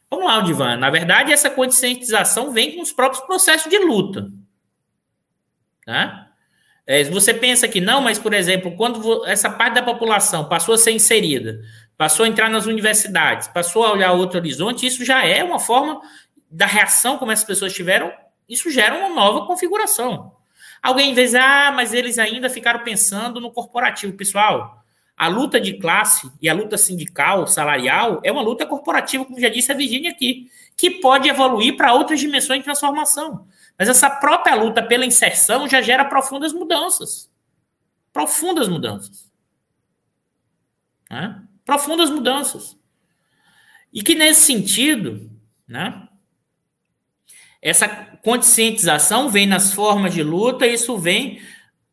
Vamos 0.08 0.26
lá, 0.26 0.40
Divan. 0.40 0.76
Na 0.76 0.88
verdade, 0.88 1.32
essa 1.32 1.50
conscientização 1.50 2.52
vem 2.52 2.76
com 2.76 2.80
os 2.80 2.92
próprios 2.92 3.24
processos 3.24 3.68
de 3.68 3.76
luta. 3.76 4.30
Né? 5.84 6.26
É, 6.86 7.02
você 7.04 7.34
pensa 7.34 7.66
que 7.66 7.80
não, 7.80 8.00
mas, 8.00 8.20
por 8.20 8.32
exemplo, 8.32 8.76
quando 8.76 9.26
essa 9.26 9.50
parte 9.50 9.74
da 9.74 9.82
população 9.82 10.48
passou 10.48 10.76
a 10.76 10.78
ser 10.78 10.92
inserida, 10.92 11.60
passou 11.98 12.24
a 12.24 12.28
entrar 12.28 12.48
nas 12.48 12.66
universidades, 12.66 13.48
passou 13.48 13.84
a 13.84 13.92
olhar 13.92 14.12
outro 14.12 14.38
horizonte, 14.38 14.86
isso 14.86 15.04
já 15.04 15.26
é 15.26 15.42
uma 15.42 15.58
forma 15.58 16.00
da 16.48 16.66
reação 16.66 17.18
como 17.18 17.32
essas 17.32 17.44
pessoas 17.44 17.72
tiveram, 17.72 18.12
isso 18.48 18.70
gera 18.70 18.94
uma 18.96 19.08
nova 19.08 19.44
configuração. 19.44 20.33
Alguém 20.84 21.14
diz, 21.14 21.34
ah, 21.34 21.72
mas 21.74 21.94
eles 21.94 22.18
ainda 22.18 22.50
ficaram 22.50 22.84
pensando 22.84 23.40
no 23.40 23.50
corporativo. 23.50 24.12
Pessoal, 24.12 24.84
a 25.16 25.28
luta 25.28 25.58
de 25.58 25.78
classe 25.78 26.30
e 26.42 26.46
a 26.46 26.52
luta 26.52 26.76
sindical, 26.76 27.46
salarial, 27.46 28.20
é 28.22 28.30
uma 28.30 28.42
luta 28.42 28.66
corporativa, 28.66 29.24
como 29.24 29.40
já 29.40 29.48
disse 29.48 29.72
a 29.72 29.74
Virginia 29.74 30.10
aqui, 30.10 30.50
que 30.76 30.90
pode 31.00 31.26
evoluir 31.26 31.78
para 31.78 31.94
outras 31.94 32.20
dimensões 32.20 32.58
de 32.58 32.66
transformação. 32.66 33.48
Mas 33.78 33.88
essa 33.88 34.10
própria 34.10 34.54
luta 34.56 34.82
pela 34.82 35.06
inserção 35.06 35.66
já 35.66 35.80
gera 35.80 36.04
profundas 36.04 36.52
mudanças. 36.52 37.32
Profundas 38.12 38.68
mudanças. 38.68 39.32
Né? 41.10 41.42
Profundas 41.64 42.10
mudanças. 42.10 42.78
E 43.90 44.02
que 44.02 44.14
nesse 44.14 44.42
sentido, 44.42 45.30
né, 45.66 46.06
essa 47.62 48.13
conscientização 48.24 49.28
vem 49.28 49.46
nas 49.46 49.72
formas 49.72 50.14
de 50.14 50.22
luta, 50.22 50.66
isso 50.66 50.96
vem 50.96 51.42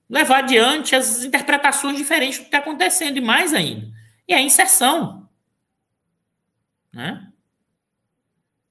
levar 0.09 0.39
adiante 0.39 0.95
as 0.95 1.23
interpretações 1.23 1.97
diferentes 1.97 2.37
do 2.37 2.43
que 2.43 2.47
está 2.47 2.59
acontecendo, 2.59 3.17
e 3.17 3.21
mais 3.21 3.53
ainda. 3.53 3.87
E 4.27 4.33
a 4.33 4.41
inserção. 4.41 5.29
Né? 6.91 7.27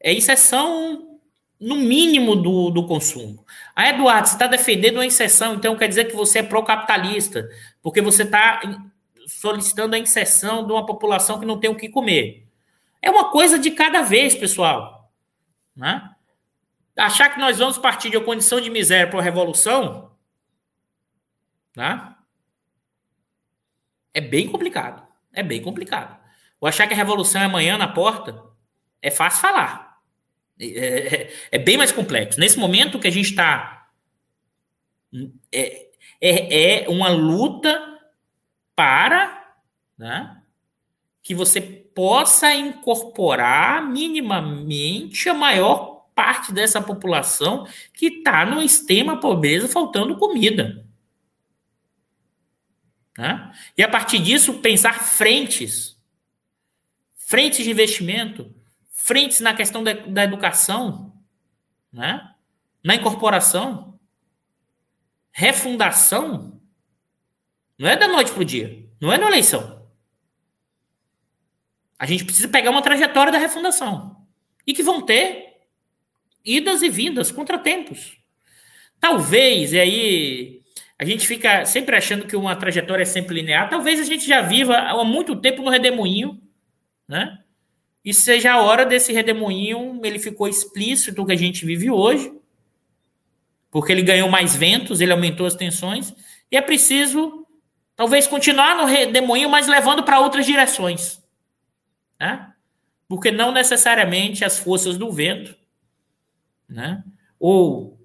É 0.00 0.12
inserção 0.12 1.18
no 1.60 1.76
mínimo 1.76 2.34
do, 2.34 2.70
do 2.70 2.86
consumo. 2.86 3.44
Ah, 3.76 3.90
Eduardo, 3.90 4.28
você 4.28 4.34
está 4.34 4.46
defendendo 4.46 4.96
uma 4.96 5.06
inserção, 5.06 5.54
então 5.54 5.76
quer 5.76 5.88
dizer 5.88 6.06
que 6.06 6.16
você 6.16 6.38
é 6.38 6.42
pró-capitalista, 6.42 7.46
porque 7.82 8.00
você 8.00 8.22
está 8.22 8.62
solicitando 9.26 9.94
a 9.94 9.98
inserção 9.98 10.66
de 10.66 10.72
uma 10.72 10.86
população 10.86 11.38
que 11.38 11.44
não 11.44 11.60
tem 11.60 11.68
o 11.68 11.76
que 11.76 11.90
comer. 11.90 12.46
É 13.02 13.10
uma 13.10 13.30
coisa 13.30 13.58
de 13.58 13.70
cada 13.70 14.00
vez, 14.00 14.34
pessoal. 14.34 15.10
Né? 15.76 16.10
Achar 17.00 17.30
que 17.30 17.40
nós 17.40 17.58
vamos 17.58 17.78
partir 17.78 18.10
de 18.10 18.16
uma 18.16 18.24
condição 18.24 18.60
de 18.60 18.68
miséria 18.68 19.06
para 19.06 19.16
uma 19.16 19.22
revolução, 19.22 20.14
tá? 21.72 22.18
É 24.12 24.20
bem 24.20 24.48
complicado. 24.48 25.06
É 25.32 25.42
bem 25.42 25.62
complicado. 25.62 26.18
Ou 26.60 26.68
achar 26.68 26.86
que 26.86 26.92
a 26.92 26.96
revolução 26.96 27.40
é 27.40 27.44
amanhã 27.44 27.78
na 27.78 27.88
porta, 27.88 28.44
é 29.00 29.10
fácil 29.10 29.40
falar. 29.40 29.98
É, 30.58 30.66
é, 30.66 31.32
é 31.52 31.58
bem 31.58 31.78
mais 31.78 31.90
complexo. 31.90 32.38
Nesse 32.38 32.58
momento 32.58 32.98
que 32.98 33.08
a 33.08 33.12
gente 33.12 33.30
está. 33.30 33.88
É, 35.50 35.88
é, 36.20 36.82
é 36.84 36.88
uma 36.88 37.08
luta 37.08 37.98
para 38.76 39.54
né, 39.96 40.42
que 41.22 41.34
você 41.34 41.60
possa 41.60 42.54
incorporar 42.54 43.82
minimamente 43.82 45.28
a 45.28 45.34
maior 45.34 45.99
parte 46.14 46.52
dessa 46.52 46.80
população 46.80 47.66
que 47.92 48.06
está 48.06 48.44
no 48.44 48.62
extrema 48.62 49.18
pobreza, 49.18 49.68
faltando 49.68 50.16
comida. 50.16 50.86
Né? 53.16 53.52
E 53.76 53.82
a 53.82 53.88
partir 53.88 54.18
disso, 54.18 54.54
pensar 54.60 55.02
frentes, 55.04 55.96
frentes 57.16 57.64
de 57.64 57.70
investimento, 57.70 58.54
frentes 58.90 59.40
na 59.40 59.54
questão 59.54 59.82
da, 59.82 59.92
da 59.92 60.24
educação, 60.24 61.12
né? 61.92 62.34
na 62.82 62.94
incorporação, 62.94 63.98
refundação, 65.32 66.60
não 67.78 67.88
é 67.88 67.96
da 67.96 68.08
noite 68.08 68.32
para 68.32 68.42
o 68.42 68.44
dia, 68.44 68.86
não 69.00 69.12
é 69.12 69.18
na 69.18 69.26
eleição. 69.26 69.88
A 71.98 72.06
gente 72.06 72.24
precisa 72.24 72.48
pegar 72.48 72.70
uma 72.70 72.82
trajetória 72.82 73.30
da 73.30 73.38
refundação. 73.38 74.26
E 74.66 74.72
que 74.72 74.82
vão 74.82 75.04
ter 75.04 75.49
idas 76.44 76.82
e 76.82 76.88
vindas, 76.88 77.30
contratempos. 77.30 78.18
Talvez, 78.98 79.72
e 79.72 79.80
aí 79.80 80.60
a 80.98 81.04
gente 81.04 81.26
fica 81.26 81.64
sempre 81.64 81.96
achando 81.96 82.26
que 82.26 82.36
uma 82.36 82.54
trajetória 82.54 83.02
é 83.02 83.06
sempre 83.06 83.34
linear, 83.34 83.70
talvez 83.70 83.98
a 83.98 84.04
gente 84.04 84.26
já 84.26 84.42
viva 84.42 84.76
há 84.76 85.02
muito 85.02 85.34
tempo 85.36 85.62
no 85.62 85.70
redemoinho, 85.70 86.38
né? 87.08 87.38
E 88.04 88.12
seja 88.12 88.52
a 88.52 88.62
hora 88.62 88.84
desse 88.84 89.12
redemoinho, 89.12 90.00
ele 90.04 90.18
ficou 90.18 90.48
explícito 90.48 91.24
que 91.24 91.32
a 91.32 91.36
gente 91.36 91.64
vive 91.64 91.90
hoje, 91.90 92.32
porque 93.70 93.92
ele 93.92 94.02
ganhou 94.02 94.28
mais 94.28 94.56
ventos, 94.56 95.00
ele 95.00 95.12
aumentou 95.12 95.46
as 95.46 95.54
tensões, 95.54 96.14
e 96.50 96.56
é 96.56 96.60
preciso 96.60 97.46
talvez 97.96 98.26
continuar 98.26 98.76
no 98.76 98.84
redemoinho, 98.84 99.48
mas 99.48 99.66
levando 99.68 100.02
para 100.02 100.20
outras 100.20 100.46
direções, 100.46 101.22
né? 102.18 102.52
Porque 103.08 103.30
não 103.30 103.52
necessariamente 103.52 104.44
as 104.44 104.58
forças 104.58 104.96
do 104.96 105.10
vento 105.10 105.59
né? 106.70 107.02
Ou 107.38 107.98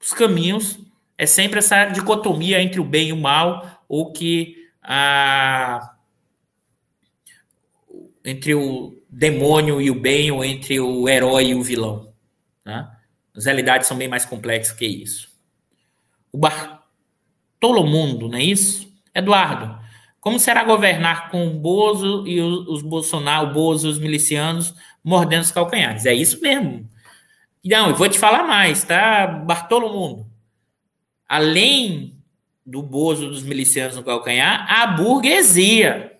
os 0.00 0.12
caminhos 0.12 0.78
é 1.16 1.26
sempre 1.26 1.58
essa 1.58 1.86
dicotomia 1.86 2.60
entre 2.60 2.80
o 2.80 2.84
bem 2.84 3.08
e 3.08 3.12
o 3.12 3.16
mal, 3.16 3.84
ou 3.88 4.12
que 4.12 4.56
a 4.82 5.94
entre 8.24 8.54
o 8.54 9.00
demônio 9.08 9.80
e 9.80 9.90
o 9.90 9.98
bem, 9.98 10.30
ou 10.30 10.44
entre 10.44 10.78
o 10.78 11.08
herói 11.08 11.48
e 11.48 11.54
o 11.54 11.62
vilão. 11.62 12.12
Né? 12.64 12.86
As 13.34 13.46
realidades 13.46 13.88
são 13.88 13.96
bem 13.96 14.08
mais 14.08 14.26
complexas 14.26 14.76
que 14.76 14.86
isso. 14.86 15.28
O 16.30 16.36
Bartolomundo, 16.36 18.28
não 18.28 18.36
é 18.36 18.42
isso? 18.42 18.92
Eduardo, 19.14 19.78
como 20.20 20.38
será 20.38 20.62
governar 20.62 21.30
com 21.30 21.46
o 21.46 21.54
Bozo 21.58 22.26
e 22.26 22.38
os, 22.40 22.66
os 22.68 22.82
Bolsonaro, 22.82 23.48
o 23.48 23.54
Bozo 23.54 23.88
e 23.88 23.90
os 23.92 23.98
milicianos 23.98 24.74
mordendo 25.02 25.42
os 25.42 25.50
calcanhares? 25.50 26.04
É 26.04 26.12
isso 26.12 26.40
mesmo. 26.42 26.86
Não, 27.64 27.90
eu 27.90 27.96
vou 27.96 28.08
te 28.08 28.18
falar 28.18 28.44
mais, 28.44 28.84
tá, 28.84 29.26
Bartolo 29.26 29.92
Mundo? 29.92 30.30
Além 31.28 32.22
do 32.64 32.82
bozo 32.82 33.28
dos 33.28 33.42
milicianos 33.42 33.96
no 33.96 34.04
calcanhar, 34.04 34.70
a 34.70 34.86
burguesia. 34.86 36.18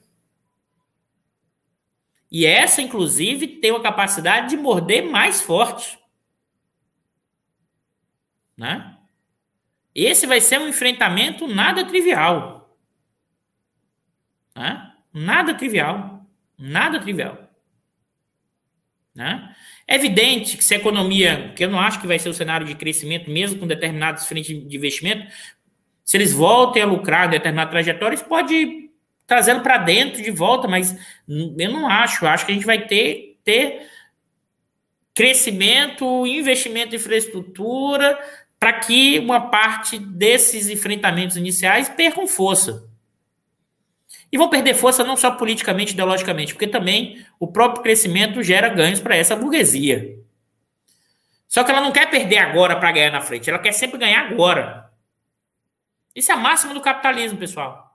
E 2.30 2.44
essa, 2.44 2.82
inclusive, 2.82 3.46
tem 3.46 3.70
uma 3.70 3.82
capacidade 3.82 4.50
de 4.50 4.56
morder 4.56 5.04
mais 5.04 5.40
forte. 5.40 5.98
Né? 8.56 8.96
Esse 9.94 10.26
vai 10.26 10.40
ser 10.40 10.60
um 10.60 10.68
enfrentamento 10.68 11.46
nada 11.46 11.86
trivial. 11.86 12.76
Né? 14.54 14.94
Nada 15.12 15.54
trivial. 15.54 16.26
Nada 16.58 17.00
trivial. 17.00 17.48
Né? 19.14 19.56
É 19.90 19.94
evidente 19.94 20.58
que 20.58 20.62
se 20.62 20.74
a 20.74 20.76
economia, 20.76 21.50
que 21.56 21.64
eu 21.64 21.70
não 21.70 21.80
acho 21.80 21.98
que 21.98 22.06
vai 22.06 22.18
ser 22.18 22.28
o 22.28 22.34
cenário 22.34 22.66
de 22.66 22.74
crescimento, 22.74 23.30
mesmo 23.30 23.58
com 23.58 23.66
determinados 23.66 24.26
frentes 24.26 24.54
de 24.68 24.76
investimento, 24.76 25.26
se 26.04 26.16
eles 26.18 26.30
voltem 26.30 26.82
a 26.82 26.86
lucrar 26.86 27.26
em 27.26 27.30
determinadas 27.30 27.70
trajetórias, 27.70 28.20
pode 28.20 28.90
trazê-lo 29.26 29.62
para 29.62 29.78
dentro 29.78 30.22
de 30.22 30.30
volta, 30.30 30.68
mas 30.68 30.94
eu 31.26 31.72
não 31.72 31.88
acho. 31.88 32.24
Eu 32.24 32.28
acho 32.28 32.44
que 32.44 32.52
a 32.52 32.54
gente 32.54 32.66
vai 32.66 32.86
ter, 32.86 33.38
ter 33.42 33.86
crescimento, 35.14 36.26
investimento 36.26 36.94
em 36.94 36.98
infraestrutura, 36.98 38.18
para 38.60 38.74
que 38.74 39.18
uma 39.18 39.50
parte 39.50 39.98
desses 39.98 40.68
enfrentamentos 40.68 41.36
iniciais 41.36 41.88
percam 41.88 42.26
força. 42.26 42.87
E 44.30 44.36
vão 44.36 44.50
perder 44.50 44.74
força 44.74 45.02
não 45.02 45.16
só 45.16 45.30
politicamente, 45.30 45.92
ideologicamente, 45.92 46.52
porque 46.52 46.66
também 46.66 47.24
o 47.40 47.46
próprio 47.46 47.82
crescimento 47.82 48.42
gera 48.42 48.68
ganhos 48.68 49.00
para 49.00 49.16
essa 49.16 49.34
burguesia. 49.34 50.18
Só 51.48 51.64
que 51.64 51.70
ela 51.70 51.80
não 51.80 51.92
quer 51.92 52.10
perder 52.10 52.38
agora 52.38 52.76
para 52.76 52.92
ganhar 52.92 53.10
na 53.10 53.22
frente, 53.22 53.48
ela 53.48 53.58
quer 53.58 53.72
sempre 53.72 53.98
ganhar 53.98 54.20
agora. 54.20 54.90
Isso 56.14 56.30
é 56.30 56.34
a 56.34 56.38
máxima 56.38 56.74
do 56.74 56.80
capitalismo, 56.80 57.38
pessoal. 57.38 57.88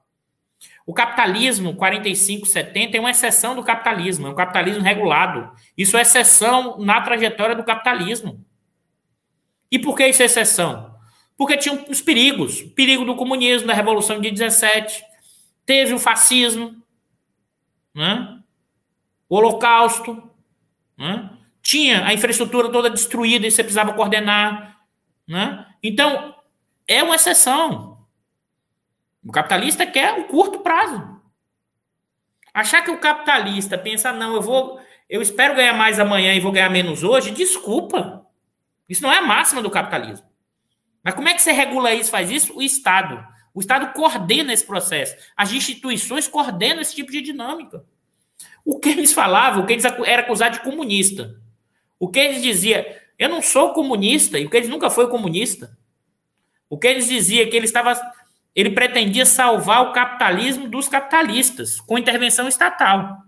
O 0.85 0.93
capitalismo 0.93 1.75
45-70 1.75 2.95
é 2.95 2.99
uma 2.99 3.11
exceção 3.11 3.55
do 3.55 3.63
capitalismo, 3.63 4.27
é 4.27 4.29
um 4.29 4.35
capitalismo 4.35 4.83
regulado. 4.83 5.51
Isso 5.77 5.95
é 5.97 6.01
exceção 6.01 6.77
na 6.79 6.99
trajetória 7.01 7.55
do 7.55 7.63
capitalismo. 7.63 8.43
E 9.71 9.79
por 9.79 9.95
que 9.95 10.07
isso 10.07 10.21
é 10.21 10.25
exceção? 10.25 10.93
Porque 11.37 11.57
tinha 11.57 11.85
os 11.89 12.01
perigos. 12.01 12.61
O 12.61 12.69
perigo 12.71 13.05
do 13.05 13.15
comunismo, 13.15 13.67
da 13.67 13.73
Revolução 13.73 14.19
de 14.19 14.29
17, 14.29 15.03
teve 15.65 15.93
o 15.93 15.99
fascismo, 15.99 16.81
né? 17.93 18.39
o 19.29 19.35
holocausto, 19.35 20.29
né? 20.97 21.29
tinha 21.61 22.05
a 22.05 22.13
infraestrutura 22.13 22.71
toda 22.71 22.89
destruída 22.89 23.47
e 23.47 23.51
você 23.51 23.63
precisava 23.63 23.93
coordenar. 23.93 24.81
Né? 25.27 25.65
Então, 25.81 26.35
é 26.87 27.01
uma 27.01 27.15
exceção. 27.15 28.05
O 29.25 29.31
capitalista 29.31 29.85
quer 29.85 30.13
um 30.13 30.23
curto 30.23 30.59
prazo. 30.59 31.21
Achar 32.53 32.83
que 32.83 32.91
o 32.91 32.99
capitalista 32.99 33.77
pensa, 33.77 34.11
não, 34.11 34.35
eu 34.35 34.41
vou, 34.41 34.79
eu 35.09 35.21
espero 35.21 35.55
ganhar 35.55 35.73
mais 35.73 35.99
amanhã 35.99 36.33
e 36.33 36.39
vou 36.39 36.51
ganhar 36.51 36.69
menos 36.69 37.03
hoje, 37.03 37.31
desculpa. 37.31 38.25
Isso 38.87 39.01
não 39.01 39.11
é 39.11 39.17
a 39.17 39.23
máxima 39.23 39.61
do 39.61 39.71
capitalismo. 39.71 40.27
Mas 41.03 41.15
como 41.15 41.27
é 41.27 41.33
que 41.33 41.41
você 41.41 41.51
regula 41.51 41.93
isso, 41.93 42.11
faz 42.11 42.29
isso? 42.29 42.55
O 42.55 42.61
Estado. 42.61 43.25
O 43.53 43.59
Estado 43.59 43.93
coordena 43.93 44.51
esse 44.51 44.65
processo. 44.65 45.15
As 45.37 45.51
instituições 45.51 46.27
coordenam 46.27 46.81
esse 46.81 46.95
tipo 46.95 47.11
de 47.11 47.21
dinâmica. 47.21 47.85
O 48.65 48.79
que 48.79 48.89
eles 48.89 49.13
falavam, 49.13 49.63
o 49.63 49.67
que 49.67 49.73
eles 49.73 49.85
era 49.85 50.21
acusado 50.21 50.57
de 50.57 50.63
comunista. 50.63 51.39
O 51.99 52.09
que 52.09 52.19
eles 52.19 52.41
diziam, 52.41 52.83
eu 53.19 53.29
não 53.29 53.41
sou 53.41 53.73
comunista, 53.73 54.39
e 54.39 54.45
o 54.45 54.49
que 54.49 54.57
eles 54.57 54.69
nunca 54.69 54.89
foi 54.89 55.09
comunista. 55.09 55.77
O 56.69 56.77
que 56.77 56.87
eles 56.87 57.07
diziam 57.07 57.49
que 57.49 57.55
ele 57.55 57.65
estava 57.65 57.93
ele 58.55 58.69
pretendia 58.69 59.25
salvar 59.25 59.81
o 59.81 59.93
capitalismo 59.93 60.67
dos 60.67 60.87
capitalistas 60.87 61.79
com 61.79 61.97
intervenção 61.97 62.47
estatal. 62.47 63.23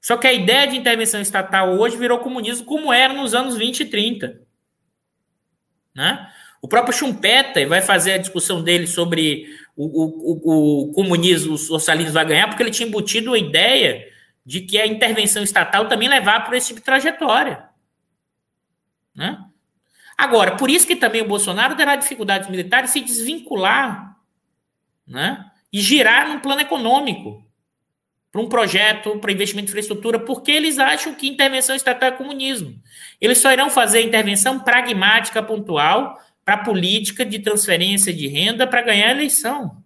Só 0.00 0.16
que 0.16 0.26
a 0.26 0.32
ideia 0.32 0.68
de 0.68 0.76
intervenção 0.76 1.20
estatal 1.20 1.76
hoje 1.76 1.96
virou 1.96 2.20
comunismo 2.20 2.64
como 2.64 2.92
era 2.92 3.12
nos 3.12 3.34
anos 3.34 3.56
20 3.56 3.80
e 3.80 3.84
30. 3.86 4.40
Né? 5.94 6.32
O 6.60 6.68
próprio 6.68 6.94
Schumpeter 6.94 7.68
vai 7.68 7.80
fazer 7.80 8.12
a 8.12 8.18
discussão 8.18 8.62
dele 8.62 8.86
sobre 8.86 9.46
o, 9.76 9.84
o, 9.84 10.88
o, 10.88 10.92
comunismo, 10.92 11.54
o 11.54 11.58
socialismo 11.58 12.12
vai 12.12 12.24
ganhar, 12.24 12.48
porque 12.48 12.62
ele 12.62 12.70
tinha 12.70 12.88
embutido 12.88 13.32
a 13.32 13.38
ideia 13.38 14.08
de 14.44 14.62
que 14.62 14.78
a 14.78 14.86
intervenção 14.86 15.42
estatal 15.42 15.86
também 15.88 16.08
levava 16.08 16.46
por 16.46 16.54
esse 16.54 16.68
tipo 16.68 16.80
de 16.80 16.84
trajetória. 16.84 17.68
Né? 19.14 19.38
Agora, 20.16 20.56
por 20.56 20.68
isso 20.68 20.86
que 20.86 20.96
também 20.96 21.22
o 21.22 21.28
Bolsonaro 21.28 21.76
terá 21.76 21.94
dificuldades 21.94 22.48
militares 22.48 22.90
se 22.90 23.00
desvincular 23.00 24.16
né? 25.06 25.48
e 25.72 25.80
girar 25.80 26.28
num 26.28 26.40
plano 26.40 26.60
econômico 26.60 27.46
para 28.32 28.40
um 28.40 28.48
projeto 28.48 29.18
para 29.18 29.32
investimento 29.32 29.66
em 29.66 29.70
infraestrutura, 29.70 30.18
porque 30.18 30.50
eles 30.50 30.78
acham 30.78 31.14
que 31.14 31.28
intervenção 31.28 31.74
estatal 31.74 32.10
é 32.10 32.12
comunismo. 32.12 32.74
Eles 33.20 33.38
só 33.38 33.52
irão 33.52 33.70
fazer 33.70 34.02
intervenção 34.02 34.60
pragmática, 34.60 35.42
pontual, 35.42 36.18
para 36.48 36.54
a 36.54 36.64
política 36.64 37.26
de 37.26 37.40
transferência 37.40 38.10
de 38.10 38.26
renda 38.26 38.66
para 38.66 38.80
ganhar 38.80 39.08
a 39.08 39.10
eleição. 39.10 39.84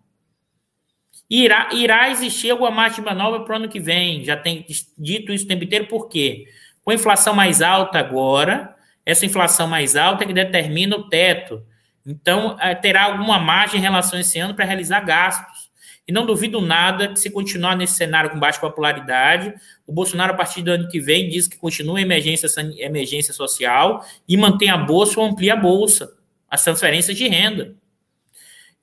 Irá, 1.29 1.71
irá 1.73 2.09
existir 2.09 2.53
alguma 2.53 2.87
de 2.87 3.01
manobra 3.01 3.41
para 3.41 3.55
o 3.55 3.57
ano 3.57 3.69
que 3.69 3.81
vem. 3.81 4.25
Já 4.25 4.37
tem 4.37 4.65
dito 4.97 5.33
isso 5.33 5.45
o 5.45 5.49
tempo 5.49 5.65
inteiro, 5.65 5.89
por 5.89 6.09
quê? 6.09 6.45
Com 6.85 6.93
a 6.93 6.95
inflação 6.95 7.35
mais 7.35 7.61
alta 7.61 7.99
agora, 7.99 8.77
essa 9.05 9.27
inflação 9.27 9.67
mais 9.67 9.97
alta 9.97 10.23
é 10.23 10.27
que 10.29 10.33
determina 10.33 10.95
o 10.95 11.09
teto. 11.09 11.65
Então, 12.07 12.57
é, 12.61 12.77
terá 12.77 13.07
alguma 13.07 13.41
margem 13.41 13.81
em 13.81 13.83
relação 13.83 14.17
a 14.17 14.21
esse 14.21 14.39
ano 14.39 14.55
para 14.55 14.65
realizar 14.65 15.01
gastos. 15.01 15.69
E 16.07 16.13
não 16.13 16.25
duvido 16.25 16.61
nada 16.61 17.09
que, 17.09 17.19
se 17.19 17.29
continuar 17.29 17.75
nesse 17.75 17.95
cenário 17.95 18.31
com 18.31 18.39
baixa 18.39 18.61
popularidade, 18.61 19.53
o 19.85 19.93
Bolsonaro, 19.93 20.33
a 20.35 20.37
partir 20.37 20.63
do 20.63 20.71
ano 20.71 20.89
que 20.89 21.01
vem, 21.01 21.29
diz 21.29 21.49
que 21.49 21.57
continua 21.57 21.99
a 21.99 22.03
emergência, 22.03 22.47
emergência 22.79 23.35
social 23.35 24.07
e 24.29 24.37
mantém 24.37 24.71
a 24.71 24.77
bolsa 24.77 25.19
ou 25.19 25.27
amplia 25.27 25.55
a 25.55 25.57
bolsa, 25.57 26.22
as 26.53 26.63
transferências 26.63 27.17
de 27.17 27.27
renda. 27.27 27.75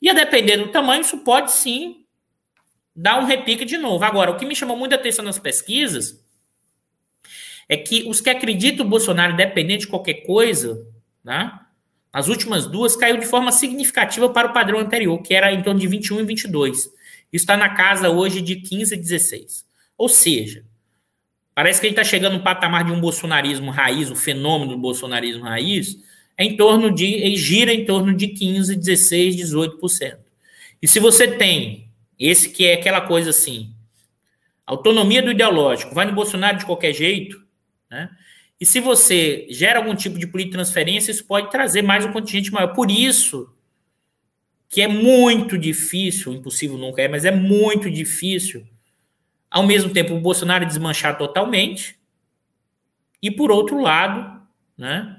E 0.02 0.10
a 0.10 0.14
depender 0.14 0.58
do 0.58 0.70
tamanho, 0.70 1.02
isso 1.02 1.20
pode 1.20 1.52
sim 1.52 2.04
dar 2.96 3.22
um 3.22 3.26
repique 3.26 3.64
de 3.64 3.78
novo. 3.78 4.04
Agora, 4.04 4.32
o 4.32 4.38
que 4.38 4.46
me 4.46 4.56
chamou 4.56 4.76
muita 4.76 4.96
atenção 4.96 5.24
nas 5.24 5.38
pesquisas 5.38 6.20
é 7.70 7.78
que 7.78 8.10
os 8.10 8.20
que 8.20 8.30
acreditam 8.32 8.88
o 8.88 8.90
Bolsonaro 8.90 9.34
independente 9.34 9.82
de 9.82 9.88
qualquer 9.88 10.26
coisa, 10.26 10.84
né, 11.24 11.60
as 12.12 12.28
últimas 12.28 12.66
duas 12.66 12.96
caiu 12.96 13.18
de 13.18 13.28
forma 13.28 13.52
significativa 13.52 14.28
para 14.30 14.48
o 14.48 14.54
padrão 14.54 14.80
anterior, 14.80 15.22
que 15.22 15.36
era 15.36 15.54
em 15.54 15.62
torno 15.62 15.80
de 15.80 15.88
21 15.88 16.22
e 16.22 16.24
22. 16.24 16.78
Isso 16.78 16.92
está 17.32 17.56
na 17.56 17.70
casa 17.70 18.10
hoje 18.10 18.42
de 18.42 18.56
15 18.56 18.96
e 18.96 18.98
16. 18.98 19.64
Ou 19.96 20.10
seja, 20.10 20.66
parece 21.54 21.80
que 21.80 21.86
a 21.86 21.90
gente 21.92 22.00
está 22.00 22.10
chegando 22.10 22.40
no 22.40 22.44
patamar 22.44 22.84
de 22.84 22.92
um 22.92 23.00
bolsonarismo 23.00 23.70
raiz, 23.70 24.10
o 24.10 24.16
fenômeno 24.16 24.72
do 24.72 24.78
bolsonarismo 24.80 25.44
raiz, 25.44 26.09
é 26.40 26.46
em 26.46 26.56
torno 26.56 26.90
de, 26.90 27.36
gira 27.36 27.74
em 27.74 27.84
torno 27.84 28.16
de 28.16 28.30
15, 28.30 28.74
16, 28.74 29.36
18%. 29.36 30.20
E 30.82 30.88
se 30.88 30.98
você 30.98 31.28
tem 31.28 31.92
esse 32.18 32.50
que 32.50 32.66
é 32.66 32.76
aquela 32.76 33.02
coisa 33.02 33.32
assim, 33.32 33.74
autonomia 34.66 35.22
do 35.22 35.32
ideológico, 35.32 35.94
vai 35.94 36.06
no 36.06 36.14
Bolsonaro 36.14 36.58
de 36.58 36.66
qualquer 36.66 36.94
jeito, 36.94 37.46
né? 37.92 38.10
E 38.58 38.66
se 38.66 38.80
você 38.80 39.48
gera 39.50 39.80
algum 39.80 39.94
tipo 39.96 40.18
de 40.18 40.28
política 40.28 40.58
de 40.58 40.64
transferência, 40.64 41.12
isso 41.12 41.26
pode 41.26 41.52
trazer 41.52 41.82
mais 41.82 42.06
um 42.06 42.12
contingente 42.12 42.52
maior. 42.52 42.74
Por 42.74 42.90
isso 42.90 43.54
que 44.70 44.82
é 44.82 44.88
muito 44.88 45.58
difícil, 45.58 46.34
impossível 46.34 46.78
nunca 46.78 47.02
é, 47.02 47.08
mas 47.10 47.26
é 47.26 47.32
muito 47.32 47.92
difícil, 47.92 48.66
ao 49.52 49.66
mesmo 49.66 49.92
tempo, 49.92 50.14
o 50.14 50.22
Bolsonaro 50.22 50.66
desmanchar 50.66 51.18
totalmente, 51.18 52.00
e 53.22 53.30
por 53.30 53.52
outro 53.52 53.82
lado, 53.82 54.42
né, 54.78 55.19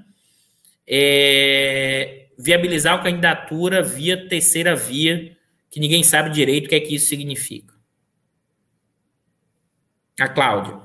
é, 0.87 2.27
viabilizar 2.37 2.95
a 2.95 3.03
candidatura 3.03 3.81
via 3.81 4.27
terceira 4.27 4.75
via, 4.75 5.37
que 5.69 5.79
ninguém 5.79 6.03
sabe 6.03 6.29
direito 6.29 6.65
o 6.65 6.69
que 6.69 6.75
é 6.75 6.79
que 6.79 6.95
isso 6.95 7.07
significa. 7.07 7.73
A 10.19 10.27
Cláudia. 10.27 10.79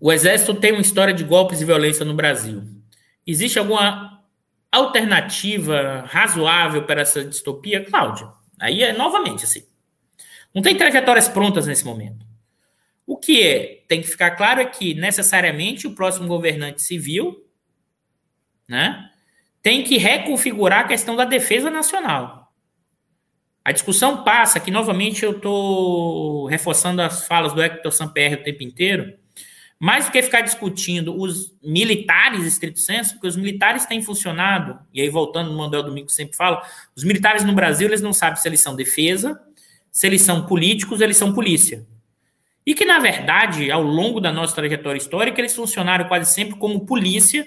O 0.00 0.12
Exército 0.12 0.54
tem 0.54 0.72
uma 0.72 0.80
história 0.80 1.12
de 1.12 1.24
golpes 1.24 1.60
e 1.60 1.64
violência 1.64 2.04
no 2.04 2.14
Brasil. 2.14 2.62
Existe 3.26 3.58
alguma 3.58 4.22
alternativa 4.70 6.04
razoável 6.06 6.84
para 6.84 7.00
essa 7.02 7.24
distopia, 7.24 7.84
Cláudia? 7.84 8.28
Aí 8.60 8.82
é 8.82 8.92
novamente 8.92 9.44
assim. 9.44 9.66
Não 10.54 10.62
tem 10.62 10.76
trajetórias 10.76 11.28
prontas 11.28 11.66
nesse 11.66 11.84
momento. 11.84 12.26
O 13.06 13.16
que 13.16 13.42
é, 13.42 13.84
tem 13.88 14.00
que 14.00 14.08
ficar 14.08 14.32
claro 14.32 14.60
é 14.60 14.66
que 14.66 14.94
necessariamente 14.94 15.86
o 15.86 15.94
próximo 15.94 16.28
governante 16.28 16.82
civil, 16.82 17.47
né, 18.68 19.10
tem 19.62 19.82
que 19.82 19.96
reconfigurar 19.96 20.80
a 20.80 20.88
questão 20.88 21.16
da 21.16 21.24
defesa 21.24 21.70
nacional. 21.70 22.52
A 23.64 23.72
discussão 23.72 24.22
passa, 24.24 24.60
que 24.60 24.70
novamente 24.70 25.24
eu 25.24 25.32
estou 25.32 26.46
reforçando 26.46 27.02
as 27.02 27.26
falas 27.26 27.52
do 27.52 27.62
Hector 27.62 27.92
Samper 27.92 28.34
o 28.34 28.42
tempo 28.42 28.62
inteiro, 28.62 29.12
mais 29.78 30.06
do 30.06 30.12
que 30.12 30.22
ficar 30.22 30.40
discutindo 30.40 31.16
os 31.16 31.54
militares, 31.62 32.44
estrito 32.44 32.80
senso, 32.80 33.14
porque 33.14 33.28
os 33.28 33.36
militares 33.36 33.86
têm 33.86 34.02
funcionado, 34.02 34.78
e 34.92 35.00
aí 35.00 35.08
voltando 35.08 35.50
no 35.50 35.58
Manuel 35.58 35.84
Domingo 35.84 36.08
sempre 36.08 36.36
fala, 36.36 36.62
os 36.96 37.04
militares 37.04 37.44
no 37.44 37.52
Brasil, 37.52 37.86
eles 37.86 38.00
não 38.02 38.12
sabem 38.12 38.40
se 38.40 38.48
eles 38.48 38.60
são 38.60 38.74
defesa, 38.74 39.40
se 39.90 40.06
eles 40.06 40.22
são 40.22 40.46
políticos, 40.46 41.00
eles 41.00 41.16
são 41.16 41.32
polícia. 41.32 41.86
E 42.66 42.74
que, 42.74 42.84
na 42.84 42.98
verdade, 42.98 43.70
ao 43.70 43.82
longo 43.82 44.20
da 44.20 44.32
nossa 44.32 44.54
trajetória 44.54 44.98
histórica, 44.98 45.40
eles 45.40 45.54
funcionaram 45.54 46.06
quase 46.06 46.32
sempre 46.32 46.58
como 46.58 46.84
polícia 46.84 47.46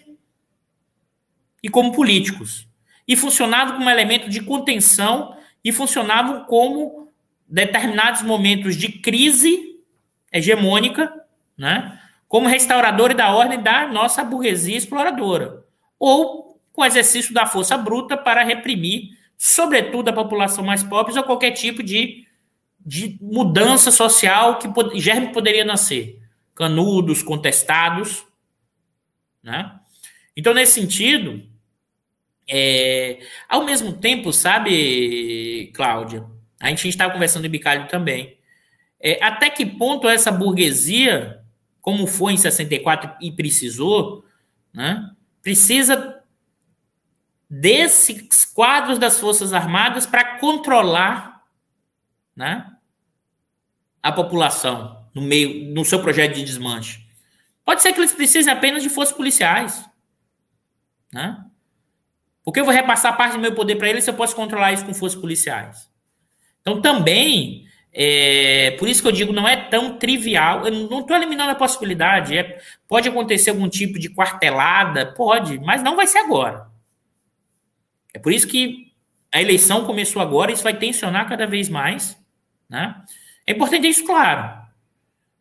e 1.61 1.69
como 1.69 1.91
políticos. 1.91 2.67
E 3.07 3.15
funcionavam 3.15 3.75
como 3.75 3.89
elemento 3.89 4.29
de 4.29 4.41
contenção 4.41 5.35
e 5.63 5.71
funcionavam 5.71 6.45
como 6.45 7.09
determinados 7.47 8.21
momentos 8.21 8.75
de 8.75 8.89
crise 8.89 9.79
hegemônica, 10.31 11.13
né? 11.57 11.99
como 12.27 12.47
restaurador 12.47 13.13
da 13.13 13.29
ordem 13.35 13.61
da 13.61 13.87
nossa 13.87 14.23
burguesia 14.23 14.77
exploradora, 14.77 15.65
ou 15.99 16.57
com 16.71 16.85
exercício 16.85 17.33
da 17.33 17.45
força 17.45 17.77
bruta 17.77 18.15
para 18.15 18.43
reprimir, 18.43 19.17
sobretudo, 19.37 20.07
a 20.07 20.13
população 20.13 20.63
mais 20.63 20.81
pobre 20.81 21.17
ou 21.17 21.23
qualquer 21.23 21.51
tipo 21.51 21.83
de, 21.83 22.25
de 22.79 23.17
mudança 23.21 23.91
social 23.91 24.57
que 24.57 24.69
germe 24.99 25.33
poderia 25.33 25.65
nascer. 25.65 26.21
Canudos, 26.55 27.21
contestados. 27.21 28.25
Né? 29.43 29.77
Então, 30.35 30.53
nesse 30.53 30.79
sentido, 30.79 31.43
é, 32.53 33.19
ao 33.47 33.63
mesmo 33.63 33.93
tempo, 33.93 34.33
sabe, 34.33 35.71
Cláudia, 35.73 36.25
a 36.59 36.67
gente 36.67 36.89
estava 36.89 37.13
conversando 37.13 37.45
em 37.45 37.49
Bicalho 37.49 37.87
também, 37.87 38.37
é, 38.99 39.23
até 39.23 39.49
que 39.49 39.65
ponto 39.65 40.07
essa 40.09 40.31
burguesia 40.33 41.41
como 41.79 42.05
foi 42.05 42.33
em 42.33 42.37
64 42.37 43.15
e 43.21 43.31
precisou, 43.31 44.25
né, 44.73 45.09
precisa 45.41 46.21
desses 47.49 48.45
quadros 48.45 48.99
das 48.99 49.19
Forças 49.19 49.53
Armadas 49.53 50.05
para 50.05 50.37
controlar 50.37 51.43
né, 52.35 52.69
a 54.03 54.11
população 54.11 55.05
no 55.13 55.21
meio 55.21 55.73
no 55.73 55.85
seu 55.85 56.01
projeto 56.01 56.35
de 56.35 56.43
desmanche. 56.43 57.05
Pode 57.63 57.81
ser 57.81 57.93
que 57.93 57.99
eles 57.99 58.13
precisem 58.13 58.51
apenas 58.51 58.83
de 58.83 58.89
forças 58.89 59.15
policiais. 59.15 59.83
Né? 61.11 61.43
Porque 62.43 62.59
eu 62.59 62.65
vou 62.65 62.73
repassar 62.73 63.15
parte 63.15 63.33
do 63.33 63.39
meu 63.39 63.53
poder 63.53 63.75
para 63.75 63.89
eles 63.89 64.03
se 64.03 64.09
eu 64.09 64.15
posso 64.15 64.35
controlar 64.35 64.73
isso 64.73 64.85
com 64.85 64.93
forças 64.93 65.19
policiais. 65.19 65.89
Então, 66.61 66.81
também 66.81 67.65
é, 67.93 68.71
por 68.79 68.87
isso 68.87 69.01
que 69.01 69.07
eu 69.07 69.11
digo, 69.11 69.33
não 69.33 69.47
é 69.47 69.55
tão 69.55 69.97
trivial. 69.97 70.65
Eu 70.65 70.71
não 70.89 71.01
estou 71.01 71.15
eliminando 71.15 71.51
a 71.51 71.55
possibilidade. 71.55 72.37
É, 72.37 72.59
pode 72.87 73.09
acontecer 73.09 73.49
algum 73.49 73.67
tipo 73.67 73.99
de 73.99 74.09
quartelada, 74.09 75.13
pode, 75.13 75.59
mas 75.59 75.83
não 75.83 75.95
vai 75.95 76.07
ser 76.07 76.19
agora. 76.19 76.67
É 78.13 78.19
por 78.19 78.31
isso 78.31 78.47
que 78.47 78.91
a 79.31 79.41
eleição 79.41 79.85
começou 79.85 80.21
agora, 80.21 80.51
isso 80.51 80.63
vai 80.63 80.73
tensionar 80.73 81.27
cada 81.27 81.45
vez 81.45 81.69
mais. 81.69 82.17
Né? 82.69 82.95
É 83.45 83.53
importante 83.53 83.87
isso, 83.87 84.05
claro. 84.05 84.61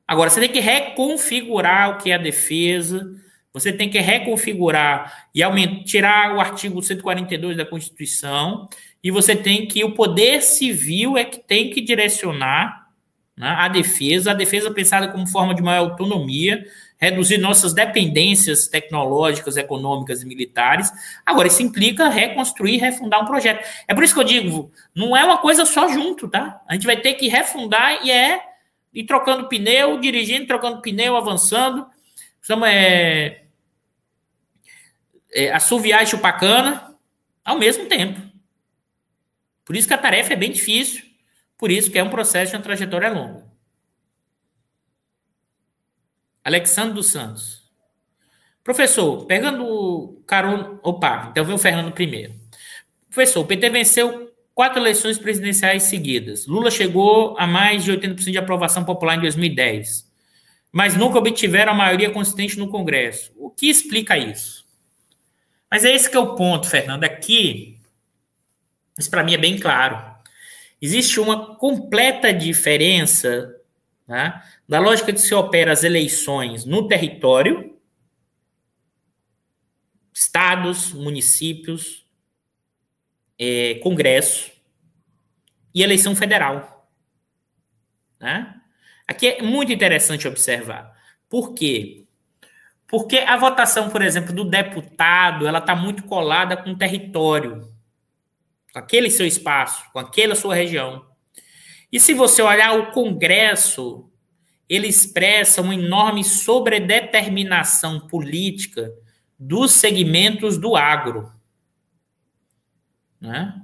Agora, 0.07 0.31
você 0.31 0.41
tem 0.41 0.51
que 0.51 0.61
reconfigurar 0.61 1.91
o 1.91 1.99
que 1.99 2.11
é 2.11 2.15
a 2.15 2.19
defesa, 2.19 3.09
você 3.53 3.73
tem 3.73 3.91
que 3.91 3.99
reconfigurar 3.99 5.27
e 5.35 5.43
aumentar, 5.43 5.85
tirar 5.85 6.37
o 6.37 6.41
artigo 6.41 6.83
142 6.83 7.57
da 7.57 7.65
Constituição, 7.65 8.69
e 9.03 9.11
você 9.11 9.35
tem 9.35 9.67
que 9.67 9.83
o 9.83 9.93
poder 9.93 10.43
civil 10.43 11.17
é 11.17 11.25
que 11.25 11.39
tem 11.39 11.71
que 11.71 11.81
direcionar 11.81 12.89
né, 13.37 13.49
a 13.49 13.69
defesa, 13.69 14.31
a 14.31 14.35
defesa 14.35 14.71
pensada 14.71 15.09
como 15.09 15.27
forma 15.27 15.55
de 15.55 15.63
maior 15.63 15.91
autonomia, 15.91 16.65
reduzir 16.99 17.39
nossas 17.39 17.73
dependências 17.73 18.69
tecnológicas, 18.69 19.57
econômicas 19.57 20.23
e 20.23 20.27
militares. 20.27 20.93
Agora, 21.25 21.49
isso 21.49 21.63
implica 21.63 22.11
reconstruir, 22.11 22.77
refundar 22.77 23.23
um 23.23 23.25
projeto. 23.25 23.67
É 23.89 23.95
por 23.95 24.05
isso 24.05 24.13
que 24.13 24.21
eu 24.21 24.25
digo, 24.25 24.71
não 24.95 25.17
é 25.17 25.25
uma 25.25 25.39
coisa 25.39 25.65
só 25.65 25.89
junto, 25.89 26.29
tá? 26.29 26.61
A 26.69 26.75
gente 26.75 26.85
vai 26.85 26.99
ter 26.99 27.15
que 27.15 27.27
refundar 27.27 28.05
e 28.05 28.11
é 28.11 28.43
ir 28.93 29.05
trocando 29.05 29.49
pneu, 29.49 29.99
dirigindo, 29.99 30.47
trocando 30.47 30.83
pneu, 30.83 31.17
avançando. 31.17 31.87
Precisamos 32.41 32.69
é, 32.69 33.45
é, 35.33 35.53
assoviar 35.53 36.03
e 36.03 36.07
chupar 36.07 36.39
cana 36.39 36.97
ao 37.45 37.59
mesmo 37.59 37.87
tempo. 37.87 38.21
Por 39.65 39.77
isso 39.77 39.87
que 39.87 39.95
a 39.95 39.99
tarefa 39.99 40.33
é 40.33 40.37
bem 40.37 40.51
difícil, 40.51 41.05
por 41.57 41.71
isso 41.71 41.91
que 41.91 41.99
é 41.99 42.03
um 42.03 42.11
processo 42.11 42.51
de 42.51 42.57
uma 42.57 42.63
trajetória 42.63 43.11
longa. 43.11 43.49
Alexandre 46.43 46.95
dos 46.95 47.07
Santos. 47.07 47.61
Professor, 48.65 49.27
pegando 49.27 50.23
carona. 50.27 50.79
Opa, 50.83 51.29
então 51.31 51.45
vem 51.45 51.55
o 51.55 51.59
Fernando 51.59 51.93
primeiro. 51.93 52.35
Professor, 53.09 53.41
o 53.41 53.47
PT 53.47 53.71
venceu 53.71 54.33
quatro 54.55 54.81
eleições 54.81 55.19
presidenciais 55.19 55.85
seguidas. 55.85 56.47
Lula 56.47 56.71
chegou 56.71 57.37
a 57.39 57.47
mais 57.47 57.85
de 57.85 57.93
80% 57.93 58.31
de 58.31 58.39
aprovação 58.39 58.85
popular 58.85 59.17
em 59.17 59.21
2010, 59.21 60.10
mas 60.73 60.97
nunca 60.97 61.19
obtiveram 61.19 61.73
a 61.73 61.77
maioria 61.77 62.11
consistente 62.11 62.59
no 62.59 62.69
Congresso. 62.69 63.33
O 63.37 63.51
que 63.51 63.69
explica 63.69 64.17
isso? 64.17 64.67
Mas 65.71 65.85
é 65.85 65.95
esse 65.95 66.11
que 66.11 66.17
é 66.17 66.21
o 66.21 66.35
ponto, 66.35 66.69
Fernando. 66.69 67.05
Aqui, 67.05 67.79
isso 68.99 69.11
para 69.11 69.25
mim 69.25 69.35
é 69.35 69.39
bem 69.39 69.59
claro. 69.59 70.15
Existe 70.81 71.21
uma 71.21 71.57
completa 71.57 72.33
diferença 72.33 73.55
né, 74.07 74.43
da 74.69 74.79
lógica 74.79 75.13
de 75.13 75.21
se 75.21 75.35
opera 75.35 75.73
as 75.73 75.85
eleições 75.85 76.65
no 76.65 76.89
território, 76.89 77.79
estados, 80.13 80.93
municípios, 80.93 82.07
é, 83.39 83.77
congresso 83.77 84.51
e 85.75 85.83
eleição 85.83 86.15
federal. 86.15 86.89
Né? 88.19 88.60
Aqui 89.11 89.27
é 89.27 89.43
muito 89.43 89.73
interessante 89.73 90.29
observar. 90.29 90.97
Por 91.29 91.53
quê? 91.53 92.07
Porque 92.87 93.19
a 93.19 93.37
votação, 93.37 93.91
por 93.91 94.03
exemplo, 94.03 94.33
do 94.33 94.45
deputado, 94.45 95.49
ela 95.49 95.59
está 95.59 95.75
muito 95.75 96.05
colada 96.05 96.57
com 96.57 96.71
o 96.71 96.79
território, 96.79 97.69
com 98.73 98.79
aquele 98.79 99.11
seu 99.11 99.27
espaço, 99.27 99.83
com 99.93 99.99
aquela 99.99 100.37
sua 100.37 100.55
região. 100.55 101.05
E 101.91 101.99
se 101.99 102.15
você 102.15 102.41
olhar 102.41 102.79
o 102.79 102.93
Congresso, 102.93 104.09
ele 104.69 104.87
expressa 104.87 105.61
uma 105.61 105.75
enorme 105.75 106.23
sobredeterminação 106.23 108.07
política 108.07 108.93
dos 109.37 109.73
segmentos 109.73 110.57
do 110.57 110.77
agro. 110.77 111.33
Né? 113.21 113.61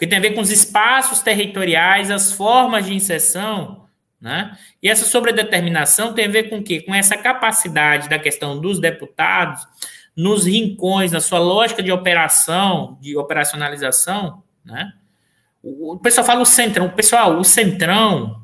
Porque 0.00 0.06
tem 0.06 0.16
a 0.16 0.22
ver 0.22 0.30
com 0.30 0.40
os 0.40 0.50
espaços 0.50 1.20
territoriais, 1.20 2.10
as 2.10 2.32
formas 2.32 2.86
de 2.86 2.94
inserção, 2.94 3.84
né? 4.18 4.56
E 4.82 4.88
essa 4.88 5.04
sobredeterminação 5.04 6.14
tem 6.14 6.24
a 6.24 6.30
ver 6.30 6.48
com 6.48 6.56
o 6.56 6.62
quê? 6.62 6.80
Com 6.80 6.94
essa 6.94 7.18
capacidade 7.18 8.08
da 8.08 8.18
questão 8.18 8.58
dos 8.58 8.80
deputados 8.80 9.62
nos 10.16 10.46
rincões, 10.46 11.12
na 11.12 11.20
sua 11.20 11.38
lógica 11.38 11.82
de 11.82 11.92
operação, 11.92 12.96
de 12.98 13.14
operacionalização, 13.14 14.42
né? 14.64 14.90
O, 15.62 15.98
pessoal 15.98 16.26
fala 16.26 16.40
o 16.40 16.46
centrão, 16.46 16.88
pessoal, 16.88 17.36
o 17.36 17.44
centrão, 17.44 18.42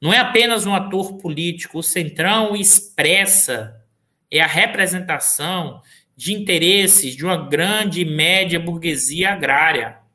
não 0.00 0.12
é 0.12 0.18
apenas 0.18 0.66
um 0.66 0.72
ator 0.72 1.14
político, 1.16 1.80
o 1.80 1.82
Centrão 1.82 2.54
expressa, 2.54 3.74
é 4.30 4.40
a 4.40 4.46
representação 4.46 5.82
de 6.16 6.32
interesses 6.32 7.16
de 7.16 7.24
uma 7.24 7.48
grande 7.48 8.02
e 8.02 8.04
média 8.04 8.60
burguesia 8.60 9.32
agrária. 9.32 10.05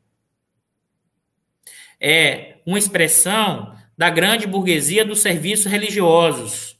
É 2.01 2.57
uma 2.65 2.79
expressão 2.79 3.77
da 3.97 4.09
grande 4.09 4.47
burguesia 4.47 5.05
dos 5.05 5.21
serviços 5.21 5.67
religiosos. 5.67 6.75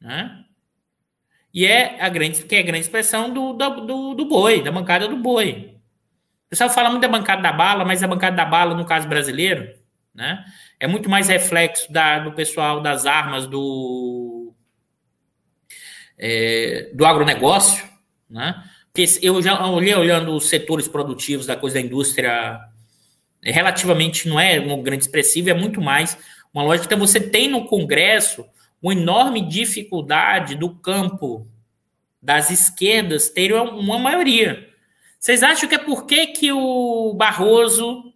Né? 0.00 0.44
E 1.52 1.66
é 1.66 2.00
a 2.00 2.08
grande, 2.08 2.42
que 2.44 2.54
é 2.54 2.60
a 2.60 2.64
grande 2.64 2.80
expressão 2.80 3.32
do, 3.32 3.52
do, 3.52 4.14
do 4.14 4.24
boi, 4.24 4.62
da 4.62 4.72
bancada 4.72 5.06
do 5.06 5.16
boi. 5.16 5.78
O 6.46 6.48
pessoal 6.50 6.70
fala 6.70 6.90
muito 6.90 7.02
da 7.02 7.08
bancada 7.08 7.42
da 7.42 7.52
bala, 7.52 7.84
mas 7.84 8.02
a 8.02 8.08
bancada 8.08 8.36
da 8.36 8.44
bala, 8.44 8.74
no 8.74 8.86
caso 8.86 9.06
brasileiro, 9.06 9.72
né? 10.14 10.44
É 10.78 10.86
muito 10.86 11.10
mais 11.10 11.28
reflexo 11.28 11.92
da, 11.92 12.20
do 12.20 12.32
pessoal 12.32 12.80
das 12.80 13.04
armas 13.04 13.46
do, 13.46 14.54
é, 16.18 16.90
do 16.94 17.04
agronegócio, 17.04 17.84
né? 18.28 18.64
Porque 18.92 19.18
eu 19.22 19.40
já 19.40 19.66
olhei 19.66 19.94
olhando 19.94 20.34
os 20.34 20.48
setores 20.48 20.88
produtivos 20.88 21.46
da 21.46 21.56
coisa 21.56 21.74
da 21.74 21.80
indústria, 21.80 22.60
é, 23.44 23.50
relativamente 23.50 24.28
não 24.28 24.38
é 24.38 24.60
um 24.60 24.82
grande 24.82 25.04
expressivo, 25.04 25.50
é 25.50 25.54
muito 25.54 25.80
mais 25.80 26.18
uma 26.52 26.64
lógica. 26.64 26.86
Então, 26.86 26.98
você 26.98 27.20
tem 27.20 27.48
no 27.48 27.66
Congresso 27.66 28.44
uma 28.82 28.92
enorme 28.92 29.40
dificuldade 29.40 30.54
do 30.54 30.74
campo 30.74 31.46
das 32.20 32.50
esquerdas 32.50 33.28
ter 33.28 33.52
uma 33.52 33.98
maioria. 33.98 34.68
Vocês 35.18 35.42
acham 35.42 35.68
que 35.68 35.74
é 35.74 35.78
por 35.78 36.06
que, 36.06 36.26
que 36.28 36.52
o 36.52 37.14
Barroso 37.14 38.10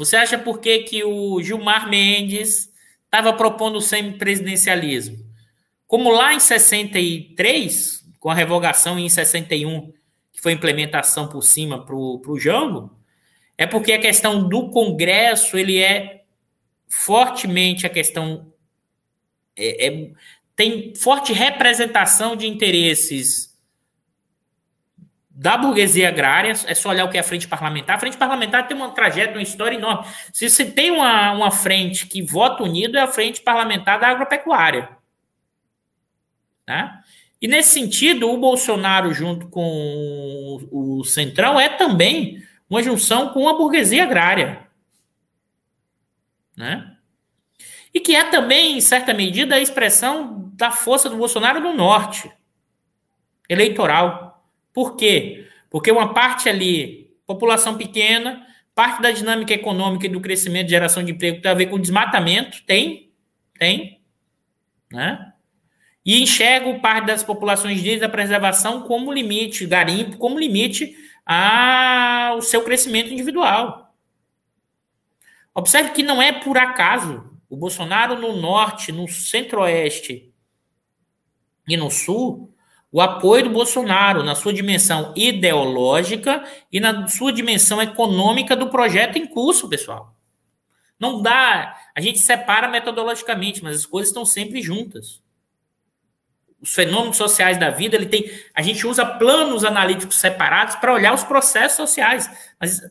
você 0.00 0.16
acha 0.16 0.38
por 0.38 0.60
que, 0.60 0.78
que 0.78 1.04
o 1.04 1.42
Gilmar 1.42 1.86
Mendes 1.86 2.72
estava 3.04 3.34
propondo 3.34 3.76
o 3.76 3.82
semipresidencialismo? 3.82 5.18
Como 5.86 6.10
lá 6.10 6.32
em 6.32 6.40
63, 6.40 7.99
com 8.20 8.30
a 8.30 8.34
revogação 8.34 8.98
em 8.98 9.08
61, 9.08 9.92
que 10.30 10.40
foi 10.40 10.52
implementação 10.52 11.26
por 11.26 11.42
cima 11.42 11.84
para 11.84 11.96
o 11.96 12.38
Jango, 12.38 12.96
é 13.58 13.66
porque 13.66 13.92
a 13.92 13.98
questão 13.98 14.48
do 14.48 14.70
Congresso 14.70 15.58
ele 15.58 15.78
é 15.78 16.24
fortemente 16.86 17.86
a 17.86 17.90
questão 17.90 18.52
é, 19.56 19.86
é, 19.86 20.10
tem 20.54 20.94
forte 20.94 21.32
representação 21.32 22.36
de 22.36 22.46
interesses 22.46 23.50
da 25.30 25.56
burguesia 25.56 26.08
agrária, 26.08 26.52
é 26.66 26.74
só 26.74 26.90
olhar 26.90 27.06
o 27.06 27.08
que 27.08 27.16
é 27.16 27.20
a 27.20 27.24
frente 27.24 27.48
parlamentar. 27.48 27.96
A 27.96 28.00
frente 28.00 28.18
parlamentar 28.18 28.68
tem 28.68 28.76
uma 28.76 28.90
trajetória, 28.90 29.38
uma 29.38 29.42
história 29.42 29.76
enorme. 29.76 30.06
Se 30.34 30.50
você 30.50 30.70
tem 30.70 30.90
uma, 30.90 31.32
uma 31.32 31.50
frente 31.50 32.06
que 32.06 32.20
vota 32.20 32.62
unido, 32.62 32.98
é 32.98 33.00
a 33.00 33.06
frente 33.06 33.40
parlamentar 33.40 33.98
da 33.98 34.08
agropecuária. 34.08 34.90
Tá? 36.66 36.99
E 37.40 37.48
nesse 37.48 37.70
sentido, 37.70 38.30
o 38.30 38.38
Bolsonaro, 38.38 39.14
junto 39.14 39.48
com 39.48 40.58
o 40.70 41.02
Centrão, 41.04 41.58
é 41.58 41.70
também 41.70 42.42
uma 42.68 42.82
junção 42.82 43.30
com 43.30 43.48
a 43.48 43.54
burguesia 43.54 44.02
agrária. 44.02 44.68
Né? 46.56 46.96
E 47.94 47.98
que 47.98 48.14
é 48.14 48.24
também, 48.24 48.76
em 48.76 48.80
certa 48.80 49.14
medida, 49.14 49.54
a 49.54 49.60
expressão 49.60 50.52
da 50.54 50.70
força 50.70 51.08
do 51.08 51.16
Bolsonaro 51.16 51.60
no 51.60 51.72
norte 51.72 52.30
eleitoral. 53.48 54.46
Por 54.72 54.94
quê? 54.94 55.48
Porque 55.70 55.90
uma 55.90 56.12
parte 56.12 56.48
ali, 56.48 57.10
população 57.26 57.76
pequena, 57.76 58.46
parte 58.74 59.02
da 59.02 59.10
dinâmica 59.10 59.54
econômica 59.54 60.06
e 60.06 60.10
do 60.10 60.20
crescimento 60.20 60.66
de 60.66 60.72
geração 60.72 61.02
de 61.02 61.12
emprego 61.12 61.40
tem 61.40 61.50
a 61.50 61.54
ver 61.54 61.66
com 61.66 61.80
desmatamento, 61.80 62.62
tem, 62.64 63.10
tem, 63.58 64.00
né? 64.92 65.29
E 66.04 66.22
enxergo 66.22 66.80
parte 66.80 67.06
das 67.06 67.22
populações 67.22 67.82
de 67.82 67.98
da 67.98 68.08
preservação 68.08 68.82
como 68.82 69.12
limite, 69.12 69.66
garimpo 69.66 70.16
como 70.16 70.38
limite 70.38 70.96
ao 71.26 72.40
seu 72.40 72.62
crescimento 72.62 73.12
individual. 73.12 73.94
Observe 75.54 75.90
que 75.90 76.02
não 76.02 76.22
é 76.22 76.32
por 76.32 76.56
acaso. 76.56 77.28
O 77.48 77.56
Bolsonaro 77.56 78.16
no 78.16 78.40
norte, 78.40 78.92
no 78.92 79.08
centro-oeste 79.08 80.32
e 81.68 81.76
no 81.76 81.90
sul 81.90 82.54
o 82.92 83.00
apoio 83.00 83.44
do 83.44 83.50
Bolsonaro 83.50 84.24
na 84.24 84.34
sua 84.34 84.52
dimensão 84.52 85.12
ideológica 85.16 86.44
e 86.72 86.80
na 86.80 87.06
sua 87.06 87.32
dimensão 87.32 87.80
econômica 87.80 88.56
do 88.56 88.68
projeto 88.68 89.16
em 89.16 89.26
curso, 89.26 89.68
pessoal. 89.68 90.16
Não 90.98 91.22
dá, 91.22 91.76
a 91.94 92.00
gente 92.00 92.18
separa 92.18 92.68
metodologicamente, 92.68 93.62
mas 93.62 93.76
as 93.76 93.86
coisas 93.86 94.08
estão 94.08 94.24
sempre 94.24 94.60
juntas. 94.60 95.22
Os 96.60 96.74
fenômenos 96.74 97.16
sociais 97.16 97.58
da 97.58 97.70
vida, 97.70 97.96
ele 97.96 98.06
tem, 98.06 98.30
a 98.54 98.60
gente 98.60 98.86
usa 98.86 99.04
planos 99.04 99.64
analíticos 99.64 100.16
separados 100.16 100.76
para 100.76 100.92
olhar 100.92 101.14
os 101.14 101.24
processos 101.24 101.76
sociais, 101.76 102.30
mas 102.60 102.82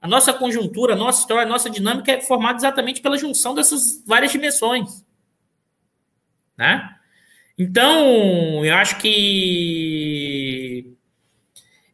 a 0.00 0.08
nossa 0.08 0.32
conjuntura, 0.32 0.94
a 0.94 0.96
nossa 0.96 1.20
história, 1.20 1.44
a 1.44 1.48
nossa 1.48 1.70
dinâmica 1.70 2.12
é 2.12 2.20
formada 2.20 2.58
exatamente 2.58 3.00
pela 3.00 3.18
junção 3.18 3.54
dessas 3.54 4.02
várias 4.06 4.32
dimensões. 4.32 5.04
né? 6.56 6.96
Então, 7.56 8.64
eu 8.64 8.74
acho 8.76 8.98
que 8.98 10.96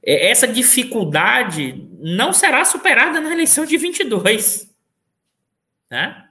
essa 0.02 0.46
dificuldade 0.46 1.88
não 1.98 2.32
será 2.32 2.64
superada 2.64 3.20
na 3.20 3.32
eleição 3.32 3.64
de 3.64 3.78
22, 3.78 4.70
né? 5.90 6.23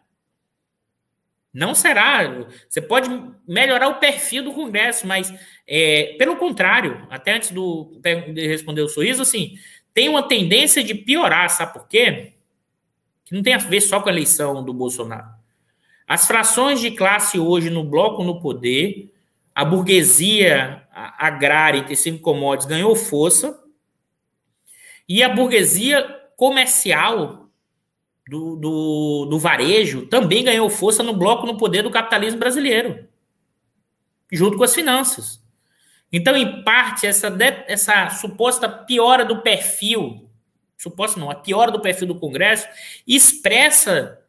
Não 1.54 1.76
será. 1.76 2.48
Você 2.68 2.82
pode 2.82 3.10
melhorar 3.48 3.88
o 3.88 4.00
perfil 4.00 4.44
do 4.44 4.54
Congresso, 4.54 5.06
mas 5.06 5.32
é, 5.68 6.16
pelo 6.18 6.36
contrário, 6.38 7.06
até 7.10 7.36
antes 7.36 7.52
do, 7.52 8.00
de 8.02 8.48
responder 8.48 8.82
o 8.82 8.90
sorriso, 8.90 9.22
assim, 9.22 9.58
tem 9.94 10.10
uma 10.10 10.28
tendência 10.28 10.84
de 10.84 10.96
piorar, 10.96 11.50
sabe 11.50 11.74
por 11.74 11.88
quê? 11.88 12.34
Que 13.24 13.36
não 13.36 13.44
tem 13.44 13.54
a 13.54 13.60
ver 13.60 13.82
só 13.82 14.00
com 14.00 14.10
a 14.10 14.12
eleição 14.12 14.64
do 14.64 14.74
Bolsonaro. 14.74 15.30
As 16.08 16.26
frações 16.26 16.82
de 16.82 16.92
classe 16.92 17.40
hoje 17.40 17.70
no 17.70 17.84
bloco 17.84 18.24
no 18.24 18.42
poder, 18.42 19.14
a 19.54 19.64
burguesia 19.64 20.84
agrária 20.92 21.80
e 21.80 21.86
tecido 21.86 22.20
commodities 22.20 22.68
ganhou 22.68 22.96
força, 22.96 23.62
e 25.08 25.22
a 25.22 25.30
burguesia 25.30 26.04
comercial 26.36 27.43
do, 28.28 28.56
do, 28.56 29.28
do 29.30 29.40
varejo 29.40 30.06
também 30.06 30.44
ganhou 30.44 30.70
força 30.70 31.04
no 31.04 31.14
bloco 31.14 31.46
no 31.46 31.58
poder 31.58 31.82
do 31.82 31.92
capitalismo 31.92 32.40
brasileiro, 32.40 33.08
junto 34.32 34.58
com 34.58 34.64
as 34.64 34.74
finanças. 34.74 35.44
Então, 36.12 36.36
em 36.36 36.64
parte, 36.64 37.08
essa, 37.08 37.36
essa 37.68 38.10
suposta 38.12 38.70
piora 38.70 39.26
do 39.26 39.42
perfil, 39.42 40.30
suposta 40.78 41.20
não, 41.20 41.32
a 41.32 41.36
piora 41.36 41.72
do 41.72 41.82
perfil 41.82 42.08
do 42.08 42.20
Congresso, 42.20 42.68
expressa 43.08 44.20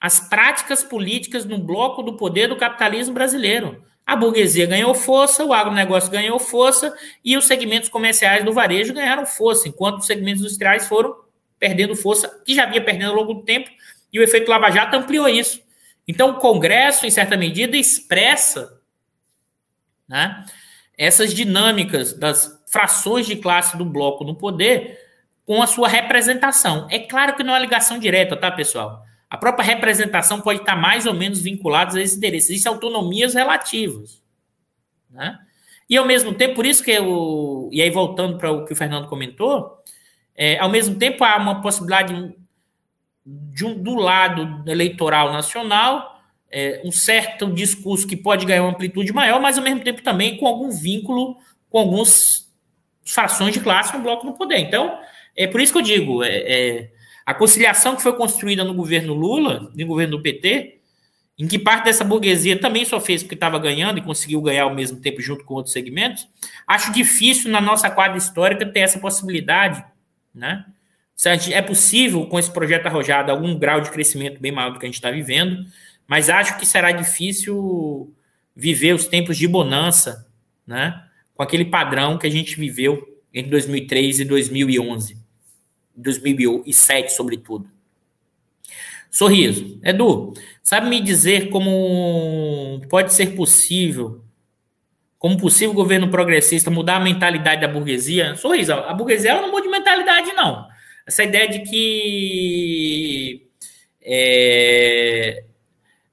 as 0.00 0.18
práticas 0.18 0.82
políticas 0.82 1.44
no 1.44 1.58
bloco 1.58 2.02
do 2.02 2.16
poder 2.16 2.48
do 2.48 2.56
capitalismo 2.56 3.14
brasileiro. 3.14 3.84
A 4.04 4.14
burguesia 4.14 4.66
ganhou 4.66 4.94
força, 4.94 5.44
o 5.44 5.52
agronegócio 5.52 6.10
ganhou 6.10 6.38
força 6.38 6.94
e 7.24 7.36
os 7.36 7.44
segmentos 7.44 7.88
comerciais 7.88 8.44
do 8.44 8.52
varejo 8.52 8.94
ganharam 8.94 9.26
força, 9.26 9.68
enquanto 9.68 9.98
os 9.98 10.06
segmentos 10.06 10.42
industriais 10.42 10.86
foram 10.86 11.25
perdendo 11.58 11.96
força, 11.96 12.28
que 12.44 12.54
já 12.54 12.66
vinha 12.66 12.84
perdendo 12.84 13.10
ao 13.10 13.16
longo 13.16 13.34
do 13.34 13.42
tempo, 13.42 13.70
e 14.12 14.18
o 14.18 14.22
efeito 14.22 14.50
Lava 14.50 14.70
Jato 14.70 14.96
ampliou 14.96 15.28
isso. 15.28 15.60
Então, 16.06 16.30
o 16.30 16.38
Congresso, 16.38 17.06
em 17.06 17.10
certa 17.10 17.36
medida, 17.36 17.76
expressa 17.76 18.80
né, 20.08 20.44
essas 20.96 21.34
dinâmicas 21.34 22.12
das 22.12 22.62
frações 22.68 23.26
de 23.26 23.36
classe 23.36 23.76
do 23.76 23.84
bloco 23.84 24.24
no 24.24 24.34
poder 24.34 25.00
com 25.44 25.62
a 25.62 25.66
sua 25.66 25.88
representação. 25.88 26.86
É 26.90 26.98
claro 26.98 27.34
que 27.36 27.42
não 27.42 27.54
é 27.54 27.58
ligação 27.58 27.98
direta, 27.98 28.36
tá, 28.36 28.50
pessoal? 28.50 29.04
A 29.28 29.36
própria 29.36 29.64
representação 29.64 30.40
pode 30.40 30.60
estar 30.60 30.76
mais 30.76 31.06
ou 31.06 31.14
menos 31.14 31.40
vinculada 31.40 31.98
a 31.98 32.02
esses 32.02 32.16
interesses. 32.16 32.50
Existem 32.50 32.72
autonomias 32.72 33.34
relativas. 33.34 34.22
Né? 35.10 35.38
E, 35.88 35.96
ao 35.96 36.04
mesmo 36.04 36.34
tempo, 36.34 36.54
por 36.54 36.66
isso 36.66 36.82
que 36.82 36.90
eu. 36.90 37.68
E 37.72 37.82
aí, 37.82 37.90
voltando 37.90 38.38
para 38.38 38.50
o 38.50 38.64
que 38.64 38.72
o 38.72 38.76
Fernando 38.76 39.08
comentou, 39.08 39.82
é, 40.36 40.58
ao 40.58 40.68
mesmo 40.68 40.96
tempo 40.96 41.24
há 41.24 41.36
uma 41.36 41.60
possibilidade 41.60 42.34
de 43.24 43.64
um, 43.64 43.74
do 43.74 43.94
lado 43.94 44.62
eleitoral 44.70 45.32
nacional 45.32 46.16
é, 46.50 46.80
um 46.84 46.92
certo 46.92 47.52
discurso 47.52 48.06
que 48.06 48.16
pode 48.16 48.46
ganhar 48.46 48.62
uma 48.62 48.70
amplitude 48.70 49.12
maior, 49.12 49.40
mas 49.40 49.58
ao 49.58 49.64
mesmo 49.64 49.80
tempo 49.80 50.02
também 50.02 50.36
com 50.36 50.46
algum 50.46 50.70
vínculo 50.70 51.36
com 51.68 51.78
algumas 51.78 52.46
fações 53.04 53.52
de 53.52 53.60
classe 53.60 53.96
no 53.96 54.02
bloco 54.02 54.26
no 54.26 54.34
poder. 54.34 54.58
Então, 54.58 54.98
é 55.36 55.46
por 55.46 55.60
isso 55.60 55.72
que 55.72 55.78
eu 55.78 55.82
digo, 55.82 56.24
é, 56.24 56.36
é, 56.36 56.90
a 57.24 57.34
conciliação 57.34 57.94
que 57.96 58.02
foi 58.02 58.14
construída 58.14 58.64
no 58.64 58.74
governo 58.74 59.12
Lula, 59.12 59.70
no 59.74 59.86
governo 59.86 60.16
do 60.16 60.22
PT, 60.22 60.80
em 61.38 61.46
que 61.46 61.58
parte 61.58 61.84
dessa 61.84 62.02
burguesia 62.02 62.58
também 62.58 62.84
só 62.84 62.98
fez 62.98 63.22
porque 63.22 63.34
estava 63.34 63.58
ganhando 63.58 63.98
e 63.98 64.02
conseguiu 64.02 64.40
ganhar 64.40 64.62
ao 64.62 64.74
mesmo 64.74 65.00
tempo 65.00 65.20
junto 65.20 65.44
com 65.44 65.54
outros 65.54 65.72
segmentos, 65.72 66.26
acho 66.66 66.92
difícil 66.92 67.50
na 67.50 67.60
nossa 67.60 67.90
quadra 67.90 68.16
histórica 68.16 68.64
ter 68.64 68.80
essa 68.80 68.98
possibilidade, 68.98 69.84
né? 70.36 70.66
É 71.50 71.62
possível, 71.62 72.26
com 72.26 72.38
esse 72.38 72.50
projeto 72.50 72.86
arrojado, 72.86 73.32
algum 73.32 73.58
grau 73.58 73.80
de 73.80 73.90
crescimento 73.90 74.38
bem 74.38 74.52
maior 74.52 74.72
do 74.72 74.78
que 74.78 74.84
a 74.84 74.88
gente 74.88 74.96
está 74.96 75.10
vivendo, 75.10 75.64
mas 76.06 76.28
acho 76.28 76.58
que 76.58 76.66
será 76.66 76.92
difícil 76.92 78.14
viver 78.54 78.94
os 78.94 79.06
tempos 79.06 79.36
de 79.36 79.48
bonança, 79.48 80.28
né? 80.66 81.02
Com 81.34 81.42
aquele 81.42 81.64
padrão 81.64 82.18
que 82.18 82.26
a 82.26 82.30
gente 82.30 82.56
viveu 82.56 83.02
entre 83.32 83.50
2003 83.50 84.20
e 84.20 84.24
2011, 84.24 85.16
2007, 85.96 87.12
sobretudo. 87.12 87.68
Sorriso. 89.10 89.80
Edu, 89.82 90.34
sabe 90.62 90.90
me 90.90 91.00
dizer 91.00 91.48
como 91.48 92.82
pode 92.90 93.14
ser 93.14 93.34
possível, 93.34 94.22
como 95.26 95.36
possível 95.38 95.74
governo 95.74 96.08
progressista 96.08 96.70
mudar 96.70 96.98
a 96.98 97.00
mentalidade 97.00 97.60
da 97.60 97.66
burguesia? 97.66 98.36
Sorriso, 98.36 98.72
a 98.72 98.94
burguesia 98.94 99.32
ela 99.32 99.42
não 99.42 99.50
muda 99.50 99.62
de 99.62 99.68
mentalidade, 99.68 100.32
não. 100.34 100.68
Essa 101.04 101.24
ideia 101.24 101.48
de 101.48 101.68
que 101.68 103.48
é, 104.00 105.42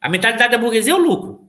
a 0.01 0.09
mentalidade 0.09 0.51
da 0.51 0.57
burguesia 0.57 0.93
é 0.93 0.95
o 0.95 0.99
lucro, 0.99 1.47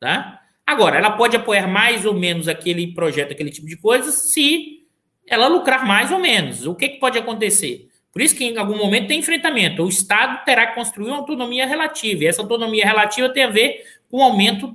tá? 0.00 0.40
Agora, 0.66 0.96
ela 0.96 1.10
pode 1.10 1.36
apoiar 1.36 1.66
mais 1.68 2.06
ou 2.06 2.14
menos 2.14 2.48
aquele 2.48 2.94
projeto, 2.94 3.32
aquele 3.32 3.50
tipo 3.50 3.66
de 3.66 3.76
coisa, 3.76 4.10
se 4.10 4.86
ela 5.28 5.48
lucrar 5.48 5.86
mais 5.86 6.10
ou 6.10 6.18
menos. 6.18 6.66
O 6.66 6.74
que, 6.74 6.88
que 6.88 6.98
pode 6.98 7.18
acontecer? 7.18 7.90
Por 8.10 8.22
isso 8.22 8.34
que 8.34 8.44
em 8.46 8.56
algum 8.56 8.78
momento 8.78 9.08
tem 9.08 9.18
enfrentamento. 9.18 9.84
O 9.84 9.88
Estado 9.90 10.42
terá 10.46 10.68
que 10.68 10.76
construir 10.76 11.08
uma 11.08 11.18
autonomia 11.18 11.66
relativa. 11.66 12.24
E 12.24 12.26
essa 12.26 12.40
autonomia 12.40 12.86
relativa 12.86 13.28
tem 13.28 13.44
a 13.44 13.50
ver 13.50 13.84
com 14.10 14.16
o 14.16 14.22
aumento 14.22 14.74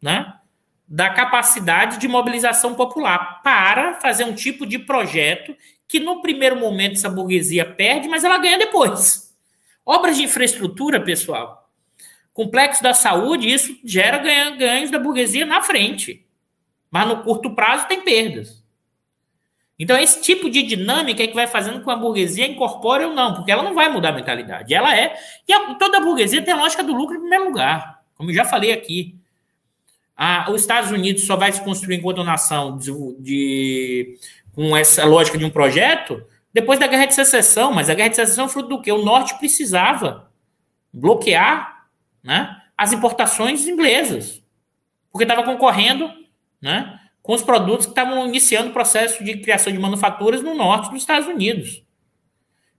né, 0.00 0.32
da 0.86 1.10
capacidade 1.10 1.98
de 1.98 2.06
mobilização 2.06 2.74
popular 2.74 3.42
para 3.42 3.94
fazer 4.00 4.24
um 4.24 4.34
tipo 4.34 4.66
de 4.66 4.78
projeto 4.78 5.56
que 5.88 5.98
no 5.98 6.20
primeiro 6.20 6.56
momento 6.56 6.94
essa 6.94 7.08
burguesia 7.08 7.64
perde, 7.64 8.08
mas 8.08 8.24
ela 8.24 8.38
ganha 8.38 8.58
depois. 8.58 9.34
Obras 9.84 10.16
de 10.16 10.24
infraestrutura, 10.24 11.00
pessoal, 11.00 11.64
Complexo 12.34 12.82
da 12.82 12.92
saúde, 12.92 13.48
isso 13.48 13.78
gera 13.84 14.18
ganhos 14.18 14.90
da 14.90 14.98
burguesia 14.98 15.46
na 15.46 15.62
frente. 15.62 16.26
Mas 16.90 17.06
no 17.06 17.22
curto 17.22 17.54
prazo 17.54 17.86
tem 17.86 18.00
perdas. 18.00 18.64
Então, 19.78 19.96
esse 19.96 20.20
tipo 20.20 20.50
de 20.50 20.64
dinâmica 20.64 21.22
é 21.22 21.28
que 21.28 21.34
vai 21.34 21.46
fazendo 21.46 21.80
com 21.82 21.92
a 21.92 21.96
burguesia 21.96 22.46
incorpore 22.46 23.04
ou 23.04 23.12
não, 23.12 23.34
porque 23.34 23.52
ela 23.52 23.62
não 23.62 23.72
vai 23.72 23.88
mudar 23.88 24.08
a 24.08 24.12
mentalidade. 24.12 24.74
Ela 24.74 24.96
é. 24.96 25.16
E 25.46 25.52
a, 25.52 25.74
toda 25.76 25.98
a 25.98 26.00
burguesia 26.00 26.42
tem 26.42 26.52
a 26.52 26.56
lógica 26.56 26.82
do 26.82 26.92
lucro 26.92 27.14
em 27.14 27.20
primeiro 27.20 27.44
lugar, 27.44 28.02
como 28.16 28.30
eu 28.30 28.34
já 28.34 28.44
falei 28.44 28.72
aqui. 28.72 29.16
Ah, 30.16 30.46
os 30.50 30.60
Estados 30.60 30.90
Unidos 30.90 31.24
só 31.24 31.36
vai 31.36 31.52
se 31.52 31.60
construir 31.62 31.96
enquanto 31.96 32.22
nação 32.22 32.78
de, 32.78 32.92
de, 33.18 34.18
com 34.52 34.76
essa 34.76 35.04
lógica 35.04 35.36
de 35.36 35.44
um 35.44 35.50
projeto 35.50 36.24
depois 36.52 36.78
da 36.78 36.86
guerra 36.86 37.06
de 37.06 37.14
secessão. 37.14 37.72
Mas 37.72 37.90
a 37.90 37.94
guerra 37.94 38.10
de 38.10 38.16
secessão 38.16 38.46
é 38.46 38.48
fruto 38.48 38.68
do 38.68 38.80
quê? 38.80 38.92
O 38.92 39.04
norte 39.04 39.36
precisava 39.38 40.30
bloquear 40.92 41.86
né, 42.22 42.56
as 42.78 42.92
importações 42.92 43.66
inglesas, 43.66 44.42
porque 45.10 45.24
estava 45.24 45.42
concorrendo 45.42 46.08
né, 46.62 47.00
com 47.20 47.34
os 47.34 47.42
produtos 47.42 47.86
que 47.86 47.92
estavam 47.92 48.26
iniciando 48.26 48.70
o 48.70 48.72
processo 48.72 49.24
de 49.24 49.38
criação 49.38 49.72
de 49.72 49.78
manufaturas 49.78 50.42
no 50.42 50.54
norte 50.54 50.90
dos 50.90 51.00
Estados 51.00 51.26
Unidos. 51.26 51.82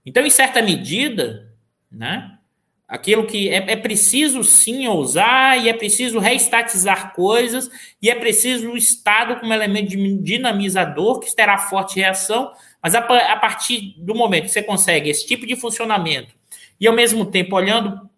Então, 0.04 0.24
em 0.24 0.30
certa 0.30 0.62
medida, 0.62 1.52
né, 1.90 2.35
aquilo 2.88 3.26
que 3.26 3.48
é, 3.48 3.72
é 3.72 3.76
preciso 3.76 4.44
sim 4.44 4.86
ousar 4.86 5.58
e 5.58 5.68
é 5.68 5.72
preciso 5.72 6.18
reestatizar 6.18 7.14
coisas 7.14 7.68
e 8.00 8.08
é 8.08 8.14
preciso 8.14 8.70
o 8.70 8.76
Estado 8.76 9.40
como 9.40 9.52
elemento 9.52 9.96
dinamizador 10.22 11.18
que 11.18 11.34
terá 11.34 11.58
forte 11.58 11.96
reação, 11.96 12.52
mas 12.82 12.94
a, 12.94 13.00
a 13.00 13.36
partir 13.36 13.94
do 13.98 14.14
momento 14.14 14.44
que 14.44 14.50
você 14.50 14.62
consegue 14.62 15.10
esse 15.10 15.26
tipo 15.26 15.46
de 15.46 15.56
funcionamento 15.56 16.34
e 16.80 16.86
ao 16.86 16.94
mesmo 16.94 17.26
tempo 17.26 17.56
olhando 17.56 18.08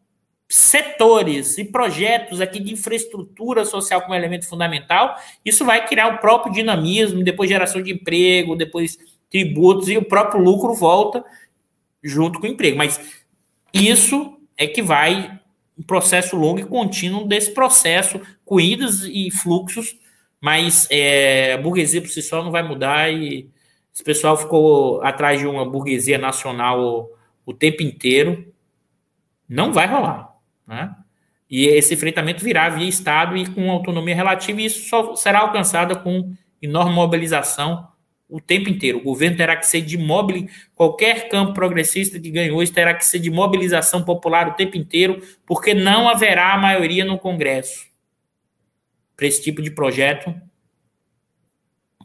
setores 0.48 1.58
e 1.58 1.64
projetos 1.64 2.40
aqui 2.40 2.58
de 2.58 2.72
infraestrutura 2.72 3.64
social 3.64 4.00
como 4.02 4.14
elemento 4.14 4.48
fundamental, 4.48 5.16
isso 5.44 5.64
vai 5.64 5.86
criar 5.86 6.08
o 6.08 6.18
próprio 6.18 6.52
dinamismo, 6.52 7.22
depois 7.22 7.50
geração 7.50 7.82
de 7.82 7.92
emprego, 7.92 8.56
depois 8.56 8.96
tributos 9.30 9.88
e 9.88 9.98
o 9.98 10.04
próprio 10.04 10.42
lucro 10.42 10.74
volta 10.74 11.22
junto 12.02 12.40
com 12.40 12.46
o 12.46 12.50
emprego. 12.50 12.78
Mas 12.78 12.98
isso 13.74 14.37
é 14.58 14.66
que 14.66 14.82
vai 14.82 15.40
um 15.78 15.82
processo 15.82 16.36
longo 16.36 16.58
e 16.58 16.64
contínuo 16.64 17.26
desse 17.26 17.54
processo, 17.54 18.20
com 18.44 18.60
idas 18.60 19.04
e 19.04 19.30
fluxos, 19.30 19.96
mas 20.40 20.88
é, 20.90 21.52
a 21.52 21.58
burguesia 21.58 22.02
por 22.02 22.08
si 22.08 22.20
só 22.20 22.42
não 22.42 22.50
vai 22.50 22.62
mudar 22.62 23.10
e 23.12 23.48
esse 23.94 24.02
pessoal 24.02 24.36
ficou 24.36 25.00
atrás 25.02 25.40
de 25.40 25.46
uma 25.46 25.64
burguesia 25.64 26.18
nacional 26.18 26.80
o, 26.80 27.10
o 27.46 27.54
tempo 27.54 27.82
inteiro. 27.82 28.52
Não 29.48 29.72
vai 29.72 29.86
rolar. 29.86 30.34
Né? 30.66 30.94
E 31.48 31.66
esse 31.66 31.94
enfrentamento 31.94 32.44
virá 32.44 32.68
via 32.68 32.88
Estado 32.88 33.36
e 33.36 33.46
com 33.46 33.70
autonomia 33.70 34.14
relativa, 34.14 34.60
e 34.60 34.66
isso 34.66 34.88
só 34.88 35.16
será 35.16 35.40
alcançado 35.40 35.98
com 36.00 36.32
enorme 36.60 36.94
mobilização 36.94 37.88
o 38.28 38.40
tempo 38.40 38.68
inteiro. 38.68 38.98
O 38.98 39.02
governo 39.02 39.36
terá 39.36 39.56
que 39.56 39.66
ser 39.66 39.80
de 39.80 39.96
mobilização, 39.96 40.70
qualquer 40.74 41.28
campo 41.28 41.54
progressista 41.54 42.20
que 42.20 42.30
ganhou 42.30 42.58
hoje 42.58 42.70
terá 42.70 42.92
que 42.94 43.04
ser 43.04 43.18
de 43.18 43.30
mobilização 43.30 44.04
popular 44.04 44.48
o 44.48 44.54
tempo 44.54 44.76
inteiro, 44.76 45.22
porque 45.46 45.72
não 45.72 46.08
haverá 46.08 46.56
maioria 46.58 47.04
no 47.04 47.18
Congresso. 47.18 47.86
para 49.16 49.26
esse 49.26 49.42
tipo 49.42 49.60
de 49.62 49.70
projeto 49.70 50.34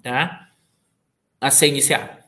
tá? 0.02 0.50
a 1.40 1.52
ser 1.52 1.68
iniciado. 1.68 2.24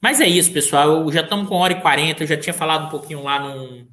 Mas 0.00 0.20
é 0.20 0.26
isso, 0.26 0.52
pessoal. 0.52 1.10
Já 1.12 1.20
estamos 1.20 1.48
com 1.48 1.56
hora 1.56 1.74
e 1.74 1.80
40. 1.80 2.24
Eu 2.24 2.26
já 2.26 2.36
tinha 2.36 2.52
falado 2.52 2.86
um 2.86 2.88
pouquinho 2.88 3.22
lá 3.22 3.38
no, 3.38 3.86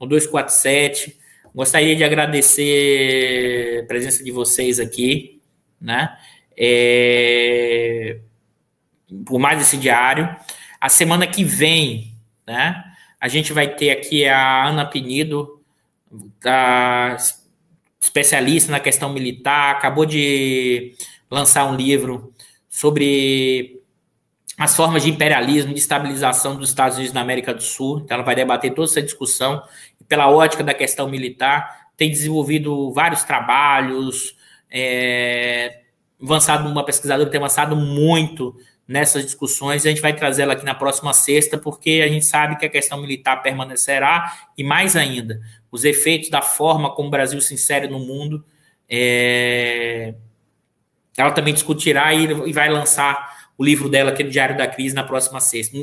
no 0.00 0.06
247. 0.06 1.18
Gostaria 1.52 1.96
de 1.96 2.04
agradecer 2.04 3.82
a 3.82 3.86
presença 3.86 4.22
de 4.22 4.30
vocês 4.30 4.78
aqui, 4.78 5.42
né? 5.80 6.16
É, 6.56 8.18
por 9.24 9.38
mais 9.38 9.60
esse 9.60 9.76
diário. 9.76 10.34
A 10.80 10.88
semana 10.88 11.26
que 11.26 11.44
vem, 11.44 12.14
né? 12.46 12.84
A 13.20 13.28
gente 13.28 13.52
vai 13.52 13.68
ter 13.68 13.90
aqui 13.90 14.26
a 14.26 14.66
Ana 14.66 14.86
Penido, 14.86 15.60
da, 16.42 17.16
especialista 18.00 18.72
na 18.72 18.80
questão 18.80 19.12
militar, 19.12 19.72
acabou 19.72 20.06
de 20.06 20.94
lançar 21.30 21.70
um 21.70 21.76
livro 21.76 22.32
sobre 22.68 23.78
as 24.58 24.74
formas 24.74 25.02
de 25.02 25.10
imperialismo, 25.10 25.72
de 25.72 25.80
estabilização 25.80 26.56
dos 26.56 26.70
Estados 26.70 26.96
Unidos 26.96 27.14
na 27.14 27.20
América 27.20 27.52
do 27.52 27.62
Sul. 27.62 28.00
Então, 28.00 28.14
ela 28.14 28.24
vai 28.24 28.34
debater 28.34 28.72
toda 28.74 28.88
essa 28.88 29.02
discussão. 29.02 29.62
Pela 30.08 30.30
ótica 30.30 30.64
da 30.64 30.74
questão 30.74 31.08
militar, 31.08 31.88
tem 31.96 32.10
desenvolvido 32.10 32.92
vários 32.92 33.22
trabalhos, 33.22 34.36
é, 34.70 35.79
avançado, 36.22 36.68
uma 36.68 36.84
pesquisadora 36.84 37.30
tem 37.30 37.38
avançado 37.38 37.74
muito 37.76 38.54
nessas 38.86 39.24
discussões. 39.24 39.86
A 39.86 39.88
gente 39.88 40.00
vai 40.00 40.14
trazer 40.14 40.42
ela 40.42 40.54
aqui 40.54 40.64
na 40.64 40.74
próxima 40.74 41.12
sexta, 41.12 41.56
porque 41.56 42.02
a 42.04 42.08
gente 42.08 42.24
sabe 42.24 42.56
que 42.56 42.66
a 42.66 42.68
questão 42.68 43.00
militar 43.00 43.42
permanecerá, 43.42 44.32
e 44.58 44.64
mais 44.64 44.96
ainda, 44.96 45.40
os 45.70 45.84
efeitos 45.84 46.28
da 46.28 46.42
forma 46.42 46.90
como 46.90 47.08
o 47.08 47.10
Brasil 47.10 47.40
se 47.40 47.54
insere 47.54 47.86
no 47.86 48.00
mundo. 48.00 48.44
É, 48.88 50.14
ela 51.16 51.30
também 51.30 51.54
discutirá 51.54 52.12
e, 52.12 52.52
vai 52.52 52.68
lançar 52.68 53.50
o 53.56 53.64
livro 53.64 53.88
dela 53.88 54.10
aqui 54.10 54.24
no 54.24 54.30
Diário 54.30 54.56
da 54.56 54.66
Crise 54.66 54.94
na 54.94 55.04
próxima 55.04 55.40
sexta. 55.40 55.76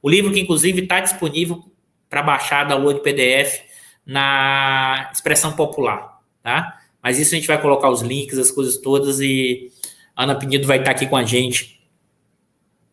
O 0.00 0.08
livro 0.08 0.32
que, 0.32 0.40
inclusive, 0.40 0.82
está 0.82 1.00
disponível 1.00 1.64
para 2.08 2.22
baixar, 2.22 2.64
download 2.64 3.00
PDF 3.00 3.62
na 4.06 5.10
expressão 5.12 5.52
popular, 5.52 6.20
tá? 6.42 6.78
Mas 7.02 7.18
isso 7.18 7.34
a 7.34 7.38
gente 7.38 7.48
vai 7.48 7.60
colocar 7.60 7.90
os 7.90 8.02
links, 8.02 8.38
as 8.38 8.50
coisas 8.50 8.76
todas 8.76 9.18
e 9.20 9.72
Ana 10.16 10.34
Penido 10.34 10.66
vai 10.66 10.78
estar 10.78 10.90
aqui 10.90 11.06
com 11.06 11.16
a 11.16 11.24
gente 11.24 11.80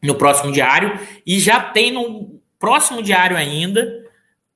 no 0.02 0.16
próximo 0.16 0.52
diário. 0.52 1.00
E 1.26 1.40
já 1.40 1.60
tem 1.60 1.92
no 1.92 2.42
próximo 2.58 3.02
diário 3.02 3.38
ainda 3.38 4.08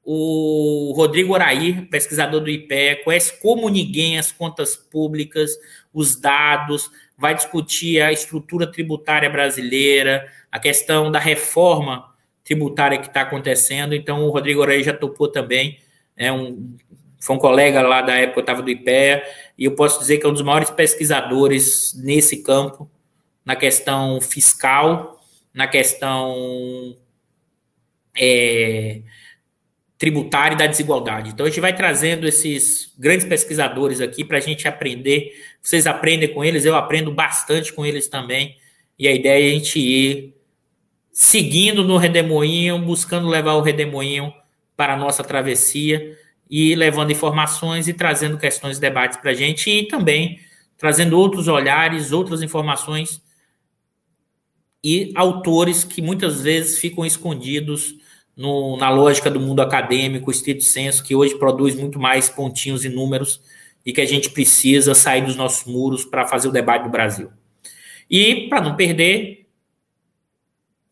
o 0.04 0.94
Rodrigo 0.96 1.34
Oraí, 1.34 1.86
pesquisador 1.86 2.42
do 2.42 2.50
IPE, 2.50 3.04
conhece 3.06 3.40
como 3.42 3.70
ninguém 3.70 4.20
as 4.20 4.34
contas 4.34 4.76
públicas, 4.76 5.52
os 5.94 6.18
dados, 6.18 6.92
vai 7.18 7.34
discutir 7.34 8.02
a 8.02 8.12
estrutura 8.12 8.68
tributária 8.68 9.30
brasileira, 9.30 10.28
a 10.52 10.60
questão 10.60 11.10
da 11.10 11.20
reforma 11.20 12.14
tributária 12.44 12.98
que 12.98 13.08
está 13.08 13.22
acontecendo. 13.22 13.96
Então, 13.96 14.26
o 14.26 14.30
Rodrigo 14.30 14.60
Oraí 14.60 14.84
já 14.84 14.94
topou 14.94 15.30
também, 15.30 15.80
é 16.18 16.30
um, 16.30 16.76
foi 17.24 17.38
um 17.38 17.40
colega 17.40 17.82
lá 17.82 18.02
da 18.02 18.18
época, 18.18 18.40
eu 18.40 18.44
estava 18.44 18.62
do 18.62 18.70
IPEA, 18.70 19.24
e 19.58 19.64
eu 19.64 19.76
posso 19.76 19.98
dizer 19.98 20.18
que 20.18 20.26
é 20.26 20.30
um 20.30 20.34
dos 20.34 20.42
maiores 20.42 20.70
pesquisadores 20.70 21.94
nesse 22.04 22.44
campo, 22.44 22.92
na 23.46 23.56
questão 23.56 24.20
fiscal, 24.20 25.22
na 25.54 25.66
questão 25.66 26.98
é, 28.14 29.00
tributária 29.98 30.56
e 30.56 30.58
da 30.58 30.68
desigualdade. 30.68 31.30
Então, 31.30 31.46
a 31.46 31.50
gente 31.50 31.62
vai 31.62 31.74
trazendo 31.74 32.28
esses 32.28 32.94
grandes 33.00 33.26
pesquisadores 33.26 34.02
aqui 34.02 34.26
para 34.26 34.40
a 34.40 34.42
gente 34.42 34.68
aprender. 34.68 35.32
Vocês 35.62 35.88
aprendem 35.88 36.28
com 36.28 36.44
eles, 36.44 36.66
eu 36.66 36.76
aprendo 36.76 37.10
bastante 37.10 37.72
com 37.72 37.86
eles 37.86 38.10
também. 38.10 38.58
E 39.00 39.08
a 39.08 39.14
ideia 39.14 39.46
é 39.46 39.48
a 39.48 39.54
gente 39.54 39.80
ir 39.80 40.36
seguindo 41.10 41.86
no 41.86 41.96
redemoinho, 41.96 42.80
buscando 42.80 43.30
levar 43.30 43.54
o 43.54 43.62
redemoinho 43.62 44.34
para 44.76 44.96
a 44.96 44.98
nossa 44.98 45.24
travessia 45.24 46.18
e 46.50 46.76
levando 46.76 47.12
informações 47.12 47.88
e 47.88 47.94
trazendo 47.94 48.38
questões, 48.38 48.80
debates 48.80 49.18
para 49.18 49.32
a 49.32 49.34
gente 49.34 49.70
e 49.70 49.88
também 49.88 50.40
trazendo 50.78 51.18
outros 51.18 51.48
olhares, 51.48 52.12
outras 52.12 52.42
informações 52.42 53.22
e 54.84 55.14
autores 55.16 55.84
que 55.84 56.02
muitas 56.02 56.42
vezes 56.42 56.78
ficam 56.78 57.06
escondidos 57.06 57.96
no, 58.36 58.76
na 58.78 58.90
lógica 58.90 59.30
do 59.30 59.40
mundo 59.40 59.62
acadêmico, 59.62 60.32
estrito 60.32 60.64
senso, 60.64 61.04
que 61.04 61.16
hoje 61.16 61.36
produz 61.36 61.76
muito 61.76 62.00
mais 62.00 62.30
pontinhos 62.30 62.84
e 62.84 62.90
números 62.90 63.42
e 63.86 63.94
que 63.94 64.02
a 64.02 64.06
gente 64.06 64.30
precisa 64.30 64.94
sair 64.94 65.24
dos 65.24 65.36
nossos 65.36 65.72
muros 65.72 66.04
para 66.04 66.28
fazer 66.28 66.48
o 66.48 66.52
debate 66.52 66.84
do 66.84 66.90
Brasil. 66.90 67.32
E, 68.10 68.48
para 68.50 68.62
não 68.62 68.76
perder, 68.76 69.48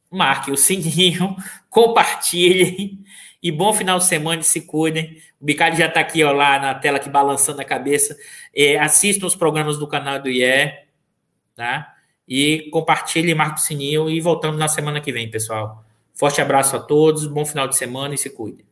marque 0.09 0.51
o 0.51 0.57
sininho, 0.57 1.35
compartilhem 1.69 2.99
e 3.41 3.51
bom 3.51 3.73
final 3.73 3.97
de 3.97 4.05
semana 4.05 4.41
e 4.41 4.45
se 4.45 4.61
cuidem. 4.61 5.17
O 5.41 5.45
Bicalho 5.45 5.75
já 5.75 5.87
está 5.87 5.99
aqui 5.99 6.23
ó, 6.23 6.31
lá 6.31 6.59
na 6.59 6.75
tela, 6.75 6.97
aqui 6.97 7.09
balançando 7.09 7.61
a 7.61 7.65
cabeça. 7.65 8.15
É, 8.55 8.77
assistam 8.77 9.25
os 9.25 9.35
programas 9.35 9.77
do 9.77 9.87
canal 9.87 10.21
do 10.21 10.29
IE, 10.29 10.71
tá? 11.55 11.95
E 12.27 12.69
compartilhe, 12.71 13.33
marque 13.33 13.59
o 13.59 13.63
sininho 13.63 14.09
e 14.09 14.21
voltamos 14.21 14.59
na 14.59 14.67
semana 14.67 15.01
que 15.01 15.11
vem, 15.11 15.29
pessoal. 15.29 15.83
Forte 16.13 16.39
abraço 16.39 16.75
a 16.75 16.79
todos, 16.79 17.25
bom 17.25 17.45
final 17.45 17.67
de 17.67 17.75
semana 17.75 18.13
e 18.13 18.17
se 18.17 18.29
cuide. 18.29 18.70